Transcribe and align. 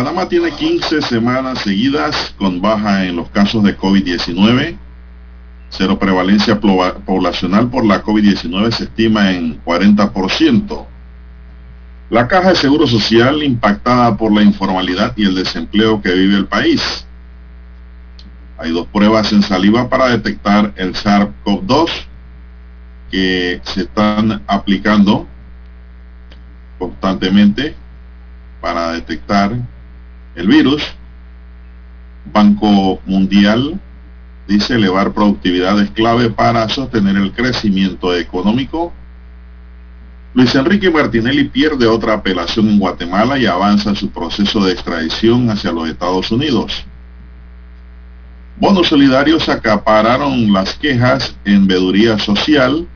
Panamá 0.00 0.26
tiene 0.26 0.50
15 0.50 1.02
semanas 1.02 1.58
seguidas 1.58 2.34
con 2.38 2.62
baja 2.62 3.04
en 3.04 3.16
los 3.16 3.28
casos 3.28 3.62
de 3.62 3.76
COVID-19. 3.76 4.74
Cero 5.68 5.98
prevalencia 5.98 6.58
poblacional 6.58 7.68
por 7.68 7.84
la 7.84 8.02
COVID-19 8.02 8.70
se 8.70 8.84
estima 8.84 9.30
en 9.30 9.62
40%. 9.62 10.86
La 12.08 12.26
caja 12.28 12.48
de 12.48 12.56
seguro 12.56 12.86
social 12.86 13.42
impactada 13.42 14.16
por 14.16 14.32
la 14.32 14.42
informalidad 14.42 15.12
y 15.18 15.26
el 15.26 15.34
desempleo 15.34 16.00
que 16.00 16.14
vive 16.14 16.38
el 16.38 16.46
país. 16.46 17.06
Hay 18.56 18.72
dos 18.72 18.86
pruebas 18.86 19.30
en 19.34 19.42
saliva 19.42 19.90
para 19.90 20.08
detectar 20.08 20.72
el 20.76 20.94
SARS-CoV-2 20.94 21.90
que 23.10 23.60
se 23.64 23.82
están 23.82 24.42
aplicando 24.46 25.26
constantemente 26.78 27.74
para 28.62 28.92
detectar 28.92 29.52
el 30.34 30.46
virus. 30.46 30.82
Banco 32.32 33.00
Mundial 33.06 33.80
dice 34.46 34.74
elevar 34.74 35.12
productividad 35.12 35.80
es 35.80 35.90
clave 35.90 36.30
para 36.30 36.68
sostener 36.68 37.16
el 37.16 37.32
crecimiento 37.32 38.14
económico. 38.14 38.92
Luis 40.34 40.54
Enrique 40.54 40.90
Martinelli 40.90 41.44
pierde 41.44 41.86
otra 41.86 42.14
apelación 42.14 42.68
en 42.68 42.78
Guatemala 42.78 43.38
y 43.38 43.46
avanza 43.46 43.94
su 43.94 44.10
proceso 44.10 44.64
de 44.64 44.72
extradición 44.72 45.50
hacia 45.50 45.72
los 45.72 45.88
Estados 45.88 46.30
Unidos. 46.30 46.84
Bonos 48.60 48.88
solidarios 48.88 49.48
acapararon 49.48 50.52
las 50.52 50.74
quejas 50.74 51.34
en 51.44 51.66
veeduría 51.66 52.18
social. 52.18 52.86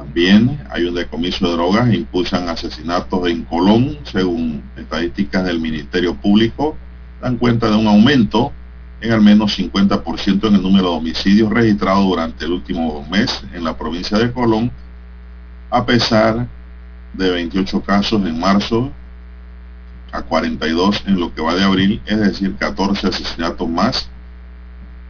También 0.00 0.58
hay 0.70 0.84
un 0.84 0.94
decomiso 0.94 1.46
de 1.46 1.52
drogas 1.52 1.92
impulsan 1.92 2.48
asesinatos 2.48 3.28
en 3.28 3.44
Colón, 3.44 3.98
según 4.04 4.62
estadísticas 4.74 5.44
del 5.44 5.60
Ministerio 5.60 6.14
Público, 6.14 6.74
dan 7.20 7.36
cuenta 7.36 7.68
de 7.68 7.76
un 7.76 7.86
aumento 7.86 8.50
en 9.02 9.12
al 9.12 9.20
menos 9.20 9.58
50% 9.58 10.48
en 10.48 10.54
el 10.54 10.62
número 10.62 10.92
de 10.92 10.96
homicidios 10.96 11.50
registrados 11.50 12.06
durante 12.06 12.46
el 12.46 12.52
último 12.52 13.06
mes 13.10 13.42
en 13.52 13.62
la 13.62 13.76
provincia 13.76 14.16
de 14.16 14.32
Colón, 14.32 14.72
a 15.68 15.84
pesar 15.84 16.48
de 17.12 17.30
28 17.30 17.82
casos 17.82 18.24
en 18.24 18.40
marzo 18.40 18.90
a 20.12 20.22
42 20.22 21.02
en 21.08 21.20
lo 21.20 21.34
que 21.34 21.42
va 21.42 21.54
de 21.54 21.62
abril, 21.62 22.00
es 22.06 22.18
decir, 22.18 22.56
14 22.56 23.08
asesinatos 23.08 23.68
más 23.68 24.08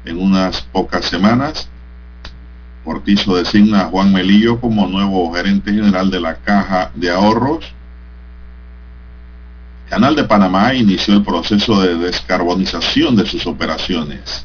en 0.05 0.19
unas 0.19 0.63
pocas 0.63 1.05
semanas. 1.05 1.71
Cortizo 2.91 3.37
designa 3.37 3.83
a 3.83 3.85
Juan 3.85 4.13
Melillo 4.13 4.61
como 4.61 4.85
nuevo 4.89 5.33
gerente 5.33 5.73
general 5.73 6.11
de 6.11 6.19
la 6.19 6.35
Caja 6.35 6.91
de 6.97 7.09
Ahorros. 7.09 7.65
Canal 9.89 10.17
de 10.17 10.25
Panamá 10.25 10.75
inició 10.75 11.15
el 11.15 11.23
proceso 11.23 11.81
de 11.83 11.95
descarbonización 11.95 13.15
de 13.15 13.27
sus 13.27 13.47
operaciones. 13.47 14.45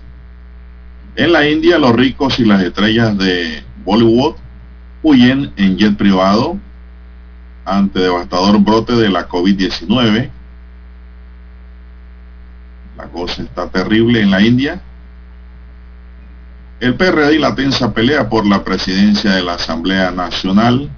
En 1.15 1.33
la 1.33 1.49
India, 1.49 1.79
los 1.79 1.95
ricos 1.95 2.37
y 2.37 2.45
las 2.45 2.61
estrellas 2.61 3.17
de 3.17 3.63
Bollywood 3.83 4.35
huyen 5.01 5.51
en 5.57 5.77
jet 5.79 5.97
privado 5.97 6.59
ante 7.65 7.99
devastador 7.99 8.59
brote 8.59 8.93
de 8.93 9.09
la 9.09 9.27
COVID-19. 9.27 10.29
La 12.95 13.05
cosa 13.05 13.41
está 13.41 13.67
terrible 13.71 14.21
en 14.21 14.29
la 14.29 14.39
India. 14.43 14.83
El 16.79 16.95
PRD 16.95 17.35
y 17.35 17.39
la 17.39 17.55
tensa 17.55 17.93
pelea 17.93 18.27
por 18.27 18.45
la 18.45 18.63
presidencia 18.63 19.31
de 19.31 19.41
la 19.41 19.53
Asamblea 19.53 20.11
Nacional. 20.11 20.89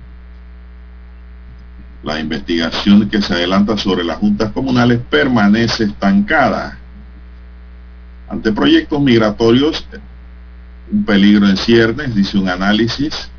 La 2.04 2.20
investigación 2.20 3.08
que 3.10 3.22
se 3.22 3.34
adelanta 3.34 3.78
sobre 3.78 4.04
las 4.04 4.18
juntas 4.18 4.52
comunales 4.54 5.00
permanece 5.10 5.84
estancada. 5.84 6.80
Ante 8.28 8.52
proyectos 8.52 9.00
migratorios, 9.00 9.86
un 10.92 11.06
peligro 11.06 11.48
en 11.48 11.58
ciernes, 11.58 12.16
dice 12.16 12.38
un 12.38 12.50
análisis. 12.50 13.30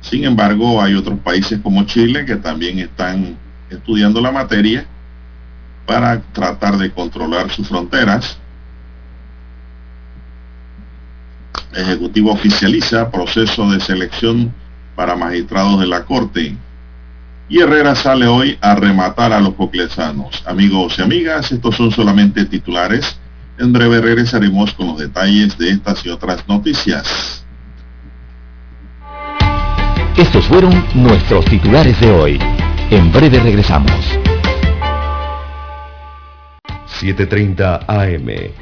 Sin 0.00 0.24
embargo, 0.24 0.82
hay 0.82 0.94
otros 0.94 1.18
países 1.20 1.60
como 1.62 1.84
Chile 1.84 2.24
que 2.24 2.36
también 2.36 2.78
están 2.78 3.36
estudiando 3.68 4.20
la 4.20 4.32
materia 4.32 4.86
para 5.86 6.20
tratar 6.32 6.78
de 6.78 6.90
controlar 6.90 7.50
sus 7.50 7.68
fronteras. 7.68 8.38
Ejecutivo 11.74 12.32
oficializa 12.32 13.10
proceso 13.10 13.70
de 13.70 13.80
selección 13.80 14.52
para 14.94 15.16
magistrados 15.16 15.80
de 15.80 15.86
la 15.86 16.04
Corte. 16.04 16.56
Y 17.48 17.60
Herrera 17.60 17.94
sale 17.94 18.26
hoy 18.26 18.58
a 18.60 18.74
rematar 18.74 19.32
a 19.32 19.40
los 19.40 19.54
coclesanos. 19.54 20.42
Amigos 20.46 20.98
y 20.98 21.02
amigas, 21.02 21.50
estos 21.52 21.76
son 21.76 21.90
solamente 21.90 22.44
titulares. 22.44 23.18
En 23.58 23.72
breve 23.72 24.00
regresaremos 24.00 24.72
con 24.72 24.88
los 24.88 24.98
detalles 24.98 25.56
de 25.58 25.70
estas 25.70 26.04
y 26.06 26.08
otras 26.08 26.46
noticias. 26.48 27.44
Estos 30.16 30.44
fueron 30.46 30.84
nuestros 30.94 31.44
titulares 31.46 31.98
de 32.00 32.10
hoy. 32.10 32.38
En 32.90 33.10
breve 33.12 33.40
regresamos. 33.40 34.18
7.30 37.00 37.86
AM. 37.88 38.61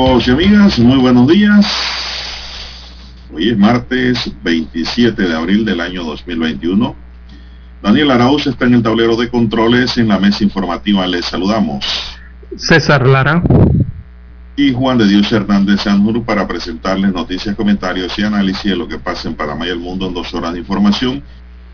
Amigos 0.00 0.28
y 0.28 0.30
amigas, 0.30 0.78
muy 0.78 0.96
buenos 0.96 1.28
días. 1.28 1.66
Hoy 3.34 3.50
es 3.50 3.58
martes 3.58 4.32
27 4.42 5.22
de 5.22 5.36
abril 5.36 5.62
del 5.66 5.78
año 5.78 6.04
2021. 6.04 6.96
Daniel 7.82 8.10
Arauz 8.10 8.46
está 8.46 8.64
en 8.64 8.74
el 8.76 8.82
tablero 8.82 9.14
de 9.16 9.28
controles 9.28 9.98
en 9.98 10.08
la 10.08 10.18
mesa 10.18 10.42
informativa. 10.42 11.06
Les 11.06 11.26
saludamos. 11.26 11.84
César 12.56 13.06
Lara. 13.06 13.42
Y 14.56 14.72
Juan 14.72 14.96
de 14.96 15.06
Dios 15.06 15.30
Hernández 15.30 15.82
Sanjur 15.82 16.24
para 16.24 16.48
presentarles 16.48 17.12
noticias, 17.12 17.54
comentarios 17.54 18.18
y 18.18 18.22
análisis 18.22 18.70
de 18.70 18.76
lo 18.76 18.88
que 18.88 18.98
pasa 18.98 19.28
en 19.28 19.34
Panamá 19.34 19.66
y 19.66 19.68
el 19.68 19.80
mundo 19.80 20.06
en 20.06 20.14
dos 20.14 20.32
horas 20.32 20.54
de 20.54 20.60
información 20.60 21.22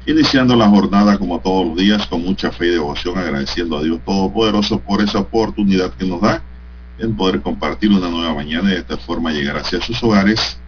iniciando 0.04 0.56
la 0.56 0.68
jornada 0.68 1.16
como 1.16 1.38
todos 1.38 1.64
los 1.64 1.76
días 1.76 2.04
con 2.08 2.22
mucha 2.22 2.50
fe 2.50 2.66
y 2.66 2.70
devoción, 2.70 3.18
agradeciendo 3.18 3.78
a 3.78 3.84
Dios 3.84 4.00
Todopoderoso 4.04 4.80
por 4.80 5.00
esa 5.00 5.20
oportunidad 5.20 5.92
que 5.92 6.06
nos 6.06 6.20
da 6.20 6.42
en 6.98 7.16
poder 7.16 7.42
compartir 7.42 7.90
una 7.90 8.08
nueva 8.08 8.34
mañana 8.34 8.70
y 8.70 8.74
de 8.74 8.80
esta 8.80 8.96
forma 8.96 9.32
llegar 9.32 9.56
hacia 9.56 9.80
sus 9.80 10.02
hogares, 10.02 10.58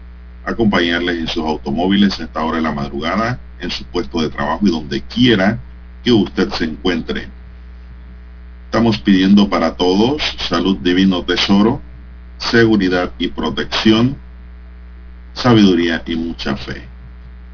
acompañarles 0.44 1.18
en 1.18 1.28
sus 1.28 1.44
automóviles 1.44 2.18
a 2.20 2.24
esta 2.24 2.42
hora 2.42 2.56
de 2.56 2.62
la 2.62 2.72
madrugada, 2.72 3.40
en 3.60 3.70
su 3.70 3.84
puesto 3.84 4.20
de 4.20 4.28
trabajo 4.28 4.66
y 4.66 4.70
donde 4.70 5.02
quiera 5.02 5.58
que 6.04 6.12
usted 6.12 6.50
se 6.50 6.64
encuentre. 6.64 7.28
Estamos 8.66 8.98
pidiendo 8.98 9.48
para 9.48 9.74
todos 9.74 10.22
salud 10.38 10.76
divino 10.78 11.22
tesoro, 11.22 11.80
seguridad 12.36 13.10
y 13.18 13.28
protección, 13.28 14.16
sabiduría 15.32 16.02
y 16.06 16.16
mucha 16.16 16.56
fe. 16.56 16.82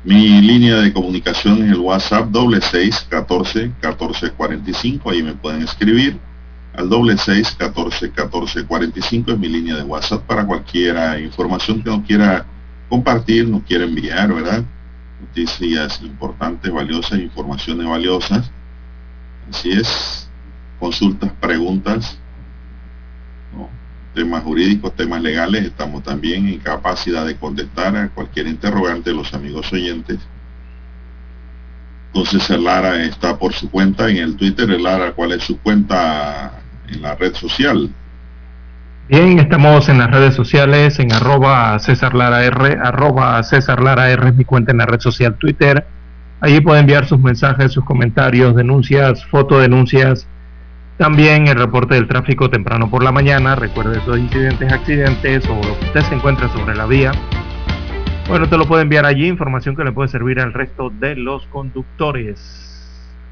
Mi 0.05 0.43
línea 0.43 0.77
de 0.77 0.93
comunicación 0.93 1.65
es 1.65 1.70
el 1.70 1.79
WhatsApp 1.79 2.29
doble 2.29 2.61
seis 2.61 3.06
catorce 3.09 3.70
catorce 3.81 4.31
cuarenta 4.32 4.70
y 4.70 4.75
cinco. 4.75 5.11
Ahí 5.11 5.23
me 5.23 5.32
pueden 5.32 5.62
escribir 5.62 6.19
al 6.76 6.88
doble 6.88 7.17
seis 7.17 7.55
catorce 7.56 8.11
catorce 8.11 8.65
cuarenta 8.65 8.99
y 8.99 9.03
cinco 9.03 9.31
es 9.31 9.38
mi 9.38 9.49
línea 9.49 9.76
de 9.76 9.82
WhatsApp 9.82 10.23
para 10.23 10.44
cualquier 10.44 11.21
información 11.21 11.82
que 11.82 11.91
no 11.91 12.03
quiera 12.03 12.44
compartir, 12.88 13.49
no 13.49 13.61
quiera 13.61 13.85
enviar, 13.85 14.32
¿verdad? 14.32 14.65
Noticias 15.21 16.03
importantes, 16.03 16.73
valiosas, 16.73 17.21
informaciones 17.21 17.87
valiosas. 17.87 18.50
Así 19.49 19.71
es. 19.71 20.29
Consultas, 20.81 21.31
preguntas, 21.41 22.19
temas 24.12 24.43
jurídicos, 24.43 24.94
temas 24.94 25.23
legales, 25.23 25.65
estamos 25.65 26.03
también 26.03 26.47
en 26.49 26.59
capacidad 26.59 27.25
de 27.25 27.37
contestar 27.37 27.97
a 27.97 28.09
cualquier 28.09 28.49
interrogante 28.49 29.11
de 29.11 29.17
los 29.17 29.32
amigos 29.32 29.73
oyentes. 29.73 30.19
Entonces 32.12 32.50
Lara 32.50 33.03
está 33.03 33.38
por 33.38 33.53
su 33.55 33.70
cuenta 33.70 34.09
en 34.09 34.19
el 34.19 34.37
Twitter. 34.37 34.69
Lara, 34.81 35.12
¿cuál 35.12 35.32
es 35.32 35.44
su 35.44 35.59
cuenta 35.59 36.64
en 36.89 37.03
la 37.03 37.15
red 37.15 37.35
social? 37.35 37.91
Bien, 39.09 39.39
estamos 39.39 39.89
en 39.91 39.99
las 39.99 40.11
redes 40.11 40.35
sociales, 40.35 40.99
en 40.99 41.13
arroba 41.13 41.79
César 41.79 42.15
Lara 42.15 42.39
arroba 42.83 43.43
César 43.43 43.79
R 43.81 44.29
es 44.29 44.35
mi 44.35 44.45
cuenta 44.45 44.73
en 44.73 44.79
la 44.79 44.87
red 44.87 45.01
social 45.01 45.35
Twitter. 45.35 45.85
Allí 46.41 46.61
puede 46.61 46.81
enviar 46.81 47.07
sus 47.07 47.19
mensajes, 47.19 47.73
sus 47.73 47.85
comentarios, 47.85 48.57
denuncias, 48.57 49.25
fotodenuncias, 49.27 50.27
también 50.97 51.49
el 51.49 51.57
reporte 51.57 51.97
del 51.97 52.09
tráfico 52.09 52.49
temprano 52.49 52.91
por 52.91 53.03
la 53.03 53.13
mañana. 53.13 53.55
Recuerde 53.57 53.99
esos 53.99 54.19
incidentes, 54.19 54.73
accidentes 54.73 55.47
o 55.49 55.55
lo 55.55 55.79
que 55.79 55.87
usted 55.87 56.01
se 56.03 56.15
encuentra 56.15 56.49
sobre 56.49 56.75
la 56.75 56.87
vía. 56.87 57.13
Bueno, 58.27 58.49
te 58.49 58.57
lo 58.57 58.67
puede 58.67 58.83
enviar 58.83 59.05
allí, 59.05 59.27
información 59.27 59.77
que 59.77 59.85
le 59.85 59.93
puede 59.93 60.09
servir 60.09 60.41
al 60.41 60.55
resto 60.55 60.89
de 60.89 61.15
los 61.15 61.47
conductores. 61.49 62.74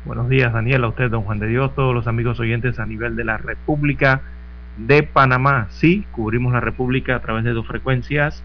Buenos 0.05 0.29
días, 0.29 0.53
Daniel, 0.53 0.83
a 0.83 0.89
usted, 0.89 1.11
don 1.13 1.23
Juan 1.23 1.39
de 1.39 1.47
Dios, 1.47 1.77
todos 1.77 1.95
los 1.95 2.09
amigos 2.09 2.41
oyentes 2.41 2.81
a 2.81 2.87
nivel 2.87 3.15
de 3.15 3.23
la 3.23 3.37
República 3.37 4.21
de 4.77 5.05
Panamá. 5.05 5.69
Sí, 5.71 6.05
cubrimos 6.11 6.53
la 6.53 6.59
República 6.59 7.15
a 7.15 7.21
través 7.21 7.45
de 7.45 7.53
dos 7.53 7.69
frecuencias. 7.69 8.43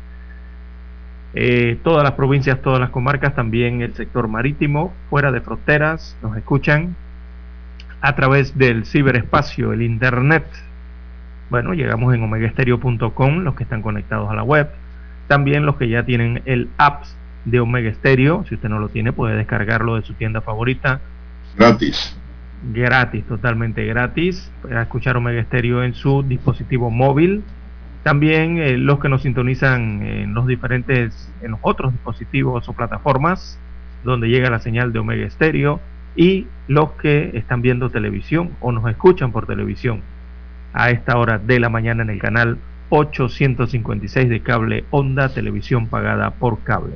Eh, 1.33 1.79
todas 1.83 2.03
las 2.03 2.11
provincias, 2.11 2.61
todas 2.61 2.79
las 2.79 2.91
comarcas, 2.91 3.33
también 3.33 3.81
el 3.81 3.95
sector 3.95 4.27
marítimo, 4.27 4.93
fuera 5.09 5.31
de 5.31 5.41
fronteras, 5.41 6.15
nos 6.21 6.37
escuchan 6.37 6.95
a 8.01 8.15
través 8.15 8.55
del 8.55 8.85
ciberespacio, 8.85 9.73
el 9.73 9.81
Internet. 9.81 10.45
Bueno, 11.49 11.73
llegamos 11.73 12.13
en 12.13 12.21
omegaestereo.com, 12.21 13.39
los 13.39 13.55
que 13.55 13.63
están 13.63 13.81
conectados 13.81 14.29
a 14.29 14.35
la 14.35 14.43
web. 14.43 14.69
También 15.27 15.65
los 15.65 15.77
que 15.77 15.89
ya 15.89 16.03
tienen 16.03 16.43
el 16.45 16.69
app 16.77 17.05
de 17.45 17.59
Omega 17.59 17.91
Stereo. 17.95 18.45
Si 18.47 18.53
usted 18.53 18.69
no 18.69 18.77
lo 18.77 18.89
tiene, 18.89 19.11
puede 19.11 19.35
descargarlo 19.35 19.95
de 19.95 20.03
su 20.03 20.13
tienda 20.13 20.41
favorita. 20.41 21.01
Gratis. 21.55 22.17
Gratis, 22.73 23.25
totalmente 23.25 23.85
gratis. 23.85 24.51
Para 24.61 24.83
escuchar 24.83 25.17
Omega 25.17 25.43
Stereo 25.43 25.83
en 25.83 25.93
su 25.93 26.23
dispositivo 26.23 26.89
móvil. 26.89 27.43
También 28.03 28.57
eh, 28.57 28.77
los 28.77 28.99
que 28.99 29.09
nos 29.09 29.21
sintonizan 29.23 30.01
en 30.01 30.33
los 30.33 30.47
diferentes, 30.47 31.31
en 31.41 31.51
los 31.51 31.59
otros 31.61 31.91
dispositivos 31.91 32.67
o 32.69 32.73
plataformas 32.73 33.59
donde 34.03 34.29
llega 34.29 34.49
la 34.49 34.59
señal 34.59 34.93
de 34.93 34.99
Omega 34.99 35.29
Stereo 35.29 35.79
y 36.15 36.47
los 36.67 36.91
que 36.93 37.31
están 37.33 37.61
viendo 37.61 37.89
televisión 37.89 38.51
o 38.59 38.71
nos 38.71 38.89
escuchan 38.89 39.31
por 39.31 39.45
televisión 39.45 40.01
a 40.73 40.89
esta 40.89 41.17
hora 41.17 41.39
de 41.39 41.59
la 41.59 41.69
mañana 41.69 42.03
en 42.03 42.09
el 42.09 42.19
canal 42.19 42.57
856 42.89 44.29
de 44.29 44.41
cable 44.41 44.85
Onda 44.91 45.29
Televisión 45.29 45.87
pagada 45.87 46.31
por 46.31 46.59
cable. 46.63 46.93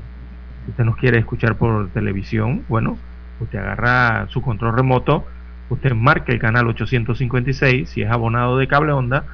Si 0.66 0.72
usted 0.72 0.86
nos 0.86 0.96
quiere 0.96 1.20
escuchar 1.20 1.56
por 1.56 1.90
televisión, 1.90 2.64
bueno, 2.70 2.98
usted 3.42 3.60
agarra 3.60 4.28
su 4.30 4.42
control 4.42 4.76
remoto, 4.76 5.26
usted 5.70 5.94
marca 5.94 6.32
el 6.32 6.40
canal 6.40 6.68
856 6.68 7.90
si 7.90 8.02
es 8.02 8.10
abonado 8.10 8.58
de 8.58 8.68
cable 8.68 8.92
Onda 8.92 9.26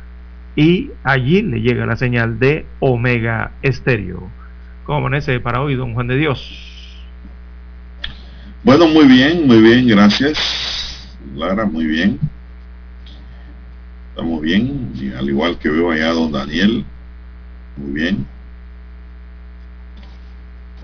y 0.55 0.91
allí 1.03 1.43
le 1.43 1.61
llega 1.61 1.85
la 1.85 1.95
señal 1.95 2.39
de 2.39 2.65
Omega 2.79 3.51
Estéreo. 3.61 4.27
¿Cómo 4.85 4.99
amanece 4.99 5.39
para 5.39 5.61
hoy, 5.61 5.75
don 5.75 5.93
Juan 5.93 6.07
de 6.07 6.17
Dios? 6.17 6.97
Bueno, 8.63 8.87
muy 8.87 9.05
bien, 9.05 9.45
muy 9.45 9.61
bien, 9.61 9.87
gracias. 9.87 11.17
Lara, 11.35 11.65
muy 11.65 11.85
bien. 11.85 12.19
Estamos 14.09 14.41
bien, 14.41 14.93
al 15.17 15.29
igual 15.29 15.59
que 15.59 15.69
veo 15.69 15.91
allá 15.91 16.11
don 16.11 16.31
Daniel. 16.31 16.83
Muy 17.77 17.91
bien. 17.91 18.25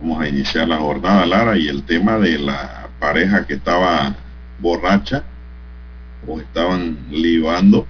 Vamos 0.04 0.22
a 0.22 0.28
iniciar 0.28 0.68
la 0.68 0.80
jornada, 0.80 1.26
Lara, 1.26 1.58
y 1.58 1.70
el 1.70 1.84
tema 1.84 2.18
de 2.18 2.38
la 2.38 2.90
pareja 3.00 3.48
que 3.48 3.54
estaba 3.54 4.14
borracha 4.60 5.24
o 6.28 6.42
estaban 6.42 6.98
libando 7.10 7.88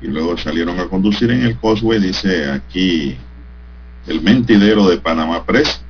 y 0.00 0.08
luego 0.08 0.36
salieron 0.36 0.80
a 0.80 0.86
conducir 0.86 1.30
en 1.30 1.42
el 1.42 1.56
Cosway, 1.58 2.00
dice 2.00 2.50
aquí 2.50 3.16
el 4.08 4.20
mentidero 4.20 4.88
de 4.88 4.98
Panamá 4.98 5.46
Press 5.46 5.80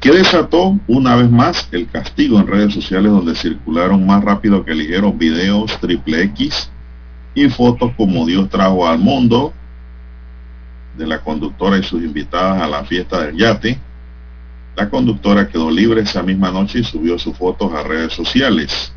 que 0.00 0.10
desató 0.10 0.76
una 0.88 1.14
vez 1.14 1.30
más 1.30 1.68
el 1.70 1.86
castigo 1.86 2.40
en 2.40 2.48
redes 2.48 2.74
sociales 2.74 3.12
donde 3.12 3.36
circularon 3.36 4.04
más 4.04 4.24
rápido 4.24 4.64
que 4.64 4.74
ligeros 4.74 5.16
videos 5.16 5.78
triple 5.78 6.22
X 6.22 6.72
y 7.36 7.48
fotos 7.50 7.92
como 7.96 8.26
Dios 8.26 8.50
trajo 8.50 8.84
al 8.84 8.98
mundo 8.98 9.52
de 10.98 11.06
la 11.06 11.20
conductora 11.20 11.78
y 11.78 11.84
sus 11.84 12.02
invitadas 12.02 12.60
a 12.62 12.66
la 12.66 12.84
fiesta 12.84 13.26
del 13.26 13.36
yate. 13.36 13.85
La 14.76 14.90
conductora 14.90 15.48
quedó 15.48 15.70
libre 15.70 16.02
esa 16.02 16.22
misma 16.22 16.50
noche 16.50 16.80
y 16.80 16.84
subió 16.84 17.18
sus 17.18 17.36
fotos 17.36 17.72
a 17.72 17.82
redes 17.82 18.12
sociales. 18.12 18.92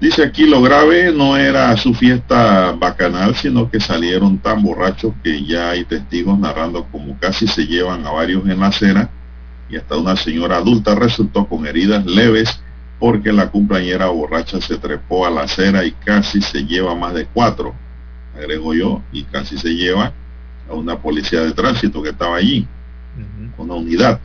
Dice 0.00 0.24
aquí 0.24 0.46
lo 0.46 0.60
grave 0.60 1.12
no 1.12 1.36
era 1.36 1.76
su 1.76 1.94
fiesta 1.94 2.72
bacanal, 2.72 3.34
sino 3.34 3.70
que 3.70 3.80
salieron 3.80 4.38
tan 4.38 4.62
borrachos 4.62 5.14
que 5.22 5.44
ya 5.44 5.70
hay 5.70 5.84
testigos 5.84 6.38
narrando 6.38 6.84
como 6.84 7.18
casi 7.18 7.46
se 7.46 7.66
llevan 7.66 8.06
a 8.06 8.10
varios 8.10 8.46
en 8.48 8.60
la 8.60 8.66
acera 8.66 9.10
y 9.68 9.76
hasta 9.76 9.96
una 9.96 10.16
señora 10.16 10.58
adulta 10.58 10.94
resultó 10.94 11.46
con 11.46 11.66
heridas 11.66 12.04
leves 12.04 12.60
porque 12.98 13.32
la 13.32 13.50
compañera 13.50 14.06
borracha 14.06 14.60
se 14.60 14.78
trepó 14.78 15.26
a 15.26 15.30
la 15.30 15.42
acera 15.42 15.84
y 15.84 15.92
casi 15.92 16.40
se 16.40 16.64
lleva 16.64 16.94
más 16.94 17.14
de 17.14 17.26
cuatro, 17.26 17.74
agrego 18.34 18.72
yo, 18.74 19.02
y 19.12 19.24
casi 19.24 19.58
se 19.58 19.70
lleva 19.70 20.12
a 20.68 20.74
una 20.74 20.98
policía 20.98 21.40
de 21.40 21.52
tránsito 21.52 22.02
que 22.02 22.10
estaba 22.10 22.36
allí, 22.36 22.66
una 23.58 23.74
unidad. 23.74 24.20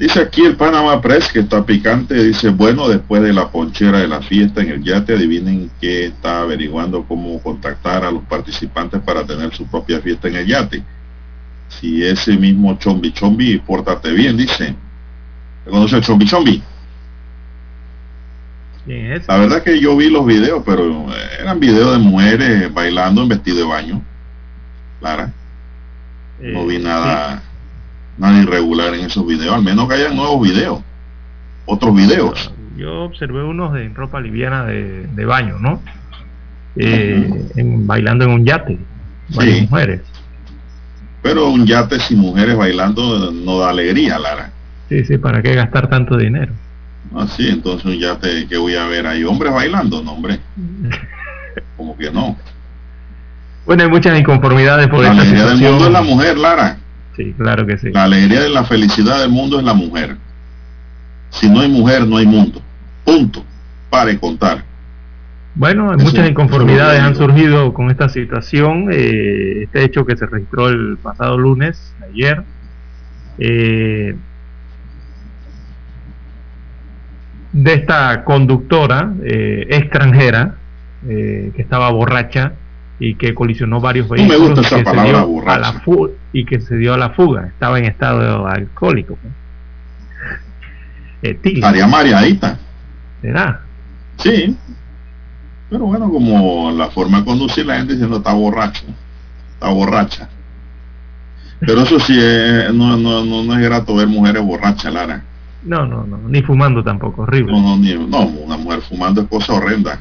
Dice 0.00 0.20
aquí 0.20 0.42
el 0.42 0.56
Panama 0.56 1.00
Press 1.00 1.30
que 1.30 1.40
está 1.40 1.64
picante, 1.64 2.14
dice, 2.14 2.48
bueno, 2.48 2.88
después 2.88 3.22
de 3.22 3.32
la 3.32 3.50
ponchera 3.50 3.98
de 3.98 4.08
la 4.08 4.20
fiesta 4.20 4.62
en 4.62 4.70
el 4.70 4.82
yate, 4.82 5.12
adivinen 5.12 5.70
que 5.80 6.06
está 6.06 6.40
averiguando 6.40 7.04
cómo 7.04 7.40
contactar 7.40 8.04
a 8.04 8.10
los 8.10 8.24
participantes 8.24 9.00
para 9.02 9.24
tener 9.24 9.54
su 9.54 9.66
propia 9.66 10.00
fiesta 10.00 10.26
en 10.26 10.36
el 10.36 10.46
yate 10.46 10.82
si 11.70 12.04
ese 12.04 12.36
mismo 12.36 12.76
Chombi 12.78 13.12
Chombi, 13.12 13.58
pórtate 13.58 14.12
bien, 14.12 14.36
dice. 14.36 14.74
¿Conoce 15.64 15.96
el 15.96 16.02
Chombi 16.02 16.26
Chombi? 16.26 16.62
La 18.86 19.36
verdad 19.36 19.62
que 19.62 19.78
yo 19.80 19.96
vi 19.96 20.10
los 20.10 20.26
videos, 20.26 20.62
pero 20.66 21.06
eran 21.38 21.60
videos 21.60 21.92
de 21.92 21.98
mujeres 21.98 22.74
bailando 22.74 23.22
en 23.22 23.28
vestido 23.28 23.58
de 23.58 23.64
baño. 23.64 24.02
Clara. 24.98 25.32
no 26.40 26.66
vi 26.66 26.76
eh, 26.76 26.80
nada, 26.80 27.42
nada 28.20 28.42
irregular 28.42 28.94
en 28.94 29.06
esos 29.06 29.26
videos, 29.26 29.54
al 29.54 29.62
menos 29.62 29.88
que 29.88 29.94
haya 29.94 30.10
nuevos 30.10 30.46
videos, 30.46 30.80
otros 31.64 31.94
videos. 31.94 32.52
Yo 32.76 33.04
observé 33.04 33.42
unos 33.42 33.72
de 33.72 33.88
ropa 33.88 34.20
liviana 34.20 34.64
de, 34.64 35.24
baño, 35.24 35.58
¿no? 35.58 35.80
Eh, 36.76 37.48
bailando 37.56 38.26
en 38.26 38.30
un 38.30 38.44
yate, 38.44 38.78
varias 39.34 39.62
mujeres. 39.62 40.02
Pero 41.22 41.48
un 41.48 41.66
yate 41.66 41.98
sin 41.98 42.18
mujeres 42.18 42.56
bailando 42.56 43.32
no 43.32 43.58
da 43.58 43.70
alegría, 43.70 44.18
Lara. 44.18 44.50
Sí, 44.88 45.04
sí, 45.04 45.18
¿para 45.18 45.42
qué 45.42 45.54
gastar 45.54 45.88
tanto 45.88 46.16
dinero? 46.16 46.52
Así, 47.16 47.48
ah, 47.48 47.52
entonces 47.52 47.84
un 47.86 47.98
yate 47.98 48.46
que 48.46 48.56
voy 48.56 48.76
a 48.76 48.86
ver 48.86 49.06
ahí, 49.06 49.24
hombres 49.24 49.52
bailando, 49.52 50.02
no, 50.02 50.12
hombre. 50.12 50.38
Como 51.76 51.96
que 51.96 52.10
no. 52.10 52.36
Bueno, 53.64 53.82
hay 53.82 53.88
muchas 53.88 54.18
inconformidades 54.18 54.88
por 54.88 55.00
La 55.00 55.10
alegría 55.10 55.46
del 55.46 55.58
mundo 55.58 55.86
es 55.86 55.92
la 55.92 56.02
mujer, 56.02 56.36
Lara. 56.36 56.79
Sí, 57.16 57.34
claro 57.36 57.66
que 57.66 57.78
sí. 57.78 57.90
La 57.92 58.04
alegría 58.04 58.40
de 58.40 58.48
la 58.48 58.64
felicidad 58.64 59.20
del 59.20 59.30
mundo 59.30 59.58
es 59.58 59.64
la 59.64 59.74
mujer. 59.74 60.16
Si 61.30 61.48
no 61.48 61.60
hay 61.60 61.68
mujer, 61.68 62.06
no 62.06 62.16
hay 62.16 62.26
mundo. 62.26 62.62
Punto. 63.04 63.44
Para 63.88 64.16
contar. 64.18 64.64
Bueno, 65.54 65.92
muchas 65.98 66.28
inconformidades 66.28 67.00
han 67.00 67.16
surgido 67.16 67.74
con 67.74 67.90
esta 67.90 68.08
situación. 68.08 68.88
Eh, 68.92 69.64
este 69.64 69.84
hecho 69.84 70.06
que 70.06 70.16
se 70.16 70.26
registró 70.26 70.68
el 70.68 70.96
pasado 71.02 71.36
lunes, 71.36 71.94
ayer. 72.08 72.44
Eh, 73.38 74.14
de 77.52 77.74
esta 77.74 78.22
conductora 78.24 79.12
eh, 79.24 79.66
extranjera 79.70 80.54
que 81.02 81.54
estaba 81.56 81.90
borracha 81.90 82.52
y 83.00 83.14
que 83.14 83.34
colisionó 83.34 83.80
varios 83.80 84.08
vehículos 84.08 84.40
me 84.40 84.46
gusta 84.46 84.60
esa 84.60 84.84
palabra, 84.84 85.24
borracha. 85.24 85.82
y 86.32 86.44
que 86.44 86.60
se 86.60 86.76
dio 86.76 86.94
a 86.94 86.98
la 86.98 87.10
fuga. 87.10 87.46
Estaba 87.46 87.78
en 87.78 87.86
estado 87.86 88.46
alcohólico. 88.46 89.18
María 91.60 91.86
María, 91.86 92.18
ahí 92.18 92.32
está. 92.32 92.58
¿Será? 93.22 93.62
Sí, 94.18 94.56
pero 95.70 95.86
bueno, 95.86 96.10
como 96.10 96.72
la 96.72 96.90
forma 96.90 97.20
de 97.20 97.24
conducir, 97.24 97.64
la 97.64 97.76
gente 97.78 97.92
diciendo 97.92 98.18
está 98.18 98.34
borracho, 98.34 98.84
está 99.54 99.68
borracha. 99.68 100.28
Pero 101.60 101.82
eso 101.82 102.00
sí, 102.00 102.18
no, 102.72 102.96
no, 102.96 103.24
no, 103.24 103.54
es 103.54 103.60
grato 103.62 103.94
ver 103.94 104.08
mujeres 104.08 104.42
borrachas, 104.42 104.92
Lara. 104.92 105.22
No, 105.62 105.86
no, 105.86 106.04
no, 106.04 106.18
ni 106.28 106.42
fumando 106.42 106.82
tampoco, 106.82 107.22
horrible. 107.22 107.52
No, 107.52 107.76
no, 107.76 108.06
no 108.08 108.26
una 108.26 108.56
mujer 108.56 108.80
fumando 108.80 109.22
es 109.22 109.28
cosa 109.28 109.54
horrenda. 109.54 110.00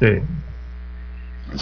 Sí. 0.00 0.06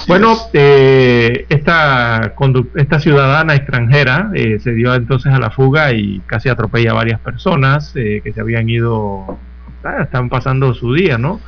Bueno, 0.09 0.37
eh, 0.53 1.47
esta, 1.49 2.35
esta 2.75 3.01
ciudadana 3.01 3.55
extranjera 3.55 4.31
eh, 4.35 4.59
se 4.61 4.73
dio 4.73 4.95
entonces 4.95 5.33
a 5.33 5.39
la 5.39 5.51
fuga 5.51 5.93
y 5.93 6.21
casi 6.27 6.49
atropella 6.49 6.91
a 6.91 6.95
varias 6.95 7.21
personas 7.21 7.93
eh, 7.95 8.21
que 8.23 8.33
se 8.33 8.41
habían 8.41 8.69
ido, 8.69 9.39
ah, 9.85 10.03
están 10.03 10.29
pasando 10.29 10.75
su 10.75 10.93
día, 10.95 11.19
¿no? 11.19 11.41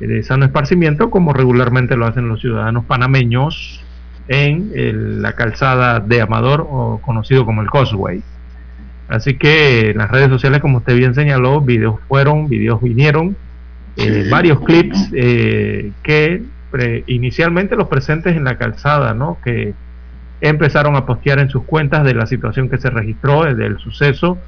de 0.00 0.22
sano 0.22 0.44
esparcimiento 0.44 1.08
como 1.08 1.32
regularmente 1.32 1.96
lo 1.96 2.06
hacen 2.06 2.28
los 2.28 2.42
ciudadanos 2.42 2.84
panameños 2.84 3.80
en 4.28 5.22
la 5.22 5.32
calzada 5.32 6.00
de 6.00 6.20
Amador 6.20 6.66
o 6.68 7.00
conocido 7.02 7.46
como 7.46 7.62
el 7.62 7.70
Causeway. 7.70 8.22
Así 9.08 9.34
que 9.38 9.90
en 9.90 9.98
las 9.98 10.10
redes 10.10 10.28
sociales, 10.28 10.60
como 10.60 10.78
usted 10.78 10.96
bien 10.96 11.14
señaló, 11.14 11.60
videos 11.60 11.98
fueron, 12.08 12.48
videos 12.48 12.82
vinieron, 12.82 13.36
eh, 13.96 14.28
varios 14.30 14.60
clips 14.60 15.10
eh, 16.78 17.04
inicialmente 17.06 17.76
los 17.76 17.88
presentes 17.88 18.36
en 18.36 18.44
la 18.44 18.56
calzada, 18.58 19.14
¿no? 19.14 19.38
Que 19.44 19.74
empezaron 20.40 20.96
a 20.96 21.06
postear 21.06 21.38
en 21.38 21.48
sus 21.48 21.64
cuentas 21.64 22.04
de 22.04 22.14
la 22.14 22.26
situación 22.26 22.68
que 22.68 22.78
se 22.78 22.90
registró, 22.90 23.42
del 23.54 23.78
suceso, 23.78 24.38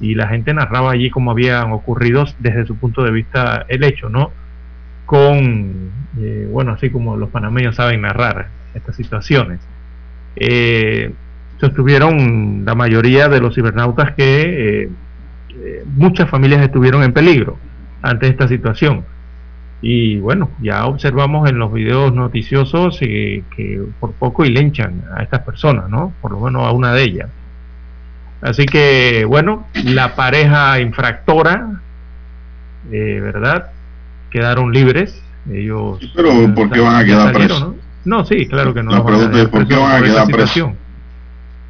y 0.00 0.14
la 0.14 0.28
gente 0.28 0.54
narraba 0.54 0.92
allí 0.92 1.10
cómo 1.10 1.30
habían 1.30 1.72
ocurrido 1.72 2.24
desde 2.38 2.66
su 2.66 2.76
punto 2.76 3.02
de 3.02 3.10
vista 3.10 3.64
el 3.68 3.84
hecho, 3.84 4.08
¿no? 4.08 4.30
con, 5.12 5.90
eh, 6.20 6.48
bueno, 6.50 6.72
así 6.72 6.88
como 6.88 7.18
los 7.18 7.28
panameños 7.28 7.76
saben 7.76 8.00
narrar 8.00 8.48
estas 8.72 8.96
situaciones. 8.96 9.60
Eh, 10.36 11.12
sostuvieron 11.60 12.64
la 12.64 12.74
mayoría 12.74 13.28
de 13.28 13.40
los 13.40 13.54
cibernautas 13.54 14.14
que 14.14 14.84
eh, 14.84 15.84
muchas 15.96 16.30
familias 16.30 16.62
estuvieron 16.62 17.02
en 17.02 17.12
peligro 17.12 17.58
ante 18.00 18.26
esta 18.26 18.48
situación. 18.48 19.04
Y 19.82 20.18
bueno, 20.18 20.48
ya 20.62 20.86
observamos 20.86 21.50
en 21.50 21.58
los 21.58 21.72
videos 21.72 22.14
noticiosos 22.14 22.98
que 23.00 23.82
por 23.98 24.12
poco 24.12 24.44
y 24.44 24.50
lenchan 24.50 25.02
a 25.14 25.22
estas 25.22 25.42
personas, 25.42 25.90
¿no? 25.90 26.12
Por 26.22 26.30
lo 26.30 26.40
menos 26.40 26.64
a 26.64 26.70
una 26.70 26.92
de 26.94 27.02
ellas. 27.02 27.28
Así 28.40 28.64
que, 28.64 29.24
bueno, 29.24 29.66
la 29.84 30.14
pareja 30.14 30.80
infractora, 30.80 31.80
¿verdad? 32.88 33.70
quedaron 34.32 34.72
libres. 34.72 35.22
Ellos. 35.50 35.98
pero 36.14 36.54
¿por 36.54 36.70
qué 36.70 36.80
van 36.80 36.96
a 36.96 37.04
quedar 37.04 37.32
presos? 37.32 37.74
¿no? 38.04 38.24
sí, 38.24 38.46
claro 38.46 38.72
que 38.72 38.82
no. 38.82 38.92
La 38.92 39.04
pregunta 39.04 39.40
es 39.40 39.48
¿por 39.48 39.66
qué 39.66 39.76
van 39.76 40.02
a 40.02 40.04
quedar 40.04 40.26
presos? 40.28 40.70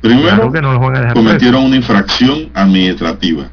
Primero, 0.00 0.50
no 0.50 0.72
los 0.72 0.80
van 0.80 0.96
a 0.96 1.00
dejar 1.00 1.14
cometieron 1.14 1.64
una 1.64 1.76
infracción 1.76 2.50
administrativa. 2.54 3.44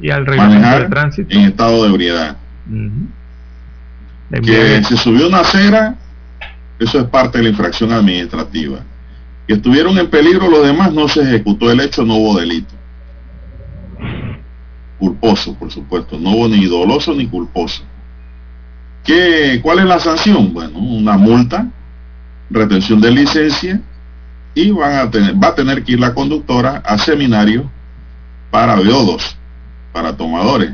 Y 0.00 0.10
al 0.10 0.24
Manejar 0.24 0.82
de 0.82 0.88
tránsito. 0.88 1.36
en 1.36 1.44
estado 1.44 1.84
de 1.84 1.90
ebriedad. 1.90 2.36
Que 4.30 4.82
se 4.84 4.96
subió 4.96 5.28
una 5.28 5.40
acera, 5.40 5.96
eso 6.78 6.98
es 6.98 7.04
parte 7.04 7.38
de 7.38 7.44
la 7.44 7.50
infracción 7.50 7.92
administrativa. 7.92 8.80
Que 9.46 9.54
estuvieron 9.54 9.96
en 9.98 10.08
peligro 10.10 10.48
los 10.48 10.66
demás, 10.66 10.92
no 10.92 11.08
se 11.08 11.22
ejecutó 11.22 11.70
el 11.70 11.80
hecho, 11.80 12.04
no 12.04 12.16
hubo 12.16 12.38
delito 12.38 12.78
culposo, 14.98 15.54
por 15.54 15.70
supuesto, 15.70 16.18
no 16.18 16.30
hubo 16.30 16.48
ni 16.48 16.66
doloso 16.66 17.14
ni 17.14 17.26
culposo. 17.26 17.82
¿Qué, 19.04 19.60
¿Cuál 19.62 19.78
es 19.80 19.84
la 19.86 20.00
sanción? 20.00 20.52
Bueno, 20.52 20.78
una 20.78 21.16
multa, 21.16 21.68
retención 22.50 23.00
de 23.00 23.10
licencia 23.10 23.80
y 24.54 24.70
van 24.70 24.94
a 24.94 25.10
tener, 25.10 25.42
va 25.42 25.48
a 25.48 25.54
tener 25.54 25.84
que 25.84 25.92
ir 25.92 26.00
la 26.00 26.14
conductora 26.14 26.82
a 26.84 26.98
seminario 26.98 27.70
para 28.50 28.76
biodos, 28.76 29.36
para 29.92 30.16
tomadores, 30.16 30.72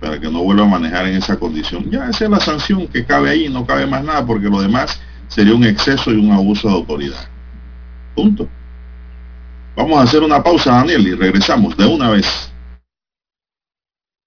para 0.00 0.20
que 0.20 0.30
no 0.30 0.42
vuelva 0.42 0.64
a 0.64 0.68
manejar 0.68 1.06
en 1.06 1.16
esa 1.16 1.38
condición. 1.38 1.90
Ya 1.90 2.08
esa 2.08 2.24
es 2.24 2.30
la 2.30 2.40
sanción 2.40 2.86
que 2.88 3.04
cabe 3.04 3.30
ahí, 3.30 3.48
no 3.48 3.66
cabe 3.66 3.86
más 3.86 4.04
nada, 4.04 4.24
porque 4.24 4.48
lo 4.48 4.60
demás 4.60 5.00
sería 5.28 5.54
un 5.54 5.64
exceso 5.64 6.12
y 6.12 6.16
un 6.16 6.32
abuso 6.32 6.68
de 6.68 6.74
autoridad. 6.74 7.28
Punto. 8.14 8.48
Vamos 9.76 9.98
a 9.98 10.02
hacer 10.02 10.22
una 10.22 10.42
pausa, 10.42 10.72
Daniel, 10.72 11.06
y 11.06 11.14
regresamos 11.14 11.76
de 11.76 11.86
una 11.86 12.10
vez. 12.10 12.52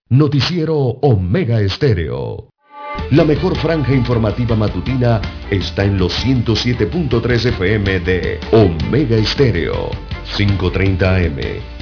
Noticiero 0.09 0.75
Omega 0.77 1.59
Estéreo. 1.61 2.49
La 3.11 3.23
mejor 3.23 3.55
franja 3.57 3.93
informativa 3.93 4.55
matutina 4.55 5.21
está 5.49 5.83
en 5.83 5.97
los 5.97 6.13
107.3 6.23 7.45
FM 7.45 7.99
de 8.01 8.39
Omega 8.51 9.15
Estéreo. 9.15 9.89
5.30 10.35 11.25
AM. 11.25 11.78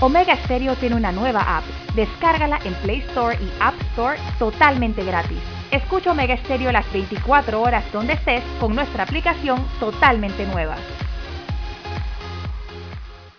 Omega 0.00 0.36
Stereo 0.44 0.74
tiene 0.76 0.96
una 0.96 1.12
nueva 1.12 1.58
app. 1.58 1.64
Descárgala 1.94 2.58
en 2.64 2.74
Play 2.74 3.00
Store 3.08 3.36
y 3.40 3.50
App 3.60 3.74
Store 3.92 4.18
totalmente 4.38 5.04
gratis. 5.04 5.38
Escucha 5.70 6.12
Omega 6.12 6.36
Stereo 6.36 6.72
las 6.72 6.90
24 6.92 7.60
horas 7.60 7.84
donde 7.92 8.14
estés 8.14 8.42
con 8.60 8.74
nuestra 8.74 9.04
aplicación 9.04 9.64
totalmente 9.80 10.46
nueva. 10.46 10.76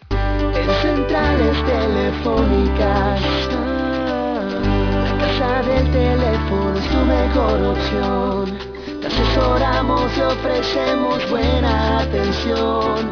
En 0.10 0.70
centrales 0.82 1.66
telefónicas 1.66 3.22
del 5.64 5.92
teléfono 5.92 6.78
es 6.78 6.88
tu 6.90 6.98
mejor 6.98 7.62
opción. 7.62 8.58
Te 9.02 9.08
asesoramos 9.08 10.18
y 10.18 10.22
ofrecemos 10.22 11.30
buena 11.30 12.00
atención. 12.00 13.12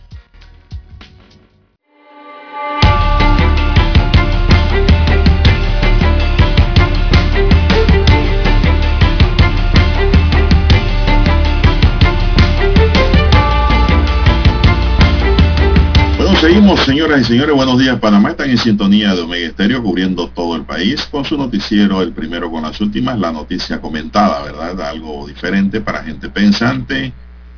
Seguimos, 16.41 16.79
señoras 16.79 17.21
y 17.21 17.23
señores. 17.25 17.55
Buenos 17.55 17.77
días, 17.77 17.99
Panamá. 17.99 18.31
Están 18.31 18.49
en 18.49 18.57
sintonía 18.57 19.13
de 19.13 19.21
Omega 19.21 19.45
Estéreo, 19.45 19.83
cubriendo 19.83 20.27
todo 20.29 20.55
el 20.55 20.63
país 20.63 21.05
con 21.05 21.23
su 21.23 21.37
noticiero, 21.37 22.01
el 22.01 22.13
primero 22.13 22.49
con 22.49 22.63
las 22.63 22.81
últimas, 22.81 23.19
la 23.19 23.31
noticia 23.31 23.79
comentada, 23.79 24.41
¿verdad? 24.41 24.81
Algo 24.81 25.27
diferente 25.27 25.81
para 25.81 26.03
gente 26.03 26.29
pensante, 26.29 27.13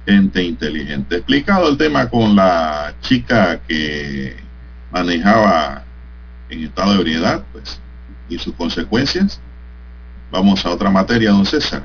gente 0.06 0.44
inteligente. 0.44 1.16
Explicado 1.16 1.70
el 1.70 1.78
tema 1.78 2.10
con 2.10 2.36
la 2.36 2.94
chica 3.00 3.62
que 3.66 4.36
manejaba 4.92 5.86
en 6.50 6.66
estado 6.66 6.92
de 6.92 7.00
ebriedad, 7.00 7.42
pues, 7.54 7.80
y 8.28 8.38
sus 8.38 8.54
consecuencias. 8.54 9.40
Vamos 10.30 10.66
a 10.66 10.72
otra 10.72 10.90
materia, 10.90 11.32
don 11.32 11.46
César. 11.46 11.84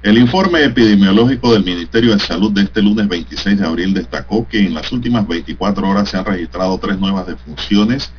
El 0.00 0.16
informe 0.16 0.62
epidemiológico 0.62 1.52
del 1.52 1.64
Ministerio 1.64 2.12
de 2.12 2.20
Salud 2.20 2.52
de 2.52 2.62
este 2.62 2.80
lunes 2.80 3.08
26 3.08 3.58
de 3.58 3.66
abril 3.66 3.92
destacó 3.92 4.46
que 4.46 4.64
en 4.64 4.72
las 4.72 4.92
últimas 4.92 5.26
24 5.26 5.88
horas 5.88 6.08
se 6.08 6.16
han 6.16 6.24
registrado 6.24 6.78
tres 6.78 7.00
nuevas 7.00 7.26
defunciones 7.26 8.12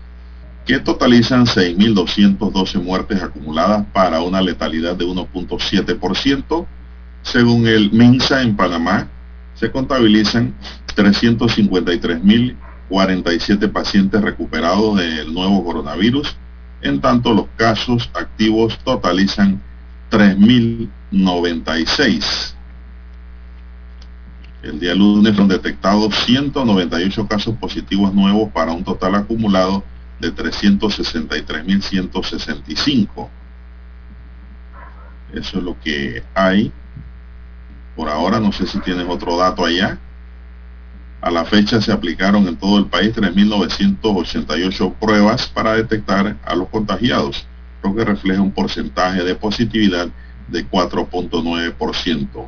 que 0.66 0.80
totalizan 0.80 1.46
6.212 1.46 2.84
muertes 2.84 3.24
acumuladas 3.24 3.86
para 3.94 4.22
una 4.22 4.42
letalidad 4.42 4.98
de 4.98 5.06
1.7%. 5.06 6.68
Según 7.22 7.66
el 7.66 7.94
MINSA 7.94 8.42
en 8.42 8.58
Panamá, 8.58 9.08
se 9.54 9.72
contabilizan 9.72 10.54
353.047 10.98 13.72
pacientes 13.72 14.22
recuperados 14.22 14.98
del 14.98 15.34
nuevo 15.34 15.64
coronavirus, 15.64 16.36
en 16.82 17.00
tanto 17.00 17.34
los 17.34 17.46
casos 17.56 18.12
activos 18.14 18.78
totalizan 18.84 19.62
3.096. 20.10 22.56
El 24.62 24.78
día 24.80 24.94
lunes 24.94 25.34
fueron 25.34 25.48
detectados 25.48 26.14
198 26.26 27.28
casos 27.28 27.56
positivos 27.56 28.14
nuevos 28.14 28.52
para 28.52 28.74
un 28.74 28.84
total 28.84 29.16
acumulado 29.16 29.86
de 30.20 30.36
363.165. 30.36 33.30
Eso 35.34 35.58
es 35.60 35.64
lo 35.64 35.80
que 35.80 36.24
hay. 36.34 36.74
Por 37.96 38.10
ahora 38.10 38.40
no 38.40 38.52
sé 38.52 38.68
si 38.68 38.80
tienes 38.80 39.06
otro 39.08 39.38
dato 39.38 39.66
allá. 39.66 39.98
A 41.22 41.32
la 41.32 41.46
fecha 41.46 41.80
se 41.82 41.92
aplicaron 41.92 42.48
en 42.48 42.56
todo 42.58 42.80
el 42.80 42.88
país 42.88 43.16
3.988 43.16 44.96
pruebas 44.96 45.48
para 45.48 45.74
detectar 45.74 46.36
a 46.44 46.56
los 46.56 46.70
contagiados 46.70 47.46
lo 47.84 47.96
que 47.96 48.04
refleja 48.06 48.42
un 48.42 48.52
porcentaje 48.52 49.24
de 49.24 49.36
positividad 49.36 50.08
de 50.48 50.66
4.9%. 50.68 52.48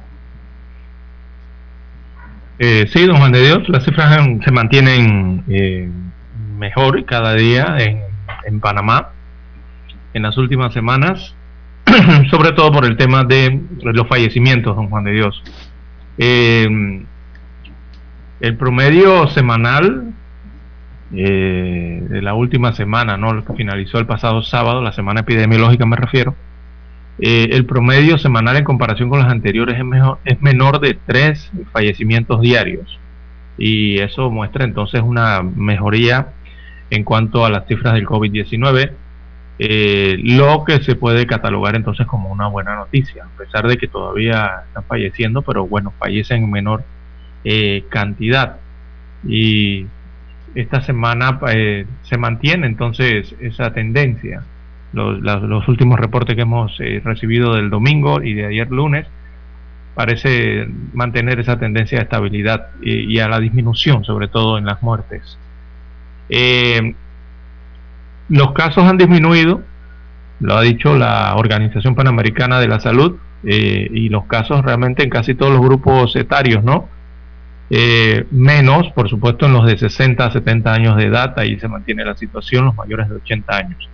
Eh, 2.60 2.88
sí, 2.94 3.06
don 3.08 3.18
Juan 3.18 3.32
de 3.32 3.44
Dios, 3.44 3.70
las 3.70 3.84
cifras 3.84 4.24
se 4.44 4.52
mantienen 4.52 5.44
eh, 5.48 5.90
mejor 6.58 7.06
cada 7.06 7.34
día 7.34 7.78
en, 7.80 8.60
Panamá 8.60 9.10
en 10.14 10.24
las 10.24 10.38
últimas 10.38 10.74
semanas, 10.74 11.34
sobre 12.30 12.52
todo 12.52 12.72
por 12.72 12.86
el 12.86 12.98
tema 12.98 13.24
de 13.24 13.60
los 13.82 14.08
fallecimientos, 14.08 14.76
don 14.76 14.90
Juan 14.90 15.04
de 15.06 15.12
Dios. 15.12 15.44
Eh, 16.18 17.04
el 18.42 18.58
promedio 18.58 19.28
semanal 19.30 20.11
eh, 21.14 22.04
de 22.08 22.22
la 22.22 22.34
última 22.34 22.72
semana, 22.72 23.18
¿no? 23.18 23.34
Lo 23.34 23.44
que 23.44 23.54
finalizó 23.54 24.00
el 24.00 24.06
pasado 24.06 24.44
sábado, 24.44 24.82
la 24.82 24.94
semana 24.94 25.22
epidemiológica 25.22 25.86
me 25.86 25.98
refiero, 25.98 26.36
eh, 27.20 27.50
el 27.52 27.66
promedio 27.66 28.18
semanal 28.18 28.56
en 28.56 28.64
comparación 28.64 29.10
con 29.10 29.20
las 29.20 29.30
anteriores 29.30 29.78
es, 29.78 29.84
mejor, 29.84 30.20
es 30.24 30.42
menor 30.42 30.80
de 30.80 30.98
tres 31.06 31.52
fallecimientos 31.74 32.40
diarios. 32.40 32.98
Y 33.58 34.00
eso 34.00 34.30
muestra 34.30 34.64
entonces 34.64 35.02
una 35.02 35.42
mejoría 35.44 36.30
en 36.90 37.04
cuanto 37.04 37.46
a 37.46 37.50
las 37.50 37.68
cifras 37.68 37.94
del 37.94 38.08
COVID-19, 38.08 38.92
eh, 39.60 40.18
lo 40.24 40.64
que 40.64 40.82
se 40.82 40.96
puede 40.96 41.28
catalogar 41.28 41.76
entonces 41.76 42.08
como 42.08 42.32
una 42.32 42.48
buena 42.48 42.76
noticia, 42.76 43.26
a 43.26 43.38
pesar 43.38 43.68
de 43.68 43.78
que 43.78 43.88
todavía 43.88 44.64
están 44.68 44.86
falleciendo, 44.86 45.42
pero 45.42 45.68
bueno, 45.68 45.94
fallecen 46.00 46.46
en 46.46 46.52
menor 46.52 46.84
cantidad. 47.90 48.58
Y 49.28 49.88
esta 50.56 50.82
semana 50.82 51.40
eh, 51.50 51.86
se 52.04 52.18
mantiene 52.18 52.68
entonces 52.68 53.36
esa 53.40 53.74
tendencia. 53.74 54.44
Los, 54.94 55.68
últimos 55.70 55.98
reportes 55.98 56.36
que 56.36 56.42
hemos 56.42 56.78
eh, 56.80 57.02
recibido 57.04 57.56
del 57.56 57.70
domingo 57.70 58.22
y 58.22 58.34
de 58.34 58.48
ayer 58.48 58.70
lunes 58.70 59.08
parece 59.96 60.68
mantener 60.94 61.40
esa 61.40 61.58
tendencia 61.58 61.98
de 61.98 62.04
estabilidad 62.04 62.70
y, 62.82 63.18
a 63.20 63.30
la 63.30 63.40
disminución, 63.40 64.04
sobre 64.04 64.28
todo 64.28 64.58
en 64.58 64.66
las 64.66 64.82
muertes. 64.82 65.38
Eh, 66.30 66.94
los 68.30 68.52
casos 68.52 68.84
han 68.84 68.98
disminuido, 68.98 69.62
lo 70.42 70.56
ha 70.56 70.62
dicho 70.62 70.98
la 70.98 71.36
Organización 71.36 71.96
Panamericana 71.96 72.60
de 72.60 72.68
la 72.68 72.80
Salud, 72.80 73.18
y 73.44 74.10
los 74.10 74.26
casos 74.26 74.64
realmente 74.64 75.02
en 75.02 75.10
casi 75.10 75.34
todos 75.34 75.52
los 75.52 75.62
grupos 75.62 76.16
etarios, 76.16 76.64
¿no? 76.64 76.88
Eh, 77.74 78.26
menos, 78.32 78.92
por 78.92 79.10
supuesto, 79.10 79.46
en 79.46 79.54
los 79.54 79.66
de 79.66 79.78
60 79.78 80.26
a 80.26 80.32
70 80.32 80.74
años 80.74 80.98
de 80.98 81.06
edad, 81.06 81.40
ahí 81.40 81.58
se 81.58 81.70
mantiene 81.70 82.04
la 82.04 82.18
situación, 82.18 82.66
los 82.66 82.76
mayores 82.76 83.08
de 83.08 83.16
80 83.16 83.56
años. 83.56 83.90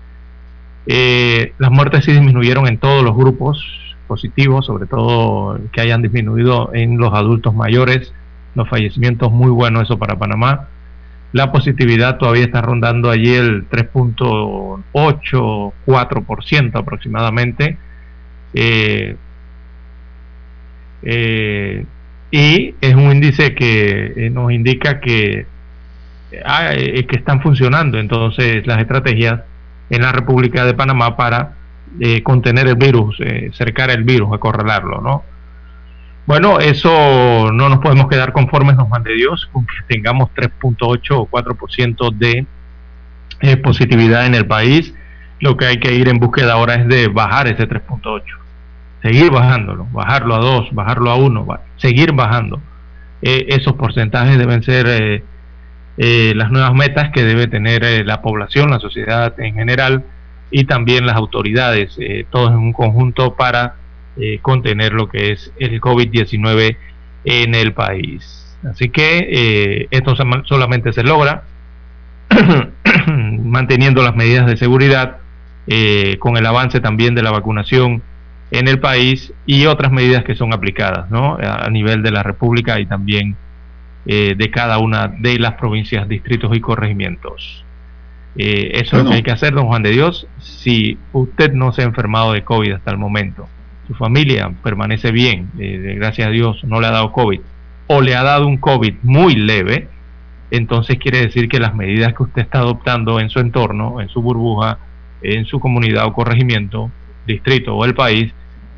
Eh, 0.88 1.54
las 1.60 1.70
muertes 1.70 2.04
sí 2.04 2.12
disminuyeron 2.12 2.68
en 2.68 2.80
todos 2.80 3.04
los 3.04 3.16
grupos 3.16 3.64
positivos, 4.08 4.66
sobre 4.66 4.88
todo 4.88 5.60
que 5.72 5.82
hayan 5.82 6.02
disminuido 6.02 6.72
en 6.74 6.98
los 6.98 7.14
adultos 7.14 7.54
mayores, 7.54 8.12
los 8.56 8.68
fallecimientos 8.68 9.32
muy 9.32 9.52
buenos 9.52 9.84
eso 9.84 10.00
para 10.00 10.18
Panamá. 10.18 10.70
La 11.32 11.52
positividad 11.52 12.18
todavía 12.18 12.46
está 12.46 12.64
rondando 12.64 13.12
allí 13.12 13.36
el 13.36 13.70
3.8, 13.70 15.74
4% 15.86 16.80
aproximadamente. 16.80 17.78
eh 18.56 19.16
y 22.32 22.76
es 22.82 22.96
un 22.96 23.12
índice 23.12 23.56
que 23.56 24.14
eh, 24.16 24.30
nos 24.30 24.52
indica 24.52 25.00
que, 25.00 25.46
ah, 26.46 26.74
eh, 26.74 27.06
que 27.06 27.16
están 27.16 27.42
funcionando 27.42 28.00
entonces 28.00 28.68
las 28.68 28.80
estrategias 28.80 29.42
en 29.90 30.02
la 30.02 30.12
República 30.12 30.66
de 30.66 30.74
Panamá 30.74 31.16
para 31.16 31.54
eh, 32.00 32.22
contener 32.24 32.68
el 32.68 32.76
virus, 32.76 33.18
cercar 33.54 33.90
el 33.90 34.04
virus, 34.04 34.34
acorralarlo, 34.34 35.00
¿no? 35.02 35.24
Bueno, 36.26 36.60
eso 36.60 37.50
no 37.54 37.70
nos 37.70 37.80
podemos 37.80 38.10
quedar 38.10 38.34
conformes, 38.34 38.76
nos 38.76 38.90
mande 38.90 39.14
Dios, 39.14 39.48
con 39.54 39.66
que 39.66 39.76
tengamos 39.88 40.30
3.8 40.36 41.12
o 41.12 41.30
4% 41.30 42.14
de 42.14 43.58
positividad 43.64 44.26
en 44.26 44.36
el 44.36 44.46
país. 44.46 44.94
Lo 45.40 45.56
que 45.56 45.68
hay 45.68 45.80
que 45.80 45.94
ir 45.94 46.10
en 46.10 46.20
búsqueda 46.20 46.54
ahora 46.54 46.76
es 46.76 46.88
de 46.90 47.08
bajar 47.08 47.48
ese 47.48 47.66
3.8 47.66 48.22
seguir 49.08 49.32
bajándolo, 49.32 49.88
bajarlo 49.94 50.36
a 50.36 50.40
2, 50.40 50.74
bajarlo 50.74 51.12
a 51.12 51.16
1, 51.16 51.48
seguir 51.78 52.12
bajando. 52.12 52.60
Eh, 53.22 53.46
esos 53.50 53.74
porcentajes 53.74 54.38
deben 54.38 54.64
ser 54.64 54.86
eh, 54.88 55.24
eh, 55.98 56.34
las 56.36 56.52
nuevas 56.52 56.74
metas 56.74 57.12
que 57.12 57.24
debe 57.24 57.48
tener 57.48 58.06
la 58.06 58.22
población, 58.22 58.70
la 58.70 58.80
sociedad 58.80 59.40
en 59.40 59.56
general 59.56 60.04
y 60.52 60.66
también 60.66 61.06
las 61.06 61.16
autoridades, 61.16 61.98
todos 62.30 62.52
en 62.52 62.58
un 62.58 62.74
conjunto 62.74 63.36
para 63.36 63.76
contener 64.42 64.94
lo 64.94 65.08
que 65.10 65.32
es 65.32 65.52
el 65.58 65.80
COVID-19 65.80 66.78
en 67.26 67.56
el 67.56 67.74
país. 67.74 68.58
Así 68.70 68.90
que 68.90 69.88
esto 69.92 70.16
solamente 70.46 70.92
se 70.94 71.04
logra 71.04 71.44
manteniendo 73.08 74.04
las 74.04 74.16
medidas 74.16 74.48
de 74.48 74.58
seguridad, 74.58 75.18
con 76.20 76.38
el 76.38 76.46
avance 76.46 76.80
también 76.80 77.14
de 77.14 77.24
la 77.24 77.32
vacunación 77.32 78.02
en 78.52 78.68
el 78.68 78.80
país 78.80 79.34
y 79.46 79.66
otras 79.66 79.92
medidas 79.92 80.24
que 80.24 80.36
son 80.36 80.54
aplicadas 80.54 81.10
¿no? 81.10 81.38
a 81.42 81.70
nivel 81.70 82.02
de 82.02 82.12
la 82.12 82.24
República 82.24 82.80
y 82.80 82.86
también 82.86 83.36
eh, 84.10 84.36
de 84.38 84.50
cada 84.50 84.78
una 84.78 85.10
de 85.10 85.38
las 85.38 85.56
provincias, 85.56 86.08
distritos 86.08 86.56
y 86.56 86.62
corregimientos. 86.62 87.66
Eh, 88.38 88.72
eso 88.76 88.96
es 88.96 89.04
lo 89.04 89.10
que 89.10 89.18
hay 89.18 89.24
que 89.24 89.32
hacer, 89.32 89.54
don 89.54 89.68
Juan 89.68 89.84
de 89.84 89.90
Dios. 89.90 90.28
Si 90.40 90.98
usted 91.12 91.52
no 91.52 91.74
se 91.74 91.82
ha 91.82 91.86
enfermado 91.86 92.32
de 92.32 92.44
COVID 92.44 92.72
hasta 92.72 92.92
el 92.92 92.98
momento, 92.98 93.50
su 93.86 93.96
familia 93.96 94.50
permanece 94.64 95.12
bien, 95.12 95.50
eh, 95.60 95.96
gracias 95.98 96.30
a 96.30 96.32
Dios 96.32 96.64
no 96.64 96.80
le 96.80 96.88
ha 96.88 96.92
dado 96.92 97.12
COVID, 97.12 97.42
o 97.88 98.02
le 98.02 98.16
ha 98.16 98.24
dado 98.24 98.48
un 98.48 98.58
COVID 98.58 98.94
muy 99.04 99.36
leve, 99.36 99.90
entonces 100.52 100.98
quiere 101.00 101.20
decir 101.20 101.50
que 101.50 101.60
las 101.60 101.76
medidas 101.76 102.14
que 102.14 102.24
usted 102.24 102.44
está 102.44 102.60
adoptando 102.60 103.20
en 103.20 103.30
su 103.30 103.40
entorno, 103.40 104.00
en 104.00 104.08
su 104.08 104.22
burbuja, 104.22 104.78
en 105.22 105.46
su 105.46 105.60
comunidad 105.60 106.06
o 106.06 106.14
corregimiento, 106.14 106.92
distrito 107.26 107.76
o 107.76 107.84
el 107.84 107.94
país 107.94 108.34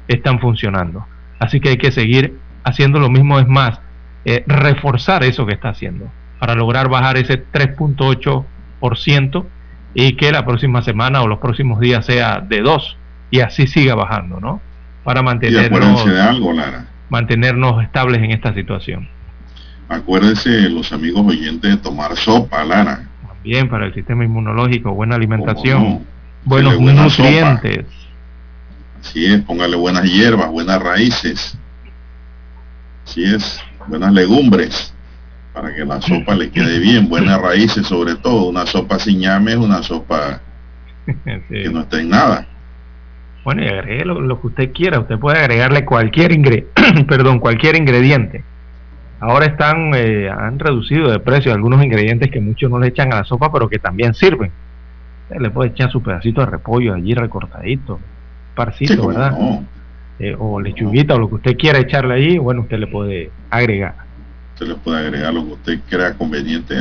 están 0.10 0.40
funcionando. 0.40 1.06
Así 1.40 1.62
que 1.62 1.70
hay 1.70 1.78
que 1.78 1.92
seguir 1.92 2.38
haciendo 2.64 3.00
lo 3.00 3.10
mismo, 3.10 3.40
es 3.40 3.48
más, 3.48 3.80
eh, 4.26 4.44
reforzar 4.48 5.24
eso 5.24 5.46
que 5.46 5.54
está 5.54 5.70
haciendo 5.70 6.10
para 6.40 6.56
lograr 6.56 6.90
bajar 6.90 7.18
ese 7.18 7.38
3.8% 7.38 9.46
y 9.94 10.14
que 10.14 10.32
la 10.32 10.46
próxima 10.46 10.82
semana 10.82 11.22
o 11.22 11.28
los 11.28 11.40
próximos 11.40 11.80
días 11.80 12.06
sea 12.06 12.40
de 12.40 12.62
2 12.62 12.98
y 13.32 13.42
así 13.42 13.68
siga 13.68 13.96
bajando, 13.96 14.40
¿no? 14.40 14.62
Para 15.04 15.22
mantenernos, 15.22 16.06
algo, 16.08 16.54
Lara. 16.54 16.86
mantenernos 17.10 17.84
estables 17.84 18.22
en 18.22 18.32
esta 18.32 18.54
situación. 18.54 19.10
Acuérdense 19.88 20.70
los 20.70 20.92
amigos 20.94 21.26
oyentes 21.26 21.72
de 21.72 21.78
tomar 21.78 22.16
sopa, 22.16 22.64
Lara. 22.64 23.08
También 23.28 23.70
para 23.70 23.88
el 23.88 23.94
sistema 23.94 24.24
inmunológico, 24.24 24.94
buena 24.94 25.16
alimentación, 25.16 26.06
buenos 26.46 26.80
nutrientes. 26.80 27.86
Así 29.00 29.26
es, 29.26 29.42
póngale 29.42 29.76
buenas 29.76 30.04
hierbas, 30.04 30.50
buenas 30.50 30.82
raíces. 30.82 31.58
Así 33.06 33.24
es, 33.24 33.60
buenas 33.88 34.14
legumbres 34.14 34.94
para 35.54 35.76
que 35.76 35.84
la 35.84 36.00
sopa 36.02 36.36
le 36.36 36.52
quede 36.52 36.80
bien, 36.80 37.10
buenas 37.10 37.42
raíces 37.42 37.88
sobre 37.88 38.16
todo. 38.16 38.50
Una 38.50 38.66
sopa 38.66 39.00
sin 39.00 39.20
llame 39.20 39.52
es 39.52 39.58
una 39.58 39.84
sopa 39.84 40.42
que 41.50 41.70
no 41.70 41.82
está 41.82 42.00
en 42.00 42.10
nada. 42.10 42.48
Bueno, 43.44 43.64
y 43.64 43.68
agregue 43.68 44.06
lo, 44.06 44.40
que 44.40 44.48
usted 44.48 44.72
quiera. 44.72 45.00
Usted 45.00 45.18
puede 45.18 45.40
agregarle 45.40 45.86
cualquier 45.86 46.32
ingre 46.32 46.68
perdón, 47.08 47.40
cualquier 47.40 47.76
ingrediente. 47.76 48.44
Ahora 49.20 49.48
están, 49.48 49.92
eh, 49.96 50.30
han 50.30 50.60
reducido 50.60 51.12
de 51.12 51.20
precio 51.20 51.54
algunos 51.54 51.84
ingredientes 51.84 52.32
que 52.32 52.40
muchos 52.40 52.72
no 52.72 52.80
le 52.80 52.88
echan 52.88 53.12
a 53.12 53.18
la 53.18 53.24
sopa, 53.26 53.52
pero 53.52 53.68
que 53.68 53.80
también 53.80 54.14
sirven. 54.14 54.52
le 55.38 55.50
puede 55.50 55.72
echar 55.72 55.92
su 55.92 56.02
pedacito 56.02 56.40
de 56.42 56.48
repollo 56.48 56.94
allí 56.94 57.14
recortadito, 57.14 58.00
parcito, 58.60 59.08
¿verdad? 59.08 59.38
Eh, 60.20 60.36
o 60.38 60.60
lechuguita 60.60 61.16
o 61.16 61.20
lo 61.20 61.30
que 61.30 61.36
usted 61.36 61.58
quiera 61.58 61.80
echarle 61.80 62.16
ahí, 62.16 62.38
bueno, 62.38 62.64
usted 62.64 62.78
le 62.78 62.88
puede 62.88 63.32
agregar. 63.50 63.96
Usted 64.54 64.68
le 64.68 64.76
puede 64.76 64.98
agregar 65.00 65.34
lo 65.34 65.46
que 65.46 65.54
usted 65.54 65.80
crea 65.90 66.14
conveniente. 66.16 66.76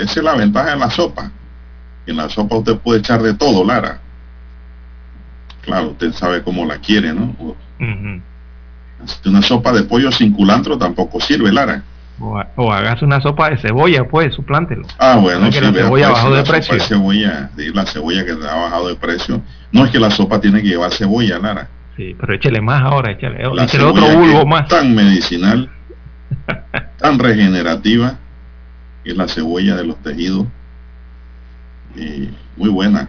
Esa 0.00 0.20
es 0.20 0.22
la 0.22 0.36
ventaja 0.36 0.70
de 0.70 0.76
la 0.76 0.88
sopa. 0.90 1.32
En 2.06 2.16
la 2.16 2.28
sopa 2.28 2.54
usted 2.54 2.76
puede 2.76 3.00
echar 3.00 3.20
de 3.20 3.34
todo, 3.34 3.64
Lara. 3.64 3.98
Claro, 5.62 5.88
usted 5.88 6.12
sabe 6.12 6.40
cómo 6.44 6.64
la 6.64 6.78
quiere, 6.78 7.12
¿no? 7.12 7.34
Una 9.26 9.42
sopa 9.42 9.72
de 9.72 9.82
pollo 9.82 10.12
sin 10.12 10.32
culantro 10.32 10.78
tampoco 10.78 11.20
sirve, 11.20 11.50
Lara. 11.50 11.82
O, 12.20 12.72
hagas 12.72 13.02
una 13.02 13.20
sopa 13.20 13.50
de 13.50 13.56
cebolla, 13.58 14.04
pues, 14.04 14.34
suplántelo. 14.34 14.86
Ah, 14.98 15.16
bueno, 15.16 15.50
sí, 15.50 15.60
la 15.60 15.72
cebolla 15.72 16.10
pues, 16.10 16.22
bajó 16.22 16.34
de 16.34 16.42
precio. 16.44 16.80
cebolla, 16.80 17.50
la 17.56 17.86
cebolla 17.86 18.24
que 18.24 18.32
ha 18.32 18.54
bajado 18.54 18.88
de 18.88 18.94
precio. 18.94 19.42
No 19.72 19.84
es 19.84 19.90
que 19.90 19.98
la 19.98 20.10
sopa 20.10 20.40
tiene 20.40 20.62
que 20.62 20.68
llevar 20.68 20.92
cebolla, 20.92 21.38
Lara. 21.38 21.68
Sí, 21.96 22.14
pero 22.18 22.34
échele 22.34 22.60
más 22.60 22.82
ahora, 22.82 23.12
échale, 23.12 23.42
la 23.52 23.64
échale 23.64 23.84
otro 23.84 24.06
bulbo 24.16 24.46
más. 24.46 24.68
Tan 24.68 24.94
medicinal, 24.94 25.68
tan 26.98 27.18
regenerativa, 27.18 28.18
es 29.04 29.16
la 29.16 29.26
cebolla 29.26 29.76
de 29.76 29.84
los 29.84 30.00
tejidos. 30.02 30.46
Muy 32.56 32.68
buena. 32.68 33.08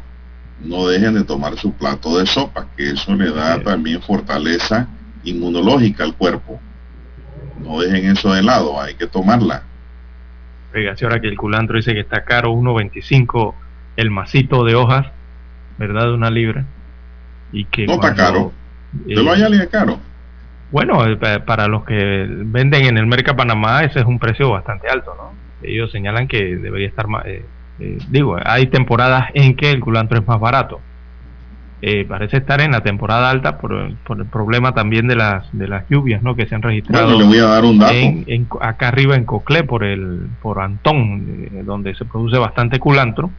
No 0.62 0.88
dejen 0.88 1.13
de 1.13 1.24
tomar 1.24 1.58
su 1.58 1.74
plato 1.74 2.18
de 2.18 2.26
sopa, 2.26 2.68
que 2.76 2.91
eso 2.91 3.13
le 3.13 3.32
da 3.32 3.62
también 3.62 4.02
fortaleza 4.02 4.88
inmunológica 5.24 6.04
al 6.04 6.15
cuerpo. 6.15 6.60
No 7.63 7.80
dejen 7.80 8.12
eso 8.12 8.34
de 8.34 8.44
lado, 8.44 8.80
hay 8.82 8.96
que 8.96 9.08
tomarla. 9.08 9.63
Oiga, 10.74 10.96
si 10.96 11.06
ahora 11.06 11.22
que 11.22 11.28
el 11.28 11.38
culantro 11.38 11.78
dice 11.78 11.94
que 11.94 12.02
está 12.02 12.24
caro, 12.24 12.54
1.25 12.54 13.54
el 13.96 14.12
masito 14.12 14.65
de 14.65 14.76
hojas, 14.76 15.08
¿verdad? 15.78 16.08
De 16.08 16.13
una 16.13 16.30
libra. 16.30 16.65
Y 17.52 17.65
que 17.65 17.88
no 17.88 17.94
está 17.94 18.13
caro 18.13 18.52
¿De 19.04 19.15
lo 19.15 19.34
es 19.34 19.68
caro? 19.68 20.00
Bueno, 20.72 21.06
eh, 21.06 21.39
para 21.46 21.68
los 21.68 21.86
que 21.86 22.26
venden 22.30 22.86
en 22.86 22.98
el 22.98 23.06
Mercado 23.06 23.38
Panamá, 23.38 23.84
ese 23.84 24.00
es 24.00 24.06
un 24.06 24.20
precio 24.20 24.50
bastante 24.50 24.88
alto, 24.88 25.15
¿no? 25.18 25.34
Ellos 25.62 25.91
señalan 25.91 26.28
que 26.28 26.58
debería 26.58 26.88
estar 26.88 27.08
más... 27.08 27.26
Eh, 27.26 27.46
eh, 27.80 27.98
digo, 28.10 28.38
hay 28.44 28.68
temporadas 28.68 29.30
en 29.34 29.56
que 29.56 29.72
el 29.72 29.80
culantro 29.80 30.20
es 30.20 30.28
más 30.28 30.39
barato. 30.39 30.80
Parece 32.08 32.38
estar 32.38 32.62
en 32.62 32.71
la 32.71 32.82
temporada 32.82 33.30
alta 33.30 33.58
por, 33.60 33.74
el 33.74 34.26
problema 34.32 34.74
también 34.74 35.08
de 35.08 35.15
las 35.15 35.45
de 35.52 35.67
las 35.67 35.88
lluvias 35.88 36.24
¿no? 36.24 36.36
que 36.36 36.48
se 36.48 36.56
han 36.56 36.63
registrado 36.63 37.06
bueno, 37.06 37.19
le 37.19 37.26
voy 37.26 37.38
a 37.38 37.45
dar 37.45 37.63
un 37.63 37.78
dato. 37.78 37.93
En, 37.93 38.48
acá 38.60 38.88
arriba 38.88 39.15
en 39.15 39.26
Coclé 39.26 39.63
por 39.63 39.84
el 39.84 40.28
por 40.41 40.62
Antón 40.62 41.65
donde 41.65 41.93
se 41.93 42.06
produce 42.06 42.39
bastante 42.39 42.80
culantro 42.80 43.30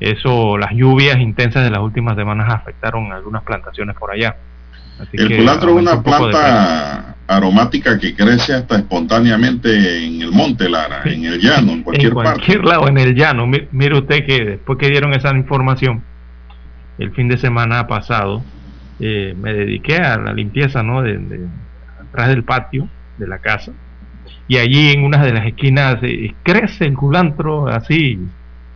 eso 0.00 0.58
las 0.58 0.72
lluvias 0.72 1.18
intensas 1.18 1.64
de 1.64 1.70
las 1.70 1.80
últimas 1.80 2.14
semanas 2.16 2.52
afectaron 2.52 3.10
algunas 3.10 3.42
plantaciones 3.42 3.96
por 3.96 4.10
allá 4.10 4.36
el 5.12 5.36
culantro 5.36 5.70
es 5.70 5.76
una 5.76 6.02
planta 6.02 7.16
aromática 7.26 7.98
que 7.98 8.14
crece 8.14 8.54
hasta 8.54 8.76
espontáneamente 8.76 10.04
en 10.04 10.22
el 10.22 10.32
monte 10.32 10.68
Lara, 10.68 11.02
en 11.04 11.24
el 11.24 11.40
llano, 11.40 11.72
en 11.72 11.82
cualquier, 11.82 12.08
en 12.08 12.14
cualquier 12.14 12.64
lado, 12.64 12.88
en 12.88 12.98
el 12.98 13.14
llano. 13.14 13.46
Mire 13.46 13.98
usted 13.98 14.26
que 14.26 14.44
después 14.44 14.78
que 14.78 14.88
dieron 14.88 15.14
esa 15.14 15.34
información, 15.34 16.02
el 16.98 17.12
fin 17.12 17.28
de 17.28 17.36
semana 17.36 17.86
pasado, 17.86 18.42
eh, 19.00 19.34
me 19.38 19.52
dediqué 19.52 19.96
a 19.96 20.16
la 20.18 20.32
limpieza, 20.32 20.82
¿no? 20.82 21.02
De, 21.02 21.18
atrás 22.00 22.28
del 22.28 22.44
patio 22.44 22.88
de 23.18 23.26
la 23.26 23.38
casa. 23.38 23.72
Y 24.48 24.58
allí 24.58 24.90
en 24.90 25.04
una 25.04 25.24
de 25.24 25.32
las 25.32 25.46
esquinas 25.46 25.98
eh, 26.02 26.34
crece 26.42 26.86
el 26.86 26.94
culantro 26.94 27.68
así 27.68 28.18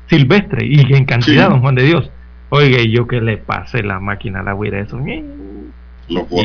silvestre 0.09 0.67
y 0.67 0.81
en 0.95 1.05
cantidad, 1.05 1.51
don 1.51 1.61
Juan 1.61 1.75
de 1.75 1.83
Dios. 1.83 2.11
Oiga, 2.49 2.81
y 2.81 2.93
yo 2.93 3.07
que 3.07 3.21
le 3.21 3.39
pasé 3.39 3.83
la 3.83 3.99
máquina 3.99 4.41
a 4.41 4.43
la 4.43 4.55
huira 4.55 4.81
eso. 4.81 4.99
Y 5.01 5.23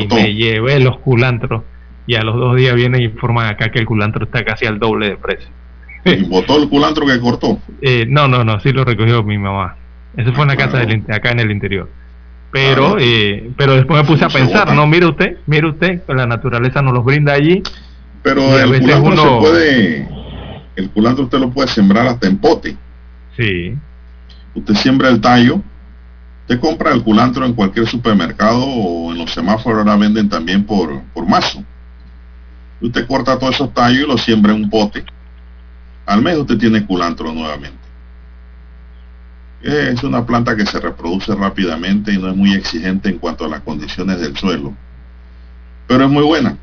me 0.08 0.34
llevé 0.34 0.80
los 0.80 0.98
culantros 0.98 1.62
y 2.06 2.16
a 2.16 2.22
los 2.22 2.36
dos 2.36 2.56
días 2.56 2.74
vienen 2.74 3.00
y 3.00 3.04
informan 3.04 3.46
acá 3.46 3.70
que 3.70 3.78
el 3.78 3.86
culantro 3.86 4.24
está 4.24 4.44
casi 4.44 4.66
al 4.66 4.78
doble 4.78 5.10
de 5.10 5.16
precio. 5.16 5.48
¿Y 6.04 6.24
botó 6.24 6.60
el 6.60 6.68
culantro 6.68 7.06
que 7.06 7.18
cortó? 7.20 7.58
Eh, 7.80 8.06
no, 8.08 8.28
no, 8.28 8.44
no, 8.44 8.60
sí 8.60 8.72
lo 8.72 8.84
recogió 8.84 9.24
mi 9.24 9.38
mamá. 9.38 9.76
Eso 10.16 10.32
fue 10.32 10.42
en 10.42 10.48
la 10.48 10.56
casa 10.56 10.78
del, 10.78 11.04
acá 11.10 11.30
en 11.30 11.40
el 11.40 11.50
interior. 11.50 11.88
Pero, 12.50 12.96
eh, 12.98 13.50
pero 13.56 13.74
después 13.74 14.02
me 14.02 14.06
puse 14.06 14.24
a 14.24 14.28
pensar, 14.28 14.74
no, 14.74 14.86
mire 14.86 15.06
usted, 15.06 15.38
mire 15.46 15.68
usted, 15.68 16.02
la 16.08 16.26
naturaleza 16.26 16.82
nos 16.82 16.92
los 16.92 17.04
brinda 17.04 17.32
allí. 17.32 17.62
Pero 18.22 18.58
el 18.58 18.78
culantro 18.80 19.16
se 19.16 19.40
puede, 19.40 20.08
el 20.76 20.90
culantro 20.90 21.24
usted 21.24 21.38
lo 21.38 21.50
puede 21.50 21.68
sembrar 21.68 22.06
hasta 22.06 22.26
en 22.26 22.36
pote. 22.36 22.76
Sí. 23.36 23.74
Usted 24.54 24.74
siembra 24.74 25.08
el 25.08 25.20
tallo, 25.20 25.62
Usted 26.42 26.58
compra 26.58 26.92
el 26.92 27.02
culantro 27.02 27.46
en 27.46 27.52
cualquier 27.52 27.86
supermercado 27.86 28.64
o 28.64 29.12
en 29.12 29.18
los 29.18 29.30
semáforos 29.30 29.78
ahora 29.78 29.96
venden 29.96 30.28
también 30.28 30.64
por, 30.64 31.00
por 31.14 31.26
mazo. 31.26 31.62
Usted 32.80 33.06
corta 33.06 33.38
todos 33.38 33.54
esos 33.54 33.72
tallos 33.72 34.02
y 34.02 34.06
los 34.06 34.22
siembra 34.22 34.52
en 34.52 34.64
un 34.64 34.70
pote. 34.70 35.04
Al 36.04 36.20
mes 36.20 36.36
usted 36.36 36.58
tiene 36.58 36.84
culantro 36.84 37.32
nuevamente. 37.32 37.78
Es 39.62 40.02
una 40.02 40.26
planta 40.26 40.56
que 40.56 40.66
se 40.66 40.80
reproduce 40.80 41.34
rápidamente 41.34 42.12
y 42.12 42.18
no 42.18 42.28
es 42.28 42.36
muy 42.36 42.52
exigente 42.52 43.08
en 43.08 43.18
cuanto 43.18 43.44
a 43.44 43.48
las 43.48 43.60
condiciones 43.60 44.20
del 44.20 44.36
suelo. 44.36 44.74
Pero 45.86 46.04
es 46.04 46.10
muy 46.10 46.24
buena. 46.24 46.56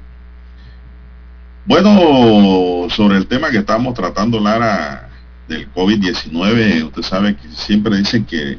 Bueno, 1.65 2.89
sobre 2.89 3.17
el 3.17 3.27
tema 3.27 3.51
que 3.51 3.59
estamos 3.59 3.93
tratando, 3.93 4.39
Lara, 4.39 5.07
del 5.47 5.71
COVID-19, 5.73 6.87
usted 6.87 7.01
sabe 7.01 7.35
que 7.35 7.47
siempre 7.49 7.95
dicen 7.95 8.25
que 8.25 8.57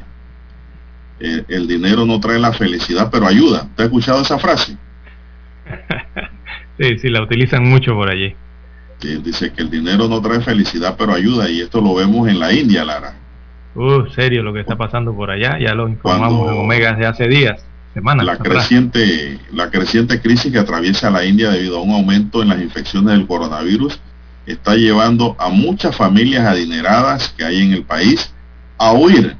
eh, 1.19 1.43
el 1.47 1.67
dinero 1.67 2.05
no 2.05 2.19
trae 2.19 2.39
la 2.39 2.53
felicidad, 2.53 3.09
pero 3.11 3.27
ayuda. 3.27 3.67
¿Te 3.75 3.83
has 3.83 3.87
escuchado 3.87 4.21
esa 4.21 4.39
frase? 4.39 4.75
sí, 6.79 6.97
sí, 6.97 7.09
la 7.09 7.21
utilizan 7.21 7.63
mucho 7.63 7.93
por 7.93 8.09
allí. 8.09 8.33
dice 9.01 9.53
que 9.53 9.61
el 9.61 9.69
dinero 9.69 10.07
no 10.07 10.19
trae 10.19 10.41
felicidad, 10.41 10.95
pero 10.97 11.13
ayuda, 11.13 11.49
y 11.49 11.61
esto 11.61 11.79
lo 11.79 11.93
vemos 11.93 12.27
en 12.27 12.39
la 12.39 12.51
India, 12.51 12.83
Lara. 12.83 13.20
Uh, 13.73 14.05
serio 14.07 14.43
lo 14.43 14.53
que 14.53 14.59
está 14.61 14.75
pasando 14.75 15.15
por 15.15 15.31
allá, 15.31 15.57
ya 15.57 15.73
lo 15.73 15.87
informamos 15.87 16.51
en 16.51 16.57
Omega 16.57 16.93
de 16.93 17.05
hace 17.05 17.27
días, 17.27 17.65
semanas. 17.93 18.25
La 18.25 18.37
creciente, 18.37 19.39
la 19.53 19.69
creciente 19.69 20.21
crisis 20.21 20.51
que 20.51 20.59
atraviesa 20.59 21.09
la 21.09 21.23
India 21.23 21.51
debido 21.51 21.77
a 21.77 21.81
un 21.81 21.91
aumento 21.91 22.41
en 22.41 22.49
las 22.49 22.61
infecciones 22.61 23.17
del 23.17 23.27
coronavirus 23.27 23.99
está 24.45 24.75
llevando 24.75 25.35
a 25.39 25.49
muchas 25.49 25.95
familias 25.95 26.45
adineradas 26.45 27.33
que 27.37 27.45
hay 27.45 27.61
en 27.61 27.73
el 27.73 27.83
país 27.83 28.33
a 28.77 28.91
huir 28.91 29.37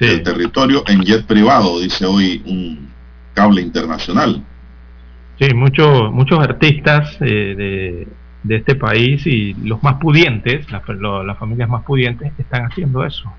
el 0.00 0.22
territorio 0.22 0.82
en 0.86 1.02
jet 1.02 1.26
privado, 1.26 1.78
dice 1.78 2.06
hoy 2.06 2.42
un 2.46 2.88
cable 3.34 3.60
internacional. 3.60 4.42
Sí, 5.38 5.54
muchos 5.54 6.10
muchos 6.10 6.40
artistas 6.40 7.16
eh, 7.20 8.06
de, 8.42 8.56
este 8.56 8.74
país 8.74 9.26
y 9.26 9.54
los 9.54 9.82
más 9.82 9.96
pudientes, 9.96 10.70
las, 10.70 10.82
las 10.88 11.38
familias 11.38 11.68
más 11.68 11.84
pudientes, 11.84 12.32
están 12.38 12.64
haciendo 12.64 13.04
eso. 13.04 13.30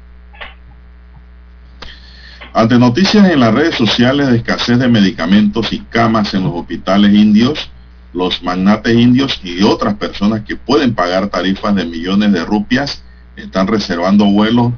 Ante 2.53 2.77
noticias 2.77 3.31
en 3.31 3.39
las 3.39 3.53
redes 3.53 3.75
sociales 3.75 4.27
de 4.27 4.35
escasez 4.35 4.77
de 4.77 4.89
medicamentos 4.89 5.71
y 5.71 5.79
camas 5.79 6.33
en 6.33 6.43
los 6.43 6.53
hospitales 6.53 7.13
indios, 7.13 7.69
los 8.13 8.43
magnates 8.43 8.93
indios 8.93 9.39
y 9.41 9.63
otras 9.63 9.93
personas 9.93 10.41
que 10.41 10.57
pueden 10.57 10.93
pagar 10.93 11.29
tarifas 11.29 11.73
de 11.75 11.85
millones 11.85 12.33
de 12.33 12.43
rupias 12.43 13.05
están 13.37 13.67
reservando 13.67 14.25
vuelos 14.25 14.73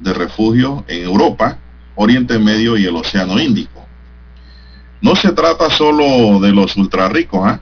de 0.00 0.12
refugio 0.14 0.84
en 0.88 1.04
Europa, 1.04 1.58
Oriente 1.94 2.40
Medio 2.40 2.76
y 2.76 2.86
el 2.86 2.96
Océano 2.96 3.38
Índico. 3.38 3.86
No 5.00 5.14
se 5.14 5.30
trata 5.30 5.70
solo 5.70 6.40
de 6.40 6.50
los 6.50 6.76
ultra 6.76 7.08
ricos, 7.08 7.40
¿ah? 7.44 7.60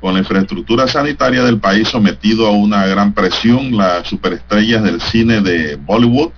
Con 0.02 0.14
la 0.14 0.20
infraestructura 0.20 0.88
sanitaria 0.88 1.44
del 1.44 1.60
país 1.60 1.88
sometido 1.88 2.48
a 2.48 2.52
una 2.52 2.86
gran 2.86 3.14
presión, 3.14 3.76
las 3.76 4.08
superestrellas 4.08 4.84
del 4.84 5.02
cine 5.02 5.42
de 5.42 5.78
Bollywood 5.78 6.32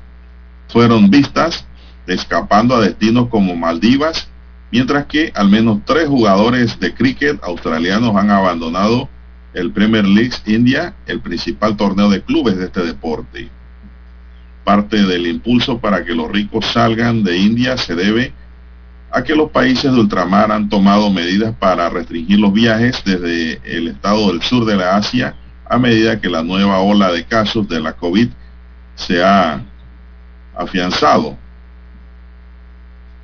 fueron 0.70 1.10
vistas 1.10 1.66
escapando 2.06 2.76
a 2.76 2.82
destinos 2.82 3.28
como 3.30 3.56
Maldivas, 3.56 4.30
mientras 4.72 5.06
que 5.06 5.32
al 5.36 5.50
menos 5.50 5.80
tres 5.86 6.08
jugadores 6.08 6.80
de 6.80 6.94
cricket 6.94 7.44
australianos 7.44 8.16
han 8.16 8.32
abandonado 8.32 9.10
el 9.54 9.72
Premier 9.72 10.06
League 10.06 10.36
India, 10.46 10.94
el 11.06 11.20
principal 11.20 11.76
torneo 11.76 12.10
de 12.10 12.22
clubes 12.22 12.58
de 12.58 12.66
este 12.66 12.84
deporte. 12.84 13.50
Parte 14.64 15.04
del 15.04 15.28
impulso 15.28 15.80
para 15.80 16.04
que 16.06 16.14
los 16.14 16.30
ricos 16.30 16.66
salgan 16.68 17.24
de 17.24 17.38
India 17.38 17.78
se 17.78 17.96
debe 17.96 18.34
que 19.24 19.36
los 19.36 19.52
países 19.52 19.92
de 19.92 20.00
ultramar 20.00 20.52
han 20.52 20.70
tomado 20.70 21.10
medidas 21.10 21.54
para 21.58 21.90
restringir 21.90 22.40
los 22.40 22.54
viajes 22.54 23.02
desde 23.04 23.60
el 23.64 23.88
estado 23.88 24.28
del 24.28 24.42
sur 24.42 24.66
de 24.66 24.76
la 24.76 24.96
Asia 24.96 25.36
a 25.70 25.78
medida 25.78 26.20
que 26.20 26.30
la 26.30 26.44
nueva 26.44 26.80
ola 26.80 27.12
de 27.12 27.26
casos 27.26 27.68
de 27.68 27.80
la 27.80 27.94
COVID 27.94 28.30
se 28.96 29.24
ha 29.24 29.62
afianzado. 30.56 31.38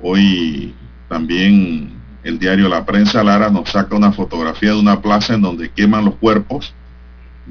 Hoy 0.00 0.74
también 1.08 1.92
el 2.22 2.38
diario 2.38 2.68
La 2.68 2.84
Prensa 2.84 3.22
Lara 3.22 3.50
nos 3.50 3.70
saca 3.70 3.96
una 3.96 4.12
fotografía 4.12 4.70
de 4.70 4.78
una 4.78 5.00
plaza 5.00 5.34
en 5.34 5.42
donde 5.42 5.70
queman 5.70 6.04
los 6.04 6.16
cuerpos 6.16 6.74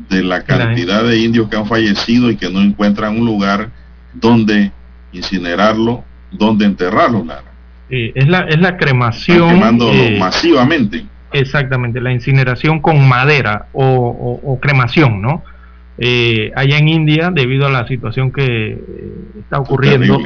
de 0.09 0.23
la 0.23 0.43
cantidad 0.43 1.03
de 1.03 1.19
indios 1.19 1.49
que 1.49 1.57
han 1.57 1.67
fallecido 1.67 2.29
y 2.29 2.35
que 2.35 2.49
no 2.49 2.61
encuentran 2.61 3.17
un 3.17 3.25
lugar 3.25 3.71
donde 4.13 4.71
incinerarlo, 5.11 6.03
donde 6.31 6.65
enterrarlo, 6.65 7.23
Lara. 7.23 7.52
Es, 7.89 8.27
la, 8.27 8.41
es 8.41 8.59
la 8.59 8.77
cremación. 8.77 9.79
eh, 9.81 10.17
masivamente. 10.19 11.05
Exactamente, 11.31 11.99
la 11.99 12.11
incineración 12.11 12.79
con 12.79 13.07
madera 13.07 13.65
o, 13.73 14.59
cremación, 14.61 15.21
¿no? 15.21 15.43
Eh, 15.97 16.51
allá 16.55 16.77
en 16.77 16.87
India, 16.87 17.31
debido 17.31 17.67
a 17.67 17.69
la 17.69 17.87
situación 17.87 18.31
que 18.31 18.43
eh, 18.43 18.79
está 19.39 19.59
ocurriendo, 19.59 20.19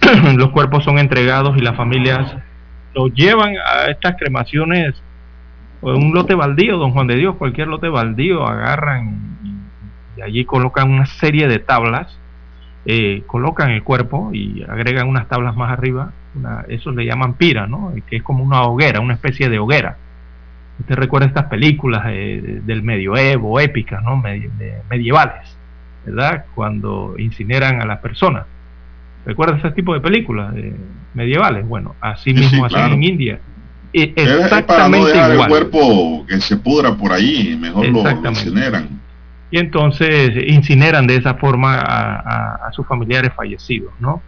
los 0.36 0.50
cuerpos 0.50 0.84
son 0.84 0.98
entregados 0.98 1.56
y 1.56 1.60
las 1.60 1.76
familias 1.76 2.34
lo 2.94 3.08
llevan 3.08 3.54
a 3.64 3.86
estas 3.90 4.16
cremaciones 4.16 4.94
un 5.82 6.12
lote 6.12 6.34
baldío, 6.34 6.76
don 6.76 6.92
Juan 6.92 7.06
de 7.06 7.16
Dios, 7.16 7.36
cualquier 7.36 7.68
lote 7.68 7.88
baldío, 7.88 8.46
agarran 8.46 9.38
y, 10.16 10.20
allí 10.20 10.44
colocan 10.44 10.90
una 10.90 11.06
serie 11.06 11.48
de 11.48 11.58
tablas, 11.58 12.18
eh, 12.86 13.22
colocan 13.26 13.70
el 13.70 13.82
cuerpo 13.82 14.30
y 14.32 14.64
agregan 14.68 15.08
unas 15.08 15.28
tablas 15.28 15.54
más 15.56 15.70
arriba, 15.70 16.12
eso 16.68 16.92
le 16.92 17.04
llaman 17.04 17.34
pira, 17.34 17.66
¿no? 17.66 17.92
que 18.08 18.16
es 18.16 18.22
como 18.22 18.42
una 18.42 18.62
hoguera, 18.62 19.00
una 19.00 19.14
especie 19.14 19.48
de 19.48 19.58
hoguera. 19.58 19.96
Usted 20.78 20.94
recuerda 20.94 21.26
estas 21.26 21.46
películas 21.46 22.04
eh, 22.08 22.60
del 22.64 22.82
medioevo, 22.82 23.60
épicas, 23.60 24.02
¿no? 24.02 24.22
medievales, 24.88 25.56
¿verdad? 26.06 26.46
Cuando 26.54 27.16
incineran 27.18 27.82
a 27.82 27.84
las 27.84 27.98
personas. 27.98 28.46
¿Recuerda 29.26 29.58
ese 29.58 29.72
tipo 29.72 29.92
de 29.92 30.00
películas 30.00 30.54
medievales? 31.12 31.68
Bueno, 31.68 31.94
así 32.00 32.32
mismo 32.32 32.64
así 32.64 32.76
en 32.76 33.04
India. 33.04 33.40
Exactamente 33.92 35.10
es, 35.10 35.16
el 35.16 35.48
cuerpo 35.48 36.24
que 36.26 36.40
se 36.40 36.56
pudra 36.56 36.94
por 36.94 37.12
ahí, 37.12 37.56
mejor 37.60 37.88
lo, 37.88 38.30
incineran. 38.30 38.99
Y 39.50 39.58
entonces 39.58 40.32
incineran 40.46 41.06
de 41.06 41.16
esa 41.16 41.34
forma 41.34 41.80
a, 41.80 42.70
sus 42.72 42.86
familiares 42.86 43.32
fallecidos, 43.34 43.92
¿no? 43.98 44.22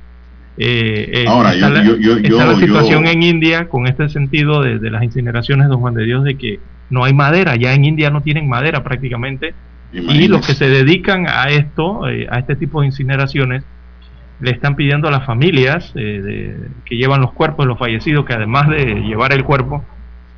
Eh, 0.58 1.10
eh, 1.14 1.24
Ahora, 1.28 1.54
yo, 1.54 1.70
la, 1.70 1.82
yo, 1.82 2.44
la 2.44 2.56
situación 2.56 3.06
en 3.06 3.22
India 3.22 3.68
con 3.68 3.86
este 3.86 4.08
sentido 4.08 4.60
de, 4.60 4.78
de, 4.78 4.90
las 4.90 5.02
incineraciones, 5.02 5.68
don 5.68 5.80
Juan 5.80 5.94
de 5.94 6.04
Dios, 6.04 6.24
de 6.24 6.36
que 6.36 6.60
no 6.90 7.04
hay 7.04 7.14
madera, 7.14 7.56
ya 7.56 7.72
en 7.72 7.84
India 7.84 8.10
no 8.10 8.20
tienen 8.20 8.48
madera 8.48 8.82
prácticamente, 8.82 9.54
y 9.92 10.26
los 10.28 10.46
que 10.46 10.54
se 10.54 10.68
dedican 10.68 11.26
a 11.28 11.50
esto, 11.50 12.08
eh, 12.08 12.26
a 12.30 12.38
este 12.38 12.56
tipo 12.56 12.80
de 12.80 12.86
incineraciones, 12.86 13.62
le 14.40 14.50
están 14.50 14.74
pidiendo 14.74 15.06
a 15.08 15.10
las 15.10 15.26
familias 15.26 15.92
eh, 15.94 16.56
que 16.84 16.96
llevan 16.96 17.20
los 17.20 17.32
cuerpos 17.32 17.64
de 17.64 17.68
los 17.68 17.78
fallecidos 17.78 18.24
que 18.24 18.32
además 18.32 18.68
de 18.68 19.02
llevar 19.02 19.32
el 19.32 19.44
cuerpo, 19.44 19.84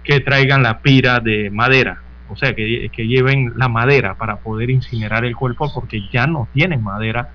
que 0.03 0.21
traigan 0.21 0.63
la 0.63 0.81
pira 0.81 1.21
de 1.21 1.51
madera, 1.51 2.03
o 2.29 2.37
sea, 2.37 2.55
que, 2.55 2.91
lleven 2.97 3.53
la 3.57 3.69
madera 3.69 4.15
para 4.15 4.37
poder 4.37 4.71
incinerar 4.71 5.25
el 5.25 5.37
cuerpo 5.37 5.71
porque 5.75 6.03
ya 6.13 6.27
no 6.27 6.49
tienen 6.53 6.83
madera 6.83 7.31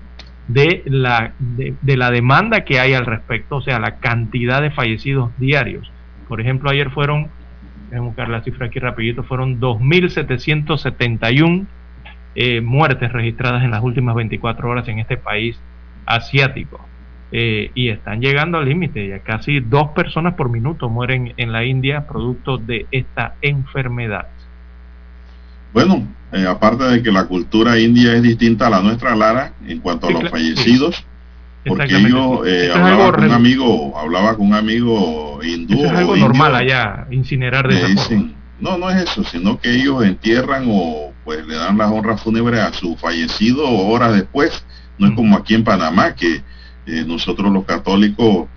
de 0.48 0.82
la, 0.86 1.32
de, 1.38 1.96
la 1.96 2.10
demanda 2.10 2.64
que 2.64 2.80
hay 2.80 2.94
al 2.94 3.06
respecto, 3.06 3.56
o 3.56 3.62
sea, 3.62 3.78
la 3.78 3.96
cantidad 3.96 4.60
de 4.60 4.70
fallecidos 4.70 5.30
diarios. 5.38 5.90
Por 6.28 6.40
ejemplo, 6.40 6.70
ayer 6.70 6.90
fueron, 6.90 7.28
voy 7.88 7.98
a 7.98 8.00
buscar 8.00 8.28
la 8.28 8.42
cifra 8.42 8.66
aquí 8.66 8.80
rapidito, 8.80 9.22
fueron 9.22 9.60
2.771 9.60 11.66
eh, 12.34 12.60
muertes 12.60 13.12
registradas 13.12 13.64
en 13.64 13.70
las 13.70 13.82
últimas 13.82 14.14
24 14.14 14.68
horas 14.68 14.88
en 14.88 14.98
este 14.98 15.16
país 15.16 15.58
asiático. 16.06 16.84
Eh, 17.32 17.70
y 17.74 17.90
están 17.90 18.20
llegando 18.20 18.58
al 18.58 18.64
límite, 18.64 19.06
ya 19.06 19.20
casi 19.20 19.60
dos 19.60 19.90
personas 19.90 20.34
por 20.34 20.48
minuto 20.48 20.88
mueren 20.88 21.32
en 21.36 21.52
la 21.52 21.64
India 21.64 22.08
producto 22.08 22.58
de 22.58 22.86
esta 22.90 23.36
enfermedad. 23.40 24.26
Bueno, 25.72 26.06
eh, 26.32 26.46
aparte 26.46 26.84
de 26.84 27.02
que 27.02 27.10
la 27.10 27.26
cultura 27.26 27.78
india 27.78 28.14
es 28.14 28.22
distinta 28.22 28.66
a 28.66 28.70
la 28.70 28.80
nuestra, 28.80 29.14
Lara, 29.16 29.52
en 29.66 29.80
cuanto 29.80 30.08
a 30.08 30.10
los 30.10 30.28
fallecidos, 30.30 31.04
porque 31.64 32.00
yo 32.08 32.44
eh, 32.46 32.72
hablaba 32.72 33.12
con 33.12 33.24
un 33.24 33.32
amigo, 33.32 33.98
hablaba 33.98 34.36
con 34.36 34.46
un 34.46 34.54
amigo 34.54 35.40
hindú. 35.42 35.84
es 35.84 35.90
algo 35.90 36.16
normal 36.16 36.54
allá, 36.54 37.06
incinerar 37.10 37.68
de 37.68 37.92
esa 37.92 38.14
No, 38.60 38.78
no 38.78 38.90
es 38.90 39.10
eso, 39.10 39.24
sino 39.24 39.60
que 39.60 39.74
ellos 39.74 40.04
entierran 40.04 40.66
o 40.68 41.12
pues 41.24 41.46
le 41.46 41.56
dan 41.56 41.78
las 41.78 41.90
honras 41.90 42.20
fúnebres 42.22 42.60
a 42.60 42.72
su 42.72 42.96
fallecido 42.96 43.68
horas 43.68 44.14
después 44.14 44.64
no 44.98 45.08
es 45.08 45.14
como 45.14 45.36
aquí 45.36 45.54
en 45.54 45.64
Panamá, 45.64 46.14
que 46.14 46.42
eh, 46.86 47.04
nosotros 47.06 47.50
los 47.50 47.64
católicos 47.64 48.48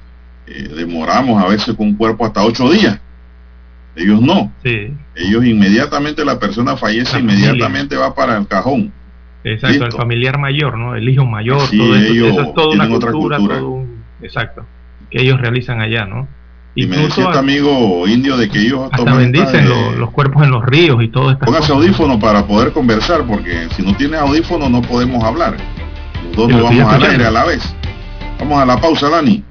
demoramos 0.46 1.42
a 1.42 1.48
veces 1.48 1.74
con 1.74 1.88
un 1.88 1.96
cuerpo 1.96 2.26
hasta 2.26 2.44
ocho 2.44 2.70
días. 2.70 3.00
Ellos 3.96 4.22
no. 4.22 4.52
Ellos 4.64 5.46
inmediatamente 5.46 6.26
la 6.26 6.40
persona 6.40 6.76
fallece, 6.78 7.20
inmediatamente 7.20 7.96
va 7.96 8.14
para 8.16 8.38
el 8.38 8.48
cajón. 8.48 8.92
Exacto, 9.44 9.86
el 9.86 9.92
familiar 9.92 10.40
mayor, 10.40 10.78
¿no? 10.78 10.96
El 10.96 11.08
hijo 11.08 11.26
mayor, 11.26 11.70
todo 11.70 11.96
eso, 11.96 12.42
es 12.42 12.54
toda 12.54 12.70
una 12.70 12.88
cultura, 12.88 13.38
exacto, 14.22 14.66
que 15.10 15.22
ellos 15.22 15.40
realizan 15.40 15.82
allá, 15.82 16.06
¿no? 16.06 16.28
Y 16.76 16.88
me 16.88 16.98
decía 16.98 17.26
este 17.26 17.38
amigo 17.38 18.08
indio 18.08 18.36
de 18.36 18.50
que 18.50 18.60
ellos 18.60 18.90
hasta 18.92 19.14
bendicen 19.14 19.70
los, 20.00 20.10
cuerpos 20.10 20.44
en 20.44 20.52
los 20.52 20.66
ríos 20.66 21.04
y 21.04 21.10
todo 21.10 21.30
esto. 21.30 21.46
Póngase 21.46 21.72
audífono 21.72 22.20
para 22.20 22.48
poder 22.48 22.72
conversar, 22.72 23.26
porque 23.28 23.68
si 23.76 23.84
no 23.84 23.96
tiene 23.96 24.18
audífono 24.18 24.70
no 24.70 24.82
podemos 24.82 25.24
hablar. 25.24 25.56
Dos 26.36 26.52
vamos 26.52 26.94
al 26.94 27.04
aire 27.04 27.26
a 27.26 27.32
la 27.32 27.44
vez. 27.44 27.76
Vamos 28.40 28.60
a 28.60 28.66
la 28.66 28.82
pausa, 28.82 29.08
Dani. 29.10 29.44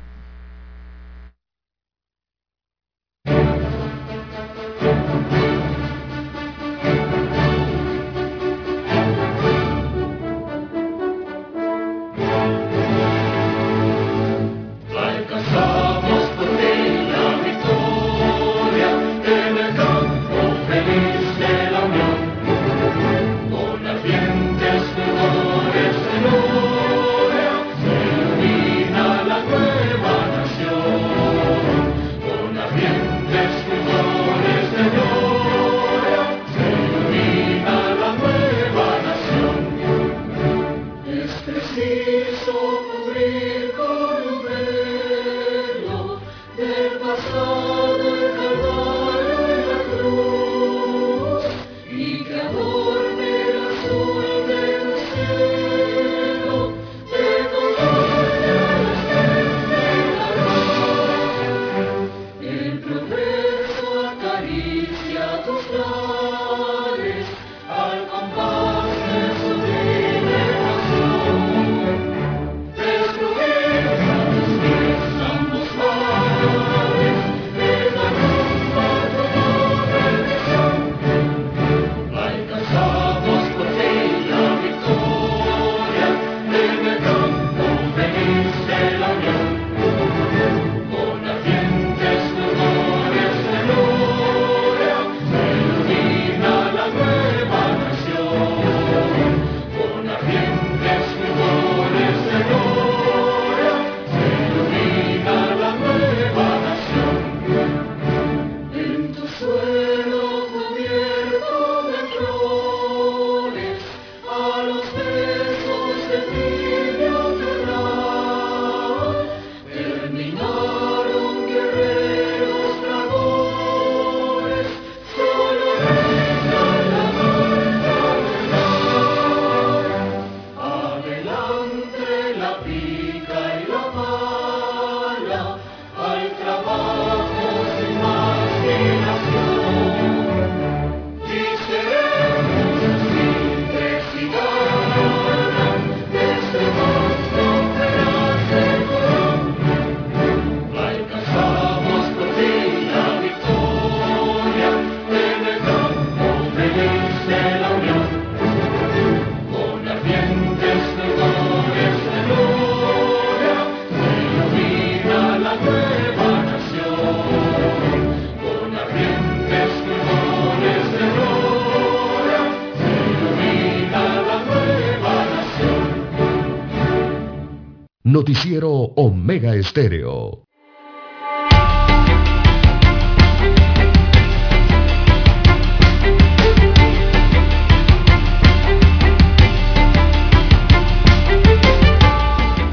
Noticiero 178.23 178.71
Omega 178.71 179.53
Estéreo. 179.57 180.47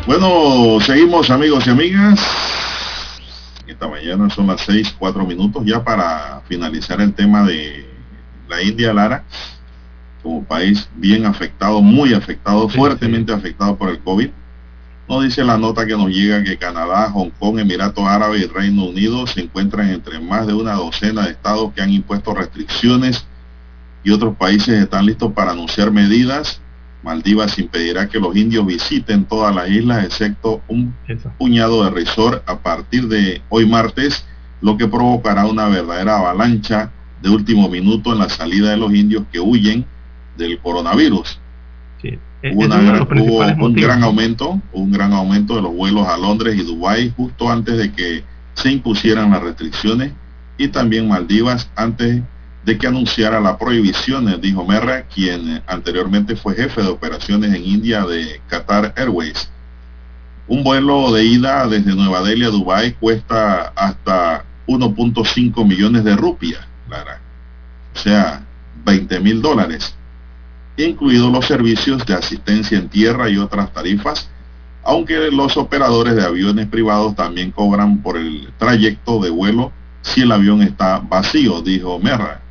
Bueno, 0.06 0.80
seguimos 0.82 1.32
amigos 1.32 1.66
y 1.66 1.70
amigas. 1.72 2.20
Esta 3.66 3.88
mañana 3.88 4.30
son 4.30 4.46
las 4.46 4.62
seis, 4.62 4.96
cuatro 5.00 5.26
minutos 5.26 5.66
ya 5.66 5.84
para 5.84 6.44
finalizar 6.48 7.02
el 7.02 7.16
tema 7.16 7.44
de 7.44 7.90
la 8.48 8.62
India, 8.62 8.94
Lara, 8.94 9.24
como 10.22 10.44
país 10.44 10.88
bien 10.94 11.26
afectado, 11.26 11.82
muy 11.82 12.14
afectado, 12.14 12.70
fuertemente 12.70 13.34
afectado 13.34 13.76
por 13.76 13.90
el 13.90 13.98
COVID. 13.98 14.30
No 15.10 15.22
dice 15.22 15.44
la 15.44 15.58
nota 15.58 15.88
que 15.88 15.98
nos 15.98 16.10
llega 16.12 16.44
que 16.44 16.60
Canadá, 16.60 17.10
Hong 17.10 17.32
Kong, 17.40 17.58
Emiratos 17.58 18.06
Árabes 18.06 18.44
y 18.44 18.46
Reino 18.46 18.86
Unido 18.86 19.26
se 19.26 19.42
encuentran 19.42 19.90
entre 19.90 20.20
más 20.20 20.46
de 20.46 20.54
una 20.54 20.74
docena 20.74 21.24
de 21.24 21.32
estados 21.32 21.74
que 21.74 21.82
han 21.82 21.90
impuesto 21.90 22.36
restricciones 22.36 23.26
y 24.04 24.12
otros 24.12 24.38
países 24.38 24.84
están 24.84 25.08
listos 25.08 25.34
para 25.34 25.54
anunciar 25.54 25.90
medidas. 25.90 26.62
Maldivas 27.02 27.58
impedirá 27.58 28.08
que 28.08 28.20
los 28.20 28.36
indios 28.36 28.68
visiten 28.68 29.26
todas 29.26 29.56
las 29.56 29.68
islas 29.68 30.06
excepto 30.06 30.62
un 30.68 30.94
puñado 31.40 31.84
de 31.86 31.90
resort 31.90 32.48
a 32.48 32.60
partir 32.60 33.08
de 33.08 33.42
hoy 33.50 33.66
martes, 33.66 34.28
lo 34.62 34.78
que 34.78 34.88
provocará 34.88 35.48
una 35.48 35.68
verdadera 35.70 36.20
avalancha 36.20 36.92
de 37.24 37.32
último 37.32 37.68
minuto 37.68 38.14
en 38.14 38.20
la 38.20 38.30
salida 38.30 38.70
de 38.70 38.78
los 38.78 38.94
indios 38.94 39.24
que 39.32 39.40
huyen 39.40 39.88
del 40.38 40.60
coronavirus. 40.60 41.40
Eh, 42.42 42.54
hubo, 42.56 42.64
un 43.66 43.74
gran 43.74 44.02
aumento, 44.02 44.62
un 44.72 44.92
gran 44.92 45.12
aumento 45.12 45.56
de 45.56 45.62
los 45.62 45.74
vuelos 45.76 46.08
a 46.08 46.18
Londres 46.18 46.56
y 46.58 46.64
Dubái 46.64 47.14
justo 47.16 47.52
antes 47.52 47.78
de 47.78 47.92
que 47.92 48.24
se 48.54 48.72
impusieran 48.72 49.32
las 49.32 49.44
restricciones 49.44 50.14
y 50.58 50.70
también 50.70 51.10
Maldivas 51.10 51.70
antes 51.76 52.22
de 52.66 52.78
que 52.78 52.88
anunciara 52.88 53.42
la 53.42 53.58
prohibición, 53.58 54.40
dijo 54.42 54.66
Merra, 54.66 55.04
quien 55.04 55.62
anteriormente 55.68 56.36
fue 56.36 56.56
jefe 56.56 56.82
de 56.82 56.90
operaciones 56.90 57.54
en 57.54 57.66
India 57.66 58.06
de 58.06 58.42
Qatar 58.48 58.94
Airways. 58.96 59.50
Un 60.48 60.64
vuelo 60.64 61.12
de 61.12 61.26
ida 61.26 61.68
desde 61.68 61.96
Nueva 61.96 62.22
Delhi 62.22 62.46
a 62.46 62.50
Dubái 62.50 62.94
cuesta 62.94 63.74
hasta 63.76 64.46
1.5 64.68 65.68
millones 65.68 66.04
de 66.04 66.16
rupias. 66.16 66.62
O 67.96 68.00
sea, 68.00 68.44
20 68.86 69.20
mil 69.20 69.42
dólares 69.42 69.96
incluidos 70.86 71.32
los 71.32 71.46
servicios 71.46 72.06
de 72.06 72.14
asistencia 72.14 72.78
en 72.78 72.90
tierra 72.90 73.30
y 73.30 73.38
otras 73.38 73.74
tarifas, 73.74 74.30
aunque 74.84 75.30
los 75.32 75.58
operadores 75.58 76.16
de 76.16 76.24
aviones 76.24 76.68
privados 76.68 77.16
también 77.16 77.52
cobran 77.52 78.02
por 78.02 78.18
el 78.18 78.50
trayecto 78.58 79.20
de 79.20 79.30
vuelo 79.30 79.72
si 80.02 80.22
el 80.22 80.32
avión 80.32 80.62
está 80.62 81.00
vacío, 81.00 81.62
dijo 81.62 82.00
Merra. 82.00 82.42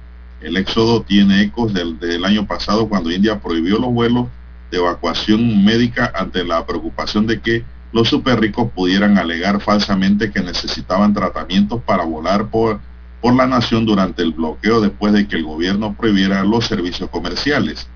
El 0.41 0.57
éxodo 0.57 1.03
tiene 1.03 1.43
ecos 1.43 1.73
del, 1.73 1.99
del 1.99 2.25
año 2.25 2.47
pasado 2.47 2.88
cuando 2.88 3.11
India 3.11 3.41
prohibió 3.41 3.79
los 3.79 3.93
vuelos 3.93 4.29
de 4.71 4.79
evacuación 4.79 5.64
médica 5.64 6.12
ante 6.14 6.45
la 6.45 6.64
preocupación 6.67 7.27
de 7.27 7.41
que 7.41 7.64
los 7.93 8.09
super 8.09 8.39
ricos 8.39 8.70
pudieran 8.72 9.16
alegar 9.16 9.61
falsamente 9.61 10.31
que 10.31 10.41
necesitaban 10.41 11.14
tratamientos 11.14 11.83
para 11.83 12.05
volar 12.05 12.49
por, 12.49 12.81
por 13.20 13.35
la 13.35 13.47
nación 13.47 13.87
durante 13.87 14.22
el 14.22 14.33
bloqueo 14.33 14.81
después 14.81 15.12
de 15.12 15.26
que 15.26 15.37
el 15.37 15.45
gobierno 15.45 15.95
prohibiera 15.95 16.45
los 16.45 16.66
servicios 16.66 17.09
comerciales. 17.09 17.89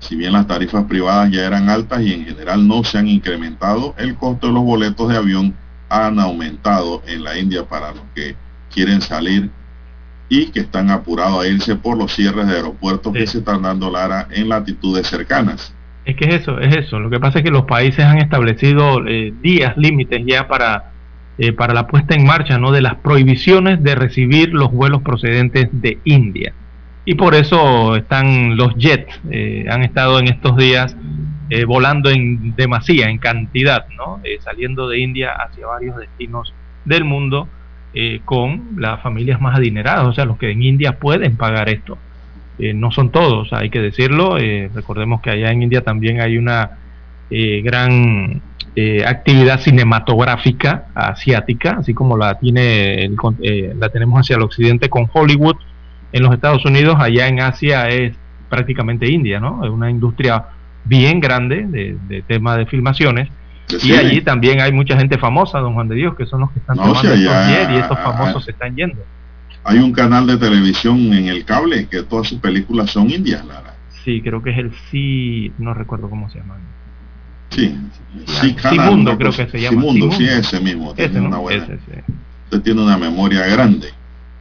Si 0.00 0.16
bien 0.16 0.32
las 0.32 0.46
tarifas 0.46 0.84
privadas 0.84 1.30
ya 1.30 1.46
eran 1.46 1.68
altas 1.68 2.02
y 2.02 2.12
en 2.12 2.24
general 2.24 2.66
no 2.66 2.84
se 2.84 2.98
han 2.98 3.08
incrementado, 3.08 3.94
el 3.98 4.14
costo 4.14 4.46
de 4.46 4.52
los 4.52 4.62
boletos 4.62 5.08
de 5.08 5.16
avión 5.16 5.54
han 5.88 6.20
aumentado 6.20 7.02
en 7.06 7.24
la 7.24 7.38
India 7.38 7.64
para 7.64 7.90
los 7.90 8.02
que 8.14 8.36
quieren 8.72 9.00
salir 9.00 9.50
y 10.28 10.46
que 10.46 10.60
están 10.60 10.90
apurados 10.90 11.42
a 11.42 11.48
irse 11.48 11.74
por 11.76 11.96
los 11.96 12.14
cierres 12.14 12.46
de 12.46 12.56
aeropuertos 12.56 13.12
que 13.12 13.26
se 13.26 13.38
están 13.38 13.62
dando 13.62 13.90
Lara 13.90 14.28
en 14.30 14.48
latitudes 14.48 15.06
cercanas. 15.06 15.74
Es 16.04 16.16
que 16.16 16.26
es 16.26 16.42
eso, 16.42 16.58
es 16.60 16.76
eso. 16.76 16.98
Lo 17.00 17.10
que 17.10 17.18
pasa 17.18 17.38
es 17.38 17.44
que 17.44 17.50
los 17.50 17.64
países 17.64 18.04
han 18.04 18.18
establecido 18.18 19.06
eh, 19.06 19.32
días 19.42 19.76
límites 19.76 20.22
ya 20.26 20.46
para, 20.46 20.92
eh, 21.38 21.52
para 21.52 21.74
la 21.74 21.86
puesta 21.86 22.14
en 22.14 22.26
marcha 22.26 22.58
¿no? 22.58 22.72
de 22.72 22.82
las 22.82 22.96
prohibiciones 22.96 23.82
de 23.82 23.94
recibir 23.94 24.50
los 24.50 24.70
vuelos 24.70 25.02
procedentes 25.02 25.68
de 25.72 25.98
India 26.04 26.54
y 27.08 27.14
por 27.14 27.34
eso 27.34 27.96
están 27.96 28.58
los 28.58 28.74
jets, 28.74 29.18
eh, 29.30 29.64
han 29.70 29.82
estado 29.82 30.18
en 30.18 30.28
estos 30.28 30.58
días 30.58 30.94
eh, 31.48 31.64
volando 31.64 32.10
en 32.10 32.54
demasía, 32.54 33.08
en 33.08 33.16
cantidad, 33.16 33.86
¿no? 33.96 34.20
Eh, 34.24 34.36
saliendo 34.42 34.86
de 34.90 34.98
India 34.98 35.32
hacia 35.32 35.66
varios 35.66 35.96
destinos 35.96 36.52
del 36.84 37.04
mundo 37.04 37.48
con 38.26 38.76
las 38.76 39.00
familias 39.00 39.40
más 39.40 39.56
adineradas, 39.56 40.04
o 40.04 40.12
sea, 40.12 40.26
los 40.26 40.36
que 40.36 40.50
en 40.50 40.62
India 40.62 40.98
pueden 40.98 41.36
pagar 41.36 41.68
esto. 41.70 41.96
no 42.58 42.92
son 42.92 43.10
todos, 43.10 43.52
hay 43.52 43.70
que 43.70 43.80
decirlo. 43.80 44.36
recordemos 44.72 45.20
que 45.22 45.30
allá 45.30 45.50
en 45.50 45.62
India 45.62 45.80
también 45.80 46.20
hay 46.20 46.36
una 46.36 46.78
gran 47.30 48.40
actividad 49.04 49.60
cinematográfica 49.60 50.88
asiática, 50.94 51.78
así 51.80 51.92
como 51.94 52.16
la 52.16 52.38
tiene 52.38 53.10
la 53.74 53.88
tenemos 53.88 54.20
hacia 54.20 54.36
el 54.36 54.42
occidente 54.42 54.88
con 54.90 55.08
Hollywood 55.12 55.56
en 56.12 56.22
los 56.22 56.32
Estados 56.32 56.64
Unidos, 56.64 56.96
allá 56.98 57.28
en 57.28 57.40
Asia 57.40 57.88
es 57.88 58.14
prácticamente 58.48 59.10
India, 59.10 59.40
¿no? 59.40 59.64
Es 59.64 59.70
una 59.70 59.90
industria 59.90 60.44
bien 60.84 61.20
grande 61.20 61.66
de, 61.66 62.22
tema 62.22 62.56
de 62.56 62.66
filmaciones. 62.66 63.28
y 63.82 63.92
allí 63.92 64.22
también 64.22 64.60
hay 64.60 64.72
mucha 64.72 64.96
gente 64.96 65.18
famosa, 65.18 65.58
don 65.58 65.74
Juan 65.74 65.88
de 65.88 65.96
Dios, 65.96 66.14
que 66.16 66.24
son 66.26 66.40
los 66.40 66.50
que 66.52 66.58
están 66.60 66.76
tomando 66.76 67.14
y 67.14 67.76
estos 67.76 67.98
famosos 67.98 68.44
se 68.44 68.52
están 68.52 68.74
yendo. 68.74 69.04
Hay 69.64 69.78
un 69.78 69.92
canal 69.92 70.26
de 70.26 70.38
televisión 70.38 71.12
en 71.12 71.26
el 71.26 71.44
cable 71.44 71.86
que 71.88 72.02
todas 72.02 72.28
sus 72.28 72.38
películas 72.38 72.90
son 72.90 73.10
indias, 73.10 73.44
Lara. 73.44 73.74
Sí, 74.04 74.22
creo 74.22 74.42
que 74.42 74.50
es 74.50 74.58
el 74.58 74.72
Sí, 74.90 75.52
no 75.58 75.74
recuerdo 75.74 76.08
cómo 76.08 76.30
se 76.30 76.38
llama. 76.38 76.56
Sí, 77.50 77.76
sí, 78.26 78.56
Simundo 78.58 79.18
creo 79.18 79.32
que 79.32 79.46
se 79.46 79.60
llama. 79.60 79.82
Simundo, 79.82 80.12
sí, 80.12 80.24
ese 80.24 80.60
mismo. 80.60 80.94
Tiene 80.94 81.20
una 81.20 81.38
buena, 81.38 81.66
Usted 82.44 82.62
tiene 82.62 82.82
una 82.82 82.96
memoria 82.96 83.46
grande. 83.46 83.88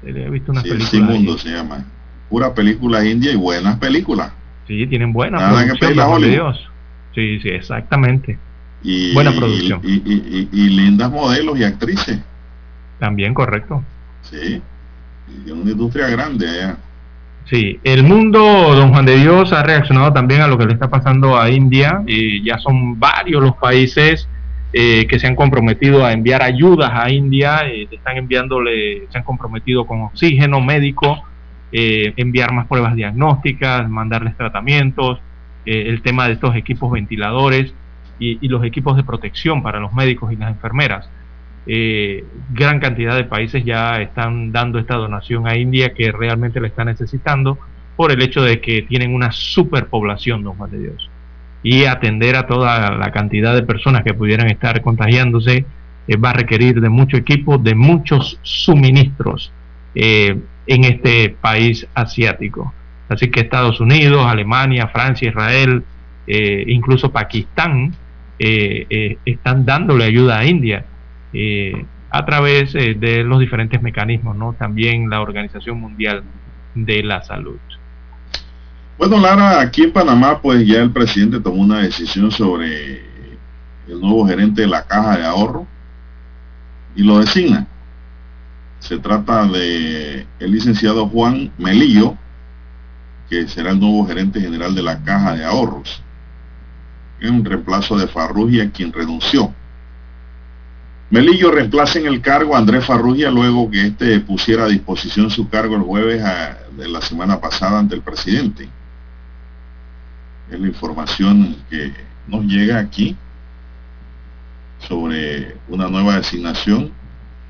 He 0.04 0.30
visto 0.30 0.54
sí, 0.56 0.80
Simundo 0.82 1.38
se 1.38 1.50
llama. 1.50 1.86
Pura 2.30 2.54
película 2.54 3.06
india 3.06 3.32
y 3.32 3.36
buenas 3.36 3.78
películas. 3.78 4.32
Sí, 4.68 4.86
tienen 4.88 5.14
buenas 5.14 5.42
producción, 5.42 6.22
Dios. 6.22 6.70
Sí, 7.16 7.40
sí, 7.40 7.50
exactamente. 7.50 8.38
Y, 8.84 9.14
Buena 9.14 9.32
producción. 9.32 9.82
Y, 9.84 10.70
lindas 10.70 11.10
modelos 11.10 11.58
y 11.58 11.64
actrices. 11.64 12.20
También, 13.00 13.34
correcto. 13.34 13.84
Sí, 14.22 14.62
y 15.46 15.52
una 15.52 15.72
industria 15.72 16.10
grande 16.10 16.50
allá. 16.50 16.78
Sí, 17.46 17.80
el 17.84 18.04
mundo, 18.04 18.40
don 18.76 18.92
Juan 18.92 19.06
de 19.06 19.18
Dios, 19.18 19.54
ha 19.54 19.64
reaccionado 19.64 20.12
también 20.12 20.42
a 20.42 20.48
lo 20.48 20.58
que 20.58 20.66
le 20.66 20.74
está 20.74 20.90
pasando 20.90 21.40
a 21.40 21.50
India. 21.50 22.04
Y 22.06 22.44
ya 22.44 22.58
son 22.60 23.00
varios 23.00 23.42
los 23.42 23.56
países 23.56 24.28
eh, 24.74 25.08
que 25.08 25.20
se 25.20 25.28
han 25.28 25.36
comprometido 25.36 26.06
a 26.06 26.14
enviar 26.14 26.44
ayudas 26.44 26.92
a 26.94 27.10
India. 27.10 27.68
Eh, 27.68 27.88
están 27.92 28.18
enviándole, 28.18 29.08
se 29.10 29.18
han 29.18 29.24
comprometido 29.24 29.86
con 29.86 30.02
oxígeno 30.02 30.62
médico, 30.62 31.24
eh, 31.72 32.14
enviar 32.18 32.54
más 32.54 32.68
pruebas 32.68 32.96
diagnósticas, 32.96 33.90
mandarles 33.90 34.36
tratamientos, 34.38 35.20
el 35.66 36.02
tema 36.02 36.28
de 36.28 36.34
estos 36.36 36.56
equipos 36.56 36.90
ventiladores 36.90 37.74
y, 38.20 38.48
los 38.48 38.64
equipos 38.64 38.96
de 38.98 39.04
protección 39.04 39.62
para 39.62 39.80
los 39.80 39.94
médicos 39.94 40.32
y 40.32 40.36
las 40.36 40.50
enfermeras. 40.52 41.10
Eh, 41.66 42.24
gran 42.54 42.80
cantidad 42.80 43.16
de 43.16 43.26
países 43.26 43.64
ya 43.66 44.02
están 44.02 44.52
dando 44.52 44.80
esta 44.80 44.96
donación 44.96 45.48
a 45.48 45.58
India 45.58 45.94
que 45.94 46.12
realmente 46.12 46.62
la 46.62 46.68
está 46.68 46.86
necesitando 46.86 47.58
por 47.98 48.12
el 48.12 48.22
hecho 48.22 48.42
de 48.42 48.62
que 48.62 48.84
tienen 48.84 49.14
una 49.14 49.32
superpoblación, 49.32 50.44
don 50.44 50.56
Juan 50.56 50.72
de 50.72 50.80
Dios. 50.80 51.10
Y 51.68 51.86
atender 51.86 52.36
a 52.36 52.48
toda 52.48 52.92
la 52.92 53.12
cantidad 53.12 53.54
de 53.54 53.64
personas 53.64 54.04
que 54.04 54.14
pudieran 54.14 54.48
estar 54.48 54.82
contagiándose 54.82 55.66
eh, 56.08 56.16
va 56.18 56.30
a 56.30 56.34
requerir 56.34 56.80
de 56.80 56.90
mucho 56.90 57.18
equipo, 57.18 57.58
de 57.58 57.76
muchos 57.76 58.40
suministros 58.42 59.52
eh, 59.96 60.38
en 60.66 60.84
este 60.84 61.36
país 61.42 61.88
asiático. 61.94 62.74
Así 63.10 63.30
que 63.30 63.42
Estados 63.42 63.80
Unidos, 63.80 64.26
Alemania, 64.26 64.88
Francia, 64.88 65.30
Israel, 65.30 65.84
incluso 66.28 67.10
Pakistán, 67.10 67.96
están 68.38 69.66
dándole 69.66 70.04
ayuda 70.04 70.40
a 70.40 70.46
India 70.46 70.84
eh, 71.34 71.86
a 72.10 72.26
través 72.26 72.74
eh, 72.74 72.96
de 72.98 73.24
los 73.24 73.40
diferentes 73.40 73.82
mecanismos, 73.82 74.36
¿no? 74.36 74.54
También 74.54 75.10
la 75.10 75.22
Organización 75.22 75.80
Mundial 75.80 76.24
de 76.74 77.04
la 77.04 77.22
Salud. 77.22 77.60
Bueno, 78.98 79.20
Lara, 79.20 79.62
aquí 79.62 79.84
en 79.84 79.94
Panamá, 79.94 80.42
pues 80.42 80.66
ya 80.66 80.82
el 80.82 80.92
presidente 80.92 81.40
tomó 81.40 81.62
una 81.62 81.82
decisión 81.82 82.32
sobre 82.32 83.04
el 83.88 84.00
nuevo 84.02 84.26
gerente 84.28 84.62
de 84.62 84.68
la 84.68 84.86
caja 84.86 85.18
de 85.18 85.26
ahorro 85.26 85.68
y 86.96 87.04
lo 87.04 87.20
designa. 87.20 87.68
Se 88.80 88.98
trata 88.98 89.46
de 89.46 90.26
el 90.40 90.52
licenciado 90.52 91.08
Juan 91.08 91.52
Melillo, 91.58 92.16
que 93.30 93.48
será 93.48 93.72
el 93.72 93.80
nuevo 93.80 94.06
gerente 94.08 94.42
general 94.42 94.74
de 94.74 94.82
la 94.82 95.04
caja 95.04 95.36
de 95.36 95.46
ahorros, 95.46 96.02
en 97.20 97.46
reemplazo 97.46 97.98
de 97.98 98.08
Farrugia, 98.08 98.72
quien 98.72 98.92
renunció 98.92 99.54
Melillo 101.10 101.52
reemplaza 101.52 102.00
en 102.00 102.06
el 102.06 102.20
cargo 102.20 102.54
a 102.54 102.58
Andrés 102.58 102.84
Farrugia 102.84 103.32
luego 103.32 103.72
que 103.72 103.88
éste 103.88 104.20
pusiera 104.20 104.66
a 104.66 104.68
disposición 104.68 105.30
su 105.30 105.48
cargo 105.48 105.78
el 105.78 105.82
jueves 105.84 106.22
de 106.76 106.88
la 106.90 107.02
semana 107.02 107.40
pasada 107.40 107.80
ante 107.80 107.96
el 107.96 108.02
presidente. 108.02 108.68
Es 110.52 110.60
la 110.60 110.68
información 110.68 111.56
que 111.70 111.94
nos 112.28 112.46
llega 112.46 112.80
aquí 112.80 113.16
sobre 114.88 115.58
una 115.68 115.88
nueva 115.88 116.18
designación. 116.18 116.92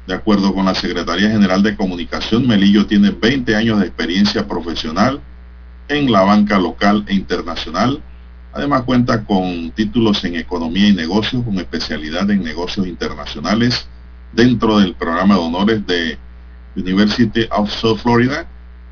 De 0.07 0.13
acuerdo 0.13 0.53
con 0.53 0.65
la 0.65 0.73
Secretaría 0.73 1.29
General 1.29 1.61
de 1.61 1.75
Comunicación, 1.75 2.47
Melillo 2.47 2.85
tiene 2.85 3.11
20 3.11 3.55
años 3.55 3.79
de 3.79 3.87
experiencia 3.87 4.47
profesional 4.47 5.19
en 5.89 6.11
la 6.11 6.21
banca 6.21 6.57
local 6.57 7.03
e 7.07 7.13
internacional 7.13 8.01
Además 8.57 8.81
cuenta 8.85 9.23
con 9.23 9.69
títulos 9.69 10.23
en 10.23 10.35
Economía 10.35 10.87
y 10.87 10.93
Negocios, 10.93 11.43
con 11.43 11.59
especialidad 11.59 12.27
en 12.31 12.43
negocios 12.43 12.87
internacionales 12.87 13.87
dentro 14.33 14.79
del 14.79 14.95
programa 14.95 15.35
de 15.35 15.41
honores 15.41 15.85
de 15.85 16.17
University 16.75 17.47
of 17.51 17.69
South 17.69 17.99
Florida 17.99 18.47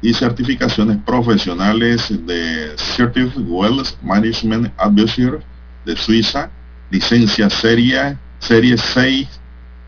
y 0.06 0.14
certificaciones 0.14 0.98
profesionales 1.04 2.14
de 2.28 2.76
Certified 2.78 3.42
Wealth 3.48 4.00
Management 4.04 4.72
Advisor 4.78 5.42
de 5.84 5.96
Suiza, 5.96 6.52
licencia 6.92 7.50
serie, 7.50 8.16
serie 8.38 8.78
6, 8.78 9.28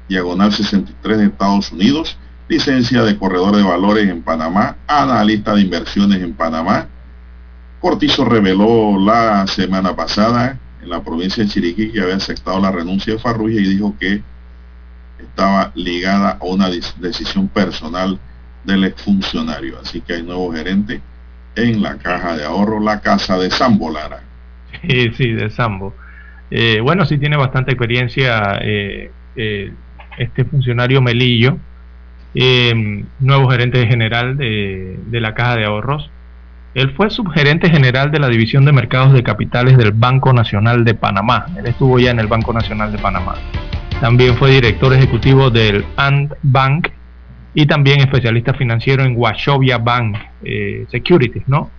diagonal 0.10 0.52
63 0.52 1.20
de 1.20 1.26
Estados 1.26 1.72
Unidos, 1.72 2.18
licencia 2.50 3.04
de 3.04 3.16
corredor 3.16 3.56
de 3.58 3.62
valores 3.62 4.10
en 4.10 4.24
Panamá, 4.24 4.78
analista 4.88 5.54
de 5.54 5.62
inversiones 5.62 6.20
en 6.24 6.34
Panamá, 6.34 6.88
Cortizo 7.80 8.26
reveló 8.26 8.98
la 9.00 9.46
semana 9.46 9.96
pasada 9.96 10.58
en 10.82 10.90
la 10.90 11.04
provincia 11.04 11.44
de 11.44 11.50
Chiriquí 11.52 11.92
que 11.92 12.02
había 12.02 12.16
aceptado 12.16 12.60
la 12.60 12.72
renuncia 12.72 13.14
de 13.14 13.20
Farrugia 13.20 13.62
y 13.62 13.68
dijo 13.68 13.94
que 14.00 14.24
estaba 15.20 15.72
ligada 15.76 16.40
a 16.42 16.44
una 16.44 16.70
decisión 16.70 17.48
personal 17.48 18.20
del 18.68 18.84
exfuncionario. 18.84 19.80
Así 19.82 20.02
que 20.02 20.14
hay 20.14 20.24
nuevo 20.24 20.54
gerente 20.54 21.02
en 21.56 21.82
la 21.82 21.96
caja 21.98 22.38
de 22.38 22.46
ahorro, 22.46 22.80
la 22.80 23.02
casa 23.02 23.38
de 23.40 23.50
Sambo 23.50 23.90
Lara. 23.90 24.22
Sí, 24.88 25.12
sí, 25.14 25.32
de 25.32 25.50
Sambo. 25.50 25.96
Eh, 26.52 26.80
bueno, 26.82 27.06
sí 27.06 27.18
tiene 27.18 27.36
bastante 27.36 27.72
experiencia 27.72 28.60
eh, 28.62 29.12
eh, 29.36 29.74
este 30.18 30.46
funcionario 30.46 31.02
Melillo, 31.02 31.58
nuevo 33.20 33.50
gerente 33.50 33.88
general 33.88 34.38
de, 34.38 35.00
de 35.08 35.22
la 35.22 35.34
caja 35.34 35.56
de 35.56 35.66
ahorros. 35.66 36.12
Él 36.76 36.92
fue 36.96 37.10
subgerente 37.10 37.70
general 37.70 38.12
de 38.12 38.20
la 38.20 38.28
División 38.28 38.64
de 38.66 38.72
Mercados 38.72 39.14
de 39.14 39.24
Capitales 39.24 39.78
del 39.78 39.94
Banco 39.94 40.32
Nacional 40.32 40.86
de 40.86 40.94
Panamá. 40.94 41.48
Él 41.58 41.66
estuvo 41.66 41.98
ya 41.98 42.12
en 42.12 42.20
el 42.20 42.28
Banco 42.28 42.54
Nacional 42.54 42.92
de 42.92 43.00
Panamá. 43.00 43.34
También 44.00 44.36
fue 44.36 44.52
director 44.52 44.94
ejecutivo 44.94 45.50
del 45.50 45.84
Ant 45.96 46.34
Bank 46.44 46.90
y 47.58 47.66
también 47.66 48.02
especialista 48.02 48.54
financiero 48.54 49.04
en 49.04 49.16
Wachovia 49.18 49.80
Bank 49.80 50.16
eh, 50.44 50.86
Securities, 50.92 51.48
¿no? 51.48 51.72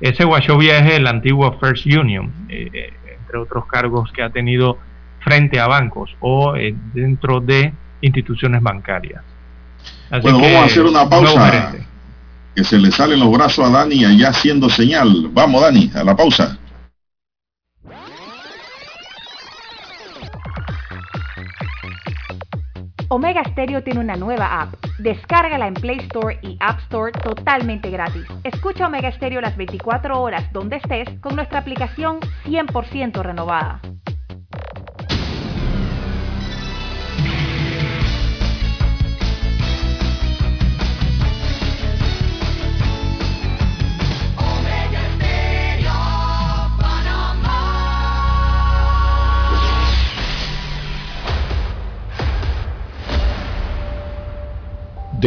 Ese 0.00 0.24
Wachovia 0.24 0.78
es 0.78 0.94
el 0.94 1.06
antiguo 1.06 1.52
First 1.60 1.84
Union, 1.84 2.32
eh, 2.48 2.70
eh, 2.72 2.92
entre 3.20 3.36
otros 3.36 3.66
cargos 3.66 4.10
que 4.10 4.22
ha 4.22 4.30
tenido 4.30 4.78
frente 5.20 5.60
a 5.60 5.66
bancos 5.66 6.16
o 6.20 6.54
dentro 6.94 7.40
de 7.40 7.74
instituciones 8.00 8.62
bancarias. 8.62 9.22
bueno, 10.22 10.40
vamos 10.40 10.62
a 10.62 10.64
hacer 10.64 10.84
una 10.84 11.06
pausa 11.06 11.74
que 12.56 12.64
se 12.64 12.78
le 12.78 12.90
salen 12.90 13.20
los 13.20 13.30
brazos 13.30 13.66
a 13.66 13.70
Dani 13.70 14.06
allá 14.06 14.30
haciendo 14.30 14.70
señal. 14.70 15.28
Vamos, 15.30 15.60
Dani, 15.60 15.90
a 15.94 16.04
la 16.04 16.16
pausa. 16.16 16.56
Omega 23.08 23.42
Stereo 23.44 23.82
tiene 23.82 24.00
una 24.00 24.16
nueva 24.16 24.62
app. 24.62 24.87
Descárgala 24.98 25.68
en 25.68 25.74
Play 25.74 25.98
Store 25.98 26.38
y 26.42 26.56
App 26.60 26.80
Store 26.80 27.12
totalmente 27.12 27.90
gratis. 27.90 28.24
Escucha 28.42 28.86
Omega 28.86 29.12
Stereo 29.12 29.40
las 29.40 29.56
24 29.56 30.20
horas 30.20 30.52
donde 30.52 30.76
estés 30.76 31.08
con 31.20 31.36
nuestra 31.36 31.60
aplicación 31.60 32.18
100% 32.44 33.22
renovada. 33.22 33.80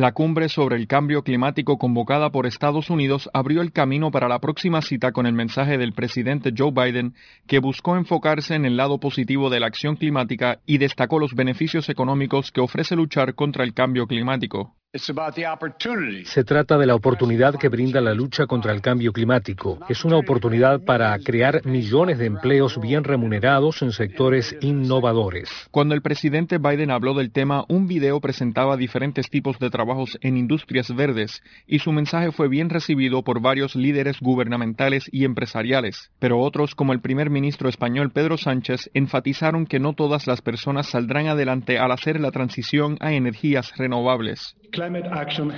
La 0.00 0.12
cumbre 0.12 0.48
sobre 0.48 0.76
el 0.76 0.86
cambio 0.86 1.22
climático 1.22 1.76
convocada 1.76 2.30
por 2.30 2.46
Estados 2.46 2.88
Unidos 2.88 3.28
abrió 3.34 3.60
el 3.60 3.70
camino 3.70 4.10
para 4.10 4.28
la 4.28 4.38
próxima 4.38 4.80
cita 4.80 5.12
con 5.12 5.26
el 5.26 5.34
mensaje 5.34 5.76
del 5.76 5.92
presidente 5.92 6.54
Joe 6.56 6.70
Biden, 6.70 7.14
que 7.46 7.58
buscó 7.58 7.98
enfocarse 7.98 8.54
en 8.54 8.64
el 8.64 8.78
lado 8.78 8.98
positivo 8.98 9.50
de 9.50 9.60
la 9.60 9.66
acción 9.66 9.96
climática 9.96 10.60
y 10.64 10.78
destacó 10.78 11.18
los 11.18 11.34
beneficios 11.34 11.90
económicos 11.90 12.50
que 12.50 12.62
ofrece 12.62 12.96
luchar 12.96 13.34
contra 13.34 13.62
el 13.62 13.74
cambio 13.74 14.06
climático. 14.06 14.74
Se 16.24 16.42
trata 16.42 16.76
de 16.76 16.84
la 16.84 16.96
oportunidad 16.96 17.54
que 17.54 17.68
brinda 17.68 18.00
la 18.00 18.12
lucha 18.12 18.48
contra 18.48 18.72
el 18.72 18.80
cambio 18.80 19.12
climático. 19.12 19.78
Es 19.88 20.04
una 20.04 20.16
oportunidad 20.16 20.80
para 20.80 21.16
crear 21.20 21.64
millones 21.64 22.18
de 22.18 22.26
empleos 22.26 22.80
bien 22.80 23.04
remunerados 23.04 23.82
en 23.82 23.92
sectores 23.92 24.56
innovadores. 24.60 25.48
Cuando 25.70 25.94
el 25.94 26.02
presidente 26.02 26.58
Biden 26.58 26.90
habló 26.90 27.14
del 27.14 27.30
tema, 27.30 27.64
un 27.68 27.86
video 27.86 28.20
presentaba 28.20 28.76
diferentes 28.76 29.30
tipos 29.30 29.60
de 29.60 29.70
trabajos 29.70 30.18
en 30.22 30.36
industrias 30.36 30.92
verdes 30.92 31.40
y 31.68 31.78
su 31.78 31.92
mensaje 31.92 32.32
fue 32.32 32.48
bien 32.48 32.68
recibido 32.68 33.22
por 33.22 33.40
varios 33.40 33.76
líderes 33.76 34.18
gubernamentales 34.20 35.08
y 35.12 35.24
empresariales. 35.24 36.10
Pero 36.18 36.40
otros, 36.40 36.74
como 36.74 36.92
el 36.92 37.00
primer 37.00 37.30
ministro 37.30 37.68
español 37.68 38.10
Pedro 38.10 38.36
Sánchez, 38.36 38.90
enfatizaron 38.92 39.66
que 39.66 39.78
no 39.78 39.92
todas 39.92 40.26
las 40.26 40.42
personas 40.42 40.88
saldrán 40.88 41.28
adelante 41.28 41.78
al 41.78 41.92
hacer 41.92 42.18
la 42.18 42.32
transición 42.32 42.96
a 42.98 43.12
energías 43.12 43.72
renovables. 43.76 44.56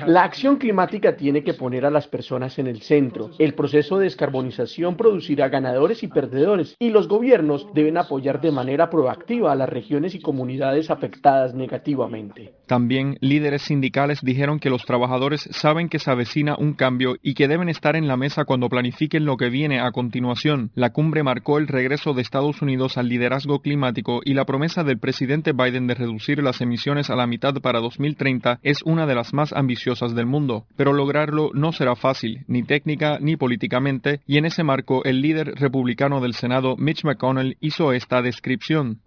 La 0.06 0.24
acción 0.24 0.56
climática 0.56 1.16
tiene 1.16 1.44
que 1.44 1.54
poner 1.54 1.86
a 1.86 1.90
las 1.90 2.08
personas 2.08 2.58
en 2.58 2.66
el 2.66 2.82
centro. 2.82 3.30
El 3.38 3.54
proceso 3.54 3.98
de 3.98 4.04
descarbonización 4.04 4.96
producirá 4.96 5.48
ganadores 5.48 6.02
y 6.02 6.08
perdedores 6.08 6.74
y 6.78 6.90
los 6.90 7.06
gobiernos 7.06 7.68
deben 7.72 7.98
apoyar 7.98 8.40
de 8.40 8.50
manera 8.50 8.90
proactiva 8.90 9.52
a 9.52 9.56
las 9.56 9.68
regiones 9.68 10.14
y 10.14 10.20
comunidades 10.20 10.90
afectadas 10.90 11.54
negativamente. 11.54 12.52
También 12.72 13.18
líderes 13.20 13.60
sindicales 13.60 14.22
dijeron 14.22 14.58
que 14.58 14.70
los 14.70 14.86
trabajadores 14.86 15.46
saben 15.52 15.90
que 15.90 15.98
se 15.98 16.10
avecina 16.10 16.56
un 16.56 16.72
cambio 16.72 17.16
y 17.20 17.34
que 17.34 17.46
deben 17.46 17.68
estar 17.68 17.96
en 17.96 18.08
la 18.08 18.16
mesa 18.16 18.46
cuando 18.46 18.70
planifiquen 18.70 19.26
lo 19.26 19.36
que 19.36 19.50
viene 19.50 19.78
a 19.78 19.92
continuación. 19.92 20.70
La 20.74 20.90
cumbre 20.90 21.22
marcó 21.22 21.58
el 21.58 21.68
regreso 21.68 22.14
de 22.14 22.22
Estados 22.22 22.62
Unidos 22.62 22.96
al 22.96 23.10
liderazgo 23.10 23.60
climático 23.60 24.22
y 24.24 24.32
la 24.32 24.46
promesa 24.46 24.84
del 24.84 24.98
presidente 24.98 25.52
Biden 25.52 25.86
de 25.86 25.96
reducir 25.96 26.42
las 26.42 26.62
emisiones 26.62 27.10
a 27.10 27.14
la 27.14 27.26
mitad 27.26 27.52
para 27.56 27.80
2030 27.80 28.60
es 28.62 28.80
una 28.84 29.04
de 29.04 29.16
las 29.16 29.34
más 29.34 29.52
ambiciosas 29.52 30.14
del 30.14 30.24
mundo, 30.24 30.64
pero 30.74 30.94
lograrlo 30.94 31.50
no 31.52 31.72
será 31.72 31.94
fácil, 31.94 32.46
ni 32.46 32.62
técnica 32.62 33.18
ni 33.20 33.36
políticamente, 33.36 34.22
y 34.26 34.38
en 34.38 34.46
ese 34.46 34.64
marco 34.64 35.04
el 35.04 35.20
líder 35.20 35.56
republicano 35.56 36.22
del 36.22 36.32
Senado, 36.32 36.78
Mitch 36.78 37.04
McConnell, 37.04 37.58
hizo 37.60 37.92
esta 37.92 38.22
descripción. 38.22 39.02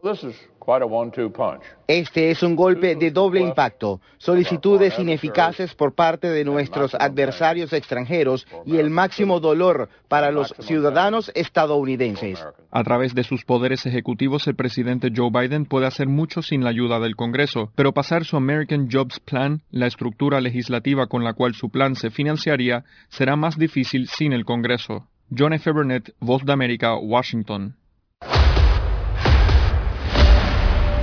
Este 1.87 2.31
es 2.31 2.43
un 2.43 2.55
golpe 2.55 2.95
de 2.95 3.11
doble 3.11 3.39
impacto, 3.39 4.01
solicitudes 4.17 4.97
ineficaces 4.97 5.75
por 5.75 5.93
parte 5.93 6.29
de 6.29 6.43
nuestros 6.43 6.95
adversarios 6.95 7.71
extranjeros 7.73 8.47
y 8.65 8.77
el 8.77 8.89
máximo 8.89 9.39
dolor 9.39 9.89
para 10.07 10.31
los 10.31 10.53
ciudadanos 10.59 11.31
estadounidenses. 11.35 12.43
A 12.71 12.83
través 12.83 13.13
de 13.13 13.23
sus 13.23 13.45
poderes 13.45 13.85
ejecutivos, 13.85 14.47
el 14.47 14.55
presidente 14.55 15.11
Joe 15.15 15.29
Biden 15.31 15.65
puede 15.65 15.85
hacer 15.87 16.07
mucho 16.07 16.41
sin 16.41 16.63
la 16.63 16.71
ayuda 16.71 16.99
del 16.99 17.15
Congreso, 17.15 17.71
pero 17.75 17.93
pasar 17.93 18.25
su 18.25 18.35
American 18.35 18.89
Jobs 18.91 19.19
Plan, 19.19 19.61
la 19.69 19.87
estructura 19.87 20.41
legislativa 20.41 21.07
con 21.07 21.23
la 21.23 21.33
cual 21.33 21.53
su 21.53 21.69
plan 21.69 21.95
se 21.95 22.09
financiaría, 22.09 22.83
será 23.09 23.35
más 23.35 23.57
difícil 23.57 24.07
sin 24.07 24.33
el 24.33 24.45
Congreso. 24.45 25.07
John 25.35 25.53
F. 25.53 25.71
Burnett, 25.71 26.13
Voz 26.19 26.45
de 26.45 26.53
América, 26.53 26.95
Washington. 26.97 27.75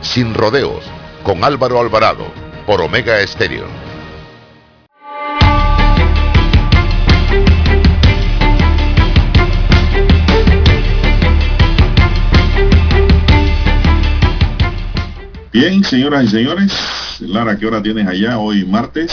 sin 0.00 0.34
rodeos, 0.34 0.84
con 1.22 1.44
Álvaro 1.44 1.80
Alvarado, 1.80 2.26
por 2.66 2.80
Omega 2.80 3.20
Estéreo. 3.20 3.66
Bien, 15.52 15.82
señoras 15.84 16.24
y 16.24 16.28
señores, 16.28 17.18
Lara, 17.20 17.56
¿qué 17.56 17.66
hora 17.66 17.82
tienes 17.82 18.06
allá 18.06 18.38
hoy 18.38 18.66
martes? 18.66 19.10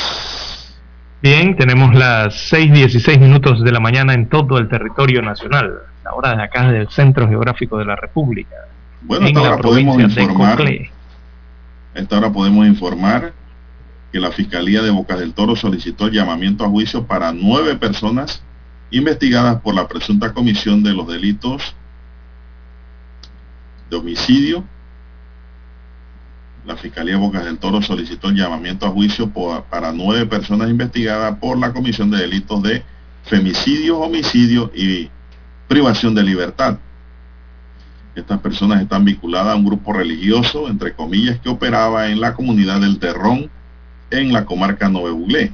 Bien, 1.22 1.56
tenemos 1.56 1.96
las 1.96 2.52
6.16 2.52 3.18
minutos 3.18 3.64
de 3.64 3.72
la 3.72 3.80
mañana 3.80 4.14
en 4.14 4.28
todo 4.28 4.58
el 4.58 4.68
territorio 4.68 5.22
nacional, 5.22 5.72
la 6.04 6.14
hora 6.14 6.36
de 6.36 6.44
acá 6.44 6.70
del 6.70 6.90
Centro 6.90 7.30
Geográfico 7.30 7.78
de 7.78 7.86
la 7.86 7.96
República. 7.96 8.58
Bueno, 9.04 9.28
esta 9.28 9.42
hora 9.42 9.58
podemos 9.58 10.00
informar. 10.00 10.64
Esta 11.94 12.18
hora 12.18 12.32
podemos 12.32 12.66
informar 12.66 13.34
que 14.12 14.20
la 14.20 14.32
Fiscalía 14.32 14.82
de 14.82 14.92
Bocas 14.92 15.20
del 15.20 15.34
Toro 15.34 15.56
solicitó 15.56 16.08
llamamiento 16.08 16.64
a 16.64 16.70
juicio 16.70 17.06
para 17.06 17.32
nueve 17.34 17.76
personas 17.76 18.44
investigadas 18.92 19.60
por 19.62 19.74
la 19.76 19.88
presunta 19.88 20.34
comisión 20.34 20.84
de 20.84 20.94
los 20.94 21.08
delitos 21.08 21.76
de 23.90 23.98
homicidio. 23.98 24.64
La 26.66 26.78
Fiscalía 26.78 27.16
de 27.16 27.20
Bocas 27.20 27.44
del 27.44 27.58
Toro 27.58 27.82
solicitó 27.82 28.32
llamamiento 28.32 28.86
a 28.86 28.90
juicio 28.90 29.30
para 29.70 29.92
nueve 29.92 30.26
personas 30.26 30.70
investigadas 30.70 31.38
por 31.40 31.58
la 31.58 31.74
comisión 31.74 32.10
de 32.10 32.20
delitos 32.20 32.64
de 32.64 32.84
femicidio, 33.26 34.00
homicidio 34.00 34.72
y 34.74 35.10
privación 35.68 36.16
de 36.16 36.24
libertad. 36.24 36.78
Estas 38.16 38.40
personas 38.42 38.82
están 38.82 39.06
vinculadas 39.06 39.54
a 39.54 39.56
un 39.56 39.66
grupo 39.66 39.92
religioso, 39.94 40.70
entre 40.70 40.94
comillas, 40.94 41.40
que 41.40 41.50
operaba 41.50 42.10
en 42.10 42.22
la 42.22 42.36
comunidad 42.36 42.80
del 42.80 43.00
Terrón, 43.00 43.50
en 44.12 44.32
la 44.32 44.46
comarca 44.46 44.88
Nove 44.88 45.52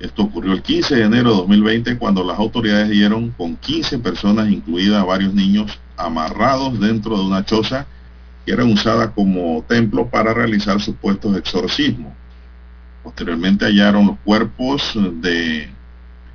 Esto 0.00 0.22
ocurrió 0.22 0.52
el 0.52 0.62
15 0.62 0.96
de 0.96 1.02
enero 1.04 1.30
de 1.30 1.36
2020 1.36 1.98
cuando 1.98 2.24
las 2.24 2.38
autoridades 2.38 2.90
dieron 2.90 3.30
con 3.30 3.56
15 3.56 4.00
personas, 4.00 4.50
incluidas 4.50 5.06
varios 5.06 5.32
niños, 5.32 5.78
amarrados 5.96 6.80
dentro 6.80 7.16
de 7.16 7.24
una 7.24 7.44
choza 7.44 7.86
que 8.44 8.52
era 8.52 8.64
usada 8.64 9.12
como 9.12 9.64
templo 9.68 10.08
para 10.08 10.34
realizar 10.34 10.80
supuestos 10.80 11.36
exorcismos. 11.36 12.12
Posteriormente 13.04 13.66
hallaron 13.66 14.06
los 14.06 14.18
cuerpos 14.24 14.92
de 15.20 15.68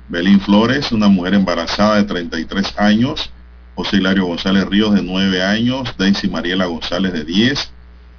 Belín 0.08 0.40
Flores, 0.40 0.90
una 0.92 1.08
mujer 1.08 1.34
embarazada 1.34 1.96
de 1.96 2.04
33 2.04 2.78
años, 2.78 3.30
José 3.74 3.96
Hilario 3.96 4.26
González 4.26 4.66
Ríos 4.66 4.94
de 4.94 5.02
9 5.02 5.42
años, 5.42 5.94
Daisy 5.96 6.28
Mariela 6.28 6.66
González 6.66 7.12
de 7.12 7.24
10, 7.24 7.72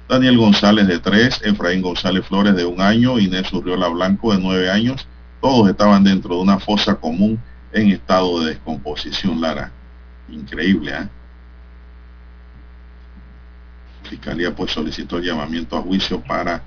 Daniel 0.08 0.36
González 0.36 0.86
de 0.88 0.98
3, 0.98 1.42
Efraín 1.44 1.80
González 1.80 2.26
Flores 2.26 2.56
de 2.56 2.64
1 2.64 2.82
año, 2.82 3.18
Inés 3.18 3.52
Urriola 3.52 3.88
Blanco 3.88 4.32
de 4.32 4.40
9 4.40 4.70
años, 4.70 5.06
todos 5.40 5.68
estaban 5.68 6.02
dentro 6.02 6.36
de 6.36 6.42
una 6.42 6.58
fosa 6.58 6.96
común 6.96 7.40
en 7.72 7.90
estado 7.90 8.40
de 8.40 8.50
descomposición, 8.50 9.40
Lara. 9.40 9.70
Increíble, 10.28 10.92
¿eh? 10.92 11.08
Fiscalía 14.08 14.54
pues 14.54 14.72
solicitó 14.72 15.18
el 15.18 15.24
llamamiento 15.24 15.76
a 15.76 15.82
juicio 15.82 16.20
para 16.20 16.62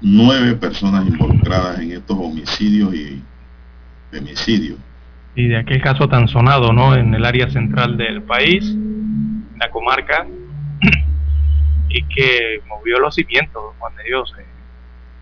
nueve 0.00 0.54
personas 0.54 1.06
involucradas 1.06 1.78
en 1.78 1.92
estos 1.92 2.18
homicidios 2.18 2.92
y 2.94 3.22
femicidios 4.10 4.78
y 5.34 5.48
de 5.48 5.56
aquel 5.56 5.80
caso 5.80 6.08
tan 6.08 6.28
sonado 6.28 6.72
¿no? 6.72 6.94
en 6.94 7.14
el 7.14 7.24
área 7.24 7.48
central 7.48 7.96
del 7.96 8.22
país, 8.22 8.64
en 8.70 9.58
la 9.58 9.70
comarca, 9.70 10.26
y 11.88 12.02
que 12.04 12.60
movió 12.68 12.98
los 12.98 13.14
cimientos, 13.14 13.62
Juan 13.78 13.94
de 13.96 14.04
Dios, 14.04 14.34
eh, 14.38 14.44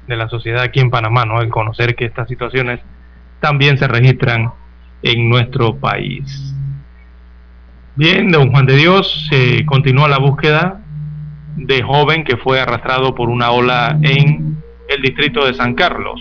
de 0.07 0.17
la 0.17 0.29
sociedad 0.29 0.63
aquí 0.63 0.81
en 0.81 0.91
Panamá, 0.91 1.25
¿no? 1.25 1.41
el 1.41 1.49
conocer 1.49 1.95
que 1.95 2.07
estas 2.07 2.29
situaciones 2.29 2.81
también 3.41 3.79
se 3.79 3.87
registran 3.87 4.53
en 5.03 5.29
nuestro 5.29 5.77
país. 5.77 6.55
Bien, 7.95 8.31
don 8.31 8.51
Juan 8.51 8.67
de 8.67 8.77
Dios, 8.77 9.29
se 9.31 9.65
continúa 9.67 10.09
la 10.09 10.19
búsqueda 10.19 10.81
de 11.57 11.83
joven 11.83 12.25
que 12.25 12.37
fue 12.37 12.61
arrastrado 12.61 13.15
por 13.15 13.29
una 13.29 13.51
ola 13.51 13.99
en 14.03 14.57
el 14.89 15.03
distrito 15.03 15.45
de 15.45 15.55
San 15.55 15.75
Carlos. 15.75 16.21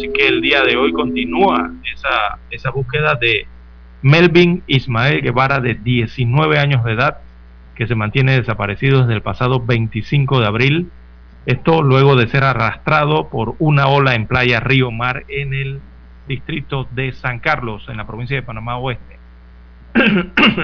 Así 0.00 0.10
que 0.14 0.28
el 0.28 0.40
día 0.40 0.62
de 0.62 0.78
hoy 0.78 0.94
continúa 0.94 1.72
esa, 1.94 2.38
esa 2.50 2.70
búsqueda 2.70 3.16
de 3.16 3.46
Melvin 4.00 4.62
Ismael 4.66 5.20
Guevara 5.20 5.60
de 5.60 5.74
19 5.74 6.58
años 6.58 6.82
de 6.84 6.92
edad, 6.92 7.18
que 7.74 7.86
se 7.86 7.94
mantiene 7.94 8.32
desaparecido 8.32 9.00
desde 9.00 9.12
el 9.12 9.20
pasado 9.20 9.60
25 9.60 10.40
de 10.40 10.46
abril. 10.46 10.90
Esto 11.44 11.82
luego 11.82 12.16
de 12.16 12.28
ser 12.28 12.44
arrastrado 12.44 13.28
por 13.28 13.56
una 13.58 13.88
ola 13.88 14.14
en 14.14 14.26
playa 14.26 14.58
Río 14.60 14.90
Mar 14.90 15.24
en 15.28 15.52
el 15.52 15.80
distrito 16.26 16.88
de 16.92 17.12
San 17.12 17.38
Carlos, 17.38 17.86
en 17.90 17.98
la 17.98 18.06
provincia 18.06 18.36
de 18.36 18.42
Panamá 18.42 18.78
Oeste. 18.78 19.18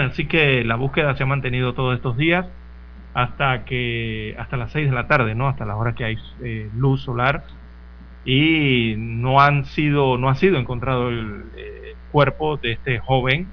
Así 0.08 0.24
que 0.24 0.64
la 0.64 0.76
búsqueda 0.76 1.14
se 1.14 1.24
ha 1.24 1.26
mantenido 1.26 1.74
todos 1.74 1.94
estos 1.94 2.16
días 2.16 2.46
hasta 3.12 3.66
que 3.66 4.34
hasta 4.38 4.56
las 4.56 4.72
6 4.72 4.88
de 4.88 4.94
la 4.94 5.08
tarde, 5.08 5.34
¿no? 5.34 5.46
Hasta 5.46 5.66
la 5.66 5.76
hora 5.76 5.94
que 5.94 6.04
hay 6.06 6.16
eh, 6.42 6.70
luz 6.74 7.02
solar 7.02 7.44
y 8.26 8.94
no 8.98 9.40
han 9.40 9.64
sido 9.64 10.18
no 10.18 10.28
ha 10.28 10.34
sido 10.34 10.58
encontrado 10.58 11.08
el 11.08 11.44
eh, 11.56 11.94
cuerpo 12.12 12.58
de 12.58 12.72
este 12.72 12.98
joven 12.98 13.46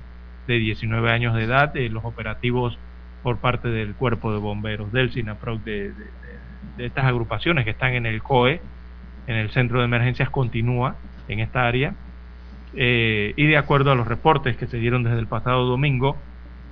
de 0.47 0.55
19 0.55 1.09
años 1.09 1.35
de 1.35 1.43
edad, 1.43 1.71
de 1.71 1.87
los 1.89 2.03
operativos 2.03 2.77
por 3.21 3.37
parte 3.37 3.69
del 3.69 3.93
cuerpo 3.93 4.33
de 4.33 4.39
bomberos 4.39 4.91
del 4.91 5.11
SINAPROC 5.11 5.63
de, 5.63 5.93
de, 6.77 6.85
estas 6.85 7.05
agrupaciones 7.05 7.63
que 7.63 7.71
están 7.71 7.93
en 7.93 8.05
el 8.05 8.21
COE, 8.21 8.59
en 9.27 9.35
el 9.35 9.51
centro 9.51 9.79
de 9.79 9.85
emergencias 9.85 10.29
continúa 10.29 10.95
en 11.29 11.39
esta 11.39 11.65
área 11.65 11.93
eh, 12.75 13.33
y 13.37 13.45
de 13.45 13.57
acuerdo 13.57 13.91
a 13.91 13.95
los 13.95 14.07
reportes 14.07 14.57
que 14.57 14.67
se 14.67 14.77
dieron 14.77 15.03
desde 15.03 15.19
el 15.19 15.27
pasado 15.27 15.65
domingo, 15.65 16.17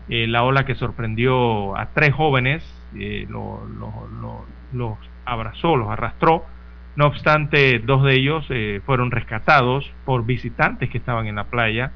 la 0.08 0.44
ola 0.44 0.66
que 0.66 0.76
sorprendió 0.76 1.78
a 1.78 1.86
tres 1.94 2.14
jóvenes 2.14 2.64
eh, 2.98 3.28
los 3.30 4.98
abrazó, 5.26 5.78
los 5.78 5.90
arrastró. 5.90 6.44
No 6.96 7.08
obstante, 7.08 7.80
dos 7.80 8.04
de 8.04 8.14
ellos 8.16 8.46
eh, 8.50 8.82
fueron 8.86 9.12
rescatados 9.12 9.92
por 10.06 10.26
visitantes 10.26 10.90
que 10.90 10.98
estaban 10.98 11.28
en 11.28 11.36
la 11.36 11.46
playa, 11.46 11.92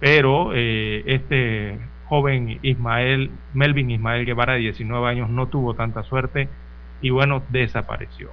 pero 0.00 0.52
eh, 0.54 1.02
este 1.06 1.78
joven 2.06 2.58
Ismael, 2.62 3.30
Melvin 3.54 3.90
Ismael 3.90 4.24
Guevara, 4.24 4.54
de 4.54 4.60
19 4.60 5.08
años, 5.08 5.30
no 5.30 5.48
tuvo 5.48 5.74
tanta 5.74 6.02
suerte 6.02 6.48
y 7.00 7.10
bueno, 7.10 7.42
desapareció. 7.50 8.30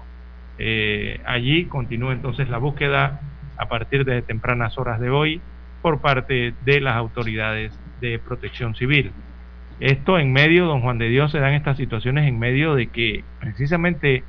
allí 1.26 1.66
continúa 1.66 2.14
entonces 2.14 2.50
la 2.50 2.58
búsqueda 2.58 3.22
a 3.58 3.68
partir 3.68 4.06
de 4.06 4.22
tempranas 4.22 4.78
horas 4.78 5.00
de 5.00 5.10
hoy 5.10 5.42
por 5.82 6.02
parte 6.02 6.54
de 6.66 6.82
las 6.82 6.96
autoridades 6.96 7.78
de 8.02 8.20
protección 8.20 8.76
civil. 8.76 9.12
Esto 9.80 10.20
en 10.20 10.34
medio, 10.34 10.66
don 10.66 10.82
Juan 10.82 10.98
de 10.98 11.08
Dios, 11.08 11.32
se 11.32 11.40
dan 11.40 11.54
estas 11.54 11.78
situaciones 11.78 12.28
en 12.28 12.38
medio 12.38 12.76
de 12.76 12.88
que 12.88 13.24
precisamente 13.40 14.24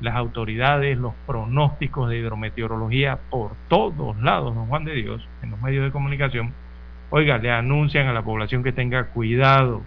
las 0.00 0.14
autoridades, 0.14 0.98
los 0.98 1.14
pronósticos 1.26 2.10
de 2.10 2.18
hidrometeorología 2.18 3.18
por 3.30 3.52
todos 3.68 4.16
lados, 4.20 4.54
don 4.54 4.66
Juan 4.66 4.84
de 4.84 4.94
Dios, 4.94 5.26
en 5.42 5.50
los 5.50 5.60
medios 5.62 5.84
de 5.84 5.90
comunicación, 5.90 6.52
oiga, 7.10 7.38
le 7.38 7.50
anuncian 7.50 8.06
a 8.06 8.12
la 8.12 8.22
población 8.22 8.62
que 8.62 8.72
tenga 8.72 9.04
cuidado, 9.06 9.82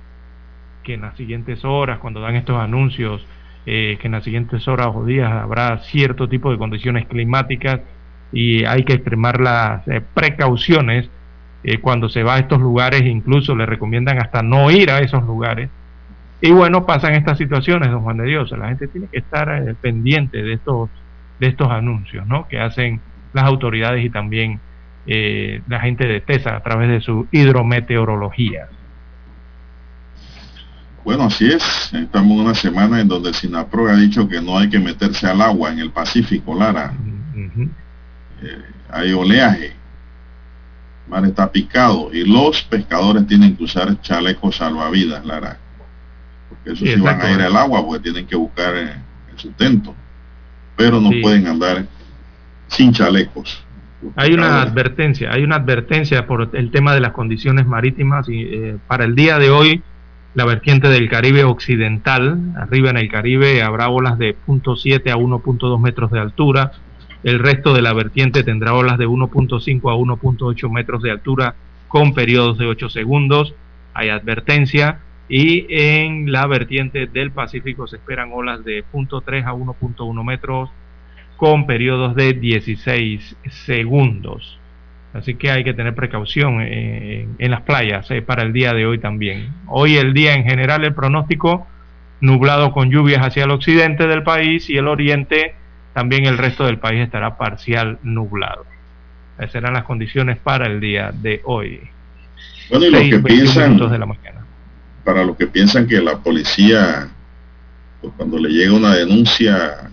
que 0.84 0.96
en 0.96 1.02
las 1.02 1.16
siguientes 1.16 1.64
horas, 1.64 2.00
cuando 2.00 2.22
dan 2.22 2.36
estos 2.36 2.60
anuncios, 2.60 3.26
eh, 3.66 3.98
que 4.02 4.08
en 4.08 4.14
las 4.14 4.24
siguientes 4.24 4.68
horas 4.68 4.90
o 4.94 5.06
días 5.06 5.32
habrá 5.32 5.78
cierto 5.80 6.28
tipo 6.28 6.52
de 6.52 6.58
condiciones 6.58 7.08
climáticas 7.08 7.82
y 8.32 8.64
hay 8.66 8.84
que 8.84 8.94
extremar 8.94 9.40
las 9.40 9.88
eh, 9.88 10.02
precauciones 10.14 11.10
eh, 11.64 11.80
cuando 11.80 12.10
se 12.10 12.24
va 12.24 12.36
a 12.36 12.40
estos 12.40 12.60
lugares, 12.60 13.02
incluso 13.02 13.56
le 13.56 13.66
recomiendan 13.66 14.18
hasta 14.20 14.42
no 14.42 14.72
ir 14.72 14.90
a 14.92 15.00
esos 15.00 15.24
lugares. 15.24 15.70
Y 16.42 16.52
bueno, 16.52 16.86
pasan 16.86 17.16
estas 17.16 17.38
situaciones, 17.38 17.92
don 17.92 18.02
Juan 18.02 18.18
de 18.18 18.26
Dios. 18.26 18.52
La 18.52 18.70
gente 18.70 18.88
tiene 18.88 19.08
que 19.08 19.20
estar 19.20 19.50
eh, 19.50 19.76
pendiente 19.80 20.42
de 20.42 20.54
estos, 20.54 20.90
de 21.40 21.48
estos 21.48 21.70
anuncios 21.70 22.26
¿no? 22.28 22.48
que 22.48 22.60
hacen 22.60 23.02
las 23.34 23.46
autoridades 23.46 24.04
y 24.06 24.10
también 24.10 24.60
eh, 25.06 25.62
la 25.68 25.82
gente 25.82 26.08
de 26.08 26.22
TESA 26.22 26.56
a 26.56 26.64
través 26.64 26.90
de 26.90 27.02
su 27.02 27.28
hidrometeorología. 27.32 28.68
Bueno, 31.04 31.26
así 31.26 31.48
es. 31.48 31.92
Estamos 31.94 32.32
en 32.38 32.46
una 32.46 32.54
semana 32.54 33.02
en 33.02 33.08
donde 33.08 33.34
SINAPRO 33.34 33.88
ha 33.88 33.96
dicho 33.96 34.28
que 34.28 34.42
no 34.42 34.58
hay 34.58 34.70
que 34.70 34.80
meterse 34.80 35.28
al 35.28 35.42
agua 35.42 35.72
en 35.72 35.80
el 35.80 35.92
Pacífico, 35.92 36.56
Lara. 36.56 36.94
hay 38.92 39.12
oleaje 39.14 39.80
mar 41.10 41.26
está 41.26 41.52
picado 41.52 42.12
y 42.14 42.24
los 42.24 42.62
pescadores 42.64 43.26
tienen 43.28 43.56
que 43.56 43.64
usar 43.64 44.00
chalecos 44.02 44.58
salvavidas, 44.58 45.26
Lara. 45.26 45.58
Porque 46.50 46.72
eso 46.72 46.86
sí, 46.86 47.02
van 47.02 47.22
a 47.22 47.32
ir 47.32 47.42
al 47.42 47.56
agua 47.56 47.86
porque 47.86 48.04
tienen 48.04 48.26
que 48.26 48.36
buscar 48.36 48.76
eh, 48.76 48.94
el 49.32 49.38
sustento. 49.38 49.96
Pero 50.76 51.00
no 51.00 51.10
pueden 51.22 51.48
andar 51.48 51.86
sin 52.68 52.92
chalecos. 52.94 53.64
Hay 54.16 54.34
una 54.34 54.62
advertencia, 54.62 55.30
hay 55.34 55.44
una 55.44 55.58
advertencia 55.58 56.26
por 56.26 56.50
el 56.54 56.72
tema 56.72 56.94
de 56.94 57.02
las 57.02 57.12
condiciones 57.12 57.68
marítimas 57.68 58.30
y 58.30 58.44
eh, 58.44 58.78
para 58.88 59.04
el 59.04 59.14
día 59.14 59.38
de 59.40 59.50
hoy 59.50 59.84
la 60.36 60.46
vertiente 60.46 60.88
del 60.88 61.10
Caribe 61.10 61.44
occidental, 61.44 62.40
arriba 62.56 62.92
en 62.92 62.98
el 62.98 63.10
Caribe 63.10 63.62
habrá 63.62 63.90
olas 63.90 64.18
de 64.18 64.38
0.7 64.48 65.12
a 65.12 65.18
1.2 65.18 65.80
metros 65.82 66.12
de 66.12 66.20
altura, 66.20 66.72
el 67.24 67.40
resto 67.40 67.74
de 67.74 67.82
la 67.82 67.94
vertiente 67.94 68.44
tendrá 68.44 68.74
olas 68.74 68.98
de 68.98 69.08
1.5 69.08 69.92
a 69.92 69.96
1.8 69.96 70.72
metros 70.72 71.02
de 71.02 71.12
altura 71.12 71.56
con 71.88 72.14
periodos 72.14 72.58
de 72.58 72.68
8 72.68 72.90
segundos. 72.90 73.54
Hay 73.94 74.10
advertencia. 74.10 75.00
Y 75.30 75.68
en 75.70 76.32
la 76.32 76.48
vertiente 76.48 77.06
del 77.06 77.32
Pacífico 77.32 77.88
se 77.88 77.98
esperan 77.98 78.32
olas 78.34 78.66
de 78.66 78.84
0.3 78.92 79.46
a 79.46 79.54
1.1 79.54 80.24
metros 80.24 80.70
con 81.38 81.68
periodos 81.68 82.16
de 82.16 82.34
16 82.34 83.38
segundos. 83.66 84.60
Así 85.14 85.36
que 85.36 85.50
hay 85.52 85.64
que 85.64 85.74
tener 85.74 85.96
precaución 85.96 86.62
en, 86.62 87.52
las 87.52 87.62
playas 87.62 88.10
eh, 88.12 88.22
para 88.22 88.44
el 88.44 88.54
día 88.54 88.74
de 88.74 88.86
hoy 88.86 89.00
también. 89.00 89.52
Hoy 89.68 89.98
el 89.98 90.14
día 90.14 90.36
en 90.36 90.44
general 90.44 90.84
el 90.84 90.94
pronóstico 90.94 91.68
nublado 92.22 92.72
con 92.72 92.92
lluvias 92.92 93.26
hacia 93.26 93.46
el 93.46 93.52
occidente 93.52 94.06
del 94.08 94.24
país 94.24 94.70
y 94.70 94.78
el 94.78 94.88
oriente 94.88 95.56
también 95.94 96.26
el 96.26 96.38
resto 96.38 96.66
del 96.66 96.78
país 96.78 97.02
estará 97.02 97.38
parcial 97.38 97.98
nublado. 98.04 98.66
Esas 99.38 99.52
serán 99.54 99.74
las 99.74 99.86
condiciones 99.86 100.38
para 100.38 100.68
el 100.68 100.80
día 100.80 101.12
de 101.14 101.42
hoy. 101.46 101.80
Bueno, 102.70 102.86
y 102.86 102.92
los 102.92 103.02
que 103.10 103.20
piensan, 103.20 103.78
de 103.78 103.98
la 103.98 104.06
mañana. 104.06 104.39
Para 105.10 105.26
los 105.26 105.36
que 105.36 105.48
piensan 105.48 105.88
que 105.88 106.00
la 106.00 106.20
policía, 106.20 107.10
pues 108.00 108.14
cuando 108.16 108.38
le 108.38 108.50
llega 108.50 108.74
una 108.74 108.94
denuncia, 108.94 109.90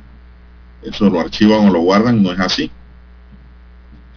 eso 0.82 1.08
lo 1.08 1.20
archivan 1.20 1.66
o 1.66 1.72
lo 1.72 1.80
guardan, 1.80 2.22
no 2.22 2.32
es 2.32 2.38
así. 2.38 2.70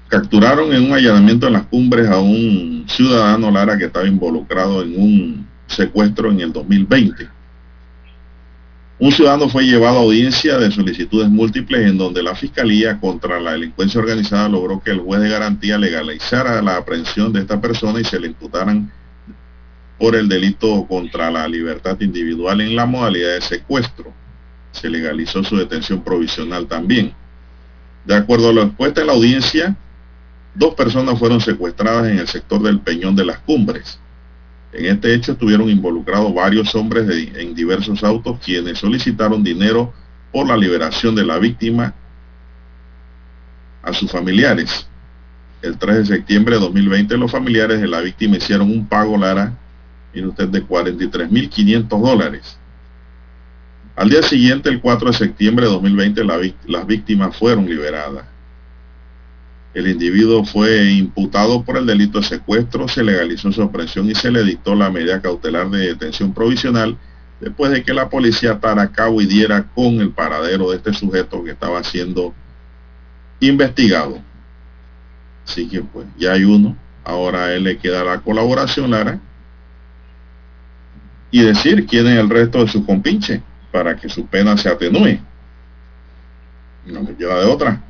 Capturaron 0.10 0.74
en 0.74 0.84
un 0.84 0.91
allanamiento 0.91 1.47
en 1.47 1.54
las 1.54 1.68
cumbres 1.68 2.10
a 2.10 2.20
un 2.20 2.84
ciudadano 2.89 3.50
Lara 3.50 3.78
que 3.78 3.86
estaba 3.86 4.06
involucrado 4.08 4.82
en 4.82 5.02
un 5.02 5.47
secuestro 5.68 6.32
en 6.32 6.41
el 6.41 6.52
2020 6.52 7.30
un 9.02 9.14
ciudadano 9.14 9.47
fue 9.47 9.64
llevado 9.64 10.00
a 10.00 10.02
audiencia 10.02 10.58
de 10.58 10.70
solicitudes 10.72 11.30
múltiples 11.30 11.88
en 11.88 11.97
donde 11.97 12.22
la 12.22 12.36
Fiscalía 12.36 13.00
contra 13.00 13.39
la 13.39 13.54
delincuencia 13.54 14.02
organizada 14.02 14.50
logró 14.50 14.82
que 14.82 14.91
el 14.91 15.00
juez 15.00 15.22
de 15.22 15.30
garantía 15.30 15.78
legalizara 15.78 16.62
la 16.62 16.76
aprehensión 16.76 17.32
de 17.32 17.39
esta 17.39 17.62
persona 17.62 18.02
y 18.02 18.04
se 18.04 18.20
le 18.20 18.28
imputaran 18.28 18.91
por 20.00 20.16
el 20.16 20.30
delito 20.30 20.86
contra 20.88 21.30
la 21.30 21.47
libertad 21.47 22.00
individual 22.00 22.62
en 22.62 22.76
la 22.76 22.86
modalidad 22.86 23.34
de 23.34 23.41
secuestro. 23.41 24.14
Se 24.72 24.89
legalizó 24.89 25.43
su 25.43 25.58
detención 25.58 26.04
provisional 26.04 26.68
también. 26.68 27.14
De 28.06 28.16
acuerdo 28.16 28.50
a 28.50 28.54
lo 28.54 28.64
expuesto 28.64 29.02
en 29.02 29.08
la 29.08 29.14
audiencia, 29.14 29.76
dos 30.56 30.74
personas 30.74 31.20
fueron 31.20 31.41
secuestradas 31.41 32.08
en 32.08 32.20
el 32.20 32.28
sector 32.28 32.62
del 32.62 32.80
Peñón 32.80 33.16
de 33.16 33.26
las 33.26 33.39
Cumbres. 33.39 34.00
En 34.72 34.86
este 34.86 35.14
hecho 35.14 35.34
estuvieron 35.34 35.70
involucrados 35.70 36.34
varios 36.34 36.74
hombres 36.76 37.10
en 37.36 37.54
diversos 37.54 38.04
autos 38.04 38.39
quienes 38.39 38.80
solicitaron 38.80 39.43
dinero 39.43 39.93
por 40.32 40.47
la 40.47 40.56
liberación 40.56 41.16
de 41.16 41.26
la 41.26 41.39
víctima 41.39 41.93
a 43.82 43.93
sus 43.93 44.12
familiares. 44.12 44.88
El 45.62 45.78
3 45.78 45.97
de 45.97 46.06
septiembre 46.06 46.56
de 46.56 46.62
2020 46.62 47.18
los 47.18 47.32
familiares 47.32 47.82
de 47.82 47.88
la 47.88 48.00
víctima 48.00 48.38
hicieron 48.38 48.72
un 48.72 48.88
pago, 48.88 49.18
Lara, 49.18 49.58
mire 50.14 50.28
usted, 50.28 50.47
de 50.49 50.66
43.500 50.66 51.88
dólares. 52.01 52.57
Al 53.95 54.10
día 54.10 54.22
siguiente, 54.22 54.70
el 54.70 54.80
4 54.80 55.12
de 55.12 55.18
septiembre 55.18 55.66
de 55.66 55.72
2020, 55.74 56.24
las 56.68 56.88
víctimas 56.88 57.36
fueron 57.36 57.66
liberadas. 57.66 58.26
El 59.74 59.88
individuo 59.88 60.43
fue 60.45 60.91
imputado 60.91 61.64
por 61.64 61.78
el 61.78 61.86
delito 61.86 62.20
de 62.20 62.26
secuestro, 62.26 62.88
se 62.88 63.03
legalizó 63.03 63.51
su 63.51 63.62
aprehensión 63.62 64.10
y 64.10 64.16
se 64.16 64.32
le 64.32 64.43
dictó 64.43 64.74
la 64.74 64.89
medida 64.89 65.22
cautelar 65.22 65.70
de 65.70 65.88
detención 65.88 66.34
provisional 66.34 66.97
después 67.39 67.72
de 67.72 67.84
que 67.84 67.93
la 67.93 68.10
policía 68.10 68.53
atara 68.53 68.82
a 68.84 68.91
cabo 68.91 69.22
y 69.22 69.26
diera 69.26 69.68
con 69.76 70.01
el 70.01 70.12
paradero 70.12 70.72
de 70.72 70.78
este 70.78 70.93
sujeto 70.93 71.43
que 71.43 71.51
estaba 71.51 71.84
siendo 71.84 72.34
investigado. 73.39 74.20
Así 75.45 75.68
que 75.68 75.82
pues 75.82 76.07
ya 76.18 76.34
hay 76.34 76.43
uno, 76.43 76.76
ahora 77.03 77.45
a 77.45 77.53
él 77.53 77.64
le 77.64 77.78
queda 77.78 78.03
la 78.03 78.22
colaboración, 78.22 78.91
Lara, 78.91 79.20
y 81.32 81.42
decir 81.42 81.86
quién 81.86 82.08
es 82.08 82.18
el 82.18 82.30
resto 82.30 82.64
de 82.64 82.68
su 82.68 82.86
compinche 82.86 83.42
para 83.72 83.96
que 83.96 84.10
su 84.10 84.26
pena 84.26 84.58
se 84.58 84.70
atenúe. 84.70 85.20
No 86.86 87.02
le 87.02 87.16
queda 87.16 87.40
de 87.40 87.46
otra. 87.46 87.82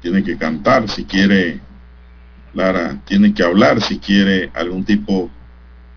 Tiene 0.00 0.22
que 0.22 0.36
cantar 0.38 0.88
si 0.88 1.04
quiere, 1.04 1.60
Lara, 2.54 2.96
tiene 3.04 3.34
que 3.34 3.42
hablar 3.42 3.82
si 3.82 3.98
quiere 3.98 4.50
algún 4.54 4.84
tipo 4.84 5.30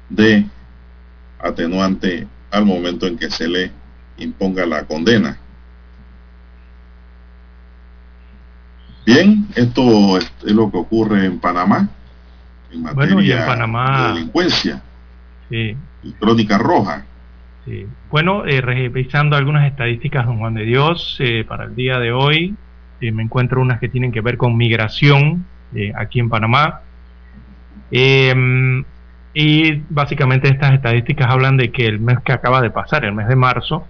de 0.09 0.45
atenuante 1.39 2.27
al 2.51 2.65
momento 2.65 3.07
en 3.07 3.17
que 3.17 3.29
se 3.29 3.47
le 3.47 3.71
imponga 4.17 4.65
la 4.65 4.83
condena. 4.85 5.37
Bien, 9.05 9.47
esto 9.55 10.17
es 10.17 10.31
lo 10.43 10.69
que 10.69 10.77
ocurre 10.77 11.25
en 11.25 11.39
Panamá 11.39 11.87
en 12.71 12.83
materia 12.83 13.15
de 13.15 14.13
delincuencia 14.13 14.83
sí. 15.49 15.75
y 16.03 16.13
crónica 16.13 16.57
roja. 16.57 17.05
Sí. 17.65 17.87
Bueno, 18.09 18.45
eh, 18.45 18.61
revisando 18.61 19.35
algunas 19.35 19.67
estadísticas, 19.67 20.25
don 20.25 20.39
Juan 20.39 20.53
de 20.53 20.65
Dios, 20.65 21.17
eh, 21.19 21.43
para 21.47 21.65
el 21.65 21.75
día 21.75 21.99
de 21.99 22.11
hoy 22.11 22.55
eh, 23.01 23.11
me 23.11 23.23
encuentro 23.23 23.61
unas 23.61 23.79
que 23.79 23.89
tienen 23.89 24.11
que 24.11 24.21
ver 24.21 24.37
con 24.37 24.57
migración 24.57 25.45
aquí 25.95 26.19
en 26.19 26.29
Panamá. 26.29 26.81
Em, 27.91 28.83
y 29.33 29.83
básicamente 29.89 30.47
estas 30.49 30.73
estadísticas 30.73 31.29
hablan 31.29 31.57
de 31.57 31.71
que 31.71 31.85
el 31.85 31.99
mes 31.99 32.19
que 32.21 32.33
acaba 32.33 32.61
de 32.61 32.71
pasar, 32.71 33.05
el 33.05 33.13
mes 33.13 33.27
de 33.27 33.35
marzo, 33.35 33.85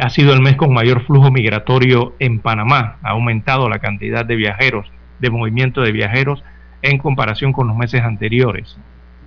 ha 0.00 0.10
sido 0.10 0.32
el 0.34 0.40
mes 0.40 0.56
con 0.56 0.72
mayor 0.72 1.04
flujo 1.04 1.30
migratorio 1.30 2.14
en 2.18 2.40
Panamá. 2.40 2.96
Ha 3.02 3.10
aumentado 3.10 3.68
la 3.70 3.78
cantidad 3.78 4.24
de 4.24 4.36
viajeros, 4.36 4.90
de 5.18 5.30
movimiento 5.30 5.80
de 5.80 5.92
viajeros 5.92 6.42
en 6.82 6.98
comparación 6.98 7.52
con 7.52 7.68
los 7.68 7.76
meses 7.76 8.02
anteriores 8.02 8.78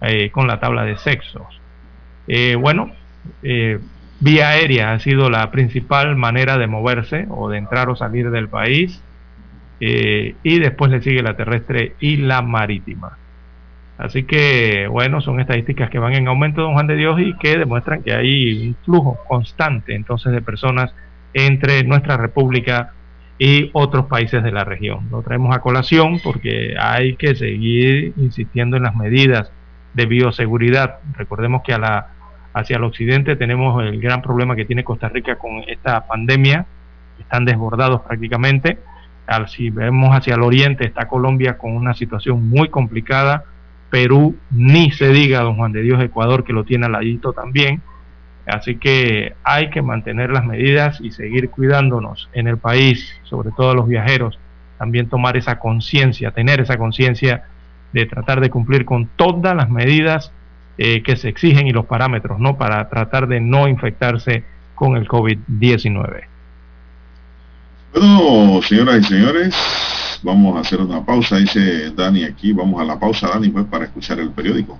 eh, 0.00 0.30
con 0.30 0.46
la 0.46 0.58
tabla 0.58 0.84
de 0.84 0.98
sexos. 0.98 1.60
bueno, 2.60 2.90
vía 4.20 4.48
aérea 4.50 4.92
ha 4.92 4.98
sido 4.98 5.30
la 5.30 5.50
principal 5.50 6.16
manera 6.16 6.58
de 6.58 6.66
moverse 6.66 7.26
o 7.30 7.48
de 7.48 7.58
entrar 7.58 7.88
o 7.88 7.96
salir 7.96 8.30
del 8.30 8.48
país 8.48 9.02
y 9.80 10.58
después 10.58 10.90
le 10.90 11.00
sigue 11.02 11.22
la 11.22 11.36
terrestre 11.36 11.94
y 12.00 12.16
la 12.16 12.42
marítima. 12.42 13.16
Así 13.98 14.22
que, 14.22 14.86
bueno, 14.88 15.20
son 15.20 15.40
estadísticas 15.40 15.90
que 15.90 15.98
van 15.98 16.14
en 16.14 16.28
aumento, 16.28 16.62
don 16.62 16.74
Juan 16.74 16.86
de 16.86 16.94
Dios, 16.94 17.20
y 17.20 17.34
que 17.34 17.58
demuestran 17.58 18.02
que 18.02 18.14
hay 18.14 18.68
un 18.68 18.76
flujo 18.84 19.18
constante 19.26 19.94
entonces 19.94 20.32
de 20.32 20.40
personas 20.40 20.94
entre 21.34 21.82
nuestra 21.82 22.16
república 22.16 22.92
y 23.38 23.70
otros 23.72 24.06
países 24.06 24.42
de 24.42 24.52
la 24.52 24.64
región. 24.64 25.08
Lo 25.10 25.22
traemos 25.22 25.54
a 25.54 25.60
colación 25.60 26.20
porque 26.22 26.74
hay 26.80 27.16
que 27.16 27.34
seguir 27.34 28.12
insistiendo 28.16 28.76
en 28.76 28.84
las 28.84 28.94
medidas 28.94 29.50
de 29.94 30.06
bioseguridad. 30.06 30.98
Recordemos 31.16 31.62
que 31.64 31.74
a 31.74 31.78
la, 31.78 32.06
hacia 32.52 32.76
el 32.76 32.84
occidente 32.84 33.36
tenemos 33.36 33.82
el 33.82 34.00
gran 34.00 34.22
problema 34.22 34.56
que 34.56 34.64
tiene 34.64 34.84
Costa 34.84 35.08
Rica 35.08 35.36
con 35.36 35.64
esta 35.66 36.06
pandemia, 36.06 36.66
están 37.18 37.44
desbordados 37.44 38.02
prácticamente. 38.02 38.78
Si 39.46 39.70
vemos 39.70 40.16
hacia 40.16 40.34
el 40.34 40.42
oriente 40.42 40.86
está 40.86 41.06
Colombia 41.06 41.58
con 41.58 41.72
una 41.76 41.94
situación 41.94 42.48
muy 42.48 42.68
complicada, 42.68 43.44
Perú 43.90 44.36
ni 44.50 44.90
se 44.90 45.08
diga, 45.08 45.40
don 45.40 45.56
Juan 45.56 45.72
de 45.72 45.82
Dios, 45.82 46.02
Ecuador 46.02 46.44
que 46.44 46.52
lo 46.52 46.64
tiene 46.64 46.86
al 46.86 46.92
ladito 46.92 47.32
también 47.32 47.82
Así 48.48 48.76
que 48.76 49.34
hay 49.44 49.68
que 49.68 49.82
mantener 49.82 50.30
las 50.30 50.44
medidas 50.44 51.00
y 51.02 51.10
seguir 51.10 51.50
cuidándonos 51.50 52.30
en 52.32 52.48
el 52.48 52.56
país, 52.56 53.14
sobre 53.24 53.50
todo 53.50 53.74
los 53.74 53.86
viajeros, 53.86 54.38
también 54.78 55.08
tomar 55.08 55.36
esa 55.36 55.58
conciencia, 55.58 56.30
tener 56.30 56.60
esa 56.60 56.78
conciencia 56.78 57.44
de 57.92 58.06
tratar 58.06 58.40
de 58.40 58.48
cumplir 58.48 58.86
con 58.86 59.06
todas 59.16 59.54
las 59.54 59.68
medidas 59.68 60.32
eh, 60.78 61.02
que 61.02 61.16
se 61.16 61.28
exigen 61.28 61.66
y 61.66 61.72
los 61.72 61.84
parámetros, 61.84 62.38
¿no? 62.38 62.56
Para 62.56 62.88
tratar 62.88 63.26
de 63.28 63.40
no 63.40 63.68
infectarse 63.68 64.44
con 64.74 64.96
el 64.96 65.06
COVID-19. 65.06 66.24
Bueno, 67.92 68.60
señoras 68.62 69.00
y 69.00 69.04
señores, 69.04 69.54
vamos 70.22 70.56
a 70.56 70.60
hacer 70.60 70.80
una 70.80 71.04
pausa, 71.04 71.36
dice 71.36 71.90
Dani 71.90 72.24
aquí, 72.24 72.52
vamos 72.52 72.80
a 72.80 72.84
la 72.84 72.98
pausa, 72.98 73.28
Dani, 73.28 73.48
pues 73.48 73.64
para 73.66 73.84
escuchar 73.84 74.20
el 74.20 74.30
periódico. 74.30 74.78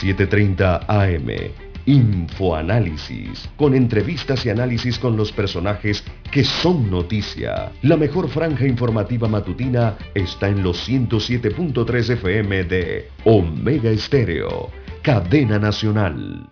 7.30 0.00 0.86
AM. 0.88 1.52
Infoanálisis, 1.84 3.48
con 3.56 3.74
entrevistas 3.74 4.46
y 4.46 4.50
análisis 4.50 4.98
con 4.98 5.16
los 5.16 5.32
personajes 5.32 6.04
que 6.30 6.44
son 6.44 6.90
noticia. 6.90 7.72
La 7.82 7.96
mejor 7.96 8.28
franja 8.28 8.66
informativa 8.66 9.28
matutina 9.28 9.96
está 10.14 10.48
en 10.48 10.62
los 10.62 10.88
107.3 10.88 12.10
FM 12.10 12.64
de 12.64 13.08
Omega 13.24 13.90
Estéreo, 13.90 14.70
cadena 15.02 15.58
nacional. 15.58 16.51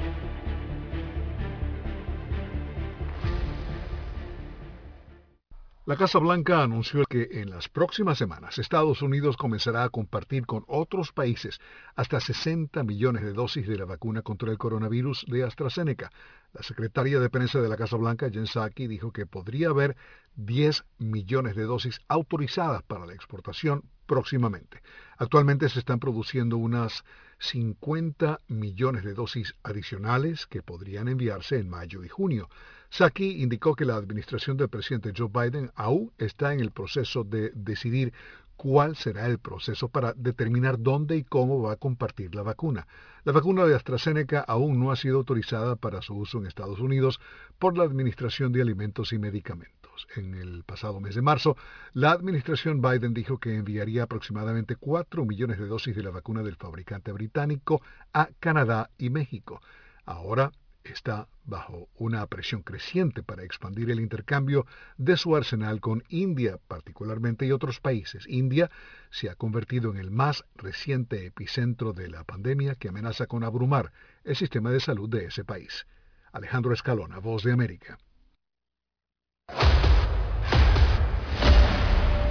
La 5.91 5.97
Casa 5.97 6.19
Blanca 6.19 6.63
anunció 6.63 7.03
que 7.03 7.27
en 7.41 7.49
las 7.49 7.67
próximas 7.67 8.17
semanas 8.17 8.57
Estados 8.57 9.01
Unidos 9.01 9.35
comenzará 9.35 9.83
a 9.83 9.89
compartir 9.89 10.45
con 10.45 10.63
otros 10.67 11.11
países 11.11 11.59
hasta 11.97 12.21
60 12.21 12.81
millones 12.85 13.23
de 13.23 13.33
dosis 13.33 13.67
de 13.67 13.77
la 13.77 13.83
vacuna 13.83 14.21
contra 14.21 14.51
el 14.51 14.57
coronavirus 14.57 15.25
de 15.27 15.43
AstraZeneca. 15.43 16.09
La 16.53 16.63
secretaria 16.63 17.19
de 17.19 17.29
prensa 17.29 17.59
de 17.59 17.67
la 17.67 17.75
Casa 17.75 17.97
Blanca, 17.97 18.29
Jen 18.29 18.47
Psaki, 18.47 18.87
dijo 18.87 19.11
que 19.11 19.25
podría 19.25 19.67
haber 19.67 19.97
10 20.37 20.85
millones 20.99 21.57
de 21.57 21.63
dosis 21.63 21.99
autorizadas 22.07 22.83
para 22.83 23.05
la 23.05 23.13
exportación 23.13 23.83
próximamente. 24.05 24.81
Actualmente 25.17 25.67
se 25.67 25.79
están 25.79 25.99
produciendo 25.99 26.55
unas 26.55 27.03
50 27.39 28.39
millones 28.47 29.03
de 29.03 29.13
dosis 29.13 29.55
adicionales 29.61 30.47
que 30.47 30.63
podrían 30.63 31.09
enviarse 31.09 31.57
en 31.57 31.69
mayo 31.69 32.05
y 32.05 32.07
junio. 32.07 32.47
Saki 32.93 33.41
indicó 33.41 33.73
que 33.73 33.85
la 33.85 33.95
administración 33.95 34.57
del 34.57 34.67
presidente 34.67 35.13
Joe 35.17 35.29
Biden 35.31 35.71
aún 35.75 36.11
está 36.17 36.53
en 36.53 36.59
el 36.59 36.71
proceso 36.71 37.23
de 37.23 37.51
decidir 37.55 38.11
cuál 38.57 38.97
será 38.97 39.27
el 39.27 39.39
proceso 39.39 39.87
para 39.87 40.11
determinar 40.11 40.77
dónde 40.77 41.15
y 41.15 41.23
cómo 41.23 41.61
va 41.61 41.71
a 41.71 41.77
compartir 41.77 42.35
la 42.35 42.43
vacuna. 42.43 42.87
La 43.23 43.31
vacuna 43.31 43.65
de 43.65 43.75
AstraZeneca 43.75 44.41
aún 44.41 44.77
no 44.77 44.91
ha 44.91 44.97
sido 44.97 45.19
autorizada 45.19 45.77
para 45.77 46.01
su 46.01 46.15
uso 46.15 46.39
en 46.39 46.47
Estados 46.47 46.81
Unidos 46.81 47.21
por 47.59 47.77
la 47.77 47.85
Administración 47.85 48.51
de 48.51 48.61
Alimentos 48.61 49.13
y 49.13 49.19
Medicamentos. 49.19 50.05
En 50.17 50.35
el 50.35 50.65
pasado 50.65 50.99
mes 50.99 51.15
de 51.15 51.21
marzo, 51.21 51.55
la 51.93 52.11
administración 52.11 52.81
Biden 52.81 53.13
dijo 53.13 53.39
que 53.39 53.55
enviaría 53.55 54.03
aproximadamente 54.03 54.75
4 54.75 55.23
millones 55.23 55.59
de 55.59 55.67
dosis 55.67 55.95
de 55.95 56.03
la 56.03 56.09
vacuna 56.09 56.43
del 56.43 56.57
fabricante 56.57 57.13
británico 57.13 57.81
a 58.11 58.27
Canadá 58.41 58.89
y 58.97 59.09
México. 59.11 59.61
ahora 60.05 60.51
está 60.83 61.27
bajo 61.43 61.89
una 61.95 62.25
presión 62.27 62.63
creciente 62.63 63.23
para 63.23 63.43
expandir 63.43 63.89
el 63.91 63.99
intercambio 63.99 64.65
de 64.97 65.17
su 65.17 65.35
arsenal 65.35 65.79
con 65.79 66.03
India 66.09 66.59
particularmente 66.67 67.45
y 67.45 67.51
otros 67.51 67.79
países. 67.79 68.25
India 68.27 68.69
se 69.09 69.29
ha 69.29 69.35
convertido 69.35 69.91
en 69.91 69.97
el 69.97 70.11
más 70.11 70.45
reciente 70.55 71.25
epicentro 71.25 71.93
de 71.93 72.09
la 72.09 72.23
pandemia 72.23 72.75
que 72.75 72.89
amenaza 72.89 73.27
con 73.27 73.43
abrumar 73.43 73.91
el 74.23 74.35
sistema 74.35 74.71
de 74.71 74.79
salud 74.79 75.09
de 75.09 75.25
ese 75.25 75.43
país. 75.43 75.85
Alejandro 76.31 76.73
Escalona, 76.73 77.19
Voz 77.19 77.43
de 77.43 77.51
América. 77.51 77.97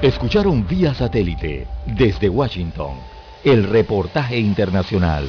Escucharon 0.02 0.66
vía 0.66 0.94
satélite 0.94 1.68
desde 1.86 2.30
Washington 2.30 2.96
el 3.44 3.64
reportaje 3.64 4.38
internacional. 4.38 5.28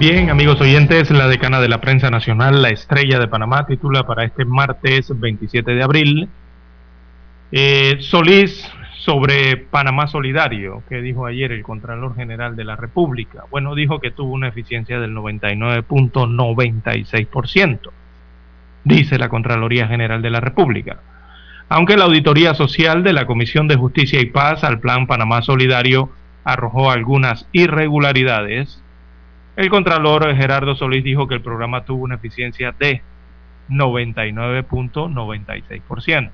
Bien, 0.00 0.30
amigos 0.30 0.60
oyentes, 0.62 1.10
la 1.10 1.28
decana 1.28 1.60
de 1.60 1.68
la 1.68 1.82
prensa 1.82 2.08
nacional, 2.08 2.62
la 2.62 2.70
estrella 2.70 3.18
de 3.18 3.28
Panamá, 3.28 3.66
titula 3.66 4.06
para 4.06 4.24
este 4.24 4.46
martes 4.46 5.12
27 5.14 5.74
de 5.74 5.82
abril, 5.82 6.30
eh, 7.52 7.98
Solís 8.00 8.66
sobre 8.96 9.58
Panamá 9.58 10.06
Solidario, 10.06 10.82
que 10.88 11.02
dijo 11.02 11.26
ayer 11.26 11.52
el 11.52 11.62
Contralor 11.62 12.16
General 12.16 12.56
de 12.56 12.64
la 12.64 12.76
República. 12.76 13.44
Bueno, 13.50 13.74
dijo 13.74 14.00
que 14.00 14.10
tuvo 14.10 14.32
una 14.32 14.48
eficiencia 14.48 14.98
del 15.00 15.14
99.96%, 15.14 17.90
dice 18.84 19.18
la 19.18 19.28
Contraloría 19.28 19.86
General 19.86 20.22
de 20.22 20.30
la 20.30 20.40
República. 20.40 20.96
Aunque 21.68 21.98
la 21.98 22.06
Auditoría 22.06 22.54
Social 22.54 23.02
de 23.02 23.12
la 23.12 23.26
Comisión 23.26 23.68
de 23.68 23.76
Justicia 23.76 24.18
y 24.18 24.30
Paz 24.30 24.64
al 24.64 24.80
Plan 24.80 25.06
Panamá 25.06 25.42
Solidario 25.42 26.08
arrojó 26.44 26.90
algunas 26.90 27.46
irregularidades, 27.52 28.82
el 29.56 29.68
Contralor 29.68 30.34
Gerardo 30.34 30.74
Solís 30.74 31.04
dijo 31.04 31.28
que 31.28 31.34
el 31.34 31.42
programa 31.42 31.84
tuvo 31.84 32.04
una 32.04 32.14
eficiencia 32.16 32.74
de 32.78 33.02
99.96%. 33.68 36.30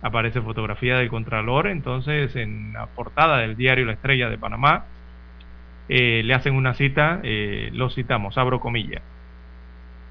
Aparece 0.00 0.40
fotografía 0.40 0.98
del 0.98 1.08
Contralor, 1.08 1.66
entonces 1.66 2.36
en 2.36 2.72
la 2.72 2.86
portada 2.86 3.38
del 3.38 3.56
diario 3.56 3.86
La 3.86 3.94
Estrella 3.94 4.30
de 4.30 4.38
Panamá 4.38 4.84
eh, 5.88 6.22
le 6.24 6.34
hacen 6.34 6.54
una 6.54 6.74
cita, 6.74 7.20
eh, 7.22 7.70
lo 7.72 7.90
citamos, 7.90 8.38
abro 8.38 8.60
comillas. 8.60 9.02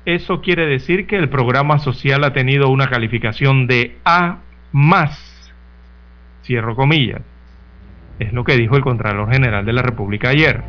Eso 0.05 0.41
quiere 0.41 0.65
decir 0.65 1.05
que 1.05 1.17
el 1.17 1.29
programa 1.29 1.79
social 1.79 2.23
ha 2.23 2.33
tenido 2.33 2.69
una 2.69 2.87
calificación 2.87 3.67
de 3.67 3.97
A 4.05 4.37
más, 4.71 5.53
cierro 6.43 6.75
comillas. 6.75 7.21
Es 8.19 8.33
lo 8.33 8.43
que 8.43 8.57
dijo 8.57 8.75
el 8.75 8.83
Contralor 8.83 9.31
General 9.31 9.65
de 9.65 9.73
la 9.73 9.81
República 9.81 10.29
ayer. 10.29 10.63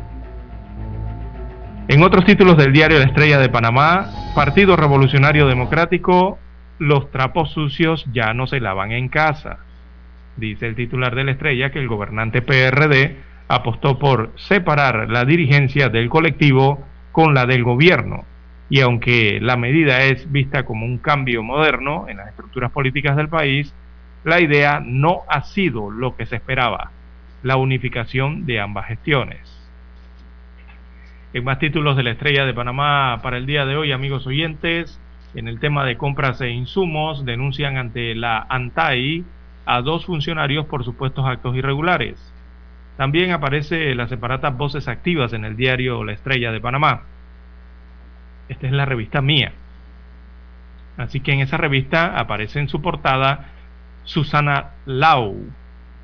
En 1.89 2.03
otros 2.03 2.23
títulos 2.23 2.55
del 2.55 2.71
diario 2.71 2.99
La 2.99 3.05
Estrella 3.05 3.39
de 3.39 3.49
Panamá, 3.49 4.11
Partido 4.35 4.75
Revolucionario 4.75 5.47
Democrático, 5.47 6.37
los 6.77 7.09
trapos 7.09 7.49
sucios 7.49 8.05
ya 8.13 8.31
no 8.35 8.45
se 8.45 8.59
lavan 8.59 8.91
en 8.91 9.09
casa. 9.09 9.57
Dice 10.37 10.67
el 10.67 10.75
titular 10.75 11.15
de 11.15 11.23
La 11.23 11.31
Estrella 11.31 11.71
que 11.71 11.79
el 11.79 11.87
gobernante 11.87 12.43
PRD 12.43 13.17
apostó 13.47 13.97
por 13.97 14.31
separar 14.35 15.09
la 15.09 15.25
dirigencia 15.25 15.89
del 15.89 16.09
colectivo 16.09 16.85
con 17.11 17.33
la 17.33 17.47
del 17.47 17.63
gobierno. 17.63 18.23
Y 18.69 18.81
aunque 18.81 19.39
la 19.41 19.57
medida 19.57 20.03
es 20.03 20.31
vista 20.31 20.65
como 20.65 20.85
un 20.85 20.99
cambio 20.99 21.41
moderno 21.41 22.05
en 22.07 22.17
las 22.17 22.27
estructuras 22.27 22.71
políticas 22.71 23.17
del 23.17 23.29
país, 23.29 23.73
la 24.23 24.39
idea 24.39 24.79
no 24.79 25.23
ha 25.27 25.41
sido 25.41 25.89
lo 25.89 26.15
que 26.15 26.27
se 26.27 26.35
esperaba, 26.35 26.91
la 27.41 27.55
unificación 27.57 28.45
de 28.45 28.59
ambas 28.59 28.85
gestiones. 28.85 29.58
En 31.31 31.43
más 31.43 31.59
títulos 31.59 31.95
de 31.95 32.01
la 32.01 32.09
Estrella 32.09 32.43
de 32.43 32.55
Panamá 32.55 33.19
para 33.21 33.37
el 33.37 33.45
día 33.45 33.63
de 33.63 33.75
hoy, 33.75 33.91
amigos 33.91 34.25
oyentes, 34.25 34.99
en 35.35 35.47
el 35.47 35.59
tema 35.59 35.85
de 35.85 35.95
compras 35.95 36.41
e 36.41 36.49
insumos, 36.49 37.23
denuncian 37.23 37.77
ante 37.77 38.15
la 38.15 38.47
ANTAI 38.49 39.23
a 39.67 39.81
dos 39.81 40.05
funcionarios 40.05 40.65
por 40.65 40.83
supuestos 40.83 41.27
actos 41.27 41.55
irregulares. 41.55 42.33
También 42.97 43.31
aparece 43.31 43.93
las 43.93 44.09
separatas 44.09 44.57
voces 44.57 44.87
activas 44.87 45.31
en 45.33 45.45
el 45.45 45.55
diario 45.55 46.03
La 46.03 46.13
Estrella 46.13 46.51
de 46.51 46.61
Panamá. 46.61 47.03
Esta 48.47 48.65
es 48.65 48.73
la 48.73 48.85
revista 48.85 49.21
mía. 49.21 49.51
Así 50.97 51.19
que 51.19 51.31
en 51.31 51.41
esa 51.41 51.57
revista 51.57 52.17
aparece 52.17 52.59
en 52.59 52.69
su 52.69 52.81
portada 52.81 53.51
Susana 54.03 54.71
Lau, 54.87 55.37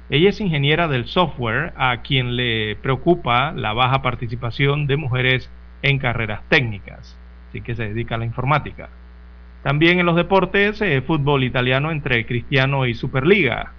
ella 0.10 0.30
es 0.30 0.40
ingeniera 0.40 0.88
del 0.88 1.06
software 1.06 1.74
a 1.78 2.02
quien 2.02 2.36
le 2.36 2.76
preocupa 2.76 3.52
la 3.54 3.74
baja 3.74 4.02
participación 4.02 4.86
de 4.86 4.98
mujeres 4.98 5.50
en 5.82 5.98
carreras 5.98 6.42
técnicas, 6.48 7.18
así 7.50 7.62
que 7.62 7.76
se 7.76 7.88
dedica 7.88 8.16
a 8.16 8.18
la 8.20 8.26
informática. 8.26 8.90
También 9.64 10.00
en 10.00 10.06
los 10.06 10.16
deportes, 10.16 10.80
eh, 10.82 11.02
fútbol 11.02 11.44
italiano 11.44 11.90
entre 11.90 12.26
Cristiano 12.28 12.86
y 12.86 12.94
Superliga. 12.94 13.72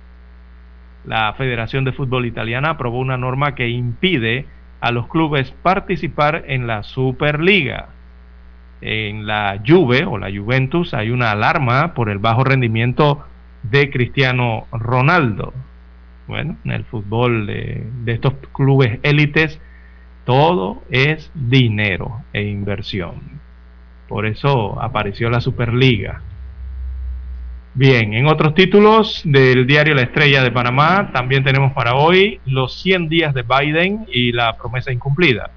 La 1.05 1.33
Federación 1.35 1.85
de 1.85 1.93
Fútbol 1.93 2.27
Italiana 2.27 2.70
aprobó 2.70 2.99
una 2.99 3.16
norma 3.16 3.55
que 3.55 3.68
impide 3.68 4.47
a 4.81 4.91
los 4.91 5.07
clubes 5.07 5.53
participar 5.62 6.43
en 6.49 6.66
la 6.66 6.83
Superliga. 6.83 7.91
En 8.81 9.29
la 9.29 9.62
Juve 9.64 10.05
o 10.05 10.18
la 10.18 10.29
Juventus 10.29 10.93
hay 10.93 11.11
una 11.11 11.31
alarma 11.31 11.95
por 11.95 12.11
el 12.11 12.18
bajo 12.18 12.43
rendimiento 12.43 13.24
de 13.62 13.89
Cristiano 13.89 14.66
Ronaldo. 14.72 15.55
Bueno, 16.27 16.57
en 16.64 16.72
el 16.72 16.85
fútbol 16.85 17.47
de, 17.47 17.87
estos 18.07 18.35
clubes 18.53 18.99
élites, 19.03 19.61
todo 20.24 20.83
es 20.91 21.31
dinero 21.35 22.22
e 22.33 22.43
inversión. 22.43 23.14
Por 24.09 24.27
eso 24.27 24.81
apareció 24.83 25.31
la 25.31 25.41
Superliga. 25.41 26.20
Bien, 27.74 28.14
en 28.14 28.27
otros 28.27 28.55
títulos 28.55 29.20
del 29.24 29.66
diario 29.66 29.95
La 29.95 30.03
Estrella 30.03 30.43
de 30.43 30.51
Panamá, 30.51 31.11
también 31.12 31.45
tenemos 31.45 31.72
para 31.72 31.95
hoy 31.95 32.41
los 32.47 32.81
100 32.81 33.09
días 33.09 33.35
de 33.35 33.43
Biden 33.43 34.07
y 34.11 34.33
la 34.33 34.57
promesa 34.57 34.93
incumplida. 34.93 35.51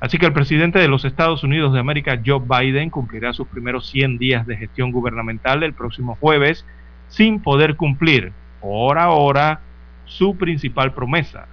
Así 0.00 0.18
que 0.18 0.26
el 0.26 0.32
presidente 0.32 0.78
de 0.78 0.88
los 0.88 1.04
Estados 1.04 1.44
Unidos 1.44 1.72
de 1.72 1.80
América, 1.80 2.20
Joe 2.24 2.40
Biden, 2.40 2.90
cumplirá 2.90 3.32
sus 3.32 3.46
primeros 3.48 3.88
100 3.88 4.18
días 4.18 4.46
de 4.46 4.56
gestión 4.56 4.92
gubernamental 4.92 5.62
el 5.62 5.72
próximo 5.72 6.18
jueves 6.20 6.66
sin 7.08 7.40
poder 7.40 7.76
cumplir 7.76 8.32
por 8.60 8.98
ahora 8.98 9.60
su 10.16 10.36
principal 10.36 10.92
promesa, 10.94 11.48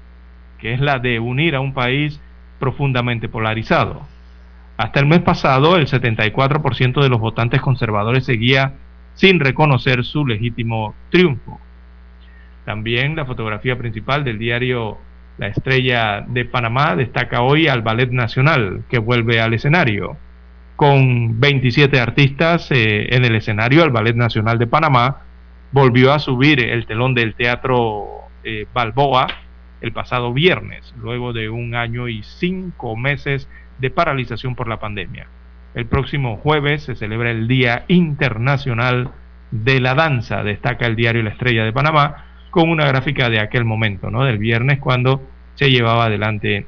que 0.59 0.73
es 0.73 0.79
la 0.79 0.99
de 0.99 1.19
unir 1.19 1.55
a 1.55 1.59
un 1.59 1.73
país 1.73 2.21
profundamente 2.59 3.27
polarizado. 3.27 4.01
Hasta 4.77 4.99
el 4.99 5.07
mes 5.07 5.21
pasado, 5.21 5.77
el 5.77 5.87
74% 5.87 7.01
de 7.01 7.09
los 7.09 7.19
votantes 7.19 7.61
conservadores 7.61 8.25
seguía 8.25 8.73
sin 9.15 9.39
reconocer 9.39 10.03
su 10.03 10.27
legítimo 10.27 10.93
triunfo. 11.09 11.59
También 12.65 13.15
la 13.15 13.25
fotografía 13.25 13.77
principal 13.77 14.23
del 14.23 14.37
diario 14.37 14.99
La 15.39 15.47
Estrella 15.47 16.21
de 16.27 16.45
Panamá 16.45 16.95
destaca 16.95 17.41
hoy 17.41 17.67
al 17.67 17.81
Ballet 17.81 18.11
Nacional, 18.11 18.83
que 18.89 18.99
vuelve 18.99 19.41
al 19.41 19.55
escenario. 19.55 20.17
Con 20.75 21.39
27 21.39 21.99
artistas 21.99 22.69
eh, 22.71 23.15
en 23.15 23.25
el 23.25 23.35
escenario, 23.35 23.83
el 23.83 23.89
Ballet 23.89 24.15
Nacional 24.15 24.59
de 24.59 24.67
Panamá 24.67 25.21
volvió 25.71 26.13
a 26.13 26.19
subir 26.19 26.59
el 26.59 26.85
telón 26.85 27.15
del 27.15 27.33
Teatro 27.33 28.20
eh, 28.43 28.65
Balboa 28.73 29.27
el 29.81 29.91
pasado 29.91 30.31
viernes, 30.31 30.93
luego 30.97 31.33
de 31.33 31.49
un 31.49 31.75
año 31.75 32.07
y 32.07 32.23
cinco 32.23 32.95
meses 32.95 33.49
de 33.79 33.89
paralización 33.89 34.55
por 34.55 34.67
la 34.67 34.79
pandemia. 34.79 35.27
El 35.73 35.85
próximo 35.85 36.37
jueves 36.37 36.83
se 36.83 36.95
celebra 36.95 37.31
el 37.31 37.47
Día 37.47 37.85
Internacional 37.87 39.11
de 39.49 39.79
la 39.79 39.95
Danza, 39.95 40.43
destaca 40.43 40.85
el 40.85 40.95
diario 40.95 41.23
La 41.23 41.31
Estrella 41.31 41.63
de 41.63 41.73
Panamá, 41.73 42.25
con 42.51 42.69
una 42.69 42.85
gráfica 42.85 43.29
de 43.29 43.39
aquel 43.39 43.65
momento, 43.65 44.11
¿no? 44.11 44.23
Del 44.23 44.37
viernes, 44.37 44.79
cuando 44.79 45.21
se 45.55 45.71
llevaba 45.71 46.05
adelante 46.05 46.67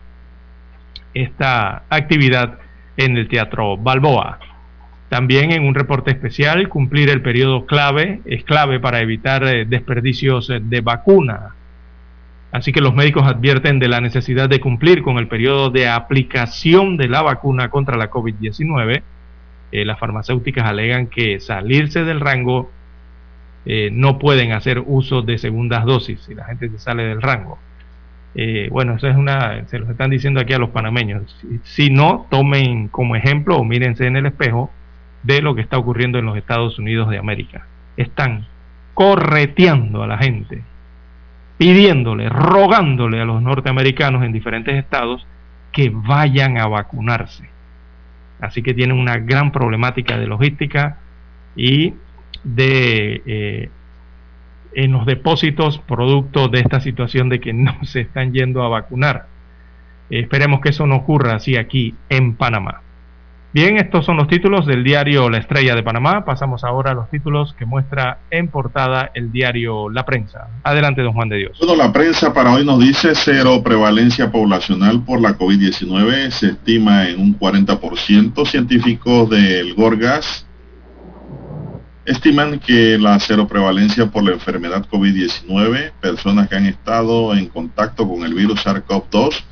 esta 1.13 1.83
actividad 1.89 2.59
en 2.97 3.17
el 3.17 3.27
Teatro 3.27 3.77
Balboa. 3.77 4.39
También 5.09 5.51
en 5.51 5.65
un 5.65 5.75
reporte 5.75 6.11
especial, 6.11 6.69
cumplir 6.69 7.09
el 7.09 7.21
periodo 7.21 7.65
clave 7.65 8.21
es 8.25 8.43
clave 8.43 8.79
para 8.79 9.01
evitar 9.01 9.43
eh, 9.43 9.65
desperdicios 9.65 10.47
de 10.47 10.81
vacuna. 10.81 11.55
Así 12.53 12.71
que 12.71 12.81
los 12.81 12.93
médicos 12.93 13.23
advierten 13.25 13.79
de 13.79 13.87
la 13.87 13.99
necesidad 13.99 14.47
de 14.47 14.59
cumplir 14.59 15.01
con 15.01 15.17
el 15.17 15.27
periodo 15.27 15.71
de 15.71 15.89
aplicación 15.89 16.97
de 16.97 17.07
la 17.07 17.23
vacuna 17.23 17.69
contra 17.69 17.97
la 17.97 18.11
COVID-19. 18.11 19.01
Eh, 19.71 19.85
las 19.85 19.97
farmacéuticas 19.97 20.63
alegan 20.63 21.07
que 21.07 21.39
salirse 21.39 22.03
del 22.03 22.19
rango 22.19 22.71
eh, 23.65 23.89
no 23.91 24.19
pueden 24.19 24.51
hacer 24.51 24.83
uso 24.85 25.23
de 25.23 25.39
segundas 25.39 25.83
dosis 25.83 26.21
si 26.21 26.35
la 26.35 26.45
gente 26.45 26.69
se 26.69 26.77
sale 26.77 27.03
del 27.03 27.23
rango. 27.23 27.57
bueno, 28.69 28.95
eso 28.95 29.07
es 29.07 29.15
una, 29.15 29.65
se 29.67 29.79
lo 29.79 29.89
están 29.89 30.11
diciendo 30.11 30.39
aquí 30.39 30.53
a 30.53 30.59
los 30.59 30.69
panameños. 30.69 31.35
Si, 31.41 31.59
si, 31.63 31.89
no, 31.89 32.27
tomen 32.29 32.87
como 32.87 33.15
ejemplo 33.15 33.57
o 33.57 33.63
mírense 33.63 34.05
en 34.05 34.15
el 34.15 34.27
espejo 34.27 34.69
de 35.23 35.41
lo 35.41 35.55
que 35.55 35.61
está 35.61 35.79
ocurriendo 35.79 36.19
en 36.19 36.25
los 36.27 36.37
Estados 36.37 36.77
Unidos 36.77 37.09
de 37.09 37.17
América. 37.17 37.65
Están 37.97 38.45
correteando 38.93 40.03
a 40.03 40.07
la 40.07 40.19
gente, 40.19 40.61
pidiéndole, 41.63 42.27
rogándole 42.27 43.21
a 43.21 43.25
los 43.25 43.41
norteamericanos 43.41 44.21
en 44.25 44.33
diferentes 44.33 44.75
estados 44.75 45.25
que 45.71 45.89
vayan 45.89 46.57
a 46.57 46.67
vacunarse. 46.67 47.49
Así 48.41 48.61
que 48.61 48.73
tienen 48.73 48.99
una 48.99 49.15
gran 49.15 49.53
problemática 49.53 50.17
de 50.17 50.27
logística 50.27 50.97
y 51.55 51.93
de 52.43 53.21
eh, 53.25 53.69
en 54.73 54.91
los 54.91 55.05
depósitos 55.05 55.77
producto 55.77 56.49
de 56.49 56.59
esta 56.59 56.81
situación 56.81 57.29
de 57.29 57.39
que 57.39 57.53
no 57.53 57.77
se 57.85 58.01
están 58.01 58.33
yendo 58.33 58.61
a 58.61 58.67
vacunar. 58.67 59.27
esperemos 60.09 60.59
que 60.59 60.69
eso 60.69 60.85
no 60.85 60.97
ocurra 60.97 61.35
así 61.35 61.55
aquí 61.55 61.95
en 62.09 62.35
Panamá. 62.35 62.81
Bien, 63.53 63.77
estos 63.77 64.03
son 64.03 64.17
los 64.17 64.27
títulos 64.27 64.65
del 64.65 64.83
diario 64.83 65.29
La 65.29 65.37
Estrella 65.37 65.75
de 65.75 65.83
Panamá. 65.83 66.25
Pasamos 66.25 66.63
ahora 66.63 66.89
a 66.89 66.93
los 66.95 67.07
títulos 67.11 67.53
que 67.53 67.67
muestra 67.67 68.17
en 68.31 68.47
portada 68.47 69.11
el 69.13 69.31
diario 69.31 69.91
La 69.91 70.07
Prensa. 70.07 70.47
Adelante, 70.63 71.03
don 71.03 71.13
Juan 71.13 71.29
de 71.29 71.37
Dios. 71.37 71.59
Bueno, 71.59 71.75
la 71.75 71.93
prensa 71.93 72.33
para 72.33 72.51
hoy 72.51 72.65
nos 72.65 72.79
dice 72.79 73.13
cero 73.13 73.61
prevalencia 73.63 74.31
poblacional 74.31 75.03
por 75.03 75.21
la 75.21 75.37
COVID-19. 75.37 76.31
Se 76.31 76.47
estima 76.47 77.07
en 77.07 77.21
un 77.21 77.37
40%. 77.39 78.43
Científicos 78.47 79.29
del 79.29 79.75
Gorgas 79.75 80.47
estiman 82.05 82.59
que 82.59 82.97
la 82.97 83.19
cero 83.19 83.47
prevalencia 83.47 84.07
por 84.07 84.23
la 84.23 84.31
enfermedad 84.31 84.83
COVID-19, 84.91 85.91
personas 86.01 86.49
que 86.49 86.55
han 86.55 86.65
estado 86.65 87.35
en 87.35 87.49
contacto 87.49 88.09
con 88.09 88.23
el 88.23 88.33
virus 88.33 88.65
SARS-CoV-2, 88.65 89.43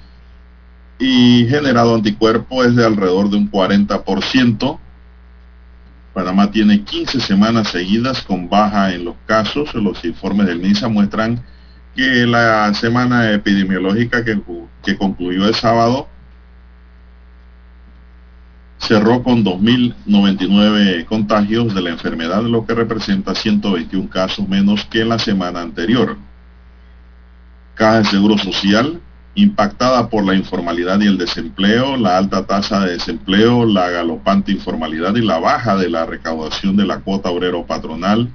y 1.02 1.48
generado 1.48 1.96
anticuerpo 1.96 2.64
es 2.64 2.76
de 2.76 2.86
alrededor 2.86 3.32
de 3.32 3.38
un 3.38 3.50
40%. 3.50 4.80
Panamá 6.14 6.52
tiene 6.52 6.84
15 6.84 7.20
semanas 7.20 7.70
seguidas 7.70 8.22
con 8.22 8.48
baja 8.48 8.94
en 8.94 9.06
los 9.06 9.16
casos. 9.26 9.74
Los 9.74 10.06
informes 10.06 10.46
del 10.46 10.62
NISA 10.62 10.90
muestran 10.90 11.44
que 11.96 12.28
la 12.28 12.72
semana 12.76 13.32
epidemiológica 13.32 14.24
que, 14.24 14.40
que 14.84 14.96
concluyó 14.96 15.48
el 15.48 15.56
sábado 15.56 16.08
cerró 18.78 19.24
con 19.24 19.44
2.099 19.44 21.06
contagios 21.06 21.74
de 21.74 21.82
la 21.82 21.90
enfermedad, 21.90 22.44
lo 22.44 22.66
que 22.68 22.76
representa 22.76 23.34
121 23.34 24.08
casos 24.08 24.48
menos 24.48 24.86
que 24.86 25.04
la 25.04 25.18
semana 25.18 25.62
anterior. 25.62 26.18
Caja 27.74 28.00
de 28.00 28.06
Seguro 28.06 28.38
Social 28.38 29.02
impactada 29.36 30.10
por 30.10 30.26
la 30.26 30.36
informalidad 30.36 31.00
y 31.00 31.08
el 31.08 31.18
desempleo, 31.18 31.96
la 31.96 32.18
alta 32.18 32.46
tasa 32.46 32.86
de 32.86 32.94
desempleo, 32.94 33.66
la 33.66 33.90
galopante 33.90 34.52
informalidad 34.52 35.16
y 35.16 35.22
la 35.22 35.40
baja 35.40 35.78
de 35.78 35.90
la 35.90 36.06
recaudación 36.06 36.76
de 36.76 36.86
la 36.86 37.00
cuota 37.00 37.30
obrero 37.30 37.66
patronal, 37.66 38.30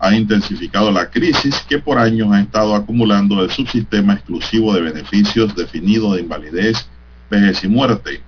ha 0.00 0.14
intensificado 0.14 0.90
la 0.90 1.10
crisis 1.10 1.64
que 1.68 1.78
por 1.78 1.98
años 1.98 2.32
ha 2.32 2.40
estado 2.40 2.74
acumulando 2.74 3.42
el 3.42 3.50
subsistema 3.50 4.14
exclusivo 4.14 4.72
de 4.74 4.80
beneficios 4.80 5.54
definido 5.54 6.14
de 6.14 6.22
invalidez, 6.22 6.88
vejez 7.30 7.62
y 7.62 7.68
muerte. 7.68 8.22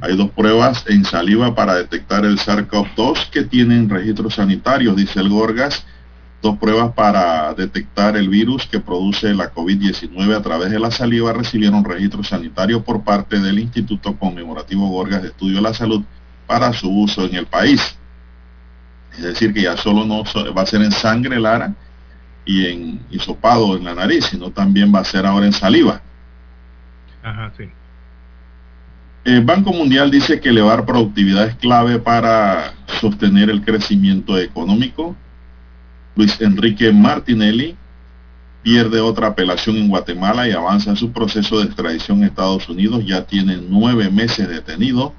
Hay 0.00 0.16
dos 0.16 0.30
pruebas 0.30 0.84
en 0.88 1.04
saliva 1.04 1.54
para 1.54 1.74
detectar 1.74 2.24
el 2.24 2.38
SARS-CoV-2 2.38 3.30
que 3.30 3.44
tienen 3.44 3.88
registros 3.88 4.34
sanitarios, 4.34 4.96
dice 4.96 5.20
el 5.20 5.28
Gorgas, 5.28 5.84
Dos 6.42 6.58
pruebas 6.58 6.92
para 6.92 7.54
detectar 7.54 8.16
el 8.16 8.28
virus 8.28 8.66
que 8.66 8.78
produce 8.78 9.34
la 9.34 9.52
COVID-19 9.52 10.36
a 10.36 10.42
través 10.42 10.70
de 10.70 10.78
la 10.78 10.90
saliva 10.90 11.32
recibieron 11.32 11.84
registro 11.84 12.22
sanitario 12.22 12.84
por 12.84 13.02
parte 13.02 13.40
del 13.40 13.58
Instituto 13.58 14.16
Conmemorativo 14.16 14.88
Gorgas 14.88 15.22
de 15.22 15.28
Estudio 15.28 15.56
de 15.56 15.62
la 15.62 15.74
Salud 15.74 16.04
para 16.46 16.72
su 16.72 16.90
uso 16.90 17.24
en 17.24 17.34
el 17.34 17.46
país. 17.46 17.96
Es 19.12 19.22
decir, 19.22 19.54
que 19.54 19.62
ya 19.62 19.76
solo 19.76 20.04
no 20.04 20.22
va 20.54 20.62
a 20.62 20.66
ser 20.66 20.82
en 20.82 20.92
sangre, 20.92 21.40
Lara, 21.40 21.74
y 22.44 22.66
en 22.66 23.00
hisopado 23.10 23.76
en 23.76 23.84
la 23.84 23.94
nariz, 23.94 24.26
sino 24.26 24.50
también 24.50 24.94
va 24.94 25.00
a 25.00 25.04
ser 25.04 25.26
ahora 25.26 25.46
en 25.46 25.52
saliva. 25.52 26.00
Ajá, 27.22 27.52
sí. 27.56 27.64
El 29.24 29.44
Banco 29.44 29.72
Mundial 29.72 30.10
dice 30.10 30.40
que 30.40 30.50
elevar 30.50 30.86
productividad 30.86 31.48
es 31.48 31.56
clave 31.56 31.98
para 31.98 32.74
sostener 33.00 33.50
el 33.50 33.64
crecimiento 33.64 34.38
económico 34.38 35.16
Luis 36.16 36.40
Enrique 36.40 36.90
Martinelli 36.92 37.76
pierde 38.62 39.00
otra 39.00 39.28
apelación 39.28 39.76
en 39.76 39.88
Guatemala 39.88 40.48
y 40.48 40.52
avanza 40.52 40.90
en 40.90 40.96
su 40.96 41.12
proceso 41.12 41.58
de 41.58 41.66
extradición 41.66 42.22
a 42.22 42.26
Estados 42.26 42.68
Unidos. 42.70 43.04
Ya 43.04 43.26
tiene 43.26 43.58
nueve 43.68 44.10
meses 44.10 44.48
detenido. 44.48 45.12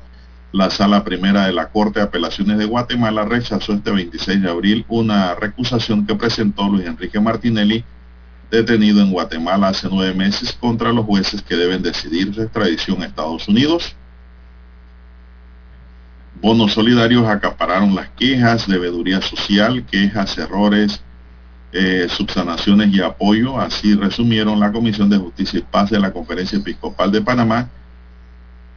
La 0.51 0.71
sala 0.71 1.03
primera 1.03 1.45
de 1.45 1.53
la 1.53 1.69
Corte 1.69 1.99
de 1.99 2.05
Apelaciones 2.05 2.57
de 2.57 2.65
Guatemala 2.65 3.25
rechazó 3.25 3.73
este 3.73 3.91
26 3.91 4.41
de 4.41 4.49
abril 4.49 4.85
una 4.89 5.35
recusación 5.35 6.07
que 6.07 6.15
presentó 6.15 6.67
Luis 6.67 6.87
Enrique 6.87 7.19
Martinelli, 7.19 7.83
detenido 8.49 9.01
en 9.01 9.11
Guatemala 9.11 9.67
hace 9.67 9.87
nueve 9.91 10.15
meses, 10.15 10.51
contra 10.53 10.91
los 10.91 11.05
jueces 11.05 11.43
que 11.43 11.55
deben 11.55 11.83
decidir 11.83 12.33
su 12.33 12.41
extradición 12.41 13.03
a 13.03 13.05
Estados 13.05 13.47
Unidos. 13.47 13.95
Bonos 16.41 16.73
solidarios 16.73 17.27
acapararon 17.27 17.95
las 17.95 18.09
quejas, 18.09 18.67
debeduría 18.67 19.21
social, 19.21 19.83
quejas, 19.85 20.37
errores, 20.37 21.01
eh, 21.71 22.07
subsanaciones 22.09 22.93
y 22.93 23.01
apoyo. 23.01 23.59
Así 23.59 23.95
resumieron 23.95 24.59
la 24.59 24.71
Comisión 24.71 25.09
de 25.09 25.17
Justicia 25.17 25.59
y 25.59 25.63
Paz 25.63 25.89
de 25.89 25.99
la 25.99 26.11
Conferencia 26.11 26.59
Episcopal 26.59 27.11
de 27.11 27.21
Panamá 27.21 27.69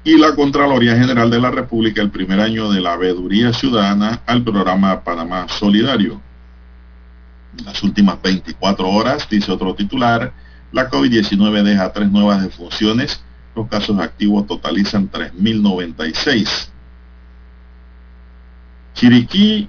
y 0.04 0.16
la 0.16 0.34
Contraloría 0.34 0.96
General 0.96 1.30
de 1.30 1.40
la 1.40 1.50
República 1.50 2.00
el 2.00 2.10
primer 2.10 2.40
año 2.40 2.70
de 2.70 2.80
la 2.80 2.96
veeduría 2.96 3.52
ciudadana 3.52 4.22
al 4.26 4.42
programa 4.42 5.04
Panamá 5.04 5.46
Solidario. 5.48 6.20
En 7.58 7.66
las 7.66 7.82
últimas 7.82 8.22
24 8.22 8.88
horas, 8.88 9.28
dice 9.28 9.52
otro 9.52 9.74
titular, 9.74 10.32
la 10.72 10.88
COVID-19 10.88 11.62
deja 11.62 11.92
tres 11.92 12.10
nuevas 12.10 12.42
defunciones. 12.42 13.22
Los 13.54 13.68
casos 13.68 13.98
activos 13.98 14.46
totalizan 14.46 15.10
3.096. 15.10 16.70
Chiriquí, 18.94 19.68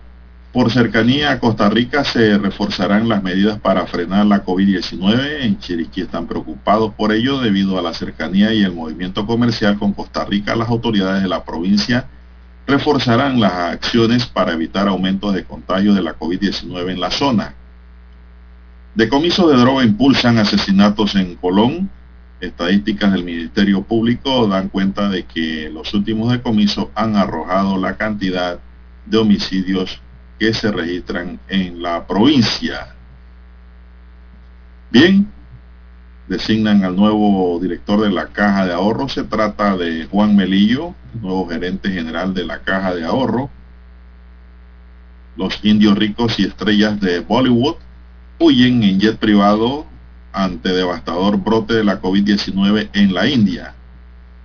por 0.51 0.71
cercanía 0.71 1.31
a 1.31 1.39
Costa 1.39 1.69
Rica, 1.69 2.03
se 2.03 2.37
reforzarán 2.37 3.07
las 3.07 3.23
medidas 3.23 3.59
para 3.59 3.85
frenar 3.87 4.25
la 4.25 4.43
COVID-19. 4.43 5.41
En 5.41 5.59
Chiriquí 5.59 6.01
están 6.01 6.27
preocupados 6.27 6.93
por 6.93 7.13
ello 7.13 7.39
debido 7.39 7.79
a 7.79 7.81
la 7.81 7.93
cercanía 7.93 8.53
y 8.53 8.63
el 8.63 8.73
movimiento 8.73 9.25
comercial 9.25 9.77
con 9.77 9.93
Costa 9.93 10.25
Rica. 10.25 10.55
Las 10.55 10.69
autoridades 10.69 11.23
de 11.23 11.29
la 11.29 11.45
provincia 11.45 12.05
reforzarán 12.67 13.39
las 13.39 13.53
acciones 13.53 14.25
para 14.25 14.53
evitar 14.53 14.87
aumentos 14.87 15.33
de 15.33 15.43
contagio 15.43 15.93
de 15.93 16.03
la 16.03 16.17
COVID-19 16.17 16.91
en 16.91 16.99
la 16.99 17.11
zona. 17.11 17.55
Decomisos 18.93 19.49
de 19.49 19.57
droga 19.57 19.85
impulsan 19.85 20.37
asesinatos 20.37 21.15
en 21.15 21.35
Colón. 21.35 21.89
Estadísticas 22.41 23.13
del 23.13 23.23
Ministerio 23.23 23.83
Público 23.83 24.47
dan 24.47 24.67
cuenta 24.67 25.07
de 25.09 25.23
que 25.23 25.69
los 25.71 25.93
últimos 25.93 26.31
decomisos 26.31 26.87
han 26.95 27.15
arrojado 27.15 27.77
la 27.77 27.95
cantidad 27.95 28.59
de 29.05 29.17
homicidios 29.17 29.99
que 30.39 30.53
se 30.53 30.71
registran 30.71 31.39
en 31.47 31.81
la 31.81 32.05
provincia. 32.07 32.95
Bien, 34.91 35.27
designan 36.27 36.83
al 36.83 36.95
nuevo 36.95 37.59
director 37.61 38.01
de 38.01 38.09
la 38.09 38.27
Caja 38.27 38.65
de 38.65 38.73
Ahorro. 38.73 39.07
Se 39.09 39.23
trata 39.23 39.77
de 39.77 40.07
Juan 40.09 40.35
Melillo, 40.35 40.95
nuevo 41.21 41.47
gerente 41.47 41.91
general 41.91 42.33
de 42.33 42.45
la 42.45 42.59
Caja 42.59 42.93
de 42.95 43.05
Ahorro. 43.05 43.49
Los 45.37 45.59
indios 45.63 45.97
ricos 45.97 46.39
y 46.39 46.43
estrellas 46.43 46.99
de 46.99 47.19
Bollywood 47.19 47.75
huyen 48.39 48.83
en 48.83 48.99
jet 48.99 49.17
privado 49.17 49.85
ante 50.33 50.69
devastador 50.69 51.37
brote 51.37 51.73
de 51.73 51.83
la 51.83 52.01
COVID-19 52.01 52.89
en 52.93 53.13
la 53.13 53.27
India. 53.27 53.75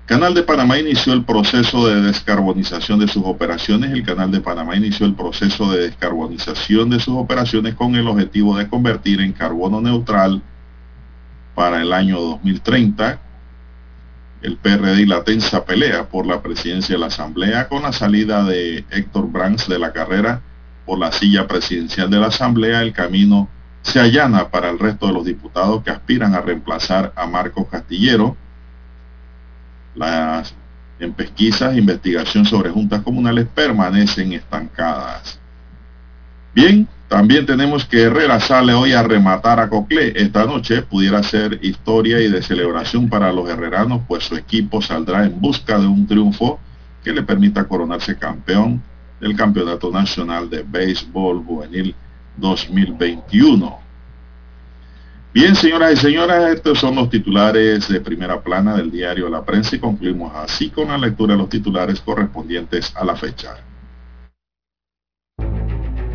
Canal 0.07 0.34
de 0.34 0.44
Panamá 0.44 0.78
inició 0.78 1.14
el 1.14 1.24
proceso 1.24 1.88
de 1.88 2.00
descarbonización 2.00 3.00
de 3.00 3.09
sus 3.09 3.24
operaciones. 3.24 3.90
El 3.90 4.04
Canal 4.04 4.30
de 4.30 4.40
Panamá 4.40 4.76
inició 4.76 5.04
el 5.04 5.14
proceso 5.14 5.72
de 5.72 5.80
descarbonización 5.80 6.90
de 6.90 7.00
sus 7.00 7.16
operaciones 7.16 7.74
con 7.74 7.96
el 7.96 8.07
objetivo 8.07 8.57
de 8.57 8.68
convertir 8.68 9.20
en 9.20 9.32
carbono 9.32 9.80
neutral 9.80 10.42
para 11.57 11.82
el 11.82 11.92
año 11.92 12.20
2030. 12.20 13.18
El 14.42 14.57
PRD 14.59 15.00
y 15.00 15.07
la 15.07 15.24
tensa 15.24 15.64
pelea 15.64 16.09
por 16.09 16.24
la 16.24 16.40
presidencia 16.40 16.94
de 16.94 17.00
la 17.00 17.07
Asamblea 17.07 17.66
con 17.66 17.82
la 17.82 17.92
salida 17.92 18.44
de 18.44 18.84
Héctor 18.90 19.28
Brands 19.28 19.66
de 19.66 19.80
la 19.80 19.92
carrera 19.92 20.40
por 20.84 21.00
la 21.00 21.11
silla 21.11 21.48
presidencial 21.48 22.09
de 22.09 22.20
la 22.20 22.28
Asamblea. 22.28 22.82
El 22.82 22.92
camino 22.92 23.48
se 23.82 23.98
allana 23.98 24.50
para 24.50 24.70
el 24.70 24.78
resto 24.78 25.09
de 25.09 25.14
los 25.14 25.24
diputados 25.24 25.82
que 25.82 25.90
aspiran 25.90 26.36
a 26.36 26.42
reemplazar 26.42 27.12
a 27.16 27.26
Marcos 27.26 27.66
Castillero 27.68 28.36
las 29.97 30.55
en 30.99 31.12
pesquisas 31.12 31.76
investigación 31.76 32.44
sobre 32.44 32.70
juntas 32.70 33.03
comunales 33.03 33.47
permanecen 33.55 34.32
estancadas. 34.32 35.38
Bien, 36.55 36.88
también 37.09 37.44
tenemos 37.44 37.84
que 37.84 38.03
Herrera 38.03 38.40
sale 38.40 38.72
hoy 38.72 38.92
a 38.92 39.03
rematar 39.03 39.61
a 39.61 39.68
Coclé. 39.68 40.12
Esta 40.16 40.44
noche 40.44 40.82
pudiera 40.82 41.22
ser 41.22 41.59
historia 41.62 42.20
y 42.20 42.30
de 42.30 42.42
celebración 42.42 43.09
para 43.09 43.32
los 43.32 43.49
herreranos, 43.49 44.03
pues 44.09 44.24
su 44.24 44.36
equipo 44.36 44.80
saldrá 44.80 45.24
en 45.24 45.40
busca 45.40 45.78
de 45.78 45.86
un 45.86 46.07
triunfo 46.07 46.59
que 47.05 47.12
le 47.12 47.22
permita 47.22 47.68
coronarse 47.68 48.16
campeón 48.16 48.82
del 49.20 49.36
Campeonato 49.36 49.90
Nacional 49.90 50.51
de 50.51 50.62
Béisbol 50.62 51.44
Juvenil 51.44 51.94
2021. 52.36 53.86
Bien, 55.37 55.55
señoras 55.55 55.93
y 55.93 55.97
señores, 55.97 56.55
estos 56.55 56.78
son 56.78 56.95
los 56.95 57.11
titulares 57.11 57.89
de 57.89 58.01
primera 58.01 58.41
plana 58.41 58.74
del 58.74 58.91
diario 58.91 59.28
La 59.28 59.45
Prensa 59.45 59.76
y 59.76 59.78
concluimos 59.78 60.34
así 60.34 60.70
con 60.70 60.89
la 60.89 60.97
lectura 60.97 61.34
de 61.34 61.39
los 61.41 61.51
titulares 61.51 62.01
correspondientes 62.01 62.97
a 62.97 63.05
la 63.05 63.14
fecha. 63.14 63.59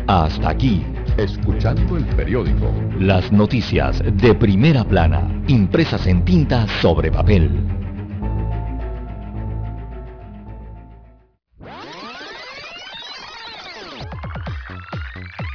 Hasta 0.08 0.50
aquí, 0.50 0.84
escuchando 1.16 1.96
el 1.96 2.04
periódico. 2.16 2.74
Las 2.98 3.30
noticias 3.30 4.02
de 4.04 4.34
primera 4.34 4.82
plana, 4.82 5.44
impresas 5.46 6.04
en 6.08 6.24
tinta 6.24 6.66
sobre 6.80 7.12
papel. 7.12 7.81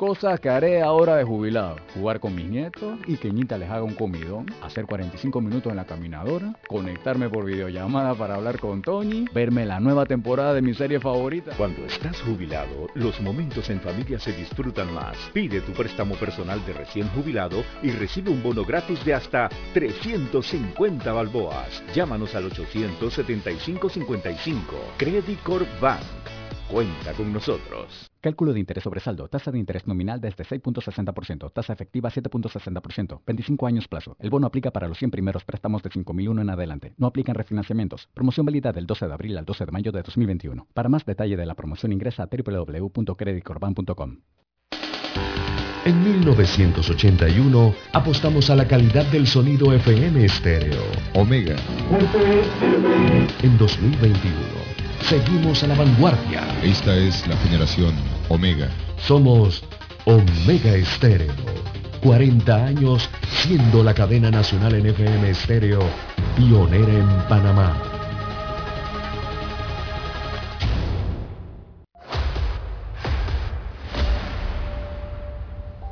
Cosas 0.00 0.40
que 0.40 0.48
haré 0.48 0.80
ahora 0.80 1.16
de 1.16 1.24
jubilado. 1.24 1.76
Jugar 1.92 2.20
con 2.20 2.34
mis 2.34 2.48
nietos 2.48 2.98
y 3.06 3.18
que 3.18 3.30
Ñita 3.30 3.58
les 3.58 3.68
haga 3.68 3.82
un 3.82 3.92
comidón. 3.92 4.46
Hacer 4.62 4.86
45 4.86 5.42
minutos 5.42 5.70
en 5.70 5.76
la 5.76 5.84
caminadora. 5.84 6.54
Conectarme 6.66 7.28
por 7.28 7.44
videollamada 7.44 8.14
para 8.14 8.36
hablar 8.36 8.58
con 8.58 8.80
Tony. 8.80 9.26
Verme 9.34 9.66
la 9.66 9.78
nueva 9.78 10.06
temporada 10.06 10.54
de 10.54 10.62
mi 10.62 10.72
serie 10.72 11.00
favorita. 11.00 11.52
Cuando 11.58 11.84
estás 11.84 12.18
jubilado, 12.22 12.86
los 12.94 13.20
momentos 13.20 13.68
en 13.68 13.82
familia 13.82 14.18
se 14.18 14.32
disfrutan 14.32 14.90
más. 14.94 15.18
Pide 15.34 15.60
tu 15.60 15.72
préstamo 15.72 16.14
personal 16.14 16.64
de 16.64 16.72
recién 16.72 17.06
jubilado 17.10 17.62
y 17.82 17.90
recibe 17.90 18.30
un 18.30 18.42
bono 18.42 18.64
gratis 18.64 19.04
de 19.04 19.12
hasta 19.12 19.50
350 19.74 21.12
balboas. 21.12 21.82
Llámanos 21.94 22.34
al 22.34 22.50
875-55. 22.50 24.62
Credit 24.96 25.42
Corp 25.42 25.68
Bank. 25.78 26.39
Cuenta 26.70 27.12
con 27.14 27.32
nosotros. 27.32 28.08
Cálculo 28.20 28.52
de 28.52 28.60
interés 28.60 28.84
sobre 28.84 29.00
saldo. 29.00 29.26
Tasa 29.26 29.50
de 29.50 29.58
interés 29.58 29.88
nominal 29.88 30.20
desde 30.20 30.44
6.60%. 30.44 31.52
Tasa 31.52 31.72
efectiva 31.72 32.10
7.60%. 32.10 33.20
25 33.26 33.66
años 33.66 33.88
plazo. 33.88 34.16
El 34.20 34.30
bono 34.30 34.46
aplica 34.46 34.70
para 34.70 34.86
los 34.86 34.98
100 34.98 35.10
primeros 35.10 35.44
préstamos 35.44 35.82
de 35.82 35.90
5.001 35.90 36.40
en 36.40 36.50
adelante. 36.50 36.94
No 36.96 37.08
aplican 37.08 37.34
refinanciamientos. 37.34 38.08
Promoción 38.14 38.46
válida 38.46 38.72
del 38.72 38.86
12 38.86 39.08
de 39.08 39.12
abril 39.12 39.36
al 39.38 39.44
12 39.44 39.66
de 39.66 39.72
mayo 39.72 39.90
de 39.90 40.02
2021. 40.02 40.68
Para 40.72 40.88
más 40.88 41.04
detalle 41.04 41.36
de 41.36 41.46
la 41.46 41.54
promoción 41.54 41.92
ingresa 41.92 42.22
a 42.22 42.28
www.creditcorban.com. 42.30 44.18
En 45.86 46.04
1981 46.04 47.74
apostamos 47.92 48.50
a 48.50 48.54
la 48.54 48.68
calidad 48.68 49.10
del 49.10 49.26
sonido 49.26 49.72
FM 49.72 50.24
estéreo. 50.24 50.82
Omega. 51.14 51.56
En 53.42 53.58
2021 53.58 54.69
Seguimos 55.08 55.62
a 55.62 55.66
la 55.66 55.74
vanguardia. 55.74 56.42
Esta 56.62 56.94
es 56.94 57.26
la 57.26 57.36
generación 57.38 57.94
Omega. 58.28 58.68
Somos 58.98 59.64
Omega 60.04 60.74
Estéreo. 60.74 61.32
40 62.02 62.66
años 62.66 63.08
siendo 63.42 63.82
la 63.82 63.92
cadena 63.94 64.30
nacional 64.30 64.74
en 64.74 64.86
FM 64.86 65.30
Estéreo, 65.30 65.80
pionera 66.36 66.92
en 66.92 67.08
Panamá. 67.28 67.89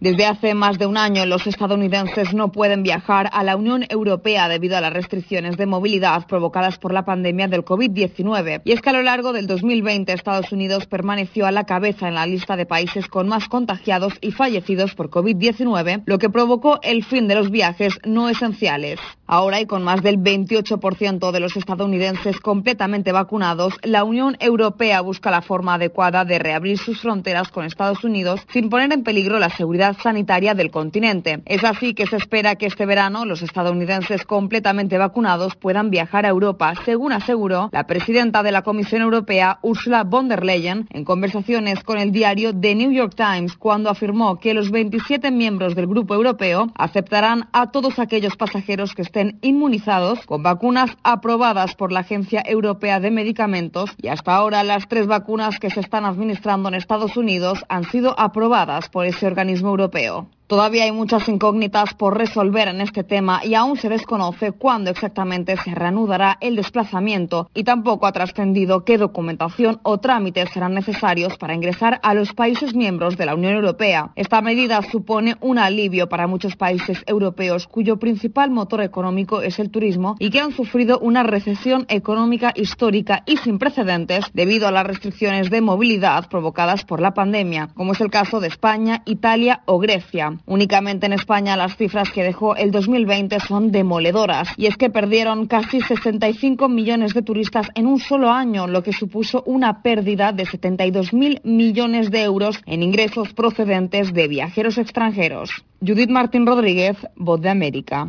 Desde 0.00 0.26
hace 0.26 0.54
más 0.54 0.78
de 0.78 0.86
un 0.86 0.98
año, 0.98 1.24
los 1.24 1.46
estadounidenses 1.46 2.34
no 2.34 2.52
pueden 2.52 2.82
viajar 2.82 3.30
a 3.32 3.42
la 3.42 3.56
Unión 3.56 3.86
Europea 3.88 4.48
debido 4.48 4.76
a 4.76 4.80
las 4.80 4.92
restricciones 4.92 5.56
de 5.56 5.66
movilidad 5.66 6.26
provocadas 6.26 6.78
por 6.78 6.92
la 6.92 7.04
pandemia 7.04 7.48
del 7.48 7.64
COVID-19. 7.64 8.62
Y 8.64 8.72
es 8.72 8.82
que 8.82 8.90
a 8.90 8.92
lo 8.92 9.02
largo 9.02 9.32
del 9.32 9.46
2020, 9.46 10.12
Estados 10.12 10.52
Unidos 10.52 10.86
permaneció 10.86 11.46
a 11.46 11.52
la 11.52 11.64
cabeza 11.64 12.08
en 12.08 12.16
la 12.16 12.26
lista 12.26 12.56
de 12.56 12.66
países 12.66 13.06
con 13.08 13.28
más 13.28 13.48
contagiados 13.48 14.14
y 14.20 14.32
fallecidos 14.32 14.94
por 14.94 15.10
COVID-19, 15.10 16.02
lo 16.06 16.18
que 16.18 16.28
provocó 16.28 16.80
el 16.82 17.04
fin 17.04 17.28
de 17.28 17.36
los 17.36 17.50
viajes 17.50 17.98
no 18.04 18.28
esenciales. 18.28 19.00
Ahora, 19.26 19.60
y 19.60 19.66
con 19.66 19.82
más 19.84 20.02
del 20.02 20.18
28% 20.18 21.30
de 21.30 21.40
los 21.40 21.56
estadounidenses 21.56 22.40
completamente 22.40 23.10
vacunados, 23.12 23.74
la 23.82 24.04
Unión 24.04 24.36
Europea 24.38 25.00
busca 25.00 25.30
la 25.30 25.40
forma 25.40 25.74
adecuada 25.74 26.24
de 26.26 26.38
reabrir 26.38 26.78
sus 26.78 27.00
fronteras 27.00 27.48
con 27.48 27.64
Estados 27.64 28.04
Unidos 28.04 28.40
sin 28.52 28.68
poner 28.68 28.92
en 28.92 29.02
peligro 29.02 29.38
la 29.38 29.48
seguridad 29.48 29.83
sanitaria 29.92 30.54
del 30.54 30.70
continente. 30.70 31.42
Es 31.44 31.64
así 31.64 31.92
que 31.92 32.06
se 32.06 32.16
espera 32.16 32.56
que 32.56 32.66
este 32.66 32.86
verano 32.86 33.26
los 33.26 33.42
estadounidenses 33.42 34.24
completamente 34.24 34.96
vacunados 34.96 35.56
puedan 35.56 35.90
viajar 35.90 36.24
a 36.24 36.30
Europa, 36.30 36.72
según 36.84 37.12
aseguró 37.12 37.68
la 37.72 37.86
presidenta 37.86 38.42
de 38.42 38.52
la 38.52 38.62
Comisión 38.62 39.02
Europea, 39.02 39.58
Ursula 39.62 40.04
von 40.04 40.28
der 40.28 40.44
Leyen, 40.44 40.86
en 40.90 41.04
conversaciones 41.04 41.82
con 41.84 41.98
el 41.98 42.12
diario 42.12 42.58
The 42.58 42.74
New 42.74 42.92
York 42.92 43.14
Times, 43.14 43.56
cuando 43.56 43.90
afirmó 43.90 44.38
que 44.40 44.54
los 44.54 44.70
27 44.70 45.30
miembros 45.30 45.74
del 45.74 45.86
Grupo 45.86 46.14
Europeo 46.14 46.68
aceptarán 46.74 47.48
a 47.52 47.70
todos 47.70 47.98
aquellos 47.98 48.36
pasajeros 48.36 48.94
que 48.94 49.02
estén 49.02 49.38
inmunizados 49.42 50.24
con 50.26 50.42
vacunas 50.42 50.90
aprobadas 51.02 51.74
por 51.74 51.92
la 51.92 52.00
Agencia 52.00 52.42
Europea 52.46 53.00
de 53.00 53.10
Medicamentos 53.10 53.90
y 54.00 54.08
hasta 54.08 54.34
ahora 54.34 54.62
las 54.64 54.88
tres 54.88 55.06
vacunas 55.06 55.58
que 55.58 55.70
se 55.70 55.80
están 55.80 56.04
administrando 56.04 56.68
en 56.68 56.74
Estados 56.74 57.16
Unidos 57.16 57.64
han 57.68 57.84
sido 57.84 58.18
aprobadas 58.18 58.88
por 58.88 59.06
ese 59.06 59.26
organismo 59.26 59.70
europeo. 59.74 60.28
Todavía 60.46 60.84
hay 60.84 60.92
muchas 60.92 61.26
incógnitas 61.30 61.94
por 61.94 62.18
resolver 62.18 62.68
en 62.68 62.82
este 62.82 63.02
tema 63.02 63.40
y 63.42 63.54
aún 63.54 63.78
se 63.78 63.88
desconoce 63.88 64.52
cuándo 64.52 64.90
exactamente 64.90 65.56
se 65.56 65.74
reanudará 65.74 66.36
el 66.42 66.54
desplazamiento 66.54 67.48
y 67.54 67.64
tampoco 67.64 68.06
ha 68.06 68.12
trascendido 68.12 68.84
qué 68.84 68.98
documentación 68.98 69.80
o 69.82 69.98
trámites 70.00 70.50
serán 70.50 70.74
necesarios 70.74 71.38
para 71.38 71.54
ingresar 71.54 71.98
a 72.02 72.12
los 72.12 72.34
países 72.34 72.74
miembros 72.74 73.16
de 73.16 73.24
la 73.24 73.34
Unión 73.34 73.54
Europea. 73.54 74.10
Esta 74.16 74.42
medida 74.42 74.82
supone 74.82 75.36
un 75.40 75.58
alivio 75.58 76.10
para 76.10 76.26
muchos 76.26 76.56
países 76.56 77.02
europeos 77.06 77.66
cuyo 77.66 77.98
principal 77.98 78.50
motor 78.50 78.82
económico 78.82 79.40
es 79.40 79.58
el 79.58 79.70
turismo 79.70 80.16
y 80.18 80.28
que 80.28 80.40
han 80.40 80.52
sufrido 80.52 80.98
una 80.98 81.22
recesión 81.22 81.86
económica 81.88 82.52
histórica 82.54 83.22
y 83.24 83.38
sin 83.38 83.58
precedentes 83.58 84.26
debido 84.34 84.68
a 84.68 84.72
las 84.72 84.86
restricciones 84.86 85.48
de 85.48 85.62
movilidad 85.62 86.28
provocadas 86.28 86.84
por 86.84 87.00
la 87.00 87.14
pandemia, 87.14 87.70
como 87.74 87.92
es 87.92 88.00
el 88.02 88.10
caso 88.10 88.40
de 88.40 88.48
España, 88.48 89.02
Italia 89.06 89.62
o 89.64 89.78
Grecia. 89.78 90.33
Únicamente 90.46 91.06
en 91.06 91.12
España 91.12 91.56
las 91.56 91.76
cifras 91.76 92.10
que 92.10 92.22
dejó 92.22 92.56
el 92.56 92.70
2020 92.70 93.40
son 93.40 93.72
demoledoras 93.72 94.48
y 94.56 94.66
es 94.66 94.76
que 94.76 94.90
perdieron 94.90 95.46
casi 95.46 95.80
65 95.80 96.68
millones 96.68 97.14
de 97.14 97.22
turistas 97.22 97.68
en 97.74 97.86
un 97.86 97.98
solo 97.98 98.30
año, 98.30 98.66
lo 98.66 98.82
que 98.82 98.92
supuso 98.92 99.42
una 99.46 99.82
pérdida 99.82 100.32
de 100.32 100.44
72.000 100.44 101.40
millones 101.44 102.10
de 102.10 102.22
euros 102.22 102.60
en 102.66 102.82
ingresos 102.82 103.32
procedentes 103.32 104.12
de 104.12 104.28
viajeros 104.28 104.78
extranjeros. 104.78 105.50
Judith 105.80 106.10
Martín 106.10 106.46
Rodríguez, 106.46 106.96
Voz 107.16 107.40
de 107.40 107.50
América. 107.50 108.08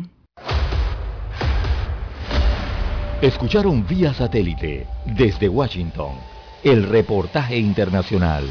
Escucharon 3.22 3.86
vía 3.86 4.12
satélite 4.12 4.86
desde 5.06 5.48
Washington 5.48 6.12
el 6.62 6.82
reportaje 6.82 7.56
internacional. 7.56 8.44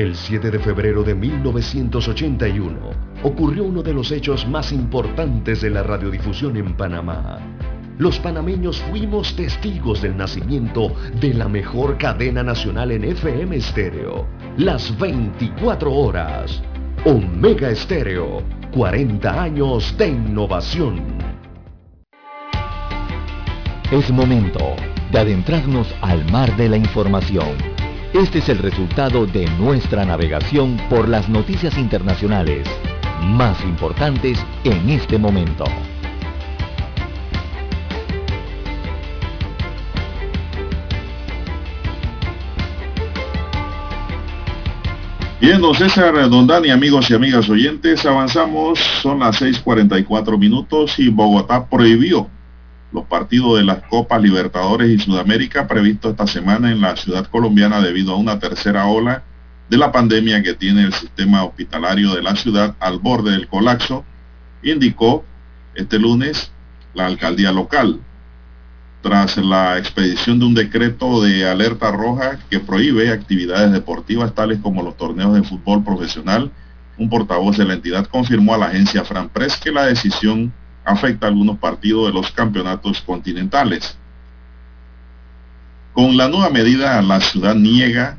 El 0.00 0.16
7 0.16 0.50
de 0.50 0.58
febrero 0.58 1.02
de 1.02 1.14
1981 1.14 2.74
ocurrió 3.22 3.64
uno 3.64 3.82
de 3.82 3.92
los 3.92 4.10
hechos 4.10 4.48
más 4.48 4.72
importantes 4.72 5.60
de 5.60 5.68
la 5.68 5.82
radiodifusión 5.82 6.56
en 6.56 6.74
Panamá. 6.74 7.38
Los 7.98 8.18
panameños 8.18 8.80
fuimos 8.80 9.36
testigos 9.36 10.00
del 10.00 10.16
nacimiento 10.16 10.94
de 11.20 11.34
la 11.34 11.48
mejor 11.48 11.98
cadena 11.98 12.42
nacional 12.42 12.92
en 12.92 13.04
FM 13.04 13.54
estéreo, 13.56 14.26
las 14.56 14.98
24 14.98 15.92
horas. 15.92 16.62
Omega 17.04 17.68
Estéreo, 17.68 18.42
40 18.72 19.42
años 19.42 19.94
de 19.98 20.08
innovación. 20.08 21.02
Es 23.92 24.10
momento 24.10 24.76
de 25.12 25.18
adentrarnos 25.18 25.94
al 26.00 26.24
mar 26.32 26.56
de 26.56 26.70
la 26.70 26.78
información 26.78 27.79
este 28.12 28.40
es 28.40 28.48
el 28.48 28.58
resultado 28.58 29.24
de 29.26 29.46
nuestra 29.58 30.04
navegación 30.04 30.76
por 30.88 31.08
las 31.08 31.28
noticias 31.28 31.78
internacionales 31.78 32.66
más 33.22 33.62
importantes 33.62 34.44
en 34.64 34.90
este 34.90 35.16
momento. 35.16 35.64
Bien, 45.40 45.60
don 45.60 45.74
César 45.74 46.28
Dondani, 46.28 46.70
amigos 46.70 47.10
y 47.10 47.14
amigas 47.14 47.48
oyentes, 47.48 48.04
avanzamos, 48.04 48.78
son 49.00 49.20
las 49.20 49.40
6.44 49.40 50.36
minutos 50.36 50.98
y 50.98 51.08
Bogotá 51.08 51.66
prohibió 51.66 52.28
los 52.92 53.04
partidos 53.04 53.58
de 53.58 53.64
las 53.64 53.82
Copas 53.84 54.20
Libertadores 54.20 54.90
y 54.90 54.98
Sudamérica 54.98 55.68
previstos 55.68 56.12
esta 56.12 56.26
semana 56.26 56.70
en 56.72 56.80
la 56.80 56.96
ciudad 56.96 57.26
colombiana 57.26 57.80
debido 57.80 58.12
a 58.12 58.16
una 58.16 58.38
tercera 58.38 58.86
ola 58.86 59.22
de 59.68 59.76
la 59.76 59.92
pandemia 59.92 60.42
que 60.42 60.54
tiene 60.54 60.82
el 60.82 60.92
sistema 60.92 61.44
hospitalario 61.44 62.14
de 62.14 62.22
la 62.22 62.34
ciudad 62.34 62.74
al 62.80 62.98
borde 62.98 63.30
del 63.30 63.46
colapso, 63.46 64.04
indicó 64.62 65.24
este 65.74 65.98
lunes 65.98 66.50
la 66.92 67.06
alcaldía 67.06 67.52
local. 67.52 68.00
Tras 69.02 69.36
la 69.36 69.78
expedición 69.78 70.40
de 70.40 70.44
un 70.46 70.54
decreto 70.54 71.22
de 71.22 71.48
alerta 71.48 71.90
roja 71.92 72.38
que 72.50 72.58
prohíbe 72.58 73.10
actividades 73.10 73.72
deportivas 73.72 74.34
tales 74.34 74.58
como 74.58 74.82
los 74.82 74.96
torneos 74.96 75.34
de 75.34 75.44
fútbol 75.44 75.84
profesional, 75.84 76.50
un 76.98 77.08
portavoz 77.08 77.56
de 77.56 77.64
la 77.64 77.74
entidad 77.74 78.06
confirmó 78.06 78.54
a 78.54 78.58
la 78.58 78.66
agencia 78.66 79.04
Franpress 79.04 79.56
que 79.56 79.70
la 79.70 79.86
decisión 79.86 80.52
afecta 80.90 81.26
a 81.26 81.30
algunos 81.30 81.58
partidos 81.58 82.06
de 82.06 82.12
los 82.12 82.30
campeonatos 82.30 83.00
continentales. 83.00 83.96
Con 85.92 86.16
la 86.16 86.28
nueva 86.28 86.50
medida, 86.50 87.00
la 87.02 87.20
ciudad 87.20 87.54
niega 87.54 88.16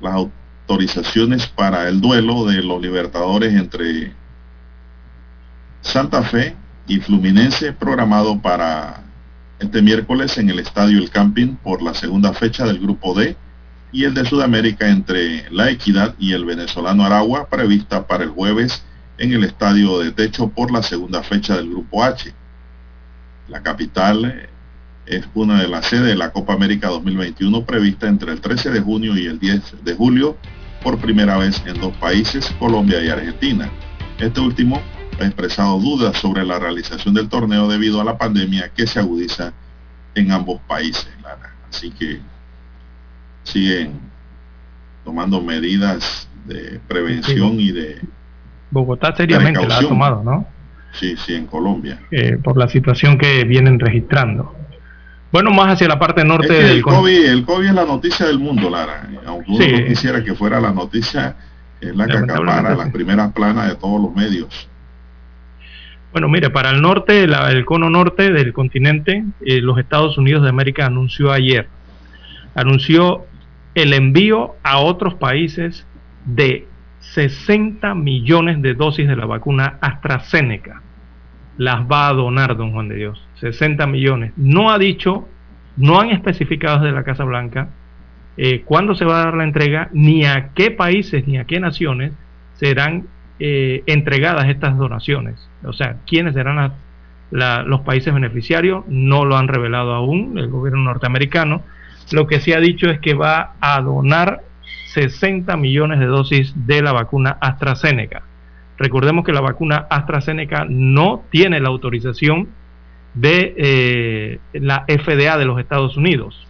las 0.00 0.14
autorizaciones 0.14 1.46
para 1.46 1.88
el 1.88 2.00
duelo 2.00 2.44
de 2.46 2.62
los 2.62 2.80
libertadores 2.82 3.54
entre 3.54 4.12
Santa 5.80 6.22
Fe 6.22 6.56
y 6.86 6.98
Fluminense 6.98 7.72
programado 7.72 8.40
para 8.40 9.02
este 9.58 9.82
miércoles 9.82 10.36
en 10.38 10.50
el 10.50 10.58
Estadio 10.58 10.98
El 10.98 11.10
Camping 11.10 11.56
por 11.56 11.82
la 11.82 11.94
segunda 11.94 12.32
fecha 12.32 12.64
del 12.64 12.80
Grupo 12.80 13.14
D 13.14 13.36
y 13.92 14.04
el 14.04 14.14
de 14.14 14.24
Sudamérica 14.24 14.88
entre 14.88 15.48
La 15.50 15.70
Equidad 15.70 16.14
y 16.18 16.32
el 16.32 16.44
venezolano 16.44 17.04
Aragua 17.04 17.46
prevista 17.48 18.06
para 18.06 18.24
el 18.24 18.30
jueves 18.30 18.82
en 19.22 19.32
el 19.32 19.44
estadio 19.44 20.00
de 20.00 20.10
techo 20.10 20.48
por 20.48 20.72
la 20.72 20.82
segunda 20.82 21.22
fecha 21.22 21.56
del 21.56 21.70
Grupo 21.70 22.02
H. 22.02 22.34
La 23.46 23.62
capital 23.62 24.24
eh, 24.24 24.48
es 25.06 25.28
una 25.34 25.62
de 25.62 25.68
las 25.68 25.86
sedes 25.86 26.06
de 26.06 26.16
la 26.16 26.32
Copa 26.32 26.54
América 26.54 26.88
2021 26.88 27.64
prevista 27.64 28.08
entre 28.08 28.32
el 28.32 28.40
13 28.40 28.70
de 28.70 28.80
junio 28.80 29.16
y 29.16 29.26
el 29.26 29.38
10 29.38 29.84
de 29.84 29.94
julio 29.94 30.36
por 30.82 30.98
primera 30.98 31.38
vez 31.38 31.62
en 31.66 31.80
dos 31.80 31.96
países, 31.98 32.52
Colombia 32.58 33.00
y 33.00 33.10
Argentina. 33.10 33.70
Este 34.18 34.40
último 34.40 34.82
ha 35.20 35.24
expresado 35.24 35.78
dudas 35.78 36.16
sobre 36.16 36.44
la 36.44 36.58
realización 36.58 37.14
del 37.14 37.28
torneo 37.28 37.68
debido 37.68 38.00
a 38.00 38.04
la 38.04 38.18
pandemia 38.18 38.70
que 38.70 38.88
se 38.88 38.98
agudiza 38.98 39.52
en 40.16 40.32
ambos 40.32 40.60
países. 40.62 41.06
Así 41.70 41.92
que 41.92 42.20
siguen 43.44 44.00
tomando 45.04 45.40
medidas 45.40 46.28
de 46.44 46.80
prevención 46.88 47.60
y 47.60 47.70
de 47.70 48.00
Bogotá 48.72 49.14
seriamente 49.14 49.68
la 49.68 49.78
ha 49.78 49.82
tomado, 49.82 50.24
¿no? 50.24 50.46
Sí, 50.92 51.14
sí, 51.16 51.34
en 51.34 51.46
Colombia. 51.46 52.00
Eh, 52.10 52.38
por 52.42 52.56
la 52.56 52.68
situación 52.68 53.18
que 53.18 53.44
vienen 53.44 53.78
registrando. 53.78 54.56
Bueno, 55.30 55.50
más 55.50 55.74
hacia 55.74 55.88
la 55.88 55.98
parte 55.98 56.24
norte 56.24 56.52
del... 56.52 56.76
El 56.78 56.82
COVID, 56.82 57.24
el 57.26 57.44
COVID 57.44 57.68
es 57.68 57.74
la 57.74 57.84
noticia 57.84 58.26
del 58.26 58.38
mundo, 58.38 58.68
Lara. 58.68 59.08
Aunque 59.26 59.50
uno 59.52 59.78
no 59.78 59.86
quisiera 59.86 60.24
que 60.24 60.34
fuera 60.34 60.60
la 60.60 60.72
noticia, 60.72 61.36
es 61.80 61.94
la 61.94 62.06
que 62.06 62.16
acapara 62.16 62.74
las 62.74 62.90
primeras 62.90 63.32
planas 63.32 63.68
de 63.68 63.76
todos 63.76 64.00
los 64.00 64.14
medios. 64.14 64.68
Bueno, 66.12 66.28
mire, 66.28 66.50
para 66.50 66.70
el 66.70 66.82
norte, 66.82 67.24
el 67.24 67.64
cono 67.64 67.88
norte 67.88 68.32
del 68.32 68.52
continente, 68.52 69.24
eh, 69.44 69.60
los 69.62 69.78
Estados 69.78 70.18
Unidos 70.18 70.42
de 70.42 70.50
América 70.50 70.84
anunció 70.84 71.32
ayer, 71.32 71.68
anunció 72.54 73.24
el 73.74 73.94
envío 73.94 74.54
a 74.62 74.78
otros 74.78 75.14
países 75.14 75.86
de 76.26 76.66
60 77.02 77.94
millones 77.94 78.62
de 78.62 78.74
dosis 78.74 79.06
de 79.06 79.16
la 79.16 79.26
vacuna 79.26 79.78
AstraZeneca. 79.80 80.82
Las 81.58 81.80
va 81.90 82.08
a 82.08 82.12
donar, 82.14 82.56
don 82.56 82.72
Juan 82.72 82.88
de 82.88 82.96
Dios. 82.96 83.26
60 83.40 83.86
millones. 83.86 84.32
No 84.36 84.70
ha 84.70 84.78
dicho, 84.78 85.28
no 85.76 86.00
han 86.00 86.10
especificado 86.10 86.80
desde 86.80 86.94
la 86.94 87.04
Casa 87.04 87.24
Blanca 87.24 87.68
eh, 88.36 88.62
cuándo 88.64 88.94
se 88.94 89.04
va 89.04 89.20
a 89.20 89.24
dar 89.26 89.34
la 89.34 89.44
entrega, 89.44 89.88
ni 89.92 90.24
a 90.24 90.50
qué 90.54 90.70
países, 90.70 91.26
ni 91.26 91.36
a 91.38 91.44
qué 91.44 91.60
naciones 91.60 92.12
serán 92.54 93.04
eh, 93.38 93.82
entregadas 93.86 94.48
estas 94.48 94.78
donaciones. 94.78 95.48
O 95.64 95.72
sea, 95.72 95.96
quiénes 96.06 96.34
serán 96.34 96.72
los 97.30 97.80
países 97.80 98.12
beneficiarios, 98.12 98.84
no 98.88 99.24
lo 99.24 99.36
han 99.36 99.48
revelado 99.48 99.94
aún 99.94 100.38
el 100.38 100.48
gobierno 100.48 100.82
norteamericano. 100.82 101.62
Lo 102.12 102.26
que 102.26 102.40
se 102.40 102.54
ha 102.54 102.60
dicho 102.60 102.88
es 102.88 103.00
que 103.00 103.14
va 103.14 103.54
a 103.60 103.80
donar 103.80 104.42
60 104.92 105.56
millones 105.56 105.98
de 106.00 106.06
dosis 106.06 106.52
de 106.66 106.82
la 106.82 106.92
vacuna 106.92 107.38
AstraZeneca. 107.40 108.22
Recordemos 108.78 109.24
que 109.24 109.32
la 109.32 109.40
vacuna 109.40 109.86
AstraZeneca 109.90 110.66
no 110.68 111.22
tiene 111.30 111.60
la 111.60 111.68
autorización 111.68 112.48
de 113.14 113.54
eh, 113.56 114.38
la 114.52 114.84
FDA 114.88 115.36
de 115.38 115.44
los 115.44 115.58
Estados 115.60 115.96
Unidos, 115.96 116.46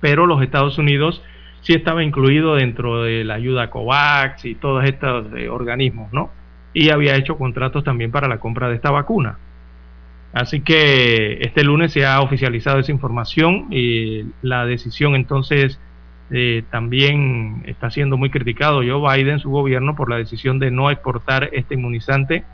pero 0.00 0.26
los 0.26 0.42
Estados 0.42 0.78
Unidos 0.78 1.22
sí 1.60 1.72
estaba 1.72 2.04
incluido 2.04 2.56
dentro 2.56 3.02
de 3.02 3.24
la 3.24 3.34
ayuda 3.34 3.70
COVAX 3.70 4.44
y 4.44 4.54
todos 4.54 4.84
estos 4.84 5.26
eh, 5.36 5.48
organismos, 5.48 6.12
¿no? 6.12 6.30
Y 6.72 6.90
había 6.90 7.16
hecho 7.16 7.38
contratos 7.38 7.84
también 7.84 8.10
para 8.10 8.28
la 8.28 8.38
compra 8.38 8.68
de 8.68 8.74
esta 8.74 8.90
vacuna. 8.90 9.38
Así 10.32 10.60
que 10.60 11.38
este 11.40 11.62
lunes 11.62 11.92
se 11.92 12.04
ha 12.04 12.20
oficializado 12.20 12.80
esa 12.80 12.90
información 12.90 13.68
y 13.70 14.26
la 14.42 14.66
decisión 14.66 15.14
entonces 15.14 15.78
eh, 16.30 16.64
también 16.70 17.62
está 17.66 17.90
siendo 17.90 18.16
muy 18.16 18.30
criticado 18.30 18.82
Joe 18.82 19.16
Biden, 19.16 19.38
su 19.38 19.50
gobierno, 19.50 19.94
por 19.94 20.10
la 20.10 20.16
decisión 20.16 20.58
de 20.58 20.70
no 20.70 20.90
exportar 20.90 21.50
este 21.52 21.74
inmunizante 21.74 22.44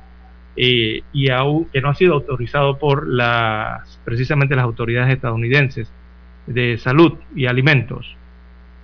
eh, 0.56 1.02
y 1.12 1.30
aún 1.30 1.66
que 1.66 1.80
no 1.80 1.90
ha 1.90 1.94
sido 1.94 2.14
autorizado 2.14 2.78
por 2.78 3.08
las 3.08 4.00
precisamente 4.04 4.56
las 4.56 4.64
autoridades 4.64 5.14
estadounidenses 5.14 5.92
de 6.46 6.78
salud 6.78 7.14
y 7.34 7.46
alimentos. 7.46 8.16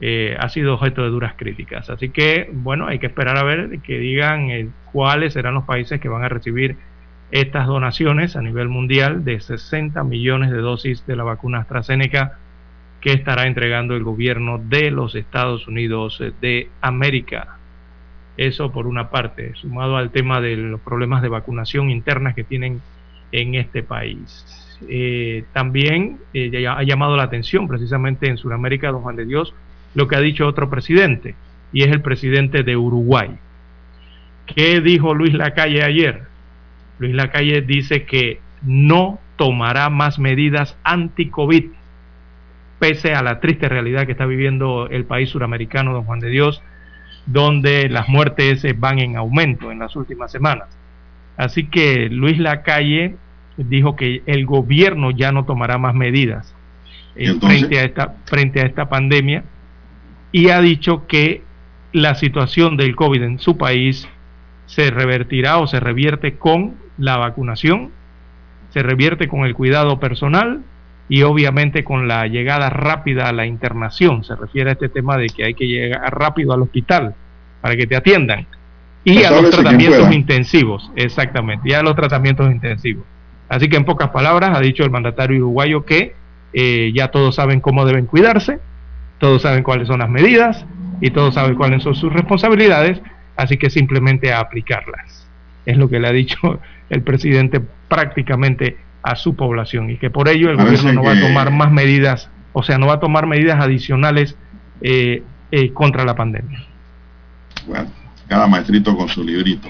eh, 0.01 0.37
ha 0.39 0.49
sido 0.51 0.75
objeto 0.75 1.03
de 1.03 1.09
duras 1.09 1.35
críticas. 1.37 1.89
Así 1.91 2.11
que, 2.11 2.51
bueno, 2.53 2.87
hay 2.87 2.99
que 2.99 3.07
esperar 3.07 3.39
a 3.39 3.43
ver 3.43 3.81
que 3.81 3.99
digan 3.99 4.51
eh, 4.51 4.69
cuáles 4.93 5.33
serán 5.33 5.55
los 5.55 5.65
países 5.65 6.01
que 6.01 6.09
van 6.09 6.23
a 6.23 6.29
recibir 6.29 6.77
estas 7.31 7.67
donaciones 7.67 8.37
a 8.37 8.43
nivel 8.43 8.69
mundial 8.69 9.25
de 9.25 9.41
60 9.41 10.05
millones 10.05 10.51
de 10.51 10.59
dosis 10.59 11.07
de 11.07 11.17
la 11.17 11.25
vacuna 11.25 11.61
AstraZeneca 11.61 12.39
que 13.01 13.13
estará 13.13 13.47
entregando 13.47 13.95
el 13.95 14.03
gobierno 14.03 14.59
de 14.59 14.91
los 14.91 15.15
Estados 15.15 15.69
Unidos 15.69 16.23
de 16.41 16.69
América. 16.81 17.59
Eso 18.37 18.73
por 18.73 18.87
una 18.87 19.11
parte, 19.11 19.55
sumado 19.55 19.97
al 19.97 20.11
tema 20.11 20.41
de 20.41 20.57
los 20.57 20.81
problemas 20.81 21.23
de 21.23 21.29
vacunación 21.29 21.91
internas 21.91 22.35
que 22.35 22.45
tienen 22.45 22.81
en 23.33 23.55
este 23.55 23.83
país. 23.83 24.79
Eh, 24.89 25.45
también 25.53 26.19
eh, 26.35 26.67
ha 26.67 26.83
llamado 26.83 27.17
la 27.17 27.23
atención 27.23 27.67
precisamente 27.67 28.29
en 28.29 28.37
Sudamérica, 28.37 28.91
don 28.91 29.03
Juan 29.03 29.17
de 29.17 29.25
Dios, 29.25 29.55
lo 29.95 30.07
que 30.09 30.17
ha 30.17 30.21
dicho 30.21 30.47
otro 30.47 30.69
presidente, 30.69 31.35
y 31.73 31.83
es 31.83 31.89
el 31.89 32.03
presidente 32.03 32.63
de 32.63 32.77
Uruguay. 32.77 33.31
¿Qué 34.47 34.81
dijo 34.81 35.15
Luis 35.15 35.33
Lacalle 35.33 35.83
ayer? 35.83 36.23
Luis 36.99 37.15
Lacalle 37.15 37.63
dice 37.63 38.05
que 38.05 38.41
no 38.63 39.19
tomará 39.37 39.91
más 39.91 40.19
medidas 40.19 40.77
anti-COVID, 40.85 41.65
pese 42.79 43.15
a 43.15 43.23
la 43.23 43.41
triste 43.41 43.69
realidad 43.69 44.07
que 44.07 44.13
está 44.13 44.27
viviendo 44.27 44.89
el 44.89 45.05
país 45.05 45.31
suramericano, 45.31 45.93
don 45.93 46.05
Juan 46.05 46.21
de 46.21 46.29
Dios, 46.29 46.63
donde 47.27 47.89
las 47.89 48.09
muertes 48.09 48.65
van 48.79 48.99
en 48.99 49.17
aumento 49.17 49.73
en 49.73 49.79
las 49.79 49.97
últimas 49.97 50.31
semanas. 50.31 50.69
Así 51.37 51.67
que 51.67 52.09
Luis 52.09 52.39
Lacalle 52.39 53.17
dijo 53.57 53.97
que 53.97 54.23
el 54.27 54.47
gobierno 54.47 55.11
ya 55.11 55.33
no 55.33 55.45
tomará 55.45 55.79
más 55.79 55.95
medidas 55.95 56.55
frente, 57.41 57.79
a 57.79 57.85
esta, 57.85 58.15
frente 58.27 58.61
a 58.61 58.67
esta 58.67 58.89
pandemia 58.89 59.45
y 60.33 60.51
ha 60.51 60.61
dicho 60.61 61.07
que 61.07 61.43
la 61.93 62.15
situación 62.15 62.77
del 62.77 62.95
COVID 62.95 63.23
en 63.23 63.39
su 63.39 63.57
país 63.57 64.09
se 64.67 64.91
revertirá 64.91 65.59
o 65.59 65.67
se 65.67 65.81
revierte 65.81 66.37
con 66.37 66.75
la 66.99 67.17
vacunación, 67.17 67.91
se 68.71 68.83
revierte 68.83 69.29
con 69.29 69.47
el 69.47 69.55
cuidado 69.55 69.99
personal 69.99 70.63
y 71.09 71.23
obviamente 71.23 71.85
con 71.85 72.09
la 72.09 72.27
llegada 72.27 72.71
rápida 72.71 73.29
a 73.29 73.33
la 73.33 73.47
internación. 73.47 74.25
Se 74.25 74.35
refiere 74.35 74.71
a 74.71 74.73
este 74.73 74.89
tema 74.89 75.17
de 75.17 75.29
que 75.29 75.45
hay 75.45 75.55
que 75.55 75.67
llegar 75.67 76.19
rápido 76.19 76.53
al 76.53 76.63
hospital 76.63 77.15
para 77.61 77.77
que 77.77 77.87
te 77.87 77.97
atiendan. 77.97 78.47
Y 79.05 79.23
a 79.23 79.31
los 79.31 79.51
tratamientos 79.51 80.13
intensivos, 80.13 80.91
exactamente, 80.97 81.69
y 81.69 81.73
a 81.75 81.83
los 81.83 81.95
tratamientos 81.95 82.51
intensivos. 82.51 83.05
Así 83.49 83.69
que 83.69 83.77
en 83.77 83.85
pocas 83.85 84.11
palabras 84.11 84.57
ha 84.57 84.61
dicho 84.61 84.83
el 84.83 84.91
mandatario 84.91 85.39
uruguayo 85.39 85.85
que 85.85 86.15
eh, 86.53 86.91
ya 86.93 87.09
todos 87.09 87.37
saben 87.37 87.61
cómo 87.61 87.85
deben 87.85 88.07
cuidarse, 88.07 88.59
todos 89.19 89.43
saben 89.43 89.63
cuáles 89.63 89.87
son 89.87 90.01
las 90.01 90.11
medidas 90.11 90.67
y 91.01 91.11
todos 91.11 91.35
saben 91.35 91.55
cuáles 91.55 91.85
son 91.85 91.95
sus 91.95 92.13
responsabilidades, 92.13 93.01
así 93.37 93.57
que 93.57 93.71
simplemente 93.71 94.33
a 94.33 94.41
aplicarlas. 94.41 95.29
Es 95.67 95.77
lo 95.77 95.89
que 95.89 96.01
le 96.01 96.09
ha 96.09 96.13
dicho 96.13 96.59
el 96.91 97.03
presidente 97.03 97.61
prácticamente 97.89 98.77
a 99.07 99.15
su 99.15 99.37
población 99.37 99.89
y 99.91 99.99
que 99.99 100.11
por 100.11 100.29
ello 100.29 100.51
el 100.51 100.57
gobierno 100.57 100.93
no 100.93 101.05
va 101.05 101.13
a 101.13 101.21
tomar 101.21 101.53
más 101.53 101.71
medidas, 101.71 102.29
o 102.53 102.65
sea, 102.65 102.77
no 102.77 102.89
va 102.89 102.95
a 102.95 103.01
tomar 103.01 103.27
medidas 103.27 103.63
adicionales 103.63 104.37
eh, 104.81 105.23
eh, 105.53 105.73
contra 105.73 106.05
la 106.05 106.17
pandemia. 106.17 106.67
Bueno, 107.69 107.89
cada 108.27 108.49
maestrito 108.49 108.97
con 108.97 109.09
su 109.09 109.23
librito. 109.23 109.69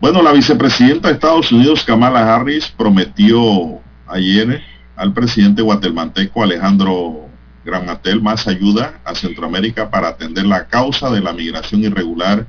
Bueno, 0.00 0.22
la 0.22 0.32
vicepresidenta 0.32 1.08
de 1.08 1.14
Estados 1.14 1.52
Unidos, 1.52 1.84
Kamala 1.84 2.34
Harris, 2.34 2.68
prometió 2.68 3.78
ayer 4.06 4.62
al 4.96 5.12
presidente 5.12 5.60
guatemalteco 5.60 6.42
Alejandro 6.42 7.28
Gramatel 7.62 8.22
más 8.22 8.48
ayuda 8.48 9.00
a 9.04 9.14
Centroamérica 9.14 9.90
para 9.90 10.08
atender 10.08 10.46
la 10.46 10.66
causa 10.66 11.10
de 11.10 11.20
la 11.20 11.34
migración 11.34 11.82
irregular 11.82 12.46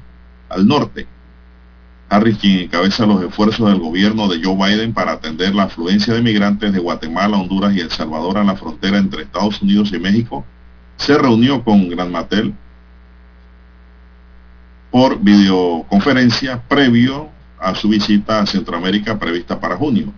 al 0.47 0.65
norte. 0.65 1.05
Harris, 2.09 2.37
quien 2.39 2.59
encabeza 2.59 3.05
los 3.05 3.21
esfuerzos 3.23 3.69
del 3.69 3.79
gobierno 3.79 4.27
de 4.27 4.43
Joe 4.43 4.55
Biden 4.55 4.93
para 4.93 5.13
atender 5.13 5.53
la 5.53 5.63
afluencia 5.63 6.13
de 6.13 6.21
migrantes 6.21 6.73
de 6.73 6.79
Guatemala, 6.79 7.37
Honduras 7.37 7.75
y 7.75 7.81
El 7.81 7.91
Salvador 7.91 8.39
a 8.39 8.43
la 8.43 8.55
frontera 8.55 8.97
entre 8.97 9.23
Estados 9.23 9.61
Unidos 9.61 9.91
y 9.93 9.99
México, 9.99 10.43
se 10.97 11.17
reunió 11.17 11.63
con 11.63 11.87
Gramatel 11.87 12.53
por 14.89 15.19
videoconferencia 15.19 16.61
previo 16.67 17.29
a 17.59 17.75
su 17.75 17.89
visita 17.89 18.39
a 18.39 18.45
Centroamérica 18.47 19.19
prevista 19.19 19.59
para 19.59 19.77
junio. 19.77 20.11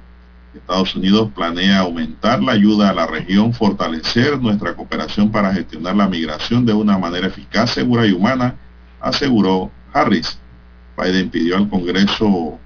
Estados 0.53 0.95
Unidos 0.95 1.29
planea 1.33 1.79
aumentar 1.79 2.41
la 2.41 2.53
ayuda 2.53 2.89
a 2.89 2.93
la 2.93 3.07
región, 3.07 3.53
fortalecer 3.53 4.39
nuestra 4.39 4.75
cooperación 4.75 5.31
para 5.31 5.53
gestionar 5.53 5.95
la 5.95 6.07
migración 6.07 6.65
de 6.65 6.73
una 6.73 6.97
manera 6.97 7.27
eficaz, 7.27 7.71
segura 7.71 8.05
y 8.05 8.11
humana, 8.11 8.55
aseguró 8.99 9.71
Harris. 9.93 10.37
Biden 10.97 11.29
pidió 11.29 11.57
al 11.57 11.69
Congreso 11.69 12.59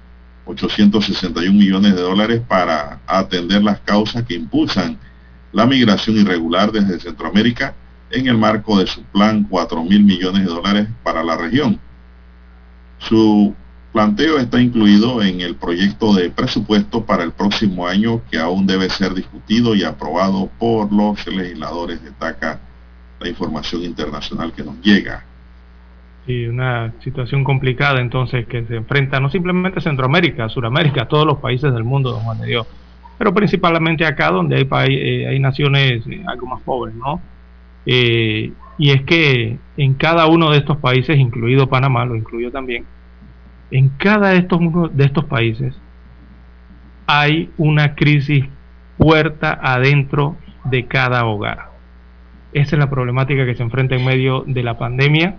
861 0.46 1.52
millones 1.52 1.94
de 1.94 2.00
dólares 2.00 2.42
para 2.46 3.00
atender 3.06 3.62
las 3.62 3.80
causas 3.80 4.24
que 4.24 4.34
impulsan 4.34 4.98
la 5.52 5.66
migración 5.66 6.16
irregular 6.16 6.70
desde 6.70 7.00
Centroamérica 7.00 7.74
en 8.10 8.28
el 8.28 8.38
marco 8.38 8.78
de 8.78 8.86
su 8.86 9.02
plan 9.04 9.46
4 9.48 9.82
mil 9.84 10.04
millones 10.04 10.42
de 10.42 10.48
dólares 10.48 10.88
para 11.02 11.24
la 11.24 11.36
región. 11.36 11.80
Su 12.98 13.54
planteo 13.92 14.38
está 14.38 14.60
incluido 14.60 15.22
en 15.22 15.40
el 15.40 15.56
proyecto 15.56 16.14
de 16.14 16.30
presupuesto 16.30 17.04
para 17.04 17.24
el 17.24 17.32
próximo 17.32 17.86
año 17.86 18.22
que 18.30 18.38
aún 18.38 18.66
debe 18.66 18.90
ser 18.90 19.14
discutido 19.14 19.74
y 19.74 19.84
aprobado 19.84 20.50
por 20.58 20.92
los 20.92 21.26
legisladores, 21.26 22.02
destaca 22.02 22.60
la 23.18 23.28
información 23.28 23.82
internacional 23.82 24.52
que 24.52 24.62
nos 24.62 24.80
llega. 24.82 25.24
Sí, 26.26 26.44
una 26.48 26.92
situación 27.04 27.44
complicada 27.44 28.00
entonces 28.00 28.46
que 28.46 28.64
se 28.64 28.74
enfrenta 28.74 29.20
no 29.20 29.30
simplemente 29.30 29.80
Centroamérica, 29.80 30.48
Suramérica, 30.48 31.06
todos 31.06 31.24
los 31.24 31.38
países 31.38 31.72
del 31.72 31.84
mundo, 31.84 32.10
don 32.10 32.22
Juan 32.22 32.40
de 32.40 32.48
Dios, 32.48 32.66
pero 33.16 33.32
principalmente 33.32 34.04
acá 34.04 34.32
donde 34.32 34.66
hay, 34.68 34.94
eh, 34.96 35.28
hay 35.28 35.38
naciones 35.38 36.04
eh, 36.08 36.24
algo 36.26 36.48
más 36.48 36.62
pobres, 36.62 36.96
¿no? 36.96 37.20
Eh, 37.86 38.52
y 38.76 38.90
es 38.90 39.02
que 39.02 39.56
en 39.76 39.94
cada 39.94 40.26
uno 40.26 40.50
de 40.50 40.58
estos 40.58 40.78
países, 40.78 41.16
incluido 41.16 41.68
Panamá, 41.68 42.04
lo 42.04 42.16
incluyo 42.16 42.50
también, 42.50 42.84
en 43.70 43.88
cada 43.90 44.30
de 44.30 44.38
estos, 44.38 44.60
de 44.94 45.04
estos 45.04 45.24
países 45.26 45.76
hay 47.06 47.50
una 47.56 47.94
crisis 47.94 48.46
puerta 48.98 49.60
adentro 49.62 50.36
de 50.64 50.86
cada 50.86 51.24
hogar. 51.24 51.70
Esa 52.52 52.74
es 52.74 52.80
la 52.80 52.90
problemática 52.90 53.46
que 53.46 53.54
se 53.54 53.62
enfrenta 53.62 53.94
en 53.94 54.04
medio 54.04 54.42
de 54.44 54.64
la 54.64 54.76
pandemia 54.76 55.36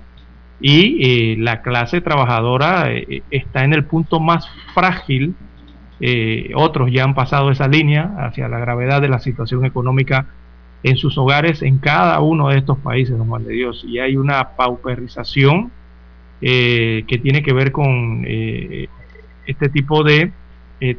y 0.60 0.98
eh, 1.02 1.36
la 1.38 1.62
clase 1.62 2.02
trabajadora 2.02 2.92
eh, 2.92 3.22
está 3.30 3.64
en 3.64 3.74
el 3.74 3.86
punto 3.86 4.20
más 4.20 4.50
frágil. 4.74 5.36
Eh, 6.00 6.52
otros 6.56 6.92
ya 6.92 7.04
han 7.04 7.16
pasado 7.16 7.52
esa 7.52 7.68
línea 7.68 8.16
hacia 8.20 8.48
la 8.48 8.60
gravedad 8.60 9.02
de 9.02 9.10
la 9.10 9.20
situación 9.20 9.66
económica 9.66 10.28
en 10.84 10.96
sus 10.96 11.18
hogares 11.18 11.62
en 11.64 11.80
cada 11.80 12.20
uno 12.22 12.50
de 12.50 12.60
estos 12.60 12.78
países, 12.80 13.18
don 13.18 13.28
Juan 13.28 13.46
de 13.46 13.54
Dios. 13.54 13.84
Y 13.88 14.00
hay 14.00 14.16
una 14.18 14.50
pauperización 14.50 15.72
eh, 16.42 17.04
que 17.08 17.18
tiene 17.18 17.42
que 17.42 17.54
ver 17.54 17.72
con 17.72 18.26
este 18.26 19.70
tipo 19.70 20.04
de 20.04 20.32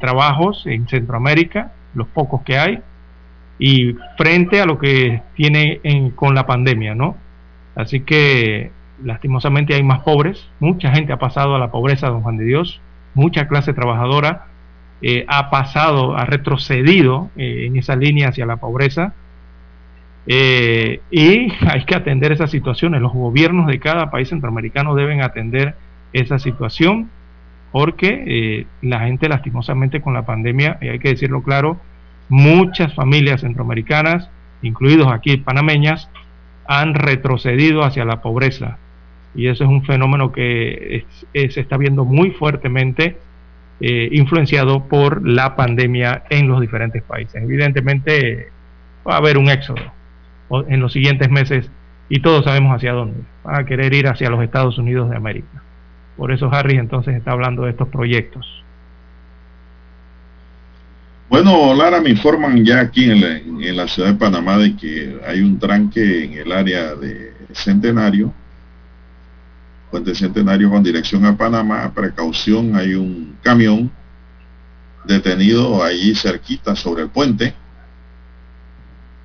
trabajos 0.00 0.66
en 0.66 0.88
Centroamérica, 0.88 1.72
los 1.94 2.08
pocos 2.08 2.42
que 2.42 2.58
hay, 2.58 2.80
y 3.60 3.94
frente 4.16 4.60
a 4.60 4.66
lo 4.66 4.78
que 4.78 5.22
tiene 5.34 5.80
con 6.16 6.34
la 6.34 6.46
pandemia, 6.46 6.96
¿no? 6.96 7.16
Así 7.76 8.00
que 8.00 8.72
lastimosamente 9.02 9.74
hay 9.74 9.82
más 9.82 10.00
pobres, 10.00 10.48
mucha 10.60 10.92
gente 10.92 11.12
ha 11.12 11.18
pasado 11.18 11.54
a 11.54 11.58
la 11.58 11.70
pobreza, 11.70 12.08
don 12.08 12.22
Juan 12.22 12.36
de 12.36 12.44
Dios, 12.44 12.80
mucha 13.14 13.48
clase 13.48 13.72
trabajadora 13.72 14.46
ha 15.28 15.50
pasado, 15.50 16.16
ha 16.16 16.24
retrocedido 16.24 17.30
en 17.36 17.76
esa 17.76 17.94
línea 17.94 18.30
hacia 18.30 18.46
la 18.46 18.56
pobreza, 18.56 19.14
eh, 20.30 21.00
y 21.10 21.50
hay 21.66 21.84
que 21.86 21.94
atender 21.94 22.32
esas 22.32 22.50
situaciones. 22.50 23.00
Los 23.00 23.14
gobiernos 23.14 23.66
de 23.66 23.80
cada 23.80 24.10
país 24.10 24.28
centroamericano 24.28 24.94
deben 24.94 25.22
atender 25.22 25.74
esa 26.12 26.38
situación 26.38 27.10
porque 27.72 28.24
eh, 28.26 28.66
la 28.82 29.00
gente 29.00 29.28
lastimosamente 29.28 30.00
con 30.00 30.14
la 30.14 30.26
pandemia, 30.26 30.78
y 30.80 30.88
hay 30.88 30.98
que 30.98 31.10
decirlo 31.10 31.42
claro, 31.42 31.78
muchas 32.28 32.94
familias 32.94 33.40
centroamericanas, 33.40 34.30
incluidos 34.62 35.10
aquí 35.10 35.38
panameñas, 35.38 36.10
han 36.66 36.94
retrocedido 36.94 37.82
hacia 37.82 38.04
la 38.04 38.20
pobreza. 38.20 38.78
Y 39.38 39.46
eso 39.46 39.62
es 39.62 39.70
un 39.70 39.84
fenómeno 39.84 40.32
que 40.32 41.06
se 41.32 41.60
está 41.60 41.76
viendo 41.76 42.04
muy 42.04 42.32
fuertemente 42.32 43.16
eh, 43.80 44.08
influenciado 44.10 44.88
por 44.88 45.24
la 45.24 45.54
pandemia 45.54 46.24
en 46.30 46.48
los 46.48 46.60
diferentes 46.60 47.00
países. 47.04 47.40
Evidentemente 47.40 48.48
va 49.08 49.14
a 49.14 49.18
haber 49.18 49.38
un 49.38 49.48
éxodo 49.48 49.92
en 50.66 50.80
los 50.80 50.92
siguientes 50.92 51.30
meses 51.30 51.70
y 52.08 52.18
todos 52.18 52.44
sabemos 52.44 52.74
hacia 52.74 52.92
dónde. 52.92 53.20
Van 53.44 53.60
a 53.60 53.64
querer 53.64 53.94
ir 53.94 54.08
hacia 54.08 54.30
los 54.30 54.42
Estados 54.42 54.76
Unidos 54.78 55.08
de 55.08 55.16
América. 55.16 55.62
Por 56.16 56.32
eso 56.32 56.52
Harris 56.52 56.80
entonces 56.80 57.14
está 57.14 57.30
hablando 57.30 57.62
de 57.62 57.70
estos 57.70 57.86
proyectos. 57.86 58.64
Bueno, 61.28 61.72
Lara, 61.72 62.00
me 62.00 62.10
informan 62.10 62.64
ya 62.64 62.80
aquí 62.80 63.08
en 63.08 63.20
la, 63.20 63.36
en 63.36 63.76
la, 63.76 63.86
ciudad 63.86 64.08
de 64.08 64.18
Panamá 64.18 64.58
de 64.58 64.74
que 64.74 65.20
hay 65.24 65.40
un 65.40 65.60
tranque 65.60 66.24
en 66.24 66.32
el 66.32 66.50
área 66.50 66.96
de 66.96 67.32
Centenario, 67.52 68.32
Puente 69.90 70.14
Centenario 70.14 70.70
con 70.70 70.82
dirección 70.82 71.24
a 71.24 71.36
Panamá, 71.36 71.90
precaución, 71.94 72.76
hay 72.76 72.94
un 72.94 73.36
camión 73.42 73.90
detenido 75.04 75.82
allí 75.82 76.14
cerquita 76.14 76.76
sobre 76.76 77.02
el 77.04 77.08
puente, 77.08 77.54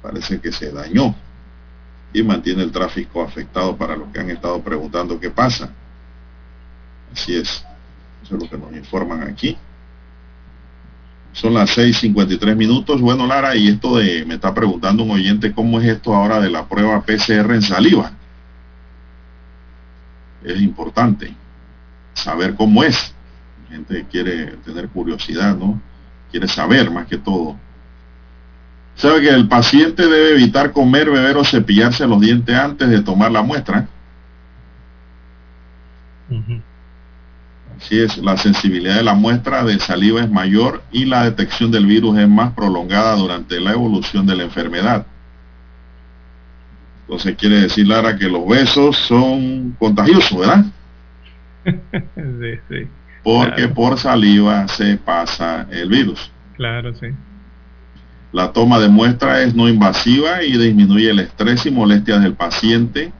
parece 0.01 0.39
que 0.39 0.51
se 0.51 0.71
dañó 0.71 1.13
y 2.13 2.23
mantiene 2.23 2.63
el 2.63 2.71
tráfico 2.71 3.21
afectado 3.21 3.75
para 3.75 3.97
los 3.97 4.09
que 4.09 4.19
han 4.19 4.29
estado 4.29 4.61
preguntando 4.61 5.19
qué 5.19 5.29
pasa. 5.29 5.69
Así 7.11 7.35
es, 7.35 7.65
eso 8.23 8.35
es 8.35 8.43
lo 8.43 8.49
que 8.49 8.57
nos 8.57 8.73
informan 8.73 9.23
aquí. 9.23 9.57
Son 11.33 11.53
las 11.55 11.75
6.53 11.77 12.55
minutos. 12.55 13.01
Bueno, 13.01 13.25
Lara, 13.25 13.55
y 13.55 13.67
esto 13.67 13.97
de, 13.97 14.23
me 14.25 14.35
está 14.35 14.53
preguntando 14.53 15.03
un 15.03 15.11
oyente, 15.11 15.51
¿cómo 15.51 15.81
es 15.81 15.87
esto 15.87 16.15
ahora 16.15 16.39
de 16.39 16.49
la 16.49 16.67
prueba 16.67 17.01
PCR 17.01 17.53
en 17.53 17.61
saliva? 17.63 18.13
Es 20.43 20.61
importante 20.61 21.33
saber 22.13 22.55
cómo 22.55 22.83
es. 22.83 23.13
La 23.63 23.75
gente 23.77 24.05
quiere 24.11 24.57
tener 24.57 24.89
curiosidad, 24.89 25.55
¿no? 25.55 25.81
Quiere 26.31 26.47
saber 26.47 26.91
más 26.91 27.07
que 27.07 27.17
todo. 27.17 27.57
Sabe 28.95 29.21
que 29.21 29.29
el 29.29 29.47
paciente 29.47 30.03
debe 30.03 30.31
evitar 30.31 30.71
comer, 30.71 31.09
beber 31.09 31.37
o 31.37 31.43
cepillarse 31.43 32.05
los 32.07 32.21
dientes 32.21 32.55
antes 32.55 32.89
de 32.89 33.01
tomar 33.01 33.31
la 33.31 33.41
muestra. 33.41 33.87
Así 37.77 37.99
es, 37.99 38.17
la 38.17 38.37
sensibilidad 38.37 38.95
de 38.95 39.03
la 39.03 39.13
muestra 39.13 39.63
de 39.63 39.79
saliva 39.79 40.21
es 40.21 40.29
mayor 40.29 40.83
y 40.91 41.05
la 41.05 41.23
detección 41.25 41.71
del 41.71 41.85
virus 41.85 42.17
es 42.17 42.29
más 42.29 42.53
prolongada 42.53 43.15
durante 43.15 43.59
la 43.59 43.71
evolución 43.71 44.25
de 44.25 44.35
la 44.35 44.43
enfermedad. 44.43 45.05
Entonces 47.13 47.35
quiere 47.35 47.61
decir, 47.61 47.87
Lara, 47.87 48.17
que 48.17 48.27
los 48.27 48.47
besos 48.47 48.97
son 48.97 49.75
contagiosos, 49.77 50.35
¿verdad? 50.35 50.65
sí, 51.63 52.59
sí. 52.67 52.87
Porque 53.23 53.67
por 53.67 53.99
saliva 53.99 54.67
se 54.67 54.97
pasa 54.97 55.67
el 55.69 55.89
virus. 55.89 56.31
Claro, 56.55 56.91
sí. 56.95 57.05
La 58.31 58.51
toma 58.51 58.79
de 58.79 58.89
muestra 58.89 59.43
es 59.43 59.53
no 59.53 59.69
invasiva 59.69 60.41
y 60.41 60.57
disminuye 60.57 61.11
el 61.11 61.19
estrés 61.19 61.67
y 61.67 61.71
molestias 61.71 62.23
del 62.23 62.33
paciente. 62.33 63.13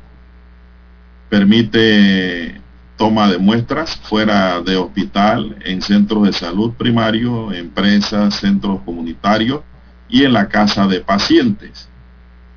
Permite 1.30 2.60
toma 2.98 3.30
de 3.30 3.38
muestras 3.38 3.96
fuera 3.98 4.60
de 4.62 4.76
hospital, 4.76 5.56
en 5.66 5.84
centros 5.84 6.24
de 6.24 6.34
salud 6.34 6.74
primario, 6.74 7.54
empresas, 7.54 8.38
centros 8.38 8.82
comunitarios 8.82 9.62
y 10.10 10.24
en 10.24 10.34
la 10.34 10.50
casa 10.50 10.88
de 10.88 11.00
pacientes. 11.02 11.93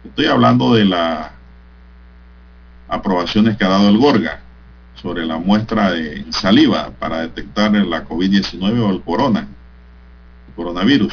Estoy 0.07 0.27
hablando 0.27 0.75
de 0.75 0.85
las 0.85 1.31
aprobaciones 2.89 3.57
que 3.57 3.65
ha 3.65 3.69
dado 3.69 3.89
el 3.89 3.99
Gorga 3.99 4.41
sobre 4.95 5.27
la 5.27 5.37
muestra 5.37 5.91
de 5.91 6.25
saliva 6.31 6.91
para 6.99 7.21
detectar 7.23 7.73
la 7.73 8.07
COVID-19 8.07 8.81
o 8.81 8.91
el 8.91 9.03
corona, 9.03 9.49
el 10.49 10.55
coronavirus. 10.55 11.13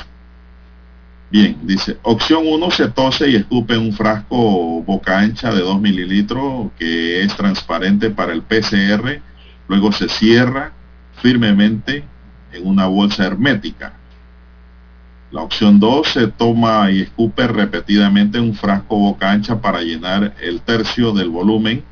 Bien, 1.32 1.58
dice, 1.64 1.98
opción 2.04 2.44
1 2.46 2.72
se 2.72 2.90
tose 2.90 3.30
y 3.30 3.36
escupe 3.36 3.74
en 3.74 3.82
un 3.82 3.94
frasco 3.94 4.84
boca 4.84 5.20
ancha 5.20 5.52
de 5.52 5.62
2 5.62 5.82
mililitros 5.82 6.72
que 6.78 7.24
es 7.24 7.36
transparente 7.36 8.12
para 8.12 8.32
el 8.32 8.44
PCR, 8.44 9.20
luego 9.68 9.92
se 9.92 10.08
cierra 10.08 10.72
firmemente 11.22 12.04
en 12.52 12.68
una 12.68 12.86
bolsa 12.86 13.26
hermética. 13.26 13.94
La 15.34 15.42
opción 15.42 15.80
2 15.80 16.08
se 16.08 16.28
toma 16.28 16.92
y 16.92 17.02
escupe 17.02 17.48
repetidamente 17.48 18.38
en 18.38 18.44
un 18.44 18.54
frasco 18.54 19.00
boca 19.00 19.32
ancha 19.32 19.60
para 19.60 19.82
llenar 19.82 20.36
el 20.40 20.62
tercio 20.62 21.12
del 21.12 21.30
volumen. 21.30 21.84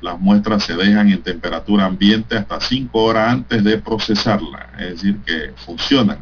Las 0.00 0.18
muestras 0.18 0.64
se 0.64 0.74
dejan 0.74 1.08
en 1.08 1.22
temperatura 1.22 1.84
ambiente 1.84 2.36
hasta 2.36 2.60
5 2.60 3.00
horas 3.00 3.34
antes 3.34 3.62
de 3.62 3.78
procesarla, 3.78 4.70
es 4.80 4.94
decir, 4.94 5.16
que 5.24 5.52
funcionan. 5.64 6.18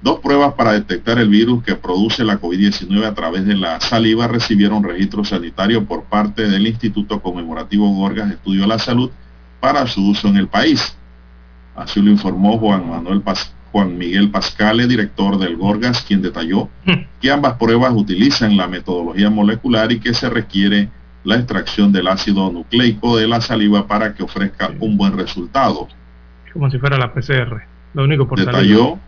Dos 0.00 0.20
pruebas 0.20 0.54
para 0.54 0.72
detectar 0.72 1.18
el 1.18 1.28
virus 1.28 1.62
que 1.62 1.74
produce 1.74 2.24
la 2.24 2.40
COVID-19 2.40 3.04
a 3.04 3.12
través 3.12 3.44
de 3.44 3.56
la 3.56 3.78
saliva 3.78 4.28
recibieron 4.28 4.82
registro 4.82 5.22
sanitario 5.22 5.84
por 5.84 6.04
parte 6.04 6.48
del 6.48 6.66
Instituto 6.66 7.20
Conmemorativo 7.20 7.86
Gorgas 7.92 8.30
Estudio 8.30 8.62
de 8.62 8.68
la 8.68 8.78
Salud 8.78 9.10
para 9.60 9.86
su 9.86 10.08
uso 10.08 10.28
en 10.28 10.38
el 10.38 10.48
país. 10.48 10.96
Así 11.74 12.00
lo 12.00 12.10
informó 12.10 12.58
Juan 12.58 12.88
Manuel 12.88 13.20
Juan 13.72 13.98
Miguel 13.98 14.30
Pascale, 14.30 14.86
director 14.86 15.38
del 15.38 15.56
Gorgas, 15.56 16.02
quien 16.02 16.22
detalló 16.22 16.68
que 17.20 17.30
ambas 17.30 17.54
pruebas 17.54 17.92
utilizan 17.94 18.56
la 18.56 18.68
metodología 18.68 19.30
molecular 19.30 19.92
y 19.92 20.00
que 20.00 20.14
se 20.14 20.30
requiere 20.30 20.88
la 21.24 21.36
extracción 21.36 21.92
del 21.92 22.06
ácido 22.06 22.50
nucleico 22.50 23.16
de 23.16 23.26
la 23.26 23.40
saliva 23.40 23.86
para 23.86 24.14
que 24.14 24.22
ofrezca 24.22 24.70
un 24.78 24.96
buen 24.96 25.16
resultado. 25.16 25.88
Como 26.52 26.70
si 26.70 26.78
fuera 26.78 26.96
la 26.96 27.12
PCR. 27.12 27.62
Lo 27.94 28.04
único 28.04 28.26
por 28.26 28.38
Detalló 28.38 28.98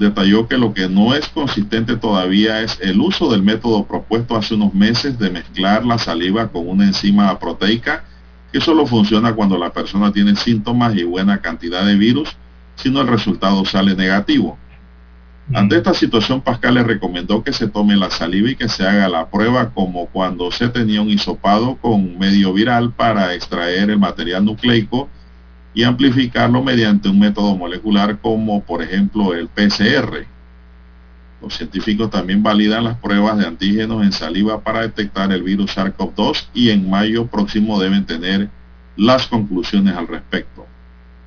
detalló 0.00 0.48
que 0.48 0.56
lo 0.56 0.72
que 0.72 0.88
no 0.88 1.14
es 1.14 1.28
consistente 1.28 1.96
todavía 1.96 2.62
es 2.62 2.78
el 2.80 2.98
uso 3.00 3.30
del 3.30 3.42
método 3.42 3.84
propuesto 3.84 4.34
hace 4.34 4.54
unos 4.54 4.72
meses 4.74 5.18
de 5.18 5.30
mezclar 5.30 5.84
la 5.84 5.98
saliva 5.98 6.48
con 6.48 6.66
una 6.66 6.86
enzima 6.86 7.38
proteica 7.38 8.04
que 8.50 8.60
solo 8.60 8.86
funciona 8.86 9.34
cuando 9.34 9.58
la 9.58 9.72
persona 9.72 10.10
tiene 10.10 10.34
síntomas 10.36 10.96
y 10.96 11.04
buena 11.04 11.38
cantidad 11.38 11.84
de 11.84 11.96
virus, 11.96 12.34
sino 12.82 13.00
el 13.00 13.08
resultado 13.08 13.64
sale 13.64 13.94
negativo. 13.94 14.58
Ante 15.52 15.76
esta 15.76 15.94
situación, 15.94 16.42
Pascal 16.42 16.74
le 16.74 16.84
recomendó 16.84 17.42
que 17.42 17.52
se 17.52 17.66
tome 17.66 17.96
la 17.96 18.10
saliva 18.10 18.50
y 18.50 18.56
que 18.56 18.68
se 18.68 18.86
haga 18.86 19.08
la 19.08 19.28
prueba 19.28 19.70
como 19.70 20.06
cuando 20.06 20.52
se 20.52 20.68
tenía 20.68 21.02
un 21.02 21.10
hisopado 21.10 21.76
con 21.76 22.18
medio 22.18 22.52
viral 22.52 22.92
para 22.92 23.34
extraer 23.34 23.90
el 23.90 23.98
material 23.98 24.44
nucleico 24.44 25.08
y 25.74 25.82
amplificarlo 25.82 26.62
mediante 26.62 27.08
un 27.08 27.18
método 27.18 27.56
molecular 27.56 28.18
como 28.18 28.62
por 28.62 28.80
ejemplo 28.82 29.34
el 29.34 29.48
PCR. 29.48 30.26
Los 31.42 31.56
científicos 31.56 32.10
también 32.10 32.42
validan 32.42 32.84
las 32.84 32.98
pruebas 32.98 33.38
de 33.38 33.46
antígenos 33.46 34.04
en 34.04 34.12
saliva 34.12 34.60
para 34.60 34.82
detectar 34.82 35.32
el 35.32 35.42
virus 35.42 35.76
SARS-CoV-2 35.76 36.48
y 36.54 36.70
en 36.70 36.88
mayo 36.88 37.26
próximo 37.26 37.80
deben 37.80 38.04
tener 38.06 38.50
las 38.96 39.26
conclusiones 39.26 39.96
al 39.96 40.06
respecto. 40.06 40.59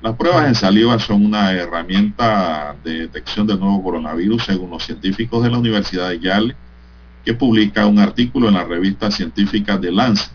Las 0.04 0.16
pruebas 0.16 0.46
en 0.46 0.54
saliva 0.54 0.98
son 0.98 1.24
una 1.24 1.52
herramienta 1.52 2.76
de 2.84 3.08
detección 3.08 3.46
del 3.46 3.58
nuevo 3.58 3.82
coronavirus 3.82 4.44
según 4.44 4.68
los 4.68 4.84
científicos 4.84 5.42
de 5.42 5.48
la 5.48 5.56
Universidad 5.56 6.10
de 6.10 6.20
Yale, 6.20 6.54
que 7.24 7.32
publica 7.32 7.86
un 7.86 7.98
artículo 7.98 8.48
en 8.48 8.52
la 8.52 8.64
revista 8.64 9.10
científica 9.10 9.78
de 9.78 9.90
Lancet. 9.90 10.30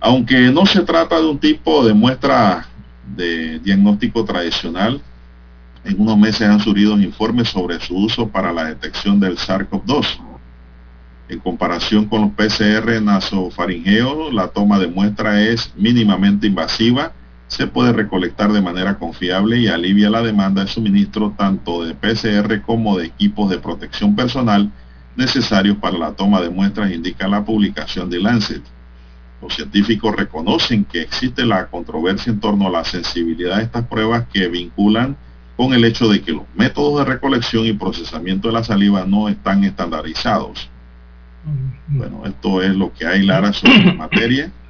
Aunque 0.00 0.38
no 0.50 0.66
se 0.66 0.82
trata 0.82 1.18
de 1.18 1.26
un 1.26 1.38
tipo 1.38 1.82
de 1.82 1.94
muestra 1.94 2.66
de 3.16 3.58
diagnóstico 3.60 4.22
tradicional, 4.22 5.00
en 5.82 5.98
unos 5.98 6.18
meses 6.18 6.46
han 6.46 6.60
surgido 6.60 7.00
informes 7.00 7.48
sobre 7.48 7.80
su 7.80 7.96
uso 7.96 8.28
para 8.28 8.52
la 8.52 8.64
detección 8.64 9.18
del 9.18 9.38
SARS-CoV-2. 9.38 10.18
En 11.30 11.38
comparación 11.38 12.04
con 12.04 12.20
los 12.20 12.32
PCR 12.32 13.00
nasofaringeos, 13.00 14.34
la 14.34 14.48
toma 14.48 14.78
de 14.78 14.88
muestra 14.88 15.40
es 15.40 15.72
mínimamente 15.74 16.46
invasiva, 16.46 17.10
se 17.46 17.66
puede 17.66 17.92
recolectar 17.92 18.52
de 18.52 18.62
manera 18.62 18.98
confiable 18.98 19.58
y 19.58 19.68
alivia 19.68 20.10
la 20.10 20.22
demanda 20.22 20.62
de 20.64 20.70
suministro 20.70 21.34
tanto 21.36 21.84
de 21.84 21.94
PCR 21.94 22.62
como 22.62 22.98
de 22.98 23.06
equipos 23.06 23.50
de 23.50 23.58
protección 23.58 24.16
personal 24.16 24.70
necesarios 25.16 25.76
para 25.76 25.98
la 25.98 26.12
toma 26.12 26.40
de 26.40 26.50
muestras, 26.50 26.90
indica 26.90 27.28
la 27.28 27.44
publicación 27.44 28.10
de 28.10 28.20
Lancet. 28.20 28.62
Los 29.40 29.54
científicos 29.54 30.16
reconocen 30.16 30.84
que 30.84 31.02
existe 31.02 31.44
la 31.44 31.66
controversia 31.66 32.32
en 32.32 32.40
torno 32.40 32.68
a 32.68 32.70
la 32.70 32.84
sensibilidad 32.84 33.58
de 33.58 33.64
estas 33.64 33.86
pruebas 33.86 34.26
que 34.32 34.48
vinculan 34.48 35.16
con 35.56 35.72
el 35.72 35.84
hecho 35.84 36.08
de 36.08 36.20
que 36.22 36.32
los 36.32 36.44
métodos 36.56 36.98
de 36.98 37.12
recolección 37.12 37.66
y 37.66 37.74
procesamiento 37.74 38.48
de 38.48 38.54
la 38.54 38.64
saliva 38.64 39.04
no 39.06 39.28
están 39.28 39.62
estandarizados. 39.62 40.68
Bueno, 41.86 42.22
esto 42.24 42.62
es 42.62 42.74
lo 42.74 42.92
que 42.92 43.06
hay, 43.06 43.22
Lara, 43.22 43.52
sobre 43.52 43.84
la 43.84 43.94
materia. 43.94 44.50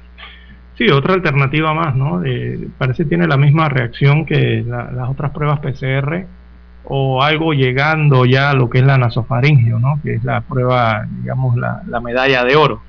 Sí, 0.77 0.89
otra 0.89 1.13
alternativa 1.13 1.73
más, 1.73 1.95
¿no? 1.95 2.21
parece 2.77 3.03
que 3.03 3.09
tiene 3.09 3.27
la 3.27 3.37
misma 3.37 3.69
reacción 3.69 4.25
que 4.25 4.63
las 4.67 5.09
otras 5.09 5.31
pruebas 5.31 5.59
PCR 5.59 6.25
o 6.83 7.23
algo 7.23 7.53
llegando 7.53 8.25
ya 8.25 8.49
a 8.49 8.53
lo 8.53 8.69
que 8.69 8.79
es 8.79 8.85
la 8.85 8.97
nasofaringio, 8.97 9.79
¿no? 9.79 9.99
Que 10.03 10.15
es 10.15 10.23
la 10.23 10.41
prueba, 10.41 11.07
digamos, 11.21 11.55
la 11.57 11.99
medalla 12.01 12.43
de 12.43 12.55
oro. 12.55 12.81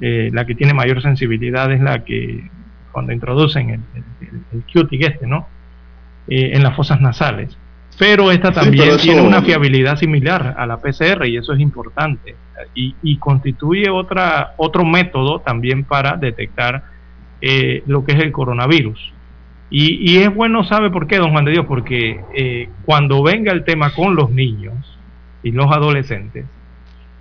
Eh, 0.00 0.30
la 0.32 0.44
que 0.44 0.56
tiene 0.56 0.74
mayor 0.74 1.00
sensibilidad 1.02 1.70
es 1.70 1.80
la 1.80 2.04
que 2.04 2.50
cuando 2.90 3.12
introducen 3.12 3.70
el, 3.70 3.80
el, 4.20 5.02
este, 5.02 5.26
¿no? 5.26 5.46
Eh, 6.26 6.50
en 6.54 6.62
las 6.62 6.74
fosas 6.74 7.00
nasales. 7.00 7.56
Pero 7.96 8.32
esta 8.32 8.50
también 8.50 8.96
tiene 8.96 9.20
una 9.20 9.40
fiabilidad 9.42 9.96
similar 9.96 10.56
a 10.58 10.66
la 10.66 10.78
PCR 10.78 11.26
y 11.26 11.36
eso 11.36 11.52
es 11.52 11.60
importante. 11.60 12.34
Y, 12.74 13.18
constituye 13.18 13.88
otra, 13.88 14.54
otro 14.56 14.84
método 14.84 15.40
también 15.40 15.84
para 15.84 16.16
detectar 16.16 16.82
eh, 17.46 17.82
lo 17.86 18.06
que 18.06 18.12
es 18.12 18.20
el 18.20 18.32
coronavirus. 18.32 19.12
Y, 19.68 20.16
es 20.16 20.34
bueno, 20.34 20.64
¿sabe 20.64 20.88
por 20.90 21.06
qué, 21.06 21.18
don 21.18 21.32
Juan 21.32 21.44
de 21.44 21.50
Dios? 21.50 21.66
Porque 21.66 22.20
eh, 22.34 22.70
cuando 22.86 23.22
venga 23.22 23.52
el 23.52 23.64
tema 23.64 23.92
con 23.92 24.16
los 24.16 24.30
niños 24.30 24.98
y 25.42 25.50
los 25.50 25.66
adolescentes, 25.70 26.46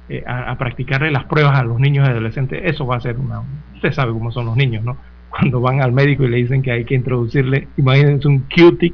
eh, 0.07 0.23
a, 0.25 0.55
practicarle 0.57 1.11
las 1.11 1.25
pruebas 1.25 1.59
a 1.59 1.63
los 1.63 1.77
niños 1.77 2.07
y 2.07 2.11
adolescentes, 2.11 2.61
eso 2.63 2.85
va 2.85 2.97
a 2.97 3.01
ser 3.01 3.17
una... 3.17 3.41
Usted 3.75 3.91
sabe 3.91 4.13
cómo 4.13 4.31
son 4.31 4.45
los 4.45 4.55
niños, 4.55 4.85
¿no? 4.85 4.95
Cuando 5.29 5.59
van 5.59 5.81
al 5.81 5.91
médico 5.91 6.23
y 6.23 6.29
le 6.29 6.37
dicen 6.37 6.61
que 6.61 6.71
hay 6.71 6.85
que 6.85 6.95
introducirle, 6.95 7.67
imagínense 7.75 8.27
un 8.29 8.45
cutie 8.47 8.93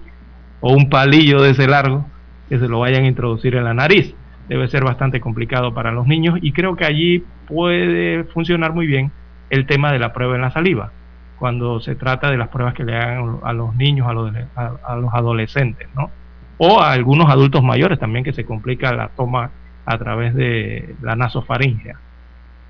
o 0.62 0.74
un 0.74 0.90
palillo 0.90 1.44
de 1.44 1.52
ese 1.52 1.68
largo, 1.68 2.08
que 2.48 2.58
se 2.58 2.68
lo 2.68 2.80
vayan 2.80 3.04
a 3.04 3.08
introducir 3.08 3.56
en 3.56 3.66
la 3.66 3.76
nariz. 3.76 4.16
Debe 4.48 4.68
ser 4.68 4.84
bastante 4.84 5.20
complicado 5.20 5.76
para 5.76 5.92
los 5.92 6.08
niños 6.08 6.40
y 6.42 6.54
creo 6.54 6.76
que 6.76 6.86
allí 6.86 7.24
puede 7.46 8.24
funcionar 8.24 8.74
muy 8.74 8.88
bien 8.88 9.12
el 9.52 9.68
tema 9.68 9.92
de 9.92 10.00
la 10.00 10.12
prueba 10.14 10.36
en 10.36 10.42
la 10.42 10.52
saliva, 10.52 10.92
cuando 11.40 11.80
se 11.80 11.95
trata 11.95 12.30
de 12.30 12.38
las 12.38 12.49
pruebas 12.49 12.74
que 12.74 12.84
le 12.84 12.95
hagan 12.95 13.40
a 13.44 13.53
los 13.53 13.76
niños, 13.76 14.07
a 14.07 14.14
los, 14.14 14.34
a 14.56 14.95
los 14.95 15.14
adolescentes, 15.14 15.88
¿no? 15.95 16.11
O 16.57 16.82
a 16.82 16.91
algunos 16.91 17.30
adultos 17.30 17.64
mayores 17.64 17.98
también 17.98 18.26
que 18.26 18.34
se 18.34 18.45
complica 18.45 18.94
la 18.94 19.07
toma 19.07 19.52
a 19.86 19.98
través 19.98 20.36
de 20.36 20.95
la 21.02 21.16
nasofaringea. 21.16 21.95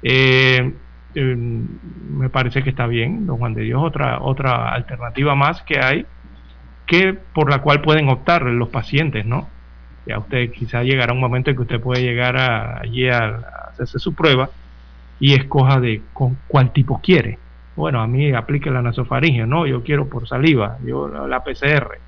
Eh, 0.04 0.74
eh, 1.16 1.36
me 1.36 2.30
parece 2.30 2.64
que 2.64 2.70
está 2.70 2.88
bien, 2.88 3.26
don 3.26 3.38
Juan 3.38 3.54
de 3.54 3.64
Dios, 3.64 3.82
otra, 3.84 4.22
otra 4.22 4.70
alternativa 4.70 5.36
más 5.36 5.62
que 5.64 5.80
hay, 5.80 6.06
que 6.86 7.14
por 7.14 7.50
la 7.50 7.60
cual 7.60 7.82
pueden 7.82 8.10
optar 8.10 8.44
los 8.44 8.70
pacientes, 8.70 9.26
¿no? 9.26 9.48
Ya 10.06 10.18
usted 10.20 10.52
quizá 10.52 10.84
llegará 10.84 11.14
un 11.14 11.20
momento 11.20 11.50
en 11.50 11.56
que 11.56 11.64
usted 11.64 11.82
puede 11.82 12.02
llegar 12.02 12.38
allí 12.38 13.10
a, 13.10 13.42
hacerse 13.70 14.00
su 14.00 14.14
prueba 14.14 14.50
y 15.20 15.34
escoja 15.34 15.80
de 15.80 16.02
con 16.14 16.38
cuál 16.48 16.72
tipo 16.72 17.00
quiere. 17.02 17.38
Bueno, 17.76 18.02
a 18.02 18.08
mí 18.08 18.34
aplique 18.34 18.70
la 18.70 18.82
nasofaringea, 18.82 19.46
no, 19.46 19.66
yo 19.66 19.84
quiero 19.84 20.10
por 20.10 20.28
saliva, 20.28 20.78
yo 20.86 21.08
la 21.08 21.44
PCR. 21.44 22.00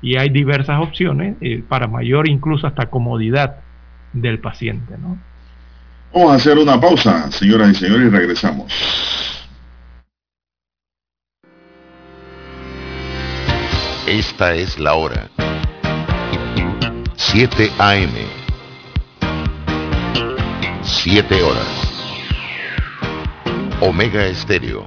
Y 0.00 0.16
hay 0.16 0.30
diversas 0.30 0.80
opciones 0.80 1.36
eh, 1.40 1.62
para 1.68 1.86
mayor 1.86 2.28
incluso 2.28 2.66
hasta 2.66 2.86
comodidad 2.86 3.56
del 4.12 4.40
paciente. 4.40 4.96
¿no? 4.98 5.18
Vamos 6.12 6.32
a 6.32 6.34
hacer 6.36 6.58
una 6.58 6.80
pausa, 6.80 7.30
señoras 7.30 7.70
y 7.70 7.74
señores, 7.74 8.06
y 8.06 8.10
regresamos. 8.10 8.72
Esta 14.06 14.54
es 14.54 14.78
la 14.78 14.94
hora. 14.94 15.30
7 17.16 17.70
AM. 17.78 18.10
7 20.82 21.42
horas. 21.42 21.92
Omega 23.80 24.26
Estéreo, 24.26 24.86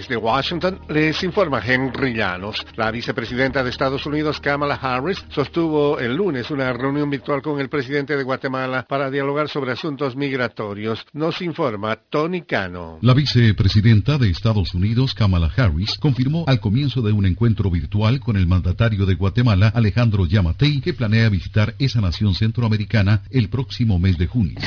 Desde 0.00 0.16
Washington 0.16 0.78
les 0.88 1.22
informa 1.24 1.60
Henry 1.62 2.14
Llanos. 2.14 2.64
La 2.74 2.90
vicepresidenta 2.90 3.62
de 3.62 3.68
Estados 3.68 4.06
Unidos, 4.06 4.40
Kamala 4.40 4.76
Harris, 4.76 5.22
sostuvo 5.28 5.98
el 5.98 6.16
lunes 6.16 6.50
una 6.50 6.72
reunión 6.72 7.10
virtual 7.10 7.42
con 7.42 7.60
el 7.60 7.68
presidente 7.68 8.16
de 8.16 8.22
Guatemala 8.22 8.86
para 8.88 9.10
dialogar 9.10 9.50
sobre 9.50 9.72
asuntos 9.72 10.16
migratorios. 10.16 11.04
Nos 11.12 11.42
informa 11.42 11.96
Tony 12.08 12.40
Cano. 12.40 12.98
La 13.02 13.12
vicepresidenta 13.12 14.16
de 14.16 14.30
Estados 14.30 14.72
Unidos, 14.72 15.12
Kamala 15.12 15.52
Harris, 15.54 15.98
confirmó 15.98 16.44
al 16.46 16.60
comienzo 16.60 17.02
de 17.02 17.12
un 17.12 17.26
encuentro 17.26 17.70
virtual 17.70 18.20
con 18.20 18.38
el 18.38 18.46
mandatario 18.46 19.04
de 19.04 19.16
Guatemala, 19.16 19.70
Alejandro 19.74 20.24
Yamatei, 20.24 20.80
que 20.80 20.94
planea 20.94 21.28
visitar 21.28 21.74
esa 21.78 22.00
nación 22.00 22.34
centroamericana 22.34 23.20
el 23.30 23.50
próximo 23.50 23.98
mes 23.98 24.16
de 24.16 24.26
junio. 24.26 24.58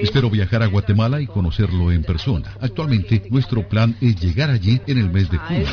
Espero 0.00 0.30
viajar 0.30 0.62
a 0.62 0.66
Guatemala 0.66 1.20
y 1.20 1.26
conocerlo 1.26 1.90
en 1.90 2.04
persona. 2.04 2.54
Actualmente, 2.68 3.22
nuestro 3.30 3.66
plan 3.66 3.96
es 4.00 4.20
llegar 4.20 4.50
allí 4.50 4.78
en 4.86 4.98
el 4.98 5.10
mes 5.10 5.30
de 5.30 5.38
junio. 5.38 5.66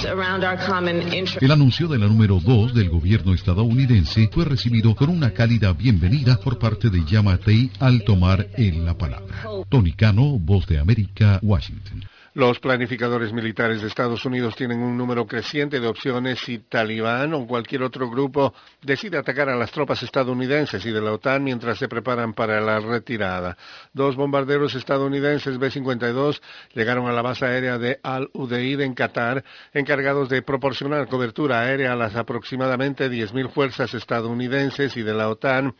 El 1.41 1.51
anuncio 1.51 1.89
de 1.89 1.97
la 1.97 2.07
número 2.07 2.39
2 2.39 2.73
del 2.73 2.89
gobierno 2.89 3.33
estadounidense 3.33 4.29
fue 4.31 4.45
recibido 4.45 4.95
con 4.95 5.09
una 5.09 5.31
cálida 5.31 5.73
bienvenida 5.73 6.37
por 6.37 6.57
parte 6.57 6.89
de 6.89 7.03
Yamatei 7.03 7.69
al 7.79 8.03
tomar 8.05 8.47
en 8.55 8.85
la 8.85 8.97
palabra. 8.97 9.43
Tony 9.67 9.91
Cano, 9.91 10.39
Voz 10.39 10.65
de 10.67 10.79
América, 10.79 11.39
Washington. 11.43 12.05
Los 12.35 12.59
planificadores 12.59 13.31
militares 13.31 13.81
de 13.81 13.87
Estados 13.87 14.25
Unidos 14.25 14.57
tienen 14.57 14.79
un 14.81 14.97
número 14.97 15.25
creciente 15.25 15.79
de 15.79 15.87
opciones 15.87 16.37
si 16.39 16.59
Talibán 16.59 17.33
o 17.33 17.47
cualquier 17.47 17.81
otro 17.81 18.09
grupo 18.09 18.53
decide 18.81 19.17
atacar 19.17 19.47
a 19.47 19.55
las 19.55 19.71
tropas 19.71 20.03
estadounidenses 20.03 20.85
y 20.85 20.91
de 20.91 20.99
la 20.99 21.13
OTAN 21.13 21.45
mientras 21.45 21.77
se 21.77 21.87
preparan 21.87 22.33
para 22.33 22.59
la 22.59 22.81
retirada. 22.81 23.55
Dos 23.93 24.17
bombarderos 24.17 24.75
estadounidenses 24.75 25.57
B-52 25.57 26.41
llegaron 26.73 27.07
a 27.07 27.13
la 27.13 27.21
base 27.21 27.45
aérea 27.45 27.77
de 27.77 28.01
Al-Udeid 28.03 28.81
en 28.81 28.95
Qatar, 28.95 29.41
encargados 29.73 30.27
de 30.27 30.41
proporcionar 30.41 31.07
cobertura 31.07 31.61
aérea 31.61 31.93
a 31.93 31.95
las 31.95 32.17
aproximadamente 32.17 33.09
10.000 33.09 33.49
fuerzas 33.49 33.93
estadounidenses 33.93 34.97
y 34.97 35.03
de 35.03 35.13
la 35.13 35.29
OTAN 35.29 35.73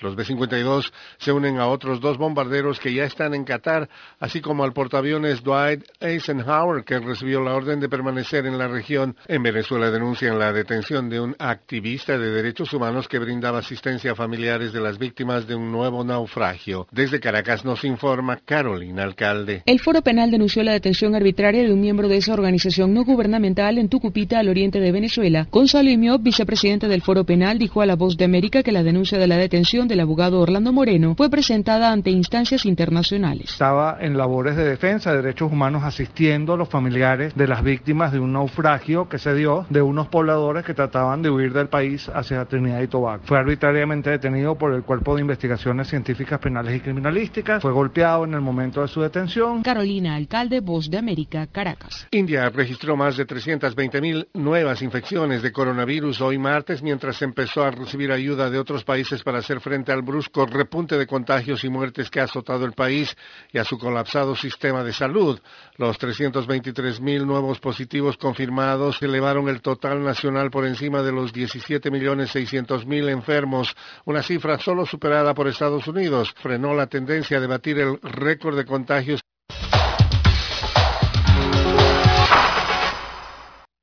los 0.00 0.16
B-52 0.16 0.92
se 1.18 1.32
unen 1.32 1.58
a 1.58 1.66
otros 1.66 2.00
dos 2.00 2.18
bombarderos 2.18 2.80
que 2.80 2.92
ya 2.92 3.04
están 3.04 3.34
en 3.34 3.44
Qatar, 3.44 3.88
así 4.18 4.40
como 4.40 4.64
al 4.64 4.72
portaaviones 4.72 5.42
Dwight 5.42 5.84
Eisenhower, 6.00 6.84
que 6.84 6.98
recibió 6.98 7.40
la 7.40 7.54
orden 7.54 7.80
de 7.80 7.88
permanecer 7.88 8.46
en 8.46 8.58
la 8.58 8.68
región. 8.68 9.16
En 9.28 9.42
Venezuela 9.42 9.90
denuncian 9.90 10.38
la 10.38 10.52
detención 10.52 11.08
de 11.08 11.20
un 11.20 11.36
activista 11.38 12.18
de 12.18 12.30
derechos 12.30 12.72
humanos 12.72 13.08
que 13.08 13.18
brindaba 13.18 13.58
asistencia 13.58 14.12
a 14.12 14.16
familiares 14.16 14.72
de 14.72 14.80
las 14.80 14.98
víctimas 14.98 15.46
de 15.46 15.54
un 15.54 15.70
nuevo 15.70 16.04
naufragio. 16.04 16.86
Desde 16.90 17.20
Caracas 17.20 17.64
nos 17.64 17.84
informa 17.84 18.38
Carolina 18.44 19.02
Alcalde. 19.02 19.62
El 19.66 19.80
Foro 19.80 20.02
Penal 20.02 20.30
denunció 20.30 20.62
la 20.62 20.72
detención 20.72 21.14
arbitraria 21.14 21.62
de 21.62 21.72
un 21.72 21.80
miembro 21.80 22.08
de 22.08 22.16
esa 22.16 22.34
organización 22.34 22.94
no 22.94 23.04
gubernamental 23.04 23.78
en 23.78 23.88
Tucupita, 23.88 24.38
al 24.38 24.48
oriente 24.48 24.80
de 24.80 24.92
Venezuela. 24.92 25.46
Gonzalo 25.50 25.90
Imió, 25.90 26.18
vicepresidente 26.18 26.88
del 26.88 27.02
Foro 27.02 27.24
Penal, 27.24 27.58
dijo 27.58 27.80
a 27.80 27.86
La 27.86 27.96
Voz 27.96 28.16
de 28.16 28.24
América 28.24 28.62
que 28.62 28.72
la 28.72 28.82
denuncia 28.82 29.18
de 29.18 29.26
la 29.26 29.36
detención 29.36 29.81
del 29.88 30.00
abogado 30.00 30.40
Orlando 30.40 30.72
Moreno 30.72 31.14
fue 31.16 31.28
presentada 31.28 31.92
ante 31.92 32.10
instancias 32.10 32.64
internacionales. 32.64 33.50
Estaba 33.50 33.98
en 34.00 34.16
labores 34.16 34.56
de 34.56 34.64
defensa 34.64 35.10
de 35.10 35.22
derechos 35.22 35.50
humanos 35.50 35.82
asistiendo 35.84 36.54
a 36.54 36.56
los 36.56 36.68
familiares 36.68 37.34
de 37.34 37.48
las 37.48 37.62
víctimas 37.62 38.12
de 38.12 38.20
un 38.20 38.32
naufragio 38.32 39.08
que 39.08 39.18
se 39.18 39.34
dio 39.34 39.66
de 39.68 39.82
unos 39.82 40.08
pobladores 40.08 40.64
que 40.64 40.74
trataban 40.74 41.22
de 41.22 41.30
huir 41.30 41.52
del 41.52 41.68
país 41.68 42.08
hacia 42.08 42.44
Trinidad 42.44 42.80
y 42.80 42.86
Tobago. 42.86 43.22
Fue 43.24 43.38
arbitrariamente 43.38 44.10
detenido 44.10 44.56
por 44.56 44.72
el 44.72 44.82
Cuerpo 44.82 45.14
de 45.14 45.22
Investigaciones 45.22 45.88
Científicas 45.88 46.38
Penales 46.38 46.76
y 46.76 46.80
Criminalísticas. 46.80 47.60
Fue 47.60 47.72
golpeado 47.72 48.24
en 48.24 48.34
el 48.34 48.40
momento 48.40 48.82
de 48.82 48.88
su 48.88 49.00
detención. 49.00 49.62
Carolina 49.62 50.14
Alcalde, 50.14 50.60
Voz 50.60 50.88
de 50.88 50.98
América, 50.98 51.46
Caracas. 51.48 52.06
India 52.12 52.48
registró 52.50 52.96
más 52.96 53.16
de 53.16 53.24
320 53.24 54.00
mil 54.00 54.28
nuevas 54.34 54.82
infecciones 54.82 55.42
de 55.42 55.52
coronavirus 55.52 56.20
hoy 56.20 56.38
martes 56.38 56.82
mientras 56.82 57.20
empezó 57.22 57.64
a 57.64 57.70
recibir 57.70 58.12
ayuda 58.12 58.48
de 58.48 58.58
otros 58.58 58.84
países 58.84 59.22
para 59.22 59.38
hacer 59.38 59.60
frente 59.60 59.71
al 59.72 60.02
brusco 60.02 60.44
repunte 60.44 60.98
de 60.98 61.06
contagios 61.06 61.64
y 61.64 61.70
muertes 61.70 62.10
que 62.10 62.20
ha 62.20 62.24
azotado 62.24 62.66
el 62.66 62.72
país 62.72 63.16
y 63.52 63.58
a 63.58 63.64
su 63.64 63.78
colapsado 63.78 64.36
sistema 64.36 64.84
de 64.84 64.92
salud. 64.92 65.40
Los 65.78 65.96
323 65.98 67.00
mil 67.00 67.26
nuevos 67.26 67.58
positivos 67.58 68.18
confirmados 68.18 69.02
elevaron 69.02 69.48
el 69.48 69.62
total 69.62 70.04
nacional 70.04 70.50
por 70.50 70.66
encima 70.66 71.02
de 71.02 71.12
los 71.12 71.32
17 71.32 71.90
millones 71.90 72.30
600 72.30 72.84
mil 72.86 73.08
enfermos, 73.08 73.74
una 74.04 74.22
cifra 74.22 74.58
solo 74.58 74.84
superada 74.84 75.32
por 75.32 75.48
Estados 75.48 75.86
Unidos. 75.88 76.34
Frenó 76.42 76.74
la 76.74 76.86
tendencia 76.86 77.40
de 77.40 77.46
batir 77.46 77.78
el 77.78 77.98
récord 78.02 78.56
de 78.56 78.66
contagios. 78.66 79.20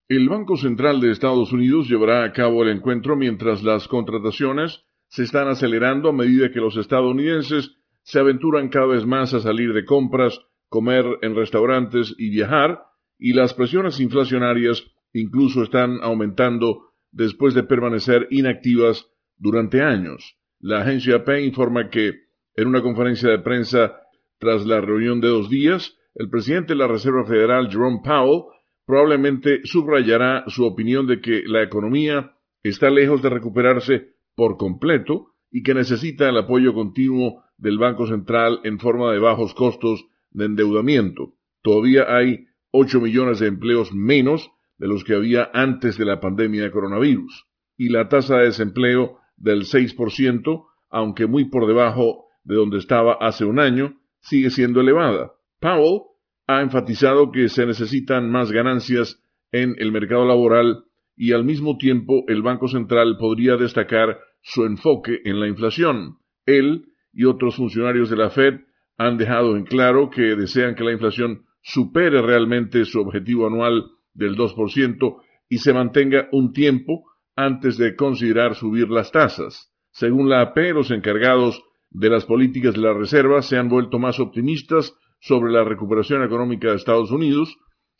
El 0.07 0.27
Banco 0.27 0.57
Central 0.57 1.01
de 1.01 1.11
Estados 1.11 1.51
Unidos 1.51 1.87
llevará 1.87 2.23
a 2.23 2.31
cabo 2.31 2.63
el 2.63 2.69
encuentro 2.69 3.15
mientras 3.15 3.61
las 3.61 3.87
contrataciones 3.87 4.83
se 5.09 5.23
están 5.23 5.47
acelerando 5.47 6.09
a 6.09 6.13
medida 6.13 6.51
que 6.51 6.59
los 6.59 6.77
estadounidenses 6.77 7.75
se 8.03 8.19
aventuran 8.19 8.69
cada 8.69 8.87
vez 8.87 9.05
más 9.05 9.33
a 9.33 9.39
salir 9.39 9.73
de 9.73 9.85
compras, 9.85 10.39
comer 10.69 11.05
en 11.21 11.35
restaurantes 11.35 12.15
y 12.17 12.29
viajar, 12.29 12.83
y 13.17 13.33
las 13.33 13.53
presiones 13.53 13.99
inflacionarias 13.99 14.83
incluso 15.13 15.63
están 15.63 15.99
aumentando 16.01 16.89
después 17.11 17.53
de 17.53 17.63
permanecer 17.63 18.27
inactivas 18.29 19.07
durante 19.37 19.81
años. 19.81 20.37
La 20.59 20.81
agencia 20.81 21.17
AP 21.17 21.39
informa 21.39 21.89
que 21.89 22.13
en 22.55 22.67
una 22.67 22.81
conferencia 22.81 23.29
de 23.29 23.39
prensa 23.39 23.95
tras 24.37 24.65
la 24.65 24.79
reunión 24.79 25.21
de 25.21 25.27
dos 25.27 25.49
días, 25.49 25.97
el 26.15 26.29
presidente 26.29 26.73
de 26.73 26.79
la 26.79 26.87
Reserva 26.87 27.25
Federal, 27.25 27.69
Jerome 27.69 28.01
Powell, 28.03 28.43
probablemente 28.85 29.61
subrayará 29.65 30.43
su 30.47 30.65
opinión 30.65 31.07
de 31.07 31.21
que 31.21 31.43
la 31.45 31.63
economía 31.63 32.33
está 32.63 32.89
lejos 32.89 33.21
de 33.21 33.29
recuperarse 33.29 34.18
por 34.35 34.57
completo 34.57 35.33
y 35.51 35.63
que 35.63 35.73
necesita 35.73 36.29
el 36.29 36.37
apoyo 36.37 36.73
continuo 36.73 37.43
del 37.57 37.77
Banco 37.77 38.07
Central 38.07 38.59
en 38.63 38.79
forma 38.79 39.11
de 39.11 39.19
bajos 39.19 39.53
costos 39.53 40.05
de 40.31 40.45
endeudamiento. 40.45 41.33
Todavía 41.61 42.05
hay 42.15 42.45
8 42.71 43.01
millones 43.01 43.39
de 43.39 43.47
empleos 43.47 43.93
menos 43.93 44.51
de 44.77 44.87
los 44.87 45.03
que 45.03 45.15
había 45.15 45.49
antes 45.53 45.97
de 45.97 46.05
la 46.05 46.19
pandemia 46.19 46.63
de 46.63 46.71
coronavirus, 46.71 47.45
y 47.77 47.89
la 47.89 48.07
tasa 48.07 48.37
de 48.37 48.45
desempleo 48.45 49.17
del 49.35 49.63
6%, 49.63 50.65
aunque 50.89 51.27
muy 51.27 51.45
por 51.49 51.67
debajo 51.67 52.25
de 52.43 52.55
donde 52.55 52.77
estaba 52.77 53.13
hace 53.19 53.45
un 53.45 53.59
año, 53.59 53.99
sigue 54.21 54.49
siendo 54.49 54.81
elevada. 54.81 55.33
Powell 55.59 56.03
ha 56.47 56.61
enfatizado 56.61 57.31
que 57.31 57.49
se 57.49 57.65
necesitan 57.65 58.31
más 58.31 58.51
ganancias 58.51 59.21
en 59.51 59.75
el 59.79 59.91
mercado 59.91 60.25
laboral 60.25 60.85
y 61.19 61.33
al 61.33 61.43
mismo 61.43 61.77
tiempo 61.77 62.23
el 62.29 62.41
Banco 62.41 62.69
Central 62.69 63.17
podría 63.19 63.57
destacar 63.57 64.19
su 64.41 64.63
enfoque 64.63 65.19
en 65.25 65.41
la 65.41 65.49
inflación. 65.49 66.17
Él 66.45 66.85
y 67.11 67.25
otros 67.25 67.57
funcionarios 67.57 68.09
de 68.09 68.15
la 68.15 68.29
Fed 68.29 68.61
han 68.97 69.17
dejado 69.17 69.57
en 69.57 69.65
claro 69.65 70.09
que 70.09 70.21
desean 70.37 70.75
que 70.75 70.85
la 70.85 70.93
inflación 70.93 71.43
supere 71.61 72.21
realmente 72.21 72.85
su 72.85 73.01
objetivo 73.01 73.47
anual 73.47 73.83
del 74.13 74.37
2% 74.37 75.17
y 75.49 75.57
se 75.57 75.73
mantenga 75.73 76.29
un 76.31 76.53
tiempo 76.53 77.03
antes 77.35 77.77
de 77.77 77.97
considerar 77.97 78.55
subir 78.55 78.89
las 78.89 79.11
tasas. 79.11 79.73
Según 79.91 80.29
la 80.29 80.39
AP, 80.39 80.57
los 80.73 80.89
encargados 80.89 81.61
de 81.89 82.09
las 82.09 82.23
políticas 82.23 82.75
de 82.75 82.81
la 82.81 82.93
Reserva 82.93 83.41
se 83.41 83.57
han 83.57 83.67
vuelto 83.67 83.99
más 83.99 84.21
optimistas 84.21 84.95
sobre 85.19 85.51
la 85.51 85.65
recuperación 85.65 86.23
económica 86.23 86.69
de 86.69 86.77
Estados 86.77 87.11
Unidos. 87.11 87.57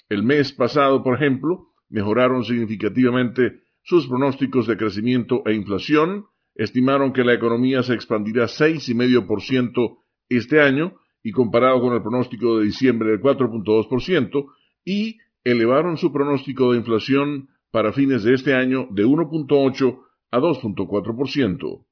El 0.07 0.23
mes 0.23 0.53
pasado, 0.53 1.03
por 1.03 1.15
ejemplo, 1.15 1.68
mejoraron 1.89 2.43
significativamente 2.43 3.61
sus 3.83 4.07
pronósticos 4.07 4.67
de 4.67 4.77
crecimiento 4.77 5.43
e 5.45 5.53
inflación, 5.53 6.25
estimaron 6.55 7.13
que 7.13 7.23
la 7.23 7.33
economía 7.33 7.83
se 7.83 7.93
expandirá 7.93 8.45
6,5% 8.45 9.97
este 10.29 10.61
año 10.61 10.93
y 11.23 11.31
comparado 11.31 11.81
con 11.81 11.93
el 11.93 12.01
pronóstico 12.01 12.59
de 12.59 12.65
diciembre 12.65 13.09
del 13.09 13.21
4.2%, 13.21 14.45
y 14.85 15.17
elevaron 15.43 15.97
su 15.97 16.11
pronóstico 16.11 16.71
de 16.71 16.79
inflación 16.79 17.49
para 17.71 17.93
fines 17.93 18.23
de 18.23 18.33
este 18.33 18.53
año 18.53 18.87
de 18.91 19.05
1.8 19.05 19.99
a 20.31 20.39
2.4%. 20.39 21.85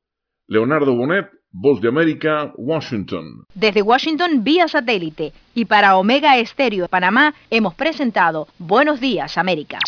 Leonardo 0.47 0.95
Bonet, 0.95 1.27
Voz 1.51 1.79
de 1.81 1.87
América, 1.87 2.51
Washington. 2.57 3.45
Desde 3.53 3.81
Washington 3.81 4.43
vía 4.43 4.67
satélite 4.67 5.31
y 5.55 5.65
para 5.65 5.97
Omega 5.97 6.37
Estéreo 6.37 6.83
de 6.83 6.89
Panamá 6.89 7.33
hemos 7.49 7.73
presentado 7.73 8.47
Buenos 8.59 8.99
Días 8.99 9.37
América. 9.37 9.79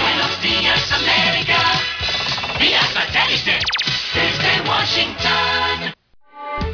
Buenos 0.00 0.40
días 0.40 0.92
América, 0.92 1.58
vía 2.60 2.80
satélite 2.82 3.58
desde 4.14 4.70
Washington. 4.70 5.92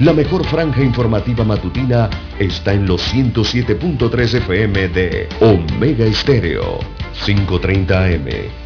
La 0.00 0.12
mejor 0.12 0.44
franja 0.44 0.82
informativa 0.82 1.42
matutina 1.42 2.10
está 2.38 2.74
en 2.74 2.86
los 2.86 3.02
107.3 3.14 4.34
FM 4.34 4.88
de 4.88 5.28
Omega 5.40 6.04
Estéreo, 6.04 6.78
530 7.24 8.04
AM. 8.04 8.65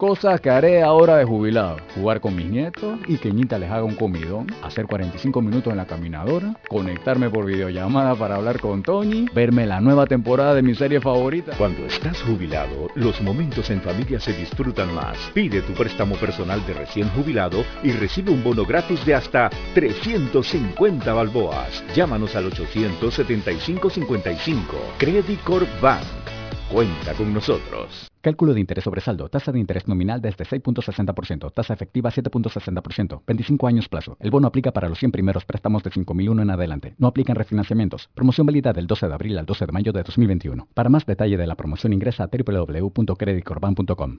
Cosas 0.00 0.40
que 0.40 0.48
haré 0.48 0.82
ahora 0.82 1.18
de 1.18 1.26
jubilado. 1.26 1.76
Jugar 1.94 2.22
con 2.22 2.34
mis 2.34 2.46
nietos 2.46 2.98
y 3.06 3.18
que 3.18 3.30
Ñita 3.30 3.58
les 3.58 3.70
haga 3.70 3.84
un 3.84 3.96
comidón. 3.96 4.46
Hacer 4.62 4.86
45 4.86 5.42
minutos 5.42 5.70
en 5.70 5.76
la 5.76 5.84
caminadora. 5.84 6.56
Conectarme 6.70 7.28
por 7.28 7.44
videollamada 7.44 8.14
para 8.14 8.36
hablar 8.36 8.60
con 8.60 8.82
Tony. 8.82 9.26
Verme 9.34 9.66
la 9.66 9.82
nueva 9.82 10.06
temporada 10.06 10.54
de 10.54 10.62
mi 10.62 10.74
serie 10.74 11.02
favorita. 11.02 11.52
Cuando 11.58 11.84
estás 11.84 12.22
jubilado, 12.22 12.88
los 12.94 13.20
momentos 13.20 13.68
en 13.68 13.82
familia 13.82 14.18
se 14.18 14.32
disfrutan 14.32 14.94
más. 14.94 15.18
Pide 15.34 15.60
tu 15.60 15.74
préstamo 15.74 16.14
personal 16.14 16.64
de 16.64 16.72
recién 16.72 17.10
jubilado 17.10 17.62
y 17.82 17.92
recibe 17.92 18.32
un 18.32 18.42
bono 18.42 18.64
gratis 18.64 19.04
de 19.04 19.16
hasta 19.16 19.50
350 19.74 21.12
balboas. 21.12 21.84
Llámanos 21.94 22.34
al 22.36 22.50
875-55. 22.50 24.62
Credit 24.96 25.42
Corp 25.42 25.68
Bank. 25.82 26.39
Cuenta 26.70 27.14
con 27.14 27.34
nosotros. 27.34 28.08
Cálculo 28.20 28.54
de 28.54 28.60
interés 28.60 28.84
sobre 28.84 29.00
saldo. 29.00 29.28
Tasa 29.28 29.50
de 29.50 29.58
interés 29.58 29.88
nominal 29.88 30.20
desde 30.22 30.44
6.60%. 30.44 31.52
Tasa 31.52 31.74
efectiva 31.74 32.12
7.60%. 32.12 33.22
25 33.26 33.66
años 33.66 33.88
plazo. 33.88 34.16
El 34.20 34.30
bono 34.30 34.46
aplica 34.46 34.70
para 34.70 34.88
los 34.88 35.00
100 35.00 35.10
primeros 35.10 35.44
préstamos 35.44 35.82
de 35.82 35.90
5.001 35.90 36.42
en 36.42 36.50
adelante. 36.50 36.94
No 36.98 37.08
aplican 37.08 37.34
refinanciamientos. 37.34 38.08
Promoción 38.14 38.46
válida 38.46 38.72
del 38.72 38.86
12 38.86 39.08
de 39.08 39.14
abril 39.14 39.38
al 39.38 39.46
12 39.46 39.66
de 39.66 39.72
mayo 39.72 39.92
de 39.92 40.04
2021. 40.04 40.68
Para 40.72 40.90
más 40.90 41.04
detalle 41.06 41.36
de 41.36 41.46
la 41.48 41.56
promoción 41.56 41.92
ingresa 41.92 42.22
a 42.24 42.28
www.creditcorban.com. 42.28 44.18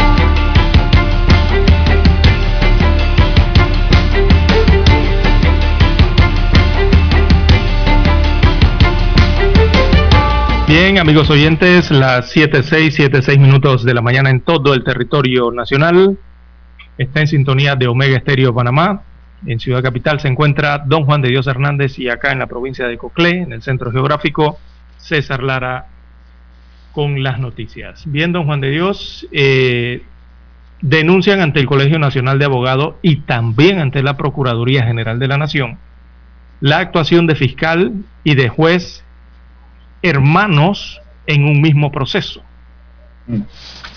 Bien, 10.71 10.99
amigos 10.99 11.29
oyentes, 11.29 11.91
las 11.91 12.33
7.6, 12.33 13.11
7.6 13.11 13.39
minutos 13.39 13.83
de 13.83 13.93
la 13.93 14.01
mañana 14.01 14.29
en 14.29 14.39
todo 14.39 14.73
el 14.73 14.85
territorio 14.85 15.51
nacional. 15.51 16.17
Está 16.97 17.19
en 17.19 17.27
sintonía 17.27 17.75
de 17.75 17.87
Omega 17.87 18.15
Estéreo 18.15 18.55
Panamá. 18.55 19.01
En 19.45 19.59
Ciudad 19.59 19.83
Capital 19.83 20.21
se 20.21 20.29
encuentra 20.29 20.77
Don 20.77 21.03
Juan 21.03 21.21
de 21.21 21.27
Dios 21.27 21.45
Hernández 21.47 21.99
y 21.99 22.07
acá 22.07 22.31
en 22.31 22.39
la 22.39 22.47
provincia 22.47 22.87
de 22.87 22.97
Coclé, 22.97 23.41
en 23.41 23.51
el 23.51 23.61
centro 23.61 23.91
geográfico, 23.91 24.59
César 24.95 25.43
Lara 25.43 25.87
con 26.93 27.21
las 27.21 27.37
noticias. 27.37 28.03
Bien, 28.05 28.31
Don 28.31 28.45
Juan 28.45 28.61
de 28.61 28.69
Dios, 28.69 29.27
eh, 29.33 30.03
denuncian 30.79 31.41
ante 31.41 31.59
el 31.59 31.65
Colegio 31.65 31.99
Nacional 31.99 32.39
de 32.39 32.45
Abogados 32.45 32.95
y 33.01 33.17
también 33.17 33.79
ante 33.79 34.01
la 34.01 34.15
Procuraduría 34.15 34.85
General 34.85 35.19
de 35.19 35.27
la 35.27 35.37
Nación 35.37 35.79
la 36.61 36.77
actuación 36.77 37.27
de 37.27 37.35
fiscal 37.35 37.91
y 38.23 38.35
de 38.35 38.47
juez 38.47 39.03
hermanos 40.01 41.01
en 41.27 41.45
un 41.45 41.61
mismo 41.61 41.91
proceso. 41.91 42.43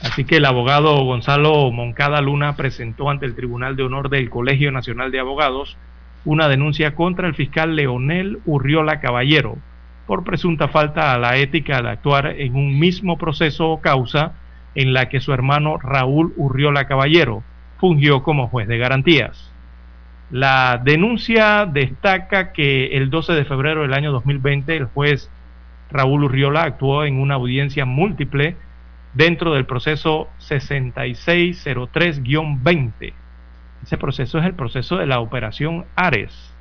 Así 0.03 0.25
que 0.25 0.37
el 0.37 0.45
abogado 0.45 1.03
Gonzalo 1.05 1.71
Moncada 1.73 2.21
Luna 2.21 2.57
presentó 2.57 3.11
ante 3.11 3.27
el 3.27 3.35
Tribunal 3.35 3.75
de 3.75 3.83
Honor 3.83 4.11
del 4.11 4.31
Colegio 4.31 4.71
Nacional 4.71 5.11
de 5.11 5.21
Abogados 5.21 5.77
una 6.25 6.49
denuncia 6.49 6.95
contra 6.95 7.27
el 7.27 7.35
fiscal 7.35 7.77
Leonel 7.77 8.39
Urriola 8.45 9.01
Caballero 9.01 9.57
por 10.07 10.25
presunta 10.25 10.69
falta 10.69 11.15
a 11.15 11.19
la 11.19 11.37
ética 11.37 11.81
de 11.81 11.91
actuar 11.91 12.27
en 12.39 12.55
un 12.55 12.79
mismo 12.79 13.17
proceso 13.17 13.71
o 13.71 13.81
causa 13.81 14.33
en 14.75 14.93
la 14.93 15.09
que 15.09 15.21
su 15.21 15.33
hermano 15.33 15.79
Raúl 15.79 16.33
Urriola 16.37 16.87
Caballero 16.87 17.43
fungió 17.79 18.23
como 18.23 18.49
juez 18.49 18.69
de 18.69 18.79
garantías. 18.79 19.51
La 20.31 20.81
denuncia 20.83 21.67
destaca 21.67 22.53
que 22.53 22.97
el 22.97 23.11
12 23.11 23.35
de 23.35 23.45
febrero 23.45 23.83
del 23.83 23.95
año 23.95 24.13
2020 24.13 24.77
el 24.77 24.87
juez 24.87 25.31
Raúl 25.91 26.25
Urriola 26.25 26.63
actuó 26.63 27.05
en 27.05 27.21
una 27.21 27.35
audiencia 27.35 27.85
múltiple 27.85 28.57
dentro 29.15 29.55
del 29.55 29.65
proceso 29.65 30.29
6603-20 30.41 33.13
Ese 33.85 33.97
proceso 33.97 34.39
es 34.39 34.45
el 34.45 34.55
proceso 34.55 34.97
de 34.97 35.07
la 35.07 35.21
operación 35.21 35.85
Ares, 35.95 36.53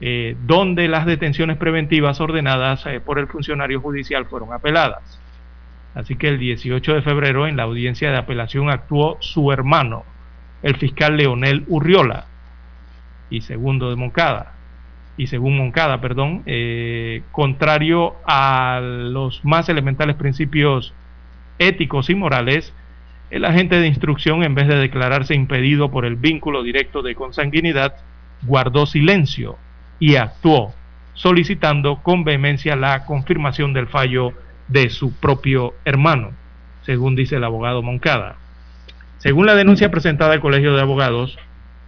eh, 0.00 0.36
donde 0.46 0.88
las 0.88 1.06
detenciones 1.06 1.56
preventivas 1.56 2.20
ordenadas 2.20 2.84
eh, 2.86 2.98
por 3.00 3.20
el 3.20 3.28
funcionario 3.28 3.80
judicial 3.80 4.26
fueron 4.26 4.52
apeladas. 4.52 5.20
Así 5.94 6.16
que 6.16 6.28
el 6.28 6.38
18 6.38 6.94
de 6.94 7.02
febrero 7.02 7.46
en 7.46 7.56
la 7.56 7.64
audiencia 7.64 8.10
de 8.10 8.16
apelación 8.16 8.70
actuó 8.70 9.18
su 9.20 9.52
hermano, 9.52 10.04
el 10.62 10.76
fiscal 10.76 11.16
Leonel 11.16 11.64
Urriola, 11.68 12.26
y 13.30 13.42
segundo 13.42 13.90
de 13.90 13.96
Moncada, 13.96 14.51
y 15.16 15.26
según 15.26 15.56
Moncada, 15.56 16.00
perdón, 16.00 16.42
eh, 16.46 17.22
contrario 17.32 18.14
a 18.26 18.80
los 18.82 19.44
más 19.44 19.68
elementales 19.68 20.16
principios 20.16 20.94
éticos 21.58 22.10
y 22.10 22.14
morales, 22.14 22.72
el 23.30 23.44
agente 23.44 23.78
de 23.78 23.86
instrucción, 23.86 24.42
en 24.42 24.54
vez 24.54 24.68
de 24.68 24.76
declararse 24.76 25.34
impedido 25.34 25.90
por 25.90 26.04
el 26.04 26.16
vínculo 26.16 26.62
directo 26.62 27.02
de 27.02 27.14
consanguinidad, 27.14 27.94
guardó 28.42 28.86
silencio 28.86 29.56
y 29.98 30.16
actuó, 30.16 30.74
solicitando 31.14 31.96
con 32.02 32.24
vehemencia 32.24 32.76
la 32.76 33.04
confirmación 33.04 33.72
del 33.72 33.86
fallo 33.86 34.32
de 34.68 34.90
su 34.90 35.14
propio 35.14 35.74
hermano, 35.84 36.32
según 36.82 37.16
dice 37.16 37.36
el 37.36 37.44
abogado 37.44 37.82
Moncada. 37.82 38.36
Según 39.18 39.46
la 39.46 39.54
denuncia 39.54 39.90
presentada 39.90 40.32
al 40.32 40.40
Colegio 40.40 40.74
de 40.74 40.82
Abogados, 40.82 41.38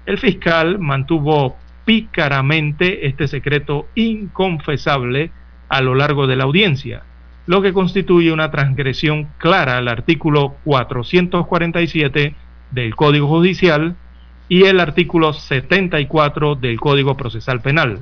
el 0.06 0.18
fiscal 0.18 0.78
mantuvo 0.78 1.56
pícaramente 1.84 3.06
este 3.06 3.28
secreto 3.28 3.88
inconfesable 3.94 5.30
a 5.68 5.80
lo 5.80 5.94
largo 5.94 6.26
de 6.26 6.36
la 6.36 6.44
audiencia, 6.44 7.02
lo 7.46 7.62
que 7.62 7.72
constituye 7.72 8.32
una 8.32 8.50
transgresión 8.50 9.28
clara 9.38 9.76
al 9.76 9.88
artículo 9.88 10.56
447 10.64 12.34
del 12.70 12.96
Código 12.96 13.28
Judicial 13.28 13.96
y 14.48 14.64
el 14.64 14.80
artículo 14.80 15.32
74 15.32 16.54
del 16.54 16.80
Código 16.80 17.16
Procesal 17.16 17.60
Penal, 17.60 18.00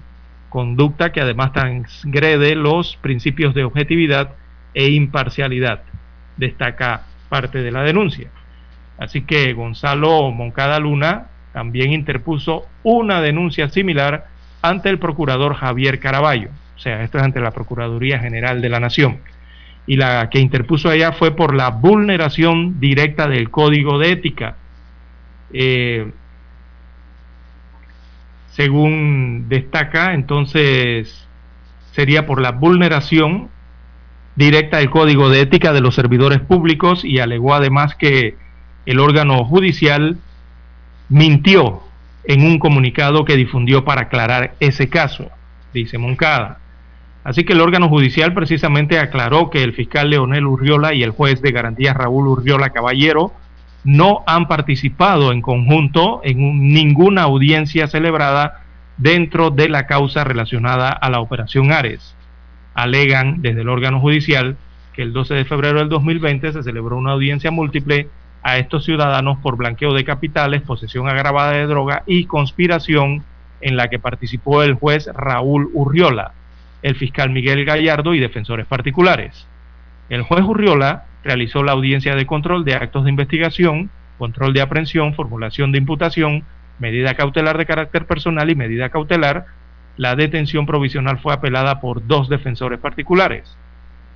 conducta 0.49 1.13
que 1.13 1.21
además 1.21 1.53
transgrede 1.53 2.55
los 2.55 2.97
principios 2.97 3.55
de 3.55 3.65
objetividad 3.65 4.35
e 4.75 4.91
imparcialidad, 4.91 5.83
destaca 6.37 7.07
parte 7.29 7.63
de 7.63 7.71
la 7.71 7.83
denuncia. 7.83 8.31
Así 8.99 9.23
que 9.23 9.53
Gonzalo 9.55 10.31
Moncada 10.31 10.79
Luna 10.79 11.29
también 11.53 11.93
interpuso 11.93 12.67
una 12.83 13.21
denuncia 13.21 13.69
similar 13.69 14.27
ante 14.63 14.89
el 14.89 14.99
procurador 14.99 15.55
Javier 15.55 15.99
Caraballo, 15.99 16.51
o 16.77 16.79
sea, 16.79 17.03
esto 17.03 17.19
es 17.19 17.25
ante 17.25 17.41
la 17.41 17.51
Procuraduría 17.51 18.19
General 18.19 18.61
de 18.61 18.69
la 18.69 18.81
Nación. 18.81 19.19
Y 19.87 19.97
la 19.97 20.31
que 20.31 20.39
interpuso 20.39 20.89
allá 20.89 21.13
fue 21.13 21.33
por 21.35 21.55
la 21.55 21.71
vulneración 21.71 22.79
directa 22.81 23.29
del 23.29 23.51
Código 23.51 23.99
de 23.99 24.13
Ética. 24.13 24.57
Eh, 25.53 26.11
según 28.51 29.49
destaca, 29.49 30.15
entonces 30.15 31.29
sería 31.93 32.27
por 32.27 32.41
la 32.41 32.53
vulneración 32.53 33.49
directa 34.37 34.79
del 34.79 34.91
Código 34.91 35.29
de 35.29 35.41
Ética 35.41 35.73
de 35.73 35.81
los 35.81 35.95
servidores 35.95 36.41
públicos 36.41 37.05
y 37.05 37.19
alegó 37.19 37.55
además 37.55 37.95
que 37.95 38.37
el 38.87 38.99
órgano 38.99 39.45
judicial 39.45 40.17
mintió 41.13 41.83
en 42.25 42.43
un 42.43 42.59
comunicado 42.59 43.25
que 43.27 43.37
difundió 43.37 43.85
para 43.85 44.03
aclarar 44.03 44.55
ese 44.61 44.89
caso, 44.89 45.29
dice 45.75 45.99
Moncada. 45.99 46.59
Así 47.23 47.45
que 47.45 47.53
el 47.53 47.61
órgano 47.61 47.89
judicial 47.89 48.33
precisamente 48.33 48.99
aclaró 48.99 49.51
que 49.51 49.63
el 49.63 49.75
fiscal 49.75 50.09
Leonel 50.09 50.47
Urriola 50.47 50.95
y 50.95 51.03
el 51.03 51.11
juez 51.11 51.43
de 51.43 51.53
garantías 51.53 51.95
Raúl 51.95 52.29
Urriola 52.29 52.71
Caballero 52.71 53.33
no 53.85 54.25
han 54.27 54.49
participado 54.49 55.33
en 55.33 55.43
conjunto 55.43 56.21
en 56.25 56.73
ninguna 56.73 57.23
audiencia 57.23 57.89
celebrada 57.89 58.63
dentro 58.97 59.51
de 59.51 59.69
la 59.69 59.87
causa 59.87 60.25
relacionada 60.25 60.89
a 60.89 61.11
la 61.11 61.21
operación 61.21 61.73
Ares. 61.73 62.15
Alegan 62.75 63.43
desde 63.43 63.61
el 63.61 63.69
órgano 63.69 64.01
judicial 64.01 64.57
que 64.95 65.03
el 65.03 65.13
12 65.13 65.35
de 65.35 65.45
febrero 65.45 65.79
del 65.79 65.91
2020 65.91 66.53
se 66.53 66.63
celebró 66.63 66.97
una 66.97 67.13
audiencia 67.13 67.51
múltiple 67.51 68.09
a 68.43 68.59
estos 68.59 68.85
ciudadanos 68.85 69.39
por 69.39 69.57
blanqueo 69.57 69.95
de 69.95 70.05
capitales, 70.05 70.63
posesión 70.63 71.09
agravada 71.09 71.53
de 71.53 71.67
droga 71.67 72.03
y 72.07 72.25
conspiración 72.25 73.23
en 73.61 73.77
la 73.77 73.89
que 73.89 73.99
participó 73.99 74.63
el 74.63 74.75
juez 74.75 75.09
Raúl 75.15 75.71
Urriola, 75.73 76.33
el 76.83 76.97
fiscal 76.97 77.31
Miguel 77.31 77.65
Gallardo 77.65 78.15
y 78.15 78.19
defensores 78.19 78.67
particulares. 78.67 79.47
El 80.09 80.23
juez 80.23 80.43
Urriola 80.43 81.05
realizó 81.23 81.63
la 81.63 81.73
audiencia 81.73 82.17
de 82.17 82.27
control 82.27 82.65
de 82.65 82.75
actos 82.75 83.05
de 83.05 83.11
investigación, 83.11 83.91
control 84.19 84.53
de 84.53 84.61
aprehensión, 84.61 85.15
formulación 85.15 85.73
de 85.73 85.79
imputación, 85.79 86.45
medida 86.79 87.15
cautelar 87.15 87.59
de 87.59 87.67
carácter 87.67 88.07
personal 88.07 88.51
y 88.51 88.57
medida 88.57 88.91
cautelar. 88.91 89.47
La 89.97 90.17
detención 90.17 90.67
provisional 90.67 91.19
fue 91.19 91.33
apelada 91.33 91.81
por 91.81 92.07
dos 92.07 92.29
defensores 92.29 92.81
particulares. 92.81 93.57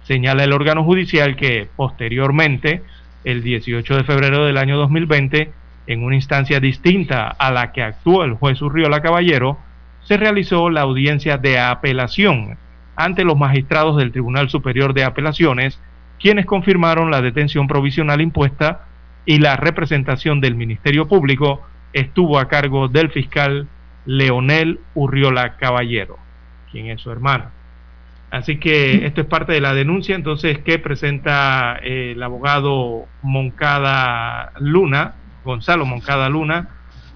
Señala 0.02 0.44
el 0.44 0.52
órgano 0.52 0.82
judicial 0.84 1.36
que 1.36 1.68
posteriormente 1.76 2.82
el 3.26 3.42
18 3.42 3.96
de 3.96 4.04
febrero 4.04 4.44
del 4.46 4.56
año 4.56 4.76
2020, 4.76 5.52
en 5.88 6.04
una 6.04 6.14
instancia 6.14 6.60
distinta 6.60 7.26
a 7.26 7.50
la 7.50 7.72
que 7.72 7.82
actuó 7.82 8.22
el 8.22 8.34
juez 8.34 8.62
Urriola 8.62 9.02
Caballero, 9.02 9.58
se 10.04 10.16
realizó 10.16 10.70
la 10.70 10.82
audiencia 10.82 11.36
de 11.36 11.58
apelación 11.58 12.56
ante 12.94 13.24
los 13.24 13.36
magistrados 13.36 13.96
del 13.96 14.12
Tribunal 14.12 14.48
Superior 14.48 14.94
de 14.94 15.02
Apelaciones, 15.02 15.80
quienes 16.20 16.46
confirmaron 16.46 17.10
la 17.10 17.20
detención 17.20 17.66
provisional 17.66 18.20
impuesta 18.20 18.86
y 19.24 19.38
la 19.40 19.56
representación 19.56 20.40
del 20.40 20.54
Ministerio 20.54 21.08
Público 21.08 21.66
estuvo 21.92 22.38
a 22.38 22.46
cargo 22.46 22.86
del 22.86 23.10
fiscal 23.10 23.66
Leonel 24.04 24.78
Urriola 24.94 25.56
Caballero, 25.56 26.16
quien 26.70 26.86
es 26.90 27.00
su 27.00 27.10
hermano. 27.10 27.46
Así 28.36 28.58
que 28.58 29.06
esto 29.06 29.22
es 29.22 29.26
parte 29.26 29.54
de 29.54 29.62
la 29.62 29.72
denuncia 29.72 30.14
entonces 30.14 30.58
que 30.58 30.78
presenta 30.78 31.78
eh, 31.82 32.12
el 32.14 32.22
abogado 32.22 33.06
Moncada 33.22 34.52
Luna, 34.60 35.14
Gonzalo 35.42 35.86
Moncada 35.86 36.28
Luna, 36.28 36.68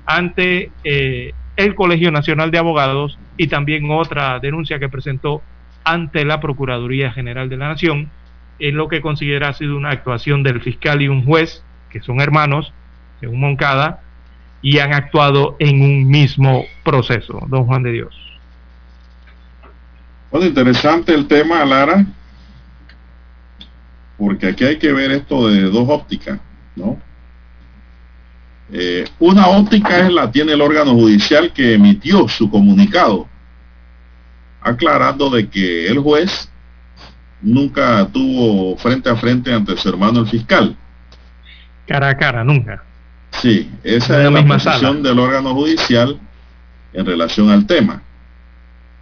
ante 0.06 0.70
eh, 0.82 1.34
el 1.56 1.74
Colegio 1.74 2.10
Nacional 2.10 2.50
de 2.50 2.56
Abogados 2.56 3.18
y 3.36 3.48
también 3.48 3.90
otra 3.90 4.38
denuncia 4.40 4.78
que 4.78 4.88
presentó 4.88 5.42
ante 5.84 6.24
la 6.24 6.40
Procuraduría 6.40 7.12
General 7.12 7.50
de 7.50 7.58
la 7.58 7.68
Nación, 7.68 8.08
en 8.58 8.76
lo 8.76 8.88
que 8.88 9.02
considera 9.02 9.48
ha 9.48 9.52
sido 9.52 9.76
una 9.76 9.90
actuación 9.90 10.42
del 10.42 10.62
fiscal 10.62 11.02
y 11.02 11.08
un 11.08 11.26
juez, 11.26 11.62
que 11.90 12.00
son 12.00 12.22
hermanos, 12.22 12.72
según 13.20 13.40
Moncada, 13.40 14.00
y 14.62 14.78
han 14.78 14.94
actuado 14.94 15.56
en 15.58 15.82
un 15.82 16.08
mismo 16.08 16.64
proceso. 16.82 17.42
Don 17.48 17.66
Juan 17.66 17.82
de 17.82 17.92
Dios. 17.92 18.29
Bueno, 20.30 20.46
interesante 20.46 21.12
el 21.12 21.26
tema, 21.26 21.64
Lara, 21.64 22.06
porque 24.16 24.48
aquí 24.48 24.64
hay 24.64 24.78
que 24.78 24.92
ver 24.92 25.10
esto 25.10 25.48
de 25.48 25.62
dos 25.62 25.88
ópticas, 25.88 26.38
¿no? 26.76 27.00
Eh, 28.72 29.04
una 29.18 29.48
óptica 29.48 29.98
es 29.98 30.12
la 30.12 30.30
tiene 30.30 30.52
el 30.52 30.60
órgano 30.60 30.92
judicial 30.92 31.52
que 31.52 31.74
emitió 31.74 32.28
su 32.28 32.48
comunicado, 32.48 33.26
aclarando 34.60 35.30
de 35.30 35.48
que 35.48 35.88
el 35.88 35.98
juez 35.98 36.48
nunca 37.42 38.06
tuvo 38.06 38.76
frente 38.76 39.08
a 39.10 39.16
frente 39.16 39.52
ante 39.52 39.76
su 39.76 39.88
hermano 39.88 40.20
el 40.20 40.28
fiscal. 40.28 40.76
Cara 41.88 42.10
a 42.10 42.16
cara, 42.16 42.44
nunca. 42.44 42.84
Sí, 43.32 43.68
esa 43.82 44.22
es 44.22 44.30
la 44.30 44.44
posición 44.46 45.02
del 45.02 45.18
órgano 45.18 45.54
judicial 45.54 46.20
en 46.92 47.06
relación 47.06 47.50
al 47.50 47.66
tema. 47.66 48.02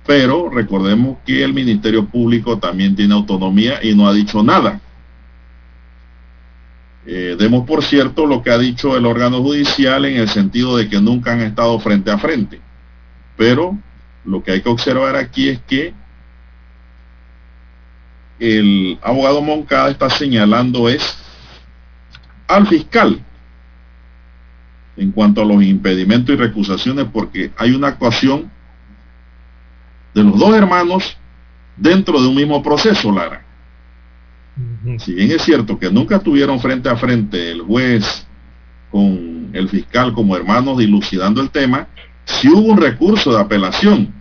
Pero 0.08 0.48
recordemos 0.48 1.18
que 1.26 1.44
el 1.44 1.52
Ministerio 1.52 2.06
Público 2.06 2.58
también 2.58 2.96
tiene 2.96 3.12
autonomía 3.12 3.84
y 3.84 3.94
no 3.94 4.08
ha 4.08 4.14
dicho 4.14 4.42
nada. 4.42 4.80
Eh, 7.04 7.36
demos 7.38 7.66
por 7.66 7.84
cierto 7.84 8.24
lo 8.24 8.42
que 8.42 8.50
ha 8.50 8.56
dicho 8.56 8.96
el 8.96 9.04
órgano 9.04 9.42
judicial 9.42 10.06
en 10.06 10.16
el 10.16 10.30
sentido 10.30 10.78
de 10.78 10.88
que 10.88 10.98
nunca 10.98 11.34
han 11.34 11.42
estado 11.42 11.78
frente 11.78 12.10
a 12.10 12.16
frente. 12.16 12.58
Pero 13.36 13.76
lo 14.24 14.42
que 14.42 14.52
hay 14.52 14.62
que 14.62 14.70
observar 14.70 15.14
aquí 15.14 15.50
es 15.50 15.60
que 15.68 15.92
el 18.40 18.98
abogado 19.02 19.42
Moncada 19.42 19.90
está 19.90 20.08
señalando 20.08 20.88
es 20.88 21.18
al 22.46 22.66
fiscal 22.66 23.22
en 24.96 25.12
cuanto 25.12 25.42
a 25.42 25.44
los 25.44 25.62
impedimentos 25.62 26.34
y 26.34 26.38
recusaciones 26.38 27.04
porque 27.12 27.50
hay 27.58 27.72
una 27.72 27.88
actuación 27.88 28.50
de 30.18 30.24
los 30.24 30.38
dos 30.38 30.54
hermanos 30.54 31.16
dentro 31.76 32.20
de 32.20 32.28
un 32.28 32.34
mismo 32.34 32.62
proceso, 32.62 33.12
Lara. 33.12 33.44
Si 34.98 35.14
bien 35.14 35.30
es 35.30 35.42
cierto 35.42 35.78
que 35.78 35.90
nunca 35.90 36.16
estuvieron 36.16 36.58
frente 36.58 36.88
a 36.88 36.96
frente 36.96 37.52
el 37.52 37.62
juez 37.62 38.26
con 38.90 39.50
el 39.52 39.68
fiscal 39.68 40.12
como 40.12 40.36
hermanos 40.36 40.78
dilucidando 40.78 41.40
el 41.40 41.50
tema, 41.50 41.86
si 42.24 42.48
hubo 42.48 42.72
un 42.72 42.78
recurso 42.78 43.32
de 43.32 43.40
apelación. 43.40 44.12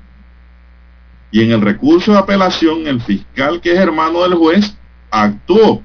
Y 1.31 1.41
en 1.41 1.51
el 1.51 1.61
recurso 1.61 2.11
de 2.11 2.19
apelación, 2.19 2.87
el 2.87 3.01
fiscal 3.01 3.59
que 3.59 3.71
es 3.71 3.79
hermano 3.79 4.21
del 4.21 4.35
juez 4.35 4.77
actuó 5.09 5.81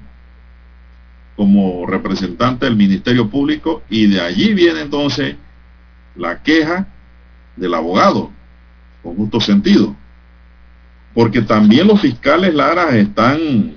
como 1.35 1.87
representante 1.87 2.65
del 2.65 2.75
Ministerio 2.75 3.29
Público 3.29 3.81
y 3.89 4.05
de 4.07 4.21
allí 4.21 4.53
viene 4.53 4.81
entonces 4.81 5.35
la 6.15 6.43
queja 6.43 6.87
del 7.55 7.73
abogado, 7.73 8.29
con 9.01 9.15
justo 9.15 9.41
sentido. 9.41 9.95
Porque 11.13 11.41
también 11.41 11.87
los 11.87 12.01
fiscales 12.01 12.53
Lara 12.53 12.95
están 12.97 13.73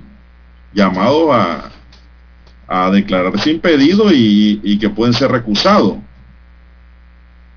llamados 0.73 1.29
a, 1.33 1.71
a 2.67 2.91
declararse 2.91 3.51
impedidos 3.51 4.13
y, 4.13 4.61
y 4.63 4.79
que 4.79 4.91
pueden 4.91 5.15
ser 5.15 5.31
recusados. 5.31 5.99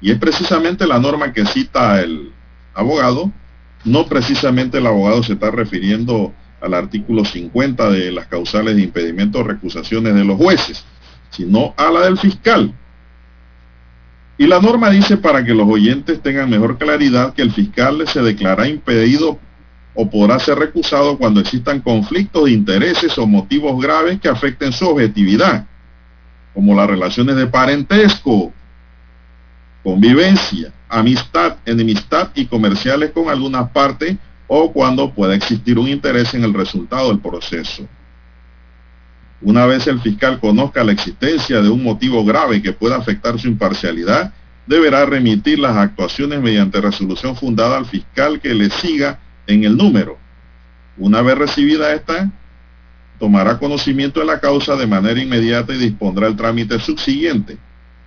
Y 0.02 0.12
es 0.12 0.18
precisamente 0.18 0.88
la 0.88 1.00
norma 1.00 1.34
que 1.34 1.46
cita 1.46 2.02
el 2.02 2.32
abogado, 2.74 3.32
no 3.84 4.06
precisamente 4.06 4.78
el 4.78 4.88
abogado 4.88 5.24
se 5.24 5.34
está 5.34 5.52
refiriendo 5.52 6.34
al 6.62 6.74
artículo 6.74 7.26
50 7.26 7.90
de 7.90 8.12
las 8.12 8.28
causales 8.28 8.76
de 8.76 8.84
impedimento 8.84 9.40
o 9.40 9.44
recusaciones 9.44 10.14
de 10.14 10.26
los 10.26 10.38
jueces, 10.38 10.84
sino 11.30 11.74
a 11.78 11.90
la 11.90 12.02
del 12.02 12.18
fiscal. 12.18 12.74
Y 14.38 14.48
la 14.48 14.62
norma 14.62 14.90
dice 14.90 15.18
para 15.18 15.44
que 15.44 15.54
los 15.54 15.68
oyentes 15.68 16.22
tengan 16.22 16.50
mejor 16.50 16.78
claridad 16.78 17.34
que 17.34 17.42
el 17.42 17.52
fiscal 17.52 18.08
se 18.08 18.22
declara 18.22 18.68
impedido 18.68 19.38
o 19.94 20.10
podrá 20.10 20.40
ser 20.40 20.58
recusado 20.58 21.18
cuando 21.18 21.40
existan 21.40 21.82
conflictos 21.82 22.46
de 22.46 22.52
intereses 22.52 23.18
o 23.18 23.26
motivos 23.26 23.82
graves 23.82 24.20
que 24.20 24.30
afecten 24.30 24.72
su 24.72 24.88
objetividad, 24.88 25.66
como 26.54 26.76
las 26.76 26.88
relaciones 26.88 27.36
de 27.36 27.48
parentesco, 27.48 28.54
convivencia, 29.84 30.72
amistad, 30.88 31.58
enemistad 31.66 32.30
y 32.36 32.46
comerciales 32.46 33.12
con 33.12 33.30
algunas 33.30 33.70
partes 33.72 34.18
o 34.48 34.72
cuando 34.72 35.14
pueda 35.14 35.36
existir 35.36 35.78
un 35.78 35.88
interés 35.88 36.34
en 36.34 36.44
el 36.44 36.54
resultado 36.54 37.10
del 37.10 37.20
proceso. 37.20 37.88
Una 39.42 39.66
vez 39.66 39.88
el 39.88 40.02
fiscal 40.02 40.40
conozca 40.40 40.84
la 40.84 40.92
existencia 40.92 41.62
de 41.62 41.70
un 41.70 41.82
motivo 41.82 42.26
grave 42.26 42.62
que 42.62 42.74
pueda 42.74 42.98
afectar 42.98 43.40
su 43.40 43.48
imparcialidad, 43.48 44.34
deberá 44.68 45.06
remitir 45.06 45.60
las 45.60 45.78
actuaciones 45.78 46.42
mediante 46.42 46.82
resolución 46.82 47.36
fundada 47.36 47.78
al 47.78 47.86
fiscal 47.86 48.40
que 48.40 48.54
le 48.54 48.70
siga 48.70 49.20
en 49.50 49.64
el 49.64 49.76
número. 49.76 50.18
Una 50.98 51.22
vez 51.22 51.38
recibida 51.38 51.94
esta, 51.94 52.30
tomará 53.18 53.58
conocimiento 53.58 54.20
de 54.20 54.28
la 54.28 54.40
causa 54.40 54.76
de 54.76 54.88
manera 54.88 55.20
inmediata 55.22 55.74
y 55.74 55.78
dispondrá 55.78 56.28
el 56.28 56.36
trámite 56.36 56.80
subsiguiente. 56.80 57.58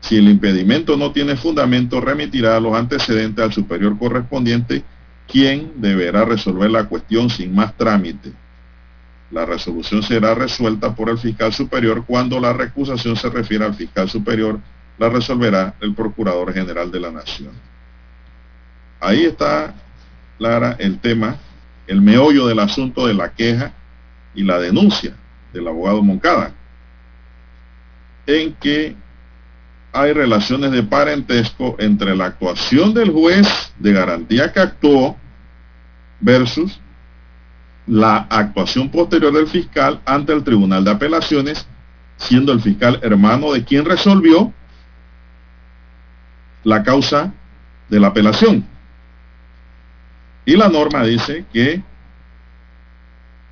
Si 0.01 0.17
el 0.17 0.29
impedimento 0.29 0.97
no 0.97 1.13
tiene 1.13 1.37
fundamento, 1.37 2.01
remitirá 2.01 2.59
los 2.61 2.75
antecedentes 2.75 3.45
al 3.45 3.53
superior 3.53 3.99
correspondiente, 3.99 4.85
quien 5.29 5.73
deberá 5.77 6.25
resolver 6.25 6.71
la 6.71 6.85
cuestión 6.85 7.29
sin 7.29 7.55
más 7.55 7.77
trámite. 7.77 8.33
La 9.31 9.47
resolución 9.47 10.03
será 10.03 10.35
resuelta 10.35 10.95
por 10.95 11.09
el 11.09 11.19
fiscal 11.19 11.53
superior 11.53 12.05
cuando 12.07 12.39
la 12.39 12.53
recusación 12.53 13.17
se 13.17 13.31
refiere 13.31 13.65
al 13.65 13.75
fiscal 13.75 14.09
superior, 14.09 14.61
la 14.99 15.09
resolverá 15.09 15.75
el 15.81 15.95
Procurador 15.95 16.53
General 16.53 16.91
de 16.91 17.01
la 17.01 17.11
Nación. 17.11 17.53
Ahí 19.01 19.25
está, 19.25 19.75
Lara, 20.43 20.77
el 20.79 20.99
tema, 20.99 21.37
el 21.87 22.03
meollo 22.03 22.47
del 22.47 22.59
asunto 22.59 23.07
de 23.07 23.15
la 23.15 23.33
queja 23.33 23.73
y 24.35 24.43
la 24.43 24.59
denuncia 24.59 25.15
del 25.53 25.69
abogado 25.69 26.03
Moncada, 26.03 26.53
en 28.27 28.55
que 28.55 28.97
hay 29.93 30.13
relaciones 30.13 30.73
de 30.73 30.83
parentesco 30.83 31.77
entre 31.79 32.17
la 32.17 32.27
actuación 32.27 32.95
del 32.95 33.11
juez 33.11 33.73
de 33.79 33.93
garantía 33.93 34.53
que 34.53 34.61
actuó 34.61 35.17
versus 36.21 36.81
la 37.87 38.27
actuación 38.31 38.91
posterior 38.91 39.33
del 39.33 39.49
fiscal 39.49 40.01
ante 40.07 40.33
el 40.33 40.45
Tribunal 40.45 40.85
de 40.85 40.93
Apelaciones, 40.93 41.67
siendo 42.17 42.53
el 42.53 42.61
fiscal 42.61 42.99
hermano 43.03 43.53
de 43.53 43.65
quien 43.65 43.85
resolvió 43.85 44.53
la 46.65 46.83
causa 46.83 47.33
de 47.89 48.01
la 48.01 48.09
apelación. 48.09 48.72
Y 50.45 50.57
la 50.57 50.69
norma 50.69 51.05
dice 51.05 51.45
que 51.53 51.83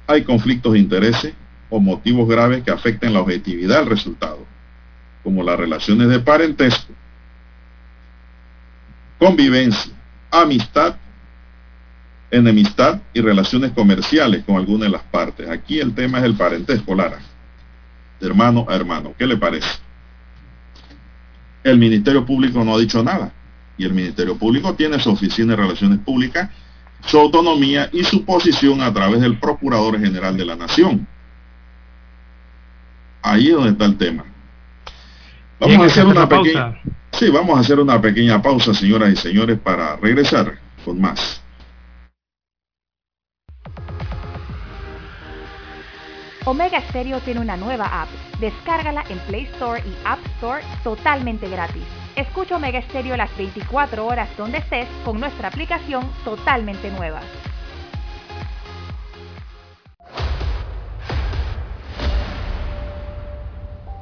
hay 0.06 0.24
conflictos 0.24 0.72
de 0.72 0.78
intereses 0.80 1.34
o 1.68 1.78
motivos 1.78 2.28
graves 2.28 2.64
que 2.64 2.70
afecten 2.70 3.12
la 3.12 3.20
objetividad 3.20 3.80
del 3.80 3.90
resultado, 3.90 4.44
como 5.22 5.42
las 5.42 5.58
relaciones 5.58 6.08
de 6.08 6.18
parentesco, 6.18 6.92
convivencia, 9.18 9.92
amistad 10.30 10.96
enemistad 12.30 13.00
y 13.12 13.20
relaciones 13.20 13.72
comerciales 13.72 14.44
con 14.44 14.56
alguna 14.56 14.84
de 14.84 14.90
las 14.90 15.02
partes. 15.02 15.48
Aquí 15.48 15.80
el 15.80 15.94
tema 15.94 16.18
es 16.18 16.24
el 16.24 16.34
parentesco, 16.34 16.94
Lara. 16.94 17.18
De 18.20 18.26
hermano 18.26 18.66
a 18.68 18.76
hermano. 18.76 19.14
¿Qué 19.18 19.26
le 19.26 19.36
parece? 19.36 19.68
El 21.64 21.78
Ministerio 21.78 22.24
Público 22.24 22.64
no 22.64 22.74
ha 22.74 22.78
dicho 22.78 23.02
nada. 23.02 23.32
Y 23.76 23.84
el 23.84 23.94
Ministerio 23.94 24.36
Público 24.36 24.74
tiene 24.74 24.98
su 25.00 25.10
oficina 25.10 25.56
de 25.56 25.62
relaciones 25.62 25.98
públicas, 26.00 26.50
su 27.06 27.18
autonomía 27.18 27.88
y 27.92 28.04
su 28.04 28.24
posición 28.24 28.80
a 28.82 28.92
través 28.92 29.20
del 29.20 29.38
Procurador 29.38 29.98
General 29.98 30.36
de 30.36 30.44
la 30.44 30.56
Nación. 30.56 31.06
Ahí 33.22 33.48
es 33.48 33.54
donde 33.54 33.70
está 33.70 33.84
el 33.84 33.96
tema. 33.98 34.24
Vamos 35.58 35.78
a 35.78 35.84
hacer 35.86 36.06
una 36.06 36.28
pequeña... 36.28 36.80
Sí, 37.12 37.28
vamos 37.28 37.56
a 37.56 37.60
hacer 37.60 37.78
una 37.78 38.00
pequeña 38.00 38.40
pausa, 38.40 38.72
señoras 38.72 39.12
y 39.12 39.16
señores, 39.16 39.58
para 39.58 39.96
regresar 39.96 40.58
con 40.84 41.00
más. 41.00 41.42
Omega 46.46 46.80
Stereo 46.88 47.20
tiene 47.20 47.40
una 47.40 47.56
nueva 47.56 48.02
app. 48.02 48.08
Descárgala 48.40 49.04
en 49.10 49.18
Play 49.20 49.44
Store 49.52 49.82
y 49.84 49.94
App 50.06 50.18
Store 50.36 50.62
totalmente 50.82 51.48
gratis. 51.48 51.99
Escucha 52.16 52.56
Omega 52.56 52.82
Stereo 52.82 53.16
las 53.16 53.34
24 53.36 54.06
horas 54.06 54.28
donde 54.36 54.58
estés 54.58 54.88
con 55.04 55.20
nuestra 55.20 55.48
aplicación 55.48 56.10
totalmente 56.24 56.90
nueva. 56.90 57.20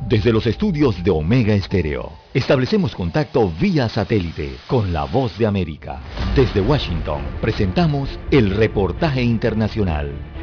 Desde 0.08 0.32
los 0.32 0.46
estudios 0.46 1.04
de 1.04 1.10
Omega 1.10 1.52
Estéreo, 1.52 2.12
establecemos 2.32 2.94
contacto 2.94 3.52
vía 3.60 3.90
satélite 3.90 4.56
con 4.66 4.90
la 4.90 5.04
voz 5.04 5.36
de 5.36 5.46
América. 5.46 6.00
Desde 6.34 6.62
Washington, 6.62 7.20
presentamos 7.42 8.18
el 8.30 8.56
reportaje 8.56 9.22
internacional. 9.22 10.37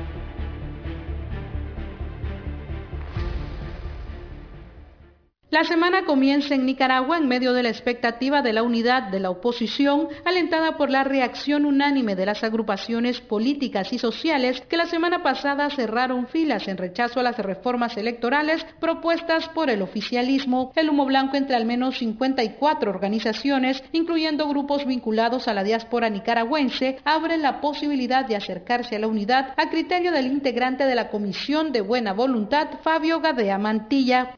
La 5.55 5.63
semana 5.63 6.03
comienza 6.03 6.53
en 6.53 6.65
Nicaragua 6.65 7.17
en 7.17 7.29
medio 7.29 7.53
de 7.53 7.63
la 7.63 7.69
expectativa 7.69 8.41
de 8.41 8.51
la 8.51 8.61
unidad 8.61 9.03
de 9.03 9.21
la 9.21 9.29
oposición, 9.29 10.09
alentada 10.25 10.75
por 10.75 10.89
la 10.89 11.05
reacción 11.05 11.63
unánime 11.63 12.17
de 12.17 12.25
las 12.25 12.43
agrupaciones 12.43 13.21
políticas 13.21 13.93
y 13.93 13.97
sociales 13.97 14.59
que 14.67 14.75
la 14.75 14.85
semana 14.85 15.23
pasada 15.23 15.69
cerraron 15.69 16.27
filas 16.27 16.67
en 16.67 16.75
rechazo 16.75 17.21
a 17.21 17.23
las 17.23 17.37
reformas 17.37 17.95
electorales 17.95 18.65
propuestas 18.81 19.47
por 19.47 19.69
el 19.69 19.81
oficialismo. 19.81 20.73
El 20.75 20.89
humo 20.89 21.05
blanco 21.05 21.37
entre 21.37 21.55
al 21.55 21.63
menos 21.63 21.99
54 21.99 22.91
organizaciones, 22.91 23.81
incluyendo 23.93 24.49
grupos 24.49 24.85
vinculados 24.85 25.47
a 25.47 25.53
la 25.53 25.63
diáspora 25.63 26.09
nicaragüense, 26.09 26.97
abre 27.05 27.37
la 27.37 27.61
posibilidad 27.61 28.25
de 28.25 28.35
acercarse 28.35 28.97
a 28.97 28.99
la 28.99 29.07
unidad 29.07 29.53
a 29.55 29.69
criterio 29.69 30.11
del 30.11 30.27
integrante 30.27 30.83
de 30.83 30.95
la 30.95 31.07
Comisión 31.07 31.71
de 31.71 31.79
Buena 31.79 32.11
Voluntad, 32.11 32.81
Fabio 32.83 33.21
Gadea 33.21 33.57
Mantilla 33.57 34.35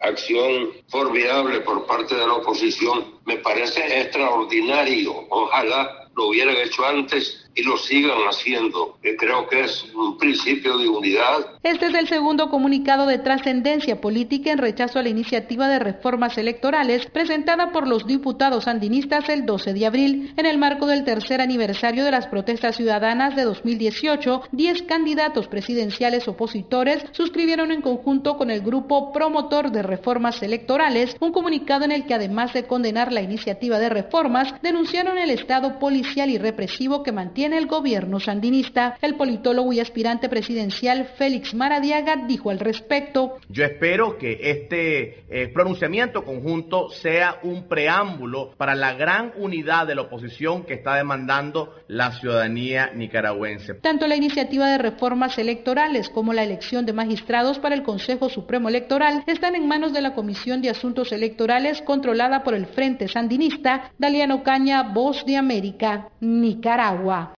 acción 0.00 0.70
formidable 0.88 1.60
por 1.60 1.86
parte 1.86 2.14
de 2.14 2.26
la 2.26 2.34
oposición. 2.34 3.18
Me 3.26 3.38
parece 3.38 4.00
extraordinario. 4.00 5.26
Ojalá 5.30 6.08
lo 6.14 6.28
hubieran 6.28 6.56
hecho 6.56 6.84
antes 6.84 7.47
y 7.58 7.62
lo 7.62 7.76
sigan 7.76 8.18
haciendo, 8.28 8.98
creo 9.18 9.48
que 9.48 9.62
es 9.62 9.84
un 9.94 10.16
principio 10.16 10.78
de 10.78 10.88
unidad. 10.88 11.58
Este 11.64 11.86
es 11.86 11.94
el 11.94 12.06
segundo 12.06 12.50
comunicado 12.50 13.06
de 13.06 13.18
trascendencia 13.18 14.00
política 14.00 14.52
en 14.52 14.58
rechazo 14.58 15.00
a 15.00 15.02
la 15.02 15.08
iniciativa 15.08 15.68
de 15.68 15.80
reformas 15.80 16.38
electorales 16.38 17.06
presentada 17.06 17.72
por 17.72 17.88
los 17.88 18.06
diputados 18.06 18.64
sandinistas 18.64 19.28
el 19.28 19.44
12 19.44 19.74
de 19.74 19.86
abril. 19.86 20.34
En 20.36 20.46
el 20.46 20.56
marco 20.56 20.86
del 20.86 21.04
tercer 21.04 21.40
aniversario 21.40 22.04
de 22.04 22.12
las 22.12 22.28
protestas 22.28 22.76
ciudadanas 22.76 23.34
de 23.34 23.42
2018, 23.42 24.42
10 24.52 24.82
candidatos 24.82 25.48
presidenciales 25.48 26.28
opositores 26.28 27.04
suscribieron 27.10 27.72
en 27.72 27.82
conjunto 27.82 28.36
con 28.36 28.50
el 28.50 28.60
grupo 28.60 29.12
promotor 29.12 29.72
de 29.72 29.82
reformas 29.82 30.42
electorales 30.44 31.16
un 31.18 31.32
comunicado 31.32 31.84
en 31.84 31.92
el 31.92 32.06
que 32.06 32.14
además 32.14 32.52
de 32.52 32.68
condenar 32.68 33.12
la 33.12 33.22
iniciativa 33.22 33.80
de 33.80 33.88
reformas, 33.88 34.54
denunciaron 34.62 35.18
el 35.18 35.30
estado 35.30 35.80
policial 35.80 36.30
y 36.30 36.38
represivo 36.38 37.02
que 37.02 37.10
mantiene 37.10 37.47
tiene 37.48 37.62
el 37.62 37.66
gobierno 37.66 38.20
sandinista. 38.20 38.98
El 39.00 39.14
politólogo 39.14 39.72
y 39.72 39.80
aspirante 39.80 40.28
presidencial 40.28 41.06
Félix 41.16 41.54
Maradiaga 41.54 42.16
dijo 42.26 42.50
al 42.50 42.58
respecto. 42.58 43.38
Yo 43.48 43.64
espero 43.64 44.18
que 44.18 44.38
este 44.50 45.24
eh, 45.30 45.48
pronunciamiento 45.48 46.26
conjunto 46.26 46.90
sea 46.90 47.38
un 47.42 47.66
preámbulo 47.66 48.50
para 48.58 48.74
la 48.74 48.92
gran 48.92 49.32
unidad 49.38 49.86
de 49.86 49.94
la 49.94 50.02
oposición 50.02 50.64
que 50.64 50.74
está 50.74 50.96
demandando 50.96 51.74
la 51.86 52.12
ciudadanía 52.12 52.90
nicaragüense. 52.94 53.72
Tanto 53.76 54.06
la 54.06 54.16
iniciativa 54.16 54.68
de 54.68 54.76
reformas 54.76 55.38
electorales 55.38 56.10
como 56.10 56.34
la 56.34 56.42
elección 56.42 56.84
de 56.84 56.92
magistrados 56.92 57.58
para 57.58 57.74
el 57.74 57.82
Consejo 57.82 58.28
Supremo 58.28 58.68
Electoral 58.68 59.24
están 59.26 59.54
en 59.54 59.66
manos 59.66 59.94
de 59.94 60.02
la 60.02 60.12
Comisión 60.12 60.60
de 60.60 60.68
Asuntos 60.68 61.12
Electorales 61.12 61.80
controlada 61.80 62.42
por 62.42 62.52
el 62.52 62.66
Frente 62.66 63.08
Sandinista. 63.08 63.90
Daliano 63.96 64.42
Caña, 64.42 64.82
Voz 64.82 65.24
de 65.24 65.38
América, 65.38 66.10
Nicaragua. 66.20 67.37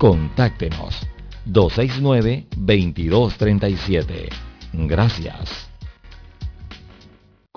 Contáctenos 0.00 1.06
269-2237. 1.46 4.30
Gracias. 4.72 5.69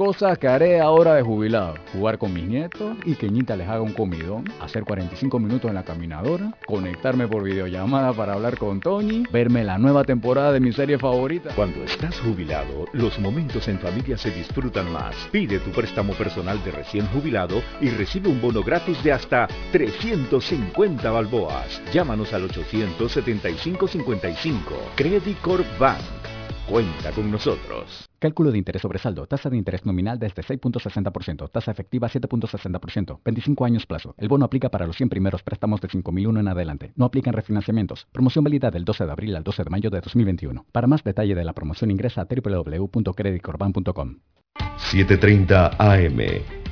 Cosas 0.05 0.37
que 0.37 0.49
haré 0.49 0.81
ahora 0.81 1.15
de 1.15 1.21
jubilado. 1.21 1.75
Jugar 1.93 2.17
con 2.17 2.33
mis 2.33 2.43
nietos 2.43 2.97
y 3.05 3.15
que 3.15 3.29
Ñita 3.29 3.55
les 3.55 3.69
haga 3.69 3.79
un 3.79 3.93
comidón. 3.93 4.43
Hacer 4.59 4.83
45 4.83 5.39
minutos 5.39 5.69
en 5.69 5.75
la 5.75 5.85
caminadora. 5.85 6.53
Conectarme 6.65 7.29
por 7.29 7.41
videollamada 7.41 8.11
para 8.11 8.33
hablar 8.33 8.57
con 8.57 8.81
Tony. 8.81 9.23
Verme 9.31 9.63
la 9.63 9.77
nueva 9.77 10.03
temporada 10.03 10.51
de 10.51 10.59
mi 10.59 10.73
serie 10.73 10.97
favorita. 10.97 11.51
Cuando 11.55 11.81
estás 11.85 12.19
jubilado, 12.19 12.85
los 12.91 13.17
momentos 13.17 13.69
en 13.69 13.79
familia 13.79 14.17
se 14.17 14.31
disfrutan 14.31 14.91
más. 14.91 15.15
Pide 15.31 15.59
tu 15.59 15.71
préstamo 15.71 16.11
personal 16.15 16.61
de 16.65 16.71
recién 16.71 17.07
jubilado 17.07 17.63
y 17.79 17.87
recibe 17.87 18.27
un 18.27 18.41
bono 18.41 18.61
gratis 18.61 19.01
de 19.05 19.13
hasta 19.13 19.47
350 19.71 21.11
balboas. 21.11 21.81
Llámanos 21.93 22.33
al 22.33 22.49
875-55. 22.49 24.57
Credit 24.97 25.39
Corp 25.39 25.79
Bank. 25.79 26.22
Cuenta 26.69 27.11
con 27.11 27.29
nosotros. 27.29 28.09
Cálculo 28.19 28.51
de 28.51 28.57
interés 28.57 28.81
sobre 28.81 28.97
saldo. 28.97 29.27
Tasa 29.27 29.49
de 29.49 29.57
interés 29.57 29.85
nominal 29.85 30.17
desde 30.17 30.43
6.60%. 30.43 31.51
Tasa 31.51 31.71
efectiva 31.71 32.07
7.60%. 32.07 33.19
25 33.23 33.65
años 33.65 33.85
plazo. 33.85 34.15
El 34.17 34.29
bono 34.29 34.45
aplica 34.45 34.69
para 34.69 34.87
los 34.87 34.95
100 34.95 35.09
primeros 35.09 35.43
préstamos 35.43 35.81
de 35.81 35.89
5.001 35.89 36.39
en 36.39 36.47
adelante. 36.47 36.93
No 36.95 37.05
aplican 37.05 37.33
refinanciamientos. 37.33 38.07
Promoción 38.13 38.45
válida 38.45 38.71
del 38.71 38.85
12 38.85 39.05
de 39.05 39.11
abril 39.11 39.35
al 39.35 39.43
12 39.43 39.65
de 39.65 39.69
mayo 39.69 39.89
de 39.89 39.99
2021. 39.99 40.65
Para 40.71 40.87
más 40.87 41.03
detalle 41.03 41.35
de 41.35 41.43
la 41.43 41.53
promoción 41.53 41.91
ingresa 41.91 42.21
a 42.21 42.27
www.creditcorban.com. 42.27 44.19
7.30 44.55 45.75
AM. 45.79 46.62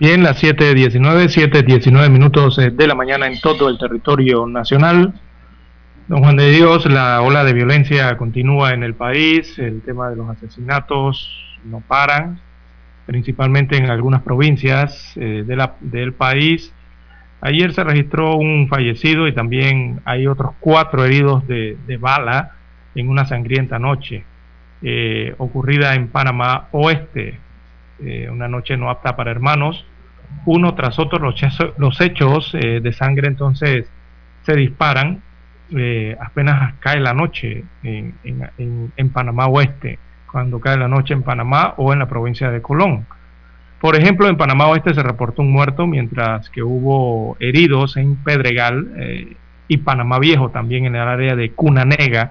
Bien, 0.00 0.22
las 0.22 0.42
7.19, 0.42 1.26
7.19 1.26 2.10
minutos 2.10 2.58
eh, 2.58 2.70
de 2.70 2.86
la 2.86 2.94
mañana 2.94 3.26
en 3.26 3.40
todo 3.40 3.68
el 3.68 3.78
territorio 3.78 4.46
nacional. 4.46 5.12
Don 6.06 6.20
Juan 6.20 6.36
de 6.36 6.50
Dios, 6.50 6.86
la 6.86 7.20
ola 7.20 7.42
de 7.44 7.52
violencia 7.52 8.16
continúa 8.16 8.72
en 8.72 8.84
el 8.84 8.94
país, 8.94 9.58
el 9.58 9.82
tema 9.82 10.08
de 10.08 10.16
los 10.16 10.30
asesinatos 10.30 11.58
no 11.64 11.80
paran, 11.80 12.40
principalmente 13.06 13.76
en 13.76 13.90
algunas 13.90 14.22
provincias 14.22 15.12
eh, 15.16 15.42
de 15.44 15.56
la, 15.56 15.74
del 15.80 16.12
país. 16.12 16.72
Ayer 17.40 17.72
se 17.72 17.82
registró 17.82 18.36
un 18.36 18.68
fallecido 18.68 19.26
y 19.26 19.32
también 19.32 20.00
hay 20.04 20.26
otros 20.26 20.52
cuatro 20.60 21.04
heridos 21.04 21.46
de, 21.48 21.76
de 21.86 21.96
bala 21.96 22.52
en 22.94 23.08
una 23.08 23.26
sangrienta 23.26 23.78
noche 23.78 24.24
eh, 24.80 25.34
ocurrida 25.38 25.94
en 25.94 26.06
Panamá 26.06 26.68
Oeste, 26.70 27.38
eh, 28.00 28.28
una 28.30 28.46
noche 28.46 28.76
no 28.76 28.90
apta 28.90 29.16
para 29.16 29.32
hermanos. 29.32 29.84
Uno 30.46 30.74
tras 30.74 30.98
otro 30.98 31.18
los, 31.18 32.00
hechos 32.00 32.54
eh, 32.54 32.80
de 32.80 32.92
sangre 32.92 33.28
entonces 33.28 33.86
se 34.42 34.56
disparan 34.56 35.22
eh, 35.76 36.16
apenas 36.18 36.74
cae 36.80 36.98
la 37.00 37.12
noche 37.12 37.64
en, 37.82 38.14
en, 38.24 38.92
en, 38.96 39.10
Panamá 39.10 39.46
Oeste, 39.48 39.98
cuando 40.30 40.60
cae 40.60 40.78
la 40.78 40.88
noche 40.88 41.12
en 41.12 41.22
Panamá 41.22 41.74
o 41.76 41.92
en 41.92 41.98
la 41.98 42.08
provincia 42.08 42.50
de 42.50 42.62
Colón. 42.62 43.06
Por 43.78 43.94
ejemplo, 43.94 44.28
en 44.28 44.38
Panamá 44.38 44.68
Oeste 44.68 44.94
se 44.94 45.02
reportó 45.02 45.42
un 45.42 45.52
muerto, 45.52 45.86
mientras 45.86 46.48
que 46.48 46.62
hubo 46.62 47.36
heridos 47.38 47.98
en 47.98 48.16
Pedregal 48.16 49.36
y 49.68 49.76
Panamá 49.76 50.18
Viejo, 50.18 50.48
también 50.48 50.86
en 50.86 50.96
el 50.96 51.02
área 51.02 51.36
de 51.36 51.50
Cunanega, 51.50 52.30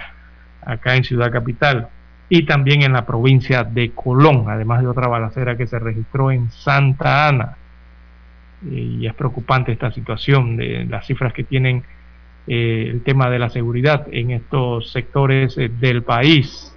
acá 0.65 0.95
en 0.95 1.03
Ciudad 1.03 1.31
Capital 1.31 1.89
y 2.29 2.45
también 2.45 2.81
en 2.81 2.93
la 2.93 3.05
provincia 3.05 3.63
de 3.63 3.91
Colón, 3.91 4.45
además 4.49 4.81
de 4.81 4.87
otra 4.87 5.07
balacera 5.07 5.55
que 5.55 5.67
se 5.67 5.79
registró 5.79 6.31
en 6.31 6.51
Santa 6.51 7.27
Ana. 7.29 7.57
Y 8.63 9.05
es 9.05 9.13
preocupante 9.13 9.71
esta 9.71 9.91
situación 9.91 10.57
de 10.57 10.85
las 10.85 11.05
cifras 11.05 11.33
que 11.33 11.43
tienen 11.43 11.83
eh, 12.47 12.89
el 12.91 13.03
tema 13.03 13.29
de 13.29 13.39
la 13.39 13.49
seguridad 13.49 14.07
en 14.11 14.31
estos 14.31 14.91
sectores 14.91 15.57
eh, 15.57 15.69
del 15.69 16.03
país. 16.03 16.73